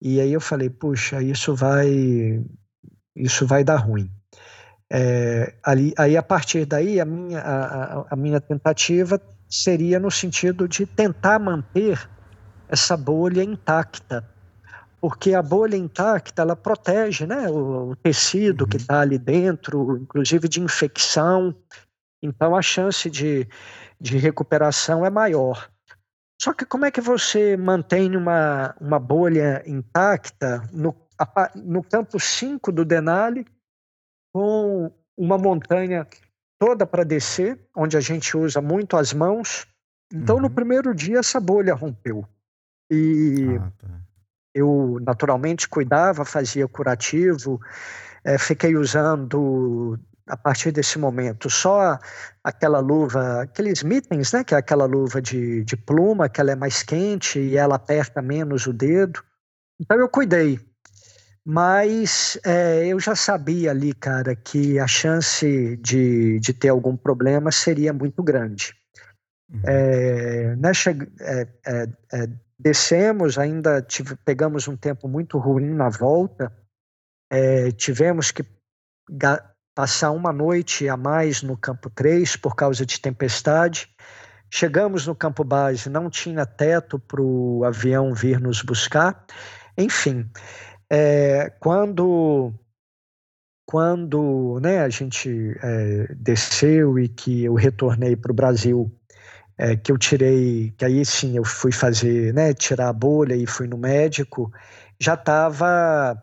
E 0.00 0.18
aí 0.18 0.32
eu 0.32 0.40
falei, 0.40 0.70
puxa, 0.70 1.22
isso 1.22 1.54
vai 1.54 2.42
isso 3.14 3.46
vai 3.46 3.62
dar 3.62 3.76
ruim. 3.76 4.10
É, 4.90 5.52
ali, 5.62 5.92
aí 5.98 6.16
a 6.16 6.22
partir 6.22 6.64
daí 6.64 6.98
a 6.98 7.04
minha, 7.04 7.38
a, 7.38 8.06
a 8.14 8.16
minha 8.16 8.40
tentativa 8.40 9.20
seria 9.46 10.00
no 10.00 10.10
sentido 10.10 10.66
de 10.66 10.86
tentar 10.86 11.38
manter 11.38 12.08
essa 12.66 12.96
bolha 12.96 13.44
intacta 13.44 14.26
porque 15.02 15.34
a 15.34 15.42
bolha 15.42 15.76
intacta 15.76 16.40
ela 16.40 16.56
protege 16.56 17.26
né, 17.26 17.46
o, 17.50 17.90
o 17.90 17.96
tecido 17.96 18.62
uhum. 18.62 18.70
que 18.70 18.78
está 18.78 19.00
ali 19.00 19.18
dentro, 19.18 19.98
inclusive 19.98 20.48
de 20.48 20.62
infecção. 20.62 21.54
Então 22.22 22.56
a 22.56 22.62
chance 22.62 23.10
de, 23.10 23.46
de 24.02 24.18
recuperação 24.18 25.06
é 25.06 25.10
maior. 25.10 25.70
Só 26.40 26.52
que 26.52 26.66
como 26.66 26.84
é 26.84 26.90
que 26.90 27.00
você 27.00 27.56
mantém 27.56 28.16
uma, 28.16 28.74
uma 28.80 28.98
bolha 28.98 29.62
intacta 29.64 30.68
no, 30.72 30.92
no 31.54 31.84
campo 31.84 32.18
5 32.18 32.72
do 32.72 32.84
Denali, 32.84 33.46
com 34.34 34.90
uma 35.16 35.38
montanha 35.38 36.04
toda 36.58 36.84
para 36.84 37.04
descer, 37.04 37.64
onde 37.76 37.96
a 37.96 38.00
gente 38.00 38.36
usa 38.36 38.60
muito 38.60 38.96
as 38.96 39.12
mãos? 39.12 39.68
Então, 40.12 40.36
uhum. 40.36 40.42
no 40.42 40.50
primeiro 40.50 40.92
dia, 40.92 41.20
essa 41.20 41.38
bolha 41.38 41.74
rompeu. 41.74 42.26
E 42.90 43.56
ah, 43.60 43.72
tá 43.78 43.88
eu 44.52 44.98
naturalmente 45.00 45.68
cuidava, 45.68 46.24
fazia 46.24 46.66
curativo, 46.66 47.60
é, 48.24 48.36
fiquei 48.36 48.76
usando 48.76 49.98
a 50.26 50.36
partir 50.36 50.72
desse 50.72 50.98
momento 50.98 51.50
só 51.50 51.98
aquela 52.42 52.78
luva, 52.78 53.42
aqueles 53.42 53.82
mittens, 53.82 54.32
né, 54.32 54.44
que 54.44 54.54
é 54.54 54.58
aquela 54.58 54.84
luva 54.84 55.20
de, 55.20 55.64
de 55.64 55.76
pluma, 55.76 56.28
que 56.28 56.40
ela 56.40 56.52
é 56.52 56.56
mais 56.56 56.82
quente 56.82 57.38
e 57.38 57.56
ela 57.56 57.76
aperta 57.76 58.22
menos 58.22 58.66
o 58.66 58.72
dedo. 58.72 59.22
Então 59.80 59.98
eu 59.98 60.08
cuidei. 60.08 60.60
Mas 61.44 62.38
é, 62.44 62.86
eu 62.86 63.00
já 63.00 63.16
sabia 63.16 63.72
ali, 63.72 63.92
cara, 63.92 64.36
que 64.36 64.78
a 64.78 64.86
chance 64.86 65.76
de, 65.78 66.38
de 66.38 66.52
ter 66.52 66.68
algum 66.68 66.96
problema 66.96 67.50
seria 67.50 67.92
muito 67.92 68.22
grande. 68.22 68.74
Uhum. 69.52 69.60
É, 69.64 70.56
né, 70.56 70.70
é, 71.20 71.48
é, 71.66 71.88
é 72.12 72.28
descemos, 72.62 73.38
ainda 73.38 73.82
tive, 73.82 74.14
pegamos 74.24 74.68
um 74.68 74.76
tempo 74.76 75.08
muito 75.08 75.36
ruim 75.36 75.74
na 75.74 75.88
volta, 75.88 76.52
é, 77.28 77.72
tivemos 77.72 78.30
que 78.30 78.44
passar 79.74 80.10
uma 80.10 80.32
noite 80.32 80.88
a 80.88 80.96
mais 80.96 81.42
no 81.42 81.56
campo 81.56 81.90
3 81.90 82.36
por 82.36 82.54
causa 82.54 82.84
de 82.84 83.00
tempestade. 83.00 83.88
Chegamos 84.50 85.06
no 85.06 85.14
campo 85.14 85.42
base, 85.42 85.88
não 85.88 86.10
tinha 86.10 86.44
teto 86.44 86.98
para 86.98 87.22
o 87.22 87.64
avião 87.64 88.12
vir 88.12 88.38
nos 88.38 88.62
buscar. 88.62 89.24
Enfim, 89.76 90.30
é, 90.90 91.50
quando 91.58 92.52
quando 93.64 94.60
né, 94.60 94.80
a 94.80 94.88
gente 94.90 95.56
é, 95.62 96.14
desceu 96.14 96.98
e 96.98 97.08
que 97.08 97.44
eu 97.44 97.54
retornei 97.54 98.14
para 98.14 98.30
o 98.30 98.34
Brasil 98.34 98.92
é, 99.56 99.76
que 99.76 99.90
eu 99.90 99.96
tirei, 99.96 100.74
que 100.76 100.84
aí 100.84 101.04
sim 101.06 101.36
eu 101.36 101.44
fui 101.44 101.72
fazer, 101.72 102.34
né, 102.34 102.52
tirar 102.52 102.88
a 102.88 102.92
bolha 102.92 103.34
e 103.34 103.46
fui 103.46 103.66
no 103.66 103.78
médico, 103.78 104.52
já 105.00 105.14
estava 105.14 106.22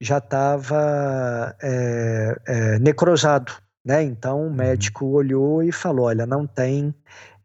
já 0.00 0.18
estava 0.18 1.56
é, 1.62 2.36
é, 2.46 2.78
necrosado, 2.78 3.52
né? 3.84 4.02
Então 4.02 4.40
o 4.40 4.44
uhum. 4.44 4.54
médico 4.54 5.06
olhou 5.06 5.62
e 5.62 5.72
falou, 5.72 6.06
olha, 6.06 6.26
não 6.26 6.46
tem 6.46 6.94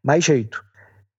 mais 0.03 0.23
jeito. 0.23 0.63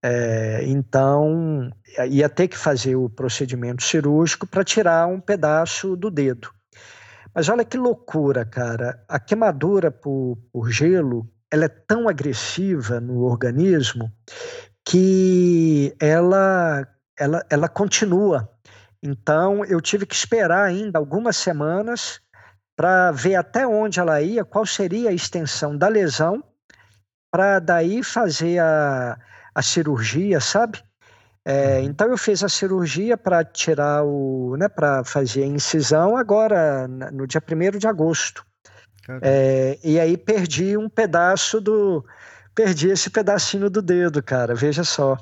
É, 0.02 0.62
então 0.64 1.70
ia 2.08 2.28
ter 2.28 2.48
que 2.48 2.58
fazer 2.58 2.94
o 2.94 3.08
procedimento 3.08 3.82
cirúrgico 3.82 4.46
para 4.46 4.62
tirar 4.62 5.06
um 5.06 5.20
pedaço 5.20 5.96
do 5.96 6.10
dedo. 6.10 6.50
Mas 7.34 7.48
olha 7.48 7.64
que 7.64 7.76
loucura, 7.76 8.44
cara! 8.44 9.02
A 9.08 9.18
queimadura 9.18 9.90
por, 9.90 10.38
por 10.52 10.70
gelo 10.70 11.28
ela 11.54 11.66
é 11.66 11.68
tão 11.68 12.08
agressiva 12.08 13.00
no 13.00 13.22
organismo 13.22 14.12
que 14.84 15.94
ela, 16.00 16.86
ela, 17.18 17.46
ela 17.48 17.68
continua. 17.68 18.50
Então, 19.04 19.62
eu 19.66 19.82
tive 19.82 20.06
que 20.06 20.14
esperar 20.14 20.64
ainda 20.64 20.98
algumas 20.98 21.36
semanas 21.36 22.22
para 22.74 23.12
ver 23.12 23.34
até 23.34 23.66
onde 23.66 24.00
ela 24.00 24.22
ia, 24.22 24.46
qual 24.46 24.64
seria 24.64 25.10
a 25.10 25.12
extensão 25.12 25.76
da 25.76 25.88
lesão, 25.88 26.42
para 27.30 27.58
daí 27.58 28.02
fazer 28.02 28.58
a, 28.60 29.18
a 29.54 29.62
cirurgia, 29.62 30.40
sabe? 30.40 30.82
É, 31.44 31.80
uhum. 31.80 31.84
então 31.84 32.08
eu 32.08 32.16
fiz 32.16 32.42
a 32.42 32.48
cirurgia 32.48 33.18
para 33.18 33.44
tirar 33.44 34.02
o, 34.02 34.56
né, 34.56 34.66
para 34.66 35.04
fazer 35.04 35.42
a 35.42 35.46
incisão 35.46 36.16
agora 36.16 36.88
no 36.88 37.26
dia 37.26 37.42
1 37.46 37.78
de 37.78 37.86
agosto. 37.86 38.42
É, 39.20 39.78
e 39.84 40.00
aí 40.00 40.16
perdi 40.16 40.78
um 40.78 40.88
pedaço 40.88 41.60
do, 41.60 42.02
perdi 42.54 42.88
esse 42.88 43.10
pedacinho 43.10 43.68
do 43.68 43.82
dedo, 43.82 44.22
cara. 44.22 44.54
Veja 44.54 44.82
só. 44.82 45.18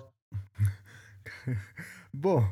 Bom, 2.15 2.47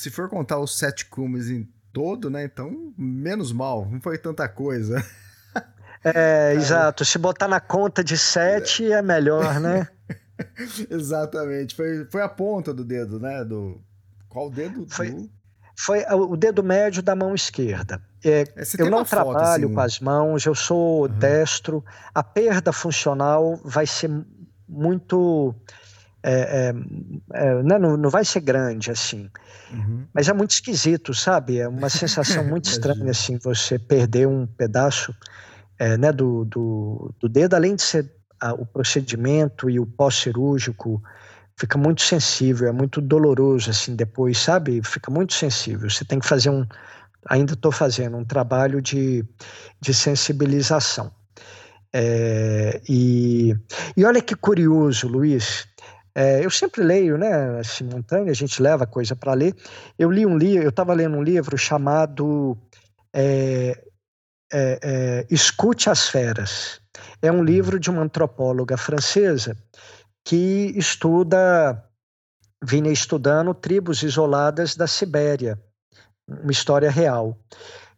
se 0.00 0.08
for 0.08 0.30
contar 0.30 0.58
os 0.58 0.78
sete 0.78 1.04
cumes 1.04 1.50
em 1.50 1.68
todo, 1.92 2.30
né? 2.30 2.42
Então, 2.42 2.94
menos 2.96 3.52
mal, 3.52 3.86
não 3.86 4.00
foi 4.00 4.16
tanta 4.16 4.48
coisa. 4.48 5.04
É, 6.02 6.54
exato. 6.54 7.04
Se 7.04 7.18
botar 7.18 7.46
na 7.46 7.60
conta 7.60 8.02
de 8.02 8.16
sete 8.16 8.90
é 8.90 9.02
melhor, 9.02 9.60
né? 9.60 9.86
Exatamente. 10.88 11.74
Foi, 11.74 12.06
foi 12.06 12.22
a 12.22 12.28
ponta 12.28 12.72
do 12.72 12.82
dedo, 12.82 13.20
né? 13.20 13.44
Do... 13.44 13.78
Qual 14.26 14.50
dedo? 14.50 14.86
Foi, 14.88 15.10
do... 15.10 15.30
foi 15.76 16.02
o 16.10 16.38
dedo 16.38 16.64
médio 16.64 17.02
da 17.02 17.14
mão 17.14 17.34
esquerda. 17.34 18.00
É, 18.24 18.44
é 18.56 18.64
eu 18.78 18.88
não 18.88 19.04
trabalho 19.04 19.34
foto, 19.34 19.42
assim... 19.42 19.74
com 19.74 19.80
as 19.80 20.00
mãos, 20.00 20.46
eu 20.46 20.54
sou 20.54 21.02
uhum. 21.02 21.08
destro. 21.08 21.84
A 22.14 22.22
perda 22.22 22.72
funcional 22.72 23.60
vai 23.62 23.86
ser 23.86 24.10
muito. 24.66 25.54
É, 26.22 26.32
é, 26.32 26.74
é, 27.32 27.62
né, 27.62 27.78
não, 27.78 27.96
não 27.96 28.10
vai 28.10 28.24
ser 28.24 28.40
grande 28.40 28.90
assim, 28.90 29.30
uhum. 29.72 30.06
mas 30.12 30.28
é 30.28 30.34
muito 30.34 30.50
esquisito, 30.50 31.14
sabe? 31.14 31.58
É 31.58 31.66
uma 31.66 31.88
sensação 31.88 32.44
muito 32.44 32.66
estranha 32.70 33.10
assim, 33.10 33.38
você 33.38 33.78
perder 33.78 34.28
um 34.28 34.46
pedaço 34.46 35.14
é, 35.78 35.96
né, 35.96 36.12
do, 36.12 36.44
do, 36.44 37.14
do, 37.18 37.28
dedo, 37.28 37.54
além 37.54 37.74
de 37.74 37.80
ser 37.82 38.12
a, 38.38 38.52
o 38.52 38.66
procedimento 38.66 39.70
e 39.70 39.80
o 39.80 39.86
pós-cirúrgico, 39.86 41.02
fica 41.58 41.78
muito 41.78 42.02
sensível, 42.02 42.68
é 42.68 42.72
muito 42.72 43.00
doloroso 43.00 43.70
assim 43.70 43.96
depois, 43.96 44.38
sabe? 44.38 44.82
Fica 44.84 45.10
muito 45.10 45.32
sensível. 45.32 45.88
Você 45.88 46.04
tem 46.04 46.18
que 46.18 46.26
fazer 46.26 46.50
um, 46.50 46.66
ainda 47.26 47.54
estou 47.54 47.72
fazendo 47.72 48.16
um 48.16 48.24
trabalho 48.24 48.80
de, 48.82 49.24
de 49.80 49.94
sensibilização. 49.94 51.10
É, 51.92 52.80
e, 52.88 53.54
e 53.96 54.04
olha 54.04 54.22
que 54.22 54.34
curioso, 54.34 55.08
Luiz. 55.08 55.66
É, 56.20 56.44
eu 56.44 56.50
sempre 56.50 56.82
leio, 56.82 57.16
né, 57.16 57.62
simultâneo, 57.62 58.30
a 58.30 58.34
gente 58.34 58.60
leva 58.60 58.86
coisa 58.86 59.16
para 59.16 59.32
ler. 59.32 59.54
Eu 59.98 60.10
li 60.10 60.26
um 60.26 60.36
livro, 60.36 60.64
eu 60.64 60.68
estava 60.68 60.92
lendo 60.92 61.16
um 61.16 61.22
livro 61.22 61.56
chamado 61.56 62.58
é, 63.10 63.82
é, 64.52 64.78
é, 64.82 65.26
Escute 65.30 65.88
as 65.88 66.08
Feras. 66.08 66.78
É 67.22 67.32
um 67.32 67.42
livro 67.42 67.80
de 67.80 67.88
uma 67.88 68.02
antropóloga 68.02 68.76
francesa 68.76 69.56
que 70.22 70.74
estuda, 70.76 71.82
vinha 72.62 72.92
estudando 72.92 73.54
tribos 73.54 74.02
isoladas 74.02 74.76
da 74.76 74.86
Sibéria 74.86 75.58
uma 76.28 76.52
história 76.52 76.90
real. 76.90 77.34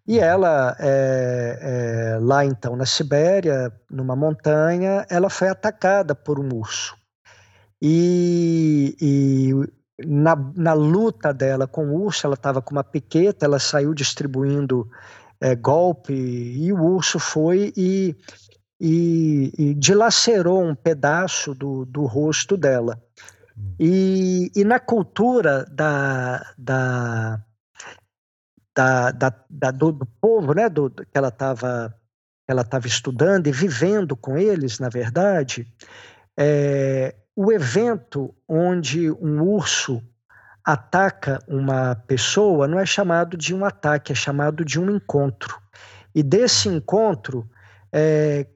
E 0.06 0.20
ela, 0.20 0.76
é, 0.78 1.58
é, 1.60 2.18
lá 2.20 2.44
então 2.44 2.76
na 2.76 2.86
Sibéria, 2.86 3.72
numa 3.90 4.14
montanha, 4.14 5.04
ela 5.10 5.28
foi 5.28 5.48
atacada 5.48 6.14
por 6.14 6.38
um 6.38 6.48
urso. 6.54 7.01
E, 7.84 8.96
e 9.00 10.06
na, 10.06 10.36
na, 10.54 10.72
luta 10.72 11.34
dela 11.34 11.66
com 11.66 11.88
o 11.88 12.04
urso, 12.04 12.24
ela 12.24 12.34
estava 12.34 12.62
com 12.62 12.70
uma 12.70 12.84
piqueta, 12.84 13.44
ela 13.44 13.58
saiu 13.58 13.92
distribuindo 13.92 14.88
é, 15.40 15.56
golpe, 15.56 16.12
e 16.12 16.72
o 16.72 16.80
urso 16.80 17.18
foi 17.18 17.72
e, 17.76 18.14
e, 18.80 19.52
e 19.58 19.74
dilacerou 19.74 20.62
um 20.62 20.76
pedaço 20.76 21.56
do, 21.56 21.84
do 21.84 22.06
rosto 22.06 22.56
dela. 22.56 23.02
E, 23.80 24.52
e 24.54 24.62
na 24.62 24.78
cultura 24.78 25.64
da, 25.68 26.54
da, 26.56 27.44
da, 28.72 29.10
da, 29.50 29.70
do, 29.72 29.90
do, 29.90 30.06
povo, 30.20 30.54
né, 30.54 30.68
do, 30.68 30.88
que 30.88 31.18
ela 31.18 31.28
estava 31.28 31.92
ela 32.46 32.62
estava 32.62 32.86
estudando 32.86 33.46
e 33.46 33.52
vivendo 33.52 34.16
com 34.16 34.36
eles, 34.36 34.78
na 34.78 34.88
verdade, 34.88 35.66
é, 36.36 37.14
o 37.34 37.50
evento 37.52 38.34
onde 38.48 39.10
um 39.10 39.42
urso 39.42 40.02
ataca 40.64 41.38
uma 41.48 41.96
pessoa 42.06 42.68
não 42.68 42.78
é 42.78 42.86
chamado 42.86 43.36
de 43.36 43.54
um 43.54 43.64
ataque, 43.64 44.12
é 44.12 44.14
chamado 44.14 44.64
de 44.64 44.78
um 44.78 44.90
encontro. 44.94 45.60
E 46.14 46.22
desse 46.22 46.68
encontro, 46.68 47.48
é, 47.90 48.46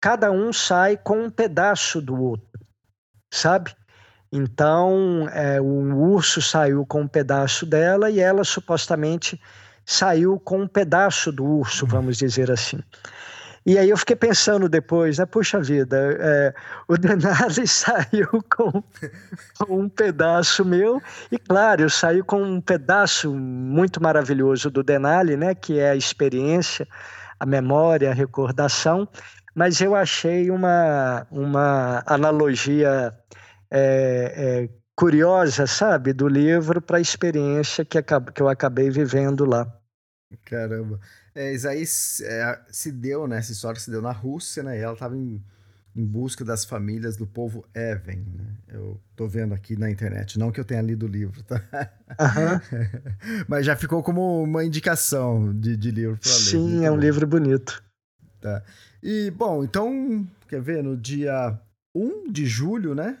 cada 0.00 0.30
um 0.30 0.52
sai 0.52 0.96
com 0.96 1.24
um 1.24 1.30
pedaço 1.30 2.00
do 2.00 2.20
outro, 2.20 2.60
sabe? 3.32 3.74
Então, 4.30 5.28
é, 5.32 5.60
o 5.60 5.96
urso 5.96 6.42
saiu 6.42 6.84
com 6.84 7.02
um 7.02 7.08
pedaço 7.08 7.64
dela 7.64 8.10
e 8.10 8.20
ela 8.20 8.44
supostamente 8.44 9.40
saiu 9.84 10.38
com 10.38 10.62
um 10.62 10.68
pedaço 10.68 11.32
do 11.32 11.44
urso, 11.44 11.86
vamos 11.86 12.18
dizer 12.18 12.50
assim. 12.50 12.80
E 13.66 13.76
aí 13.76 13.90
eu 13.90 13.96
fiquei 13.96 14.14
pensando 14.14 14.68
depois, 14.68 15.18
né? 15.18 15.26
Puxa 15.26 15.60
vida, 15.60 16.16
é, 16.20 16.54
o 16.86 16.96
Denali 16.96 17.66
saiu 17.66 18.28
com, 18.48 18.80
com, 19.58 19.80
um 19.80 19.88
pedaço 19.88 20.64
meu, 20.64 21.02
e 21.32 21.36
claro, 21.36 21.82
eu 21.82 21.90
saí 21.90 22.22
com 22.22 22.40
um 22.40 22.60
pedaço 22.60 23.34
muito 23.34 24.00
maravilhoso 24.00 24.70
do 24.70 24.84
Denali, 24.84 25.36
né? 25.36 25.52
Que 25.52 25.80
é 25.80 25.90
a 25.90 25.96
experiência, 25.96 26.86
a 27.40 27.44
memória, 27.44 28.12
a 28.12 28.14
recordação, 28.14 29.08
mas 29.52 29.80
eu 29.80 29.96
achei 29.96 30.48
uma, 30.48 31.26
uma 31.28 32.04
analogia 32.06 33.12
é, 33.68 33.80
é, 34.36 34.68
curiosa, 34.94 35.66
sabe, 35.66 36.12
do 36.12 36.28
livro 36.28 36.80
para 36.80 36.98
a 36.98 37.00
experiência 37.00 37.84
que, 37.84 38.00
que 38.00 38.40
eu 38.40 38.48
acabei 38.48 38.90
vivendo 38.90 39.44
lá. 39.44 39.66
Caramba. 40.44 41.00
É, 41.36 41.52
isso 41.52 41.68
aí 41.68 41.84
é, 42.22 42.60
se 42.70 42.90
deu, 42.90 43.28
né? 43.28 43.36
Essa 43.36 43.52
história 43.52 43.78
se 43.78 43.90
deu 43.90 44.00
na 44.00 44.10
Rússia, 44.10 44.62
né? 44.62 44.78
E 44.78 44.80
ela 44.80 44.94
estava 44.94 45.14
em, 45.14 45.44
em, 45.94 46.04
busca 46.04 46.42
das 46.42 46.64
famílias 46.64 47.14
do 47.14 47.26
povo 47.26 47.62
Even, 47.74 48.24
né? 48.34 48.56
Eu 48.68 48.98
tô 49.14 49.28
vendo 49.28 49.52
aqui 49.52 49.76
na 49.76 49.90
internet, 49.90 50.38
não 50.38 50.50
que 50.50 50.58
eu 50.58 50.64
tenha 50.64 50.80
lido 50.80 51.04
o 51.04 51.08
livro, 51.08 51.42
tá? 51.42 51.62
Uhum. 52.18 53.44
Mas 53.46 53.66
já 53.66 53.76
ficou 53.76 54.02
como 54.02 54.42
uma 54.42 54.64
indicação 54.64 55.52
de, 55.52 55.76
de 55.76 55.90
livro 55.90 56.16
para 56.16 56.30
ler. 56.30 56.38
Sim, 56.38 56.86
é 56.86 56.90
um 56.90 56.96
livro 56.96 57.26
bonito. 57.26 57.84
Tá. 58.40 58.62
E, 59.02 59.30
bom, 59.30 59.62
então, 59.62 60.26
quer 60.48 60.62
ver, 60.62 60.82
no 60.82 60.96
dia 60.96 61.60
1 61.94 62.32
de 62.32 62.46
julho, 62.46 62.94
né? 62.94 63.18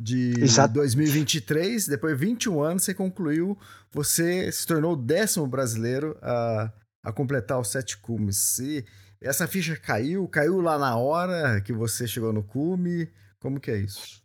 De 0.00 0.34
Exato. 0.40 0.74
2023, 0.74 1.88
depois 1.88 2.18
de 2.18 2.26
21 2.26 2.62
anos, 2.62 2.84
você 2.84 2.94
concluiu, 2.94 3.58
você 3.90 4.50
se 4.52 4.66
tornou 4.66 4.92
o 4.92 4.96
décimo 4.96 5.46
brasileiro 5.46 6.16
a, 6.22 6.72
a 7.02 7.12
completar 7.12 7.58
os 7.58 7.68
sete 7.68 7.98
cumes. 7.98 8.58
E 8.60 8.84
essa 9.20 9.48
ficha 9.48 9.76
caiu? 9.76 10.28
Caiu 10.28 10.60
lá 10.60 10.78
na 10.78 10.96
hora 10.96 11.60
que 11.60 11.72
você 11.72 12.06
chegou 12.06 12.32
no 12.32 12.44
cume? 12.44 13.10
Como 13.40 13.58
que 13.58 13.70
é 13.70 13.78
isso? 13.78 14.22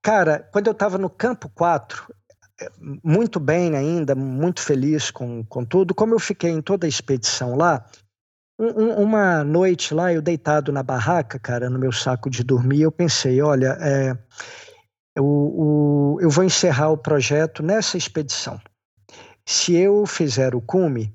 Cara, 0.00 0.48
quando 0.52 0.66
eu 0.66 0.72
estava 0.72 0.98
no 0.98 1.10
campo 1.10 1.48
4, 1.50 2.12
é, 2.60 2.70
muito 3.04 3.38
bem 3.38 3.76
ainda, 3.76 4.14
muito 4.14 4.60
feliz 4.60 5.10
com, 5.10 5.44
com 5.44 5.64
tudo, 5.64 5.94
como 5.94 6.14
eu 6.14 6.18
fiquei 6.18 6.50
em 6.50 6.62
toda 6.62 6.86
a 6.86 6.88
expedição 6.88 7.54
lá, 7.54 7.84
um, 8.58 9.02
uma 9.02 9.44
noite 9.44 9.94
lá, 9.94 10.12
eu 10.12 10.22
deitado 10.22 10.72
na 10.72 10.82
barraca, 10.82 11.38
cara, 11.38 11.70
no 11.70 11.78
meu 11.78 11.92
saco 11.92 12.30
de 12.30 12.42
dormir, 12.42 12.82
eu 12.82 12.92
pensei, 12.92 13.40
olha, 13.40 13.76
é, 13.80 14.16
eu, 15.14 15.24
o, 15.24 16.18
eu 16.20 16.30
vou 16.30 16.44
encerrar 16.44 16.90
o 16.90 16.96
projeto 16.96 17.62
nessa 17.62 17.96
expedição. 17.96 18.60
Se 19.44 19.74
eu 19.74 20.06
fizer 20.06 20.54
o 20.54 20.60
cume, 20.60 21.14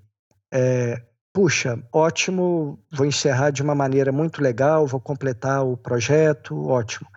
é, 0.51 1.01
puxa, 1.37 1.77
ótimo, 1.93 2.79
vou 2.91 3.05
encerrar 3.05 3.51
de 3.51 3.61
uma 3.61 3.75
maneira 3.75 4.11
muito 4.11 4.41
legal, 4.41 4.87
vou 4.87 4.99
completar 4.99 5.63
o 5.63 5.77
projeto, 5.77 6.67
ótimo. 6.67 7.07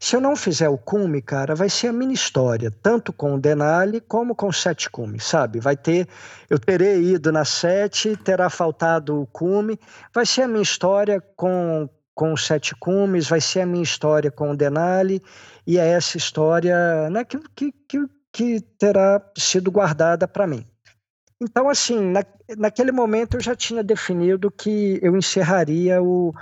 Se 0.00 0.16
eu 0.16 0.20
não 0.20 0.34
fizer 0.34 0.68
o 0.68 0.76
cume, 0.76 1.22
cara, 1.22 1.54
vai 1.54 1.68
ser 1.68 1.86
a 1.86 1.92
minha 1.92 2.12
história, 2.12 2.72
tanto 2.82 3.12
com 3.12 3.34
o 3.34 3.40
Denali 3.40 4.00
como 4.00 4.34
com 4.34 4.48
o 4.48 4.52
sete 4.52 4.90
cume, 4.90 5.20
sabe? 5.20 5.60
Vai 5.60 5.76
ter, 5.76 6.08
eu 6.50 6.58
terei 6.58 7.14
ido 7.14 7.30
na 7.30 7.44
sete, 7.44 8.16
terá 8.16 8.50
faltado 8.50 9.22
o 9.22 9.26
cume, 9.26 9.78
vai 10.12 10.26
ser 10.26 10.42
a 10.42 10.48
minha 10.48 10.62
história 10.62 11.20
com, 11.36 11.88
com 12.14 12.32
os 12.32 12.46
sete 12.46 12.74
cumes, 12.74 13.28
vai 13.28 13.40
ser 13.40 13.60
a 13.60 13.66
minha 13.66 13.84
história 13.84 14.30
com 14.30 14.50
o 14.50 14.56
Denali 14.56 15.22
e 15.68 15.78
é 15.78 15.86
essa 15.86 16.16
história 16.16 17.10
né, 17.10 17.22
que, 17.26 17.38
que, 17.86 18.08
que, 18.32 18.60
terá 18.78 19.22
sido 19.36 19.70
guardada 19.70 20.26
para 20.26 20.46
mim. 20.46 20.66
Então, 21.38 21.68
assim, 21.68 22.00
na, 22.10 22.24
naquele 22.56 22.90
momento 22.90 23.36
eu 23.36 23.40
já 23.40 23.54
tinha 23.54 23.84
definido 23.84 24.50
que 24.50 24.98
eu 25.02 25.14
encerraria 25.14 26.02
o, 26.02 26.32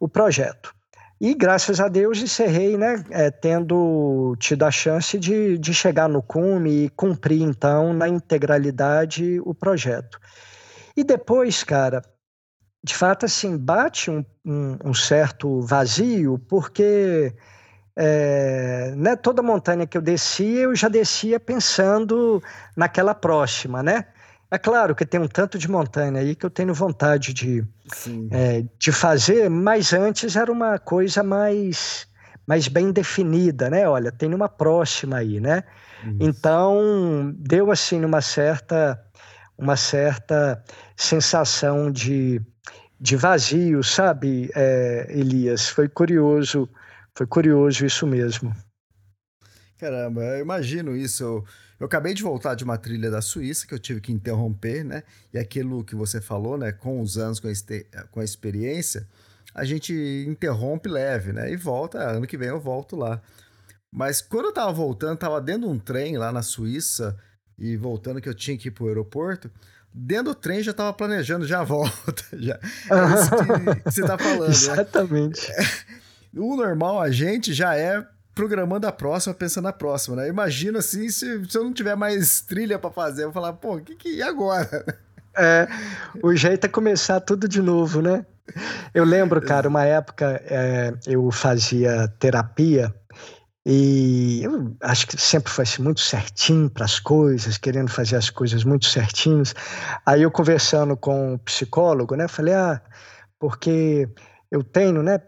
o 0.00 0.08
projeto. 0.08 0.74
E 1.20 1.34
graças 1.34 1.80
a 1.80 1.88
Deus 1.88 2.22
encerrei, 2.22 2.78
né, 2.78 3.04
é, 3.10 3.30
tendo 3.30 4.34
tido 4.38 4.64
a 4.64 4.70
chance 4.70 5.18
de, 5.18 5.58
de 5.58 5.74
chegar 5.74 6.08
no 6.08 6.22
cume 6.22 6.86
e 6.86 6.88
cumprir, 6.88 7.42
então, 7.42 7.92
na 7.92 8.08
integralidade 8.08 9.38
o 9.44 9.54
projeto. 9.54 10.18
E 10.96 11.04
depois, 11.04 11.62
cara, 11.62 12.00
de 12.82 12.96
fato, 12.96 13.26
assim, 13.26 13.54
bate 13.54 14.10
um, 14.10 14.24
um, 14.42 14.78
um 14.82 14.94
certo 14.94 15.60
vazio, 15.60 16.38
porque 16.48 17.34
é, 17.96 18.94
né, 18.96 19.16
toda 19.16 19.42
montanha 19.42 19.86
que 19.86 19.96
eu 19.96 20.02
descia, 20.02 20.62
eu 20.62 20.74
já 20.74 20.88
descia 20.88 21.38
pensando 21.38 22.42
naquela 22.76 23.14
próxima, 23.14 23.82
né? 23.82 24.06
É 24.50 24.58
claro 24.58 24.94
que 24.94 25.06
tem 25.06 25.18
um 25.18 25.28
tanto 25.28 25.58
de 25.58 25.70
montanha 25.70 26.20
aí 26.20 26.34
que 26.34 26.44
eu 26.44 26.50
tenho 26.50 26.74
vontade 26.74 27.32
de, 27.32 27.64
é, 28.30 28.62
de 28.78 28.92
fazer, 28.92 29.48
mas 29.48 29.94
antes 29.94 30.36
era 30.36 30.52
uma 30.52 30.78
coisa 30.78 31.22
mais, 31.22 32.06
mais 32.46 32.68
bem 32.68 32.92
definida, 32.92 33.70
né? 33.70 33.88
Olha, 33.88 34.12
tem 34.12 34.34
uma 34.34 34.50
próxima 34.50 35.16
aí, 35.16 35.40
né? 35.40 35.64
Isso. 36.02 36.16
Então, 36.20 37.32
deu 37.34 37.70
assim 37.70 38.04
uma 38.04 38.20
certa, 38.20 39.02
uma 39.56 39.74
certa 39.74 40.62
sensação 40.96 41.90
de, 41.90 42.38
de 43.00 43.16
vazio, 43.16 43.82
sabe, 43.82 44.50
é, 44.54 45.06
Elias? 45.08 45.70
Foi 45.70 45.88
curioso, 45.88 46.68
foi 47.16 47.26
curioso 47.26 47.84
isso 47.84 48.06
mesmo. 48.06 48.54
Caramba, 49.78 50.22
eu 50.22 50.40
imagino 50.40 50.96
isso. 50.96 51.22
Eu, 51.22 51.44
eu 51.80 51.86
acabei 51.86 52.14
de 52.14 52.22
voltar 52.22 52.54
de 52.54 52.64
uma 52.64 52.78
trilha 52.78 53.10
da 53.10 53.20
Suíça 53.20 53.66
que 53.66 53.74
eu 53.74 53.78
tive 53.78 54.00
que 54.00 54.12
interromper, 54.12 54.84
né? 54.84 55.02
E 55.32 55.38
aquilo 55.38 55.84
que 55.84 55.94
você 55.94 56.20
falou, 56.20 56.56
né? 56.56 56.72
Com 56.72 57.00
os 57.00 57.18
anos, 57.18 57.40
com 57.40 57.48
a, 57.48 58.02
com 58.04 58.20
a 58.20 58.24
experiência, 58.24 59.08
a 59.54 59.64
gente 59.64 59.92
interrompe 60.28 60.88
leve, 60.88 61.32
né? 61.32 61.50
E 61.50 61.56
volta, 61.56 61.98
ano 61.98 62.26
que 62.26 62.38
vem 62.38 62.48
eu 62.48 62.60
volto 62.60 62.96
lá. 62.96 63.20
Mas 63.92 64.22
quando 64.22 64.46
eu 64.46 64.52
tava 64.52 64.72
voltando, 64.72 65.18
tava 65.18 65.40
dentro 65.40 65.62
de 65.62 65.74
um 65.74 65.78
trem 65.78 66.16
lá 66.16 66.32
na 66.32 66.42
Suíça 66.42 67.18
e 67.58 67.76
voltando 67.76 68.20
que 68.20 68.28
eu 68.28 68.34
tinha 68.34 68.56
que 68.56 68.68
ir 68.68 68.70
pro 68.70 68.86
aeroporto, 68.86 69.50
dentro 69.92 70.32
do 70.32 70.34
trem 70.34 70.62
já 70.62 70.72
tava 70.72 70.92
planejando 70.92 71.46
já 71.46 71.60
a 71.60 71.64
volta, 71.64 72.24
já. 72.32 72.58
É 72.90 73.14
isso 73.14 73.82
que, 73.82 73.90
você 73.90 74.02
tá 74.02 74.16
falando, 74.16 74.44
né? 74.44 74.48
Exatamente. 74.48 75.50
Né? 75.50 76.01
O 76.36 76.56
normal, 76.56 77.00
a 77.00 77.10
gente 77.10 77.52
já 77.52 77.76
é 77.76 78.04
programando 78.34 78.86
a 78.86 78.92
próxima, 78.92 79.34
pensando 79.34 79.64
na 79.64 79.72
próxima, 79.72 80.16
né? 80.16 80.28
Imagina 80.28 80.78
assim, 80.78 81.08
se, 81.10 81.44
se 81.44 81.58
eu 81.58 81.64
não 81.64 81.72
tiver 81.72 81.94
mais 81.94 82.40
trilha 82.40 82.78
para 82.78 82.90
fazer, 82.90 83.22
eu 83.22 83.26
vou 83.32 83.34
falar, 83.34 83.52
pô, 83.54 83.76
o 83.76 83.80
que 83.80 83.94
que 83.94 84.20
é 84.20 84.24
agora? 84.24 84.84
É, 85.34 85.66
o 86.22 86.36
jeito 86.36 86.66
é 86.66 86.68
começar 86.68 87.18
tudo 87.18 87.48
de 87.48 87.62
novo, 87.62 88.02
né? 88.02 88.26
Eu 88.92 89.02
lembro, 89.02 89.40
cara, 89.40 89.66
uma 89.66 89.82
época 89.82 90.42
é, 90.44 90.92
eu 91.06 91.30
fazia 91.30 92.06
terapia 92.18 92.94
e 93.64 94.42
eu 94.42 94.76
acho 94.82 95.06
que 95.06 95.18
sempre 95.18 95.50
foi 95.50 95.62
assim, 95.62 95.82
muito 95.82 96.00
certinho 96.00 96.68
para 96.68 96.84
as 96.84 97.00
coisas, 97.00 97.56
querendo 97.56 97.90
fazer 97.90 98.16
as 98.16 98.28
coisas 98.28 98.62
muito 98.62 98.84
certinhos. 98.84 99.54
Aí 100.04 100.20
eu 100.20 100.30
conversando 100.30 100.98
com 100.98 101.30
o 101.30 101.34
um 101.34 101.38
psicólogo, 101.38 102.14
né, 102.14 102.28
falei, 102.28 102.52
ah, 102.52 102.82
porque 103.38 104.08
eu 104.50 104.62
tenho, 104.62 105.02
né, 105.02 105.18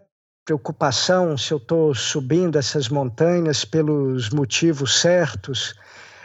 preocupação 0.45 1.39
se 1.39 1.53
eu 1.53 1.59
estou 1.59 1.95
subindo 1.95 2.59
essas 2.59 2.89
montanhas 2.89 3.65
pelos 3.65 4.31
motivos 4.31 5.01
certos. 5.01 5.75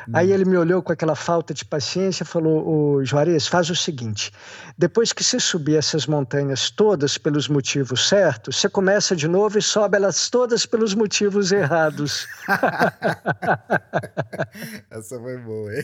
Hum. 0.07 0.11
Aí 0.13 0.31
ele 0.31 0.45
me 0.45 0.57
olhou 0.57 0.83
com 0.83 0.91
aquela 0.91 1.15
falta 1.15 1.53
de 1.53 1.63
paciência 1.63 2.23
e 2.23 2.27
falou: 2.27 2.67
Ô 2.67 3.05
Juarez, 3.05 3.47
faz 3.47 3.69
o 3.69 3.75
seguinte: 3.75 4.31
depois 4.77 5.13
que 5.13 5.23
você 5.23 5.39
subir 5.39 5.77
essas 5.77 6.05
montanhas 6.05 6.69
todas 6.69 7.17
pelos 7.17 7.47
motivos 7.47 8.07
certos, 8.07 8.57
você 8.57 8.69
começa 8.69 9.15
de 9.15 9.27
novo 9.27 9.57
e 9.57 9.61
sobe 9.61 9.95
elas 9.95 10.29
todas 10.29 10.65
pelos 10.65 10.93
motivos 10.93 11.51
errados. 11.51 12.27
Essa 14.91 15.19
foi 15.19 15.37
boa, 15.37 15.73
hein? 15.73 15.83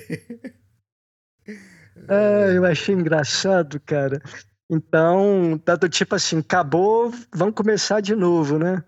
Ah, 2.09 2.51
eu 2.53 2.65
achei 2.65 2.95
engraçado, 2.95 3.79
cara. 3.79 4.21
Então, 4.69 5.59
tá 5.63 5.75
do 5.75 5.87
tipo 5.87 6.15
assim, 6.15 6.39
acabou, 6.39 7.13
vamos 7.33 7.55
começar 7.55 8.01
de 8.01 8.15
novo, 8.15 8.57
né? 8.57 8.83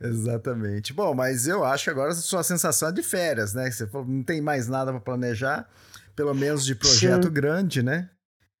Exatamente. 0.00 0.92
Bom, 0.92 1.14
mas 1.14 1.46
eu 1.46 1.64
acho 1.64 1.84
que 1.84 1.90
agora 1.90 2.12
a 2.12 2.14
sua 2.14 2.42
sensação 2.42 2.88
é 2.88 2.92
de 2.92 3.02
férias, 3.02 3.54
né? 3.54 3.70
Você 3.70 3.88
não 3.92 4.22
tem 4.22 4.40
mais 4.40 4.68
nada 4.68 4.92
para 4.92 5.00
planejar, 5.00 5.68
pelo 6.14 6.34
menos 6.34 6.64
de 6.64 6.74
projeto 6.74 7.28
Sim. 7.28 7.32
grande, 7.32 7.82
né? 7.82 8.10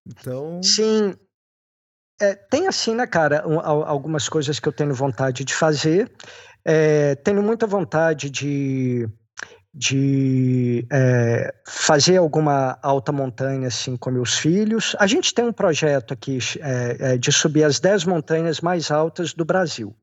Então. 0.06 0.62
Sim. 0.62 1.14
É, 2.20 2.34
tem 2.34 2.66
assim, 2.66 2.94
né, 2.94 3.06
cara, 3.06 3.46
um, 3.46 3.60
algumas 3.60 4.28
coisas 4.28 4.58
que 4.58 4.66
eu 4.66 4.72
tenho 4.72 4.94
vontade 4.94 5.44
de 5.44 5.54
fazer. 5.54 6.10
É, 6.64 7.14
tenho 7.16 7.42
muita 7.42 7.66
vontade 7.66 8.30
de 8.30 9.08
de 9.76 10.86
é, 10.90 11.54
fazer 11.66 12.16
alguma 12.16 12.78
alta 12.82 13.12
montanha 13.12 13.68
assim 13.68 13.94
com 13.94 14.10
meus 14.10 14.38
filhos. 14.38 14.96
A 14.98 15.06
gente 15.06 15.34
tem 15.34 15.44
um 15.44 15.52
projeto 15.52 16.14
aqui 16.14 16.38
é, 16.60 16.96
é, 16.98 17.18
de 17.18 17.30
subir 17.30 17.62
as 17.62 17.78
10 17.78 18.04
montanhas 18.06 18.62
mais 18.62 18.90
altas 18.90 19.34
do 19.34 19.44
Brasil. 19.44 19.94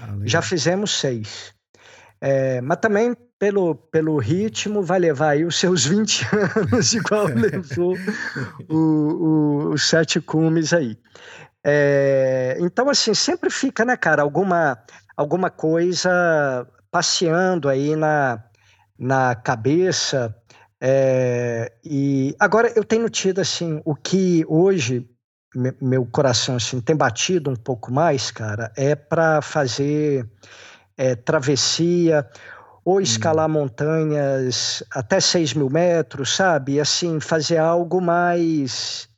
Ah, 0.00 0.16
Já 0.24 0.40
fizemos 0.40 0.98
seis. 0.98 1.52
É, 2.18 2.62
mas 2.62 2.78
também 2.78 3.14
pelo, 3.38 3.74
pelo 3.74 4.16
ritmo 4.18 4.82
vai 4.82 4.98
levar 4.98 5.30
aí 5.30 5.44
os 5.44 5.58
seus 5.58 5.84
20 5.84 6.26
anos, 6.56 6.94
igual 6.94 7.26
levou 7.26 7.96
o, 8.70 8.76
o, 8.76 9.68
os 9.74 9.86
sete 9.86 10.18
cumes 10.18 10.72
aí. 10.72 10.96
É, 11.62 12.56
então, 12.58 12.88
assim, 12.88 13.12
sempre 13.12 13.50
fica, 13.50 13.84
né, 13.84 13.98
cara, 13.98 14.22
alguma, 14.22 14.78
alguma 15.14 15.50
coisa 15.50 16.66
passeando 16.90 17.68
aí 17.68 17.94
na, 17.94 18.42
na 19.00 19.34
cabeça. 19.34 20.36
É, 20.80 21.72
e 21.82 22.36
agora 22.38 22.72
eu 22.76 22.84
tenho 22.84 23.08
tido 23.08 23.40
assim 23.40 23.80
o 23.84 23.94
que 23.94 24.44
hoje 24.46 25.08
meu 25.80 26.06
coração 26.06 26.56
assim 26.56 26.80
tem 26.80 26.94
batido 26.94 27.50
um 27.50 27.56
pouco 27.56 27.92
mais, 27.92 28.30
cara, 28.30 28.72
é 28.76 28.94
para 28.94 29.42
fazer 29.42 30.24
é, 30.96 31.16
travessia 31.16 32.28
ou 32.84 32.98
hum. 32.98 33.00
escalar 33.00 33.48
hum. 33.48 33.52
montanhas 33.52 34.82
até 34.92 35.20
6 35.20 35.54
mil 35.54 35.70
metros, 35.70 36.36
sabe? 36.36 36.74
E, 36.74 36.80
assim, 36.80 37.20
fazer 37.20 37.58
algo 37.58 38.00
mais, 38.00 39.08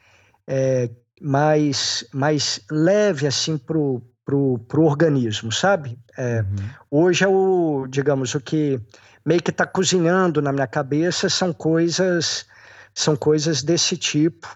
é, 0.47 0.89
mais, 1.21 2.05
mais 2.13 2.61
leve, 2.71 3.27
assim, 3.27 3.59
pro, 3.59 4.03
pro, 4.25 4.59
pro 4.69 4.85
organismo, 4.85 5.53
sabe? 5.53 5.99
É, 6.17 6.41
uhum. 6.41 6.47
Hoje 6.91 7.25
é 7.25 7.29
o, 7.29 7.87
digamos, 7.89 8.35
o 8.35 8.41
que 8.41 8.81
meio 9.25 9.43
que 9.43 9.51
está 9.51 9.67
cozinhando 9.67 10.43
na 10.43 10.53
minha 10.53 10.67
cabeça 10.67 11.29
são 11.29 11.53
coisas 11.53 12.47
são 12.95 13.17
coisas 13.17 13.63
desse 13.63 13.97
tipo. 13.97 14.49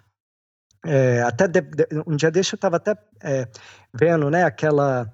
É, 0.84 1.22
até 1.22 1.48
de, 1.48 1.60
de, 1.62 1.86
um 2.06 2.14
dia 2.14 2.30
desse 2.30 2.52
eu 2.52 2.56
estava 2.56 2.76
até 2.76 2.96
é, 3.22 3.48
vendo 3.92 4.30
né 4.30 4.44
aquela 4.44 5.10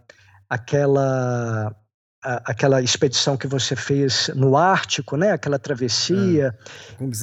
aquela 0.49 1.75
a, 2.23 2.51
aquela 2.51 2.83
expedição 2.83 3.37
que 3.37 3.47
você 3.47 3.75
fez 3.75 4.29
no 4.35 4.57
Ártico 4.57 5.17
né 5.17 5.33
aquela 5.33 5.59
travessia. 5.59 6.57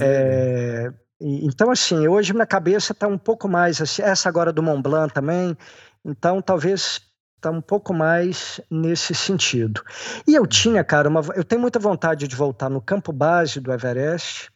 É, 0.02 0.92
e, 1.22 1.46
então 1.46 1.70
assim 1.70 2.08
hoje 2.08 2.34
minha 2.34 2.46
cabeça 2.46 2.94
está 2.94 3.08
um 3.08 3.18
pouco 3.18 3.48
mais 3.48 3.82
assim, 3.82 4.02
essa 4.02 4.30
agora 4.30 4.54
do 4.54 4.64
Mont 4.64 4.82
Blanc 4.82 5.14
também. 5.14 5.56
Então 6.04 6.42
talvez 6.42 7.02
está 7.40 7.50
um 7.50 7.62
pouco 7.62 7.94
mais 7.94 8.62
nesse 8.70 9.16
sentido. 9.16 9.82
E 10.28 10.36
eu 10.36 10.46
tinha, 10.46 10.84
cara, 10.84 11.10
uma, 11.10 11.22
eu 11.36 11.44
tenho 11.44 11.62
muita 11.62 11.80
vontade 11.80 12.28
de 12.28 12.36
voltar 12.36 12.70
no 12.70 12.82
campo 12.82 13.12
base 13.12 13.60
do 13.60 13.72
Everest. 13.72 14.50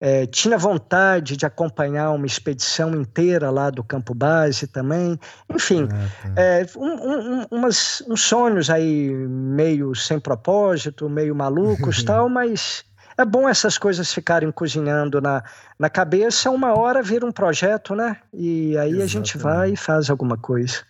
É, 0.00 0.26
tinha 0.26 0.56
vontade 0.56 1.36
de 1.36 1.44
acompanhar 1.44 2.10
uma 2.12 2.24
expedição 2.24 2.94
inteira 2.94 3.50
lá 3.50 3.68
do 3.68 3.82
campo 3.82 4.14
base 4.14 4.66
também. 4.68 5.18
Enfim, 5.50 5.88
ah, 5.90 6.34
tá. 6.34 6.40
é, 6.40 6.66
um, 6.76 6.86
um, 6.86 7.46
umas, 7.50 8.02
uns 8.08 8.22
sonhos 8.22 8.70
aí 8.70 9.10
meio 9.10 9.94
sem 9.96 10.20
propósito, 10.20 11.08
meio 11.10 11.34
malucos 11.34 12.02
tal, 12.04 12.28
mas 12.28 12.84
é 13.18 13.24
bom 13.24 13.48
essas 13.48 13.76
coisas 13.76 14.14
ficarem 14.14 14.52
cozinhando 14.52 15.20
na, 15.20 15.42
na 15.76 15.90
cabeça. 15.90 16.48
Uma 16.48 16.78
hora 16.78 17.02
vira 17.02 17.26
um 17.26 17.32
projeto, 17.32 17.96
né? 17.96 18.18
E 18.32 18.78
aí 18.78 18.90
Exatamente. 18.90 19.02
a 19.02 19.06
gente 19.06 19.38
vai 19.38 19.72
e 19.72 19.76
faz 19.76 20.08
alguma 20.08 20.38
coisa. 20.38 20.84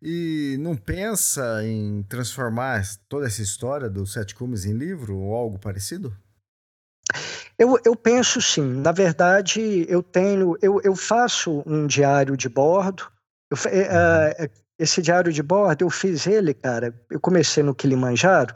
E 0.00 0.56
não 0.60 0.76
pensa 0.76 1.64
em 1.64 2.02
transformar 2.04 2.82
toda 3.08 3.26
essa 3.26 3.42
história 3.42 3.90
dos 3.90 4.12
Sete 4.12 4.34
Cumes 4.34 4.64
em 4.64 4.72
livro 4.72 5.16
ou 5.16 5.34
algo 5.34 5.58
parecido? 5.58 6.16
Eu, 7.58 7.76
eu 7.84 7.96
penso 7.96 8.40
sim. 8.40 8.62
Na 8.62 8.92
verdade, 8.92 9.84
eu 9.88 10.02
tenho, 10.02 10.56
eu, 10.62 10.80
eu 10.84 10.94
faço 10.94 11.62
um 11.66 11.86
diário 11.86 12.36
de 12.36 12.48
bordo. 12.48 13.10
Eu, 13.50 13.56
uh, 13.56 14.50
esse 14.78 15.02
diário 15.02 15.32
de 15.32 15.42
bordo, 15.42 15.82
eu 15.82 15.90
fiz 15.90 16.26
ele, 16.28 16.54
cara. 16.54 16.94
Eu 17.10 17.18
comecei 17.18 17.64
no 17.64 17.74
Kilimanjaro. 17.74 18.54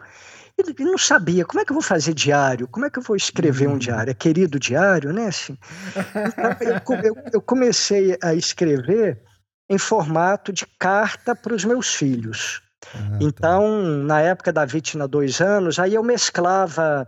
E 0.79 0.85
não 0.85 0.99
sabia 0.99 1.45
como 1.45 1.61
é 1.61 1.65
que 1.65 1.73
eu 1.73 1.75
vou 1.75 1.83
fazer 1.83 2.15
diário, 2.15 2.69
como 2.69 2.87
é 2.87 2.91
que 2.91 2.99
eu 2.99 3.03
vou 3.03 3.17
escrever 3.17 3.67
um 3.67 3.73
uhum. 3.73 3.79
diário, 3.79 4.11
é 4.11 4.15
querido 4.15 4.61
diário, 4.61 5.13
né? 5.13 5.27
Assim, 5.27 5.59
então, 5.97 6.97
eu, 6.97 7.03
eu, 7.03 7.25
eu 7.33 7.43
comecei 7.43 8.17
a 8.23 8.35
escrever 8.35 9.21
em 9.69 9.79
formato 9.79 10.53
de 10.53 10.67
carta 10.79 11.35
para 11.35 11.55
os 11.55 11.65
meus 11.65 11.95
filhos. 11.95 12.63
Ah, 12.95 12.99
tá. 12.99 13.19
então, 13.21 13.79
na 14.05 14.21
época 14.21 14.53
da 14.53 14.65
Vitina, 14.65 15.07
dois 15.07 15.41
anos, 15.41 15.79
aí 15.79 15.95
eu 15.95 16.03
mesclava 16.03 17.07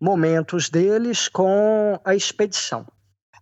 momentos 0.00 0.68
deles 0.68 1.28
com 1.28 1.98
a 2.04 2.14
expedição. 2.14 2.86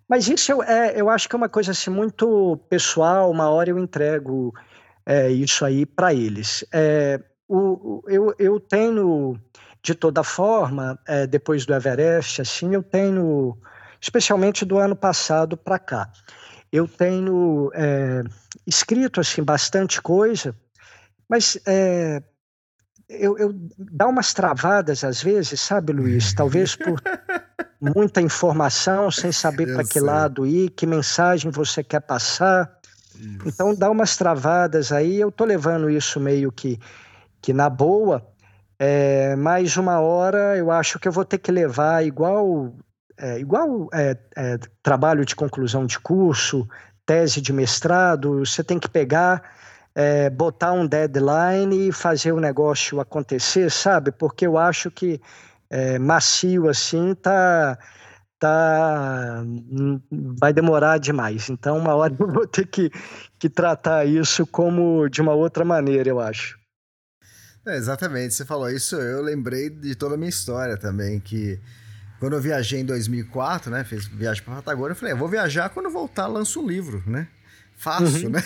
Mas 0.09 0.29
isso 0.29 0.51
eu, 0.53 0.63
é, 0.63 1.01
eu 1.01 1.09
acho 1.09 1.29
que 1.29 1.37
é 1.37 1.39
uma 1.39 1.49
coisa 1.49 1.71
assim, 1.71 1.89
muito 1.89 2.57
pessoal, 2.69 3.31
uma 3.31 3.49
hora 3.49 3.71
eu 3.71 3.79
entrego 3.79 4.53
é, 5.07 5.31
isso 5.31 5.65
aí 5.65 5.87
para 5.87 6.13
eles. 6.13 6.65
É, 6.73 7.21
o, 7.49 8.03
eu, 8.09 8.35
eu 8.39 8.61
tenho, 8.61 9.41
de 9.83 9.95
toda 9.95 10.23
forma, 10.23 10.99
é, 11.07 11.27
depois 11.27 11.65
do 11.65 11.75
Everest, 11.75 12.43
assim, 12.43 12.75
eu 12.75 12.83
tenho, 12.83 13.57
especialmente 14.01 14.65
do 14.65 14.79
ano 14.79 14.97
passado 14.97 15.57
para 15.57 15.79
cá, 15.79 16.11
eu 16.73 16.87
tenho 16.87 17.71
é, 17.75 18.23
escrito 18.67 19.21
assim 19.21 19.43
bastante 19.43 20.01
coisa, 20.01 20.55
mas 21.29 21.59
é, 21.67 22.23
eu, 23.09 23.37
eu 23.39 23.55
dá 23.77 24.07
umas 24.07 24.33
travadas 24.33 25.03
às 25.03 25.23
vezes, 25.23 25.61
sabe, 25.61 25.93
Luiz? 25.93 26.33
Talvez 26.33 26.77
por 26.77 27.01
muita 27.81 28.21
informação, 28.21 29.11
sem 29.11 29.33
saber 29.33 29.75
para 29.75 29.85
que 29.85 29.99
lado 29.99 30.47
ir, 30.47 30.71
que 30.71 30.87
mensagem 30.87 31.51
você 31.51 31.83
quer 31.83 32.01
passar. 32.01 32.71
Isso. 33.17 33.49
Então 33.49 33.75
dá 33.75 33.91
umas 33.91 34.17
travadas 34.17 34.93
aí. 34.93 35.19
Eu 35.19 35.33
tô 35.33 35.45
levando 35.45 35.91
isso 35.91 36.21
meio 36.21 36.53
que, 36.53 36.79
que 37.43 37.53
na 37.53 37.69
boa. 37.69 38.25
É, 38.79 39.35
mais 39.37 39.77
uma 39.77 40.01
hora 40.01 40.57
eu 40.57 40.71
acho 40.71 40.99
que 40.99 41.09
eu 41.09 41.13
vou 41.13 41.25
ter 41.25 41.39
que 41.39 41.51
levar 41.51 42.05
igual 42.05 42.73
é, 43.21 43.39
igual 43.39 43.89
é, 43.93 44.17
é, 44.35 44.59
trabalho 44.83 45.25
de 45.25 45.37
conclusão 45.37 45.85
de 45.85 45.99
curso, 45.99 46.67
tese 47.05 47.41
de 47.41 47.53
mestrado, 47.53 48.39
você 48.39 48.65
tem 48.65 48.79
que 48.79 48.89
pegar, 48.89 49.43
é, 49.95 50.31
botar 50.31 50.73
um 50.73 50.87
deadline 50.87 51.89
e 51.89 51.93
fazer 51.93 52.33
o 52.33 52.41
negócio 52.41 52.99
acontecer, 52.99 53.71
sabe? 53.71 54.11
Porque 54.11 54.47
eu 54.47 54.57
acho 54.57 54.91
que 54.91 55.21
é, 55.69 55.99
macio 55.99 56.69
assim 56.69 57.15
tá 57.15 57.79
tá 58.39 59.45
vai 60.11 60.53
demorar 60.53 60.99
demais. 60.99 61.51
Então, 61.51 61.77
uma 61.77 61.95
hora 61.95 62.15
eu 62.19 62.27
vou 62.27 62.47
ter 62.47 62.67
que, 62.67 62.91
que 63.39 63.51
tratar 63.51 64.07
isso 64.07 64.47
como 64.47 65.09
de 65.11 65.21
uma 65.21 65.35
outra 65.35 65.65
maneira, 65.65 66.09
eu 66.09 66.19
acho. 66.19 66.59
É, 67.67 67.77
exatamente, 67.77 68.33
você 68.33 68.47
falou 68.47 68.71
isso, 68.71 68.97
eu 68.97 69.21
lembrei 69.21 69.69
de 69.69 69.95
toda 69.95 70.15
a 70.15 70.19
minha 70.19 70.31
história 70.31 70.79
também, 70.79 71.21
que 71.21 71.61
quando 72.21 72.35
eu 72.35 72.41
viajei 72.41 72.81
em 72.81 72.85
2004, 72.85 73.71
né? 73.71 73.83
Fiz 73.83 74.07
viagem 74.07 74.43
para 74.43 74.57
Patagônia, 74.57 74.93
eu 74.93 74.97
falei, 74.97 75.15
eu 75.15 75.19
vou 75.19 75.29
viajar 75.29 75.71
quando 75.71 75.89
voltar, 75.91 76.27
lanço 76.27 76.61
um 76.61 76.67
livro, 76.69 77.03
né? 77.07 77.27
Fácil, 77.75 78.27
uhum. 78.27 78.33
né? 78.33 78.45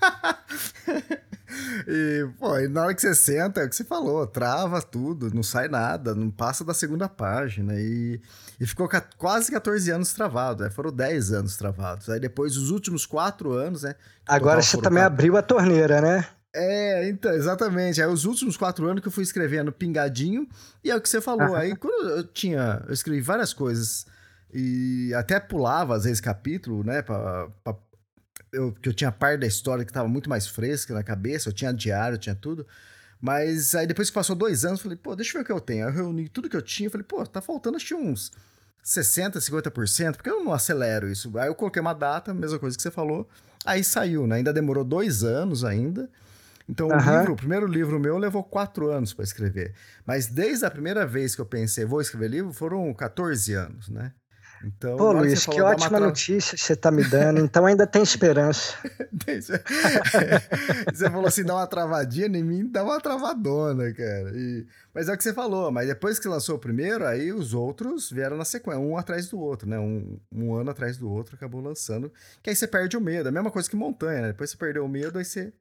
e, 1.88 2.28
pô, 2.38 2.56
e 2.58 2.68
na 2.68 2.84
hora 2.84 2.94
que 2.94 3.00
você 3.00 3.16
senta, 3.16 3.60
é 3.60 3.64
o 3.64 3.68
que 3.68 3.74
você 3.74 3.82
falou, 3.82 4.24
trava 4.28 4.80
tudo, 4.80 5.34
não 5.34 5.42
sai 5.42 5.66
nada, 5.66 6.14
não 6.14 6.30
passa 6.30 6.64
da 6.64 6.72
segunda 6.72 7.08
página. 7.08 7.74
E, 7.74 8.20
e 8.60 8.66
ficou 8.66 8.88
quase 9.18 9.50
14 9.50 9.90
anos 9.90 10.12
travado, 10.12 10.62
né? 10.62 10.70
Foram 10.70 10.92
10 10.92 11.32
anos 11.32 11.56
travados. 11.56 12.08
Aí 12.08 12.20
depois, 12.20 12.56
os 12.56 12.70
últimos 12.70 13.04
4 13.04 13.52
anos, 13.52 13.82
né? 13.82 13.96
Agora 14.24 14.62
você 14.62 14.80
também 14.80 15.02
abriu 15.02 15.36
a 15.36 15.42
torneira, 15.42 16.00
né? 16.00 16.28
É, 16.58 17.08
então, 17.08 17.32
exatamente. 17.32 18.00
Aí 18.00 18.08
os 18.08 18.24
últimos 18.24 18.56
quatro 18.56 18.88
anos 18.88 19.02
que 19.02 19.08
eu 19.08 19.12
fui 19.12 19.22
escrevendo 19.22 19.70
pingadinho, 19.70 20.48
e 20.82 20.90
é 20.90 20.96
o 20.96 21.00
que 21.00 21.08
você 21.08 21.20
falou. 21.20 21.54
Aí 21.54 21.76
quando 21.76 22.08
eu 22.08 22.24
tinha. 22.24 22.82
Eu 22.86 22.94
escrevi 22.94 23.20
várias 23.20 23.52
coisas 23.52 24.06
e 24.52 25.12
até 25.14 25.38
pulava, 25.38 25.94
às 25.94 26.04
vezes, 26.04 26.20
capítulo, 26.20 26.82
né? 26.82 27.02
Pra, 27.02 27.48
pra, 27.62 27.76
eu, 28.50 28.72
que 28.72 28.88
eu 28.88 28.94
tinha 28.94 29.12
parte 29.12 29.40
da 29.40 29.46
história 29.46 29.84
que 29.84 29.90
estava 29.90 30.08
muito 30.08 30.30
mais 30.30 30.46
fresca 30.46 30.94
na 30.94 31.02
cabeça, 31.02 31.50
eu 31.50 31.52
tinha 31.52 31.72
diário, 31.72 32.14
eu 32.14 32.20
tinha 32.20 32.34
tudo. 32.34 32.66
Mas 33.20 33.74
aí 33.74 33.86
depois 33.86 34.08
que 34.08 34.14
passou 34.14 34.34
dois 34.34 34.64
anos, 34.64 34.80
eu 34.80 34.84
falei, 34.84 34.96
pô, 34.96 35.14
deixa 35.14 35.32
eu 35.32 35.40
ver 35.40 35.42
o 35.42 35.46
que 35.46 35.52
eu 35.52 35.60
tenho. 35.60 35.84
Aí 35.84 35.92
eu 35.92 35.94
reuni 35.94 36.28
tudo 36.28 36.48
que 36.48 36.56
eu 36.56 36.62
tinha, 36.62 36.88
falei, 36.88 37.04
pô, 37.04 37.24
tá 37.26 37.42
faltando 37.42 37.76
acho 37.76 37.86
que 37.86 37.94
uns 37.94 38.32
60%, 38.82 39.36
50%, 39.36 40.16
porque 40.16 40.30
eu 40.30 40.42
não 40.42 40.54
acelero 40.54 41.10
isso. 41.10 41.36
Aí 41.38 41.48
eu 41.48 41.54
coloquei 41.54 41.82
uma 41.82 41.92
data, 41.92 42.32
mesma 42.32 42.58
coisa 42.58 42.74
que 42.74 42.82
você 42.82 42.90
falou. 42.90 43.28
Aí 43.64 43.84
saiu, 43.84 44.26
né? 44.26 44.36
Ainda 44.36 44.52
demorou 44.52 44.84
dois 44.84 45.22
anos 45.22 45.64
ainda. 45.64 46.08
Então, 46.68 46.88
uhum. 46.88 46.96
o 46.96 47.18
livro, 47.18 47.32
o 47.32 47.36
primeiro 47.36 47.66
livro 47.66 48.00
meu 48.00 48.18
levou 48.18 48.42
quatro 48.42 48.90
anos 48.90 49.14
para 49.14 49.24
escrever. 49.24 49.74
Mas 50.04 50.26
desde 50.26 50.66
a 50.66 50.70
primeira 50.70 51.06
vez 51.06 51.34
que 51.34 51.40
eu 51.40 51.46
pensei, 51.46 51.84
vou 51.84 52.00
escrever 52.00 52.28
livro, 52.28 52.52
foram 52.52 52.92
14 52.92 53.54
anos, 53.54 53.88
né? 53.88 54.12
Então, 54.64 54.96
Pô, 54.96 55.12
Luiz, 55.12 55.44
que 55.46 55.60
ótima 55.60 55.98
tra... 55.98 56.00
notícia 56.00 56.56
você 56.56 56.72
está 56.72 56.90
me 56.90 57.04
dando. 57.04 57.40
Então 57.40 57.66
ainda 57.66 57.86
tem 57.86 58.02
esperança. 58.02 58.74
você 60.92 61.10
falou 61.10 61.26
assim, 61.26 61.44
dá 61.44 61.54
uma 61.54 61.66
travadinha 61.66 62.26
em 62.26 62.42
mim, 62.42 62.66
dá 62.66 62.82
uma 62.82 63.00
travadona, 63.00 63.92
cara. 63.92 64.32
E... 64.34 64.66
Mas 64.94 65.08
é 65.08 65.12
o 65.12 65.16
que 65.16 65.22
você 65.22 65.32
falou, 65.32 65.70
mas 65.70 65.86
depois 65.86 66.18
que 66.18 66.26
lançou 66.26 66.56
o 66.56 66.58
primeiro, 66.58 67.06
aí 67.06 67.32
os 67.32 67.54
outros 67.54 68.10
vieram 68.10 68.36
na 68.36 68.44
sequência, 68.44 68.80
um 68.80 68.96
atrás 68.96 69.28
do 69.28 69.38
outro, 69.38 69.68
né? 69.68 69.78
Um, 69.78 70.18
um 70.32 70.54
ano 70.54 70.70
atrás 70.70 70.96
do 70.96 71.10
outro, 71.10 71.36
acabou 71.36 71.60
lançando. 71.60 72.12
Que 72.42 72.50
aí 72.50 72.56
você 72.56 72.66
perde 72.66 72.96
o 72.96 73.00
medo. 73.00 73.28
É 73.28 73.30
a 73.30 73.32
mesma 73.32 73.50
coisa 73.50 73.68
que 73.68 73.76
montanha, 73.76 74.22
né? 74.22 74.28
Depois 74.28 74.50
você 74.50 74.56
perdeu 74.56 74.84
o 74.84 74.88
medo, 74.88 75.18
aí 75.18 75.24
você 75.24 75.52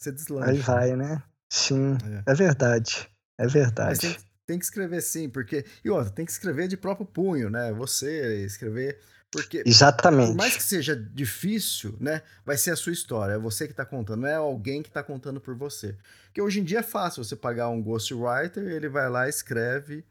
você 0.00 0.10
deslancha. 0.10 0.50
Aí 0.50 0.58
vai, 0.58 0.96
né? 0.96 1.22
Sim, 1.52 1.98
é, 2.26 2.32
é 2.32 2.34
verdade. 2.34 3.08
É 3.38 3.46
verdade. 3.46 4.00
Tem, 4.00 4.16
tem, 4.46 4.58
que 4.58 4.64
escrever 4.64 5.00
sim, 5.02 5.28
porque. 5.28 5.64
E 5.84 5.90
outra, 5.90 6.10
tem 6.10 6.24
que 6.24 6.32
escrever 6.32 6.68
de 6.68 6.76
próprio 6.76 7.06
punho, 7.06 7.50
né? 7.50 7.72
Você 7.72 8.44
escrever. 8.44 8.98
Porque. 9.30 9.62
Exatamente. 9.66 10.28
Por 10.28 10.36
mais 10.36 10.56
que 10.56 10.62
seja 10.62 10.96
difícil, 10.96 11.96
né? 12.00 12.22
Vai 12.44 12.56
ser 12.56 12.70
a 12.70 12.76
sua 12.76 12.92
história. 12.92 13.34
É 13.34 13.38
você 13.38 13.68
que 13.68 13.74
tá 13.74 13.84
contando, 13.84 14.22
não 14.22 14.28
é 14.28 14.34
alguém 14.34 14.82
que 14.82 14.90
tá 14.90 15.02
contando 15.02 15.40
por 15.40 15.54
você. 15.54 15.96
Porque 16.26 16.40
hoje 16.40 16.60
em 16.60 16.64
dia 16.64 16.78
é 16.78 16.82
fácil 16.82 17.22
você 17.22 17.36
pagar 17.36 17.68
um 17.68 17.82
ghostwriter, 17.82 18.64
ele 18.64 18.88
vai 18.88 19.08
lá, 19.08 19.28
escreve 19.28 20.04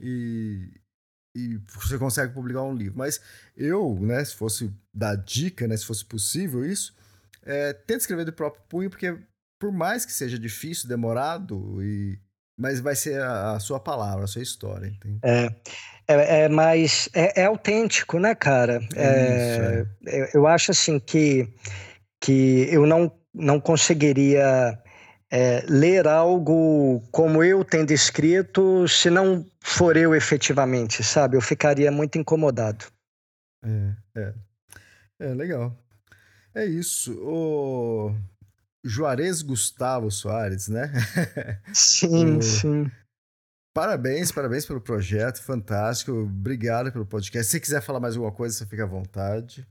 e, 0.00 0.70
e 1.36 1.60
você 1.68 1.98
consegue 1.98 2.34
publicar 2.34 2.62
um 2.62 2.74
livro. 2.74 2.98
Mas 2.98 3.20
eu, 3.56 3.98
né, 4.00 4.24
se 4.24 4.34
fosse 4.34 4.72
dar 4.94 5.16
dica, 5.16 5.68
né, 5.68 5.76
se 5.76 5.84
fosse 5.84 6.04
possível 6.04 6.64
isso, 6.64 6.94
é, 7.42 7.72
tenta 7.72 8.00
escrever 8.00 8.24
do 8.24 8.32
próprio 8.32 8.62
punho, 8.68 8.90
porque 8.90 9.16
por 9.58 9.72
mais 9.72 10.04
que 10.04 10.12
seja 10.12 10.38
difícil, 10.38 10.88
demorado, 10.88 11.82
e 11.82 12.18
mas 12.58 12.80
vai 12.80 12.96
ser 12.96 13.20
a, 13.20 13.52
a 13.52 13.60
sua 13.60 13.78
palavra, 13.78 14.24
a 14.24 14.26
sua 14.26 14.42
história. 14.42 14.86
Entende? 14.86 15.20
É, 15.22 15.54
é, 16.08 16.44
é 16.44 16.48
mais 16.48 17.08
é, 17.12 17.42
é, 17.42 17.44
autêntico, 17.44 18.18
né, 18.18 18.34
cara? 18.34 18.80
É, 18.94 19.84
isso, 19.84 20.08
é. 20.08 20.20
é. 20.20 20.30
eu 20.34 20.46
acho 20.46 20.70
assim 20.70 20.98
que 20.98 21.52
que 22.20 22.66
eu 22.70 22.86
não 22.86 23.12
não 23.34 23.60
conseguiria 23.60 24.82
é, 25.30 25.62
ler 25.68 26.08
algo 26.08 27.02
como 27.10 27.44
eu 27.44 27.62
tendo 27.62 27.90
escrito 27.90 28.88
se 28.88 29.10
não 29.10 29.44
for 29.60 29.96
eu 29.96 30.14
efetivamente, 30.14 31.04
sabe? 31.04 31.36
Eu 31.36 31.42
ficaria 31.42 31.90
muito 31.90 32.16
incomodado. 32.16 32.86
É, 33.62 34.20
é, 34.20 34.34
é 35.20 35.34
legal. 35.34 35.76
É 36.54 36.64
isso. 36.64 37.12
O 37.22 38.16
Juarez 38.86 39.42
Gustavo 39.42 40.10
Soares, 40.10 40.68
né? 40.68 40.92
Sim, 41.72 42.38
o... 42.38 42.42
sim. 42.42 42.90
Parabéns, 43.74 44.32
parabéns 44.32 44.64
pelo 44.64 44.80
projeto, 44.80 45.42
fantástico. 45.42 46.12
Obrigado 46.12 46.90
pelo 46.90 47.04
podcast. 47.04 47.50
Se 47.50 47.60
quiser 47.60 47.82
falar 47.82 48.00
mais 48.00 48.16
alguma 48.16 48.32
coisa, 48.32 48.56
você 48.56 48.64
fica 48.64 48.84
à 48.84 48.86
vontade. 48.86 49.66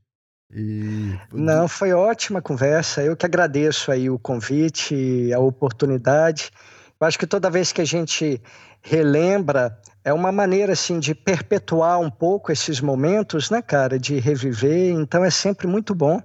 E... 0.53 1.17
Não, 1.33 1.67
foi 1.67 1.91
ótima 1.91 2.39
conversa. 2.39 3.01
Eu 3.01 3.17
que 3.17 3.25
agradeço 3.25 3.91
aí 3.91 4.07
o 4.07 4.19
convite, 4.19 5.33
a 5.33 5.39
oportunidade. 5.39 6.51
Eu 6.99 7.07
acho 7.07 7.17
que 7.17 7.25
toda 7.25 7.49
vez 7.49 7.71
que 7.71 7.81
a 7.81 7.85
gente 7.85 8.39
relembra, 8.79 9.75
é 10.03 10.13
uma 10.13 10.31
maneira 10.31 10.73
assim 10.73 10.99
de 10.99 11.15
perpetuar 11.15 11.99
um 11.99 12.11
pouco 12.11 12.51
esses 12.51 12.79
momentos, 12.79 13.49
né, 13.49 13.59
cara, 13.59 13.97
de 13.97 14.19
reviver. 14.19 14.91
Então 14.91 15.25
é 15.25 15.31
sempre 15.31 15.65
muito 15.65 15.95
bom. 15.95 16.21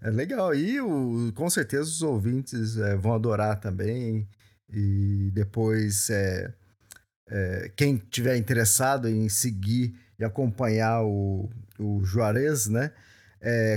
É 0.00 0.10
legal. 0.10 0.54
E 0.54 0.80
o, 0.80 1.32
com 1.34 1.50
certeza 1.50 1.84
os 1.84 2.02
ouvintes 2.02 2.76
é, 2.76 2.96
vão 2.96 3.14
adorar 3.14 3.58
também. 3.60 4.28
E 4.70 5.30
depois, 5.32 6.10
é, 6.10 6.52
é, 7.28 7.72
quem 7.76 7.96
tiver 7.96 8.36
interessado 8.36 9.08
em 9.08 9.28
seguir 9.28 9.94
e 10.18 10.24
acompanhar 10.24 11.02
o, 11.02 11.48
o 11.78 12.04
Juarez, 12.04 12.66
né? 12.68 12.92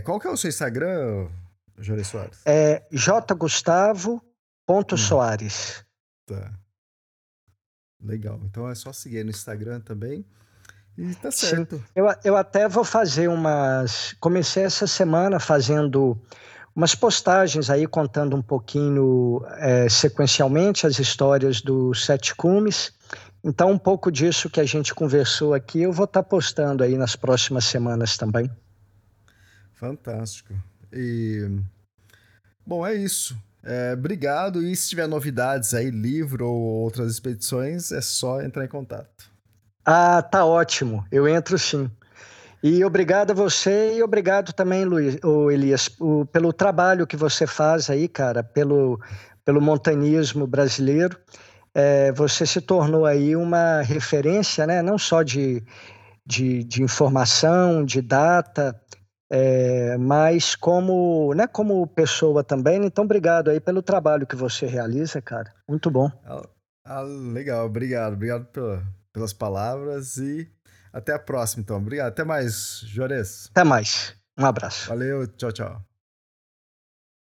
Qual 0.04 0.20
que 0.20 0.28
é 0.28 0.30
o 0.30 0.36
seu 0.36 0.50
Instagram, 0.50 1.30
Juarez 1.78 2.08
Soares? 2.08 2.40
É 2.46 2.84
jgustavo.soares. 2.92 5.80
Hum. 5.80 5.86
Tá. 6.26 6.52
Legal. 8.04 8.42
Então 8.44 8.68
é 8.68 8.74
só 8.74 8.92
seguir 8.92 9.24
no 9.24 9.30
Instagram 9.30 9.80
também. 9.80 10.26
E 10.98 11.16
tá 11.16 11.32
certo. 11.32 11.84
Eu, 11.96 12.08
eu 12.24 12.36
até 12.36 12.68
vou 12.68 12.84
fazer 12.84 13.28
umas. 13.28 14.16
Comecei 14.20 14.64
essa 14.64 14.86
semana 14.86 15.40
fazendo 15.40 16.20
umas 16.76 16.96
postagens 16.96 17.70
aí 17.70 17.88
contando 17.88 18.36
um 18.36 18.42
pouquinho 18.42 19.44
é, 19.58 19.90
sequencialmente 19.90 20.88
as 20.88 21.00
histórias 21.00 21.62
dos 21.62 22.06
Sete 22.06 22.36
Cumes. 22.36 22.94
Então, 23.44 23.72
um 23.72 23.78
pouco 23.78 24.12
disso 24.12 24.50
que 24.50 24.60
a 24.60 24.66
gente 24.66 24.94
conversou 24.94 25.54
aqui, 25.54 25.82
eu 25.82 25.92
vou 25.92 26.06
estar 26.06 26.22
tá 26.22 26.30
postando 26.30 26.84
aí 26.84 26.98
nas 26.98 27.16
próximas 27.16 27.66
semanas 27.66 28.18
também. 28.18 28.50
Fantástico. 29.74 30.54
E. 30.94 31.50
Bom, 32.66 32.86
é 32.86 32.94
isso. 32.94 33.36
É, 33.64 33.94
obrigado. 33.94 34.64
E 34.64 34.76
se 34.76 34.90
tiver 34.90 35.08
novidades 35.08 35.74
aí, 35.74 35.90
livro 35.90 36.48
ou 36.48 36.62
outras 36.62 37.12
expedições, 37.12 37.92
é 37.92 38.02
só 38.02 38.42
entrar 38.42 38.64
em 38.64 38.68
contato. 38.68 39.31
Ah, 39.86 40.22
tá 40.22 40.46
ótimo. 40.46 41.06
Eu 41.12 41.28
entro 41.28 41.58
sim. 41.58 41.90
E 42.64 42.86
obrigado 42.86 43.32
a 43.32 43.34
você 43.34 43.96
e 43.98 44.04
obrigado 44.04 44.54
também, 44.54 44.86
Luiz, 44.86 45.18
o 45.24 45.50
Elias, 45.50 45.90
o, 46.00 46.26
pelo 46.28 46.54
trabalho 46.54 47.08
que 47.08 47.18
você 47.18 47.48
faz 47.48 47.90
aí, 47.90 48.08
cara, 48.08 48.44
pelo 48.44 49.00
pelo 49.46 49.62
montanismo 49.62 50.48
brasileiro. 50.48 51.18
É, 51.74 52.12
você 52.12 52.46
se 52.46 52.62
tornou 52.62 53.06
aí 53.06 53.36
uma 53.36 53.82
referência, 53.82 54.68
né? 54.68 54.82
não 54.82 54.98
só 54.98 55.24
de, 55.24 55.64
de, 56.26 56.64
de 56.64 56.84
informação, 56.84 57.86
de 57.86 58.02
data, 58.02 58.80
é, 59.32 59.98
mas 59.98 60.56
como, 60.56 61.34
né, 61.34 61.48
como 61.48 61.88
pessoa 61.88 62.44
também. 62.44 62.86
Então, 62.86 63.06
obrigado 63.06 63.50
aí 63.50 63.60
pelo 63.60 63.82
trabalho 63.82 64.28
que 64.28 64.36
você 64.36 64.66
realiza, 64.66 65.22
cara. 65.22 65.54
Muito 65.68 65.90
bom. 65.90 66.12
Ah, 66.26 66.42
ah 66.86 67.02
legal, 67.02 67.66
obrigado. 67.66 68.14
Obrigado 68.14 68.46
pela, 68.48 68.84
pelas 69.14 69.34
palavras 69.34 70.18
e 70.18 70.50
até 70.94 71.14
a 71.14 71.20
próxima, 71.20 71.62
então. 71.62 71.78
Obrigado. 71.78 72.10
Até 72.10 72.24
mais, 72.24 72.82
Juarez. 72.86 73.50
Até 73.52 73.64
mais. 73.64 74.16
Um 74.38 74.46
abraço. 74.46 74.90
Valeu, 74.90 75.28
tchau, 75.28 75.52
tchau. 75.52 75.91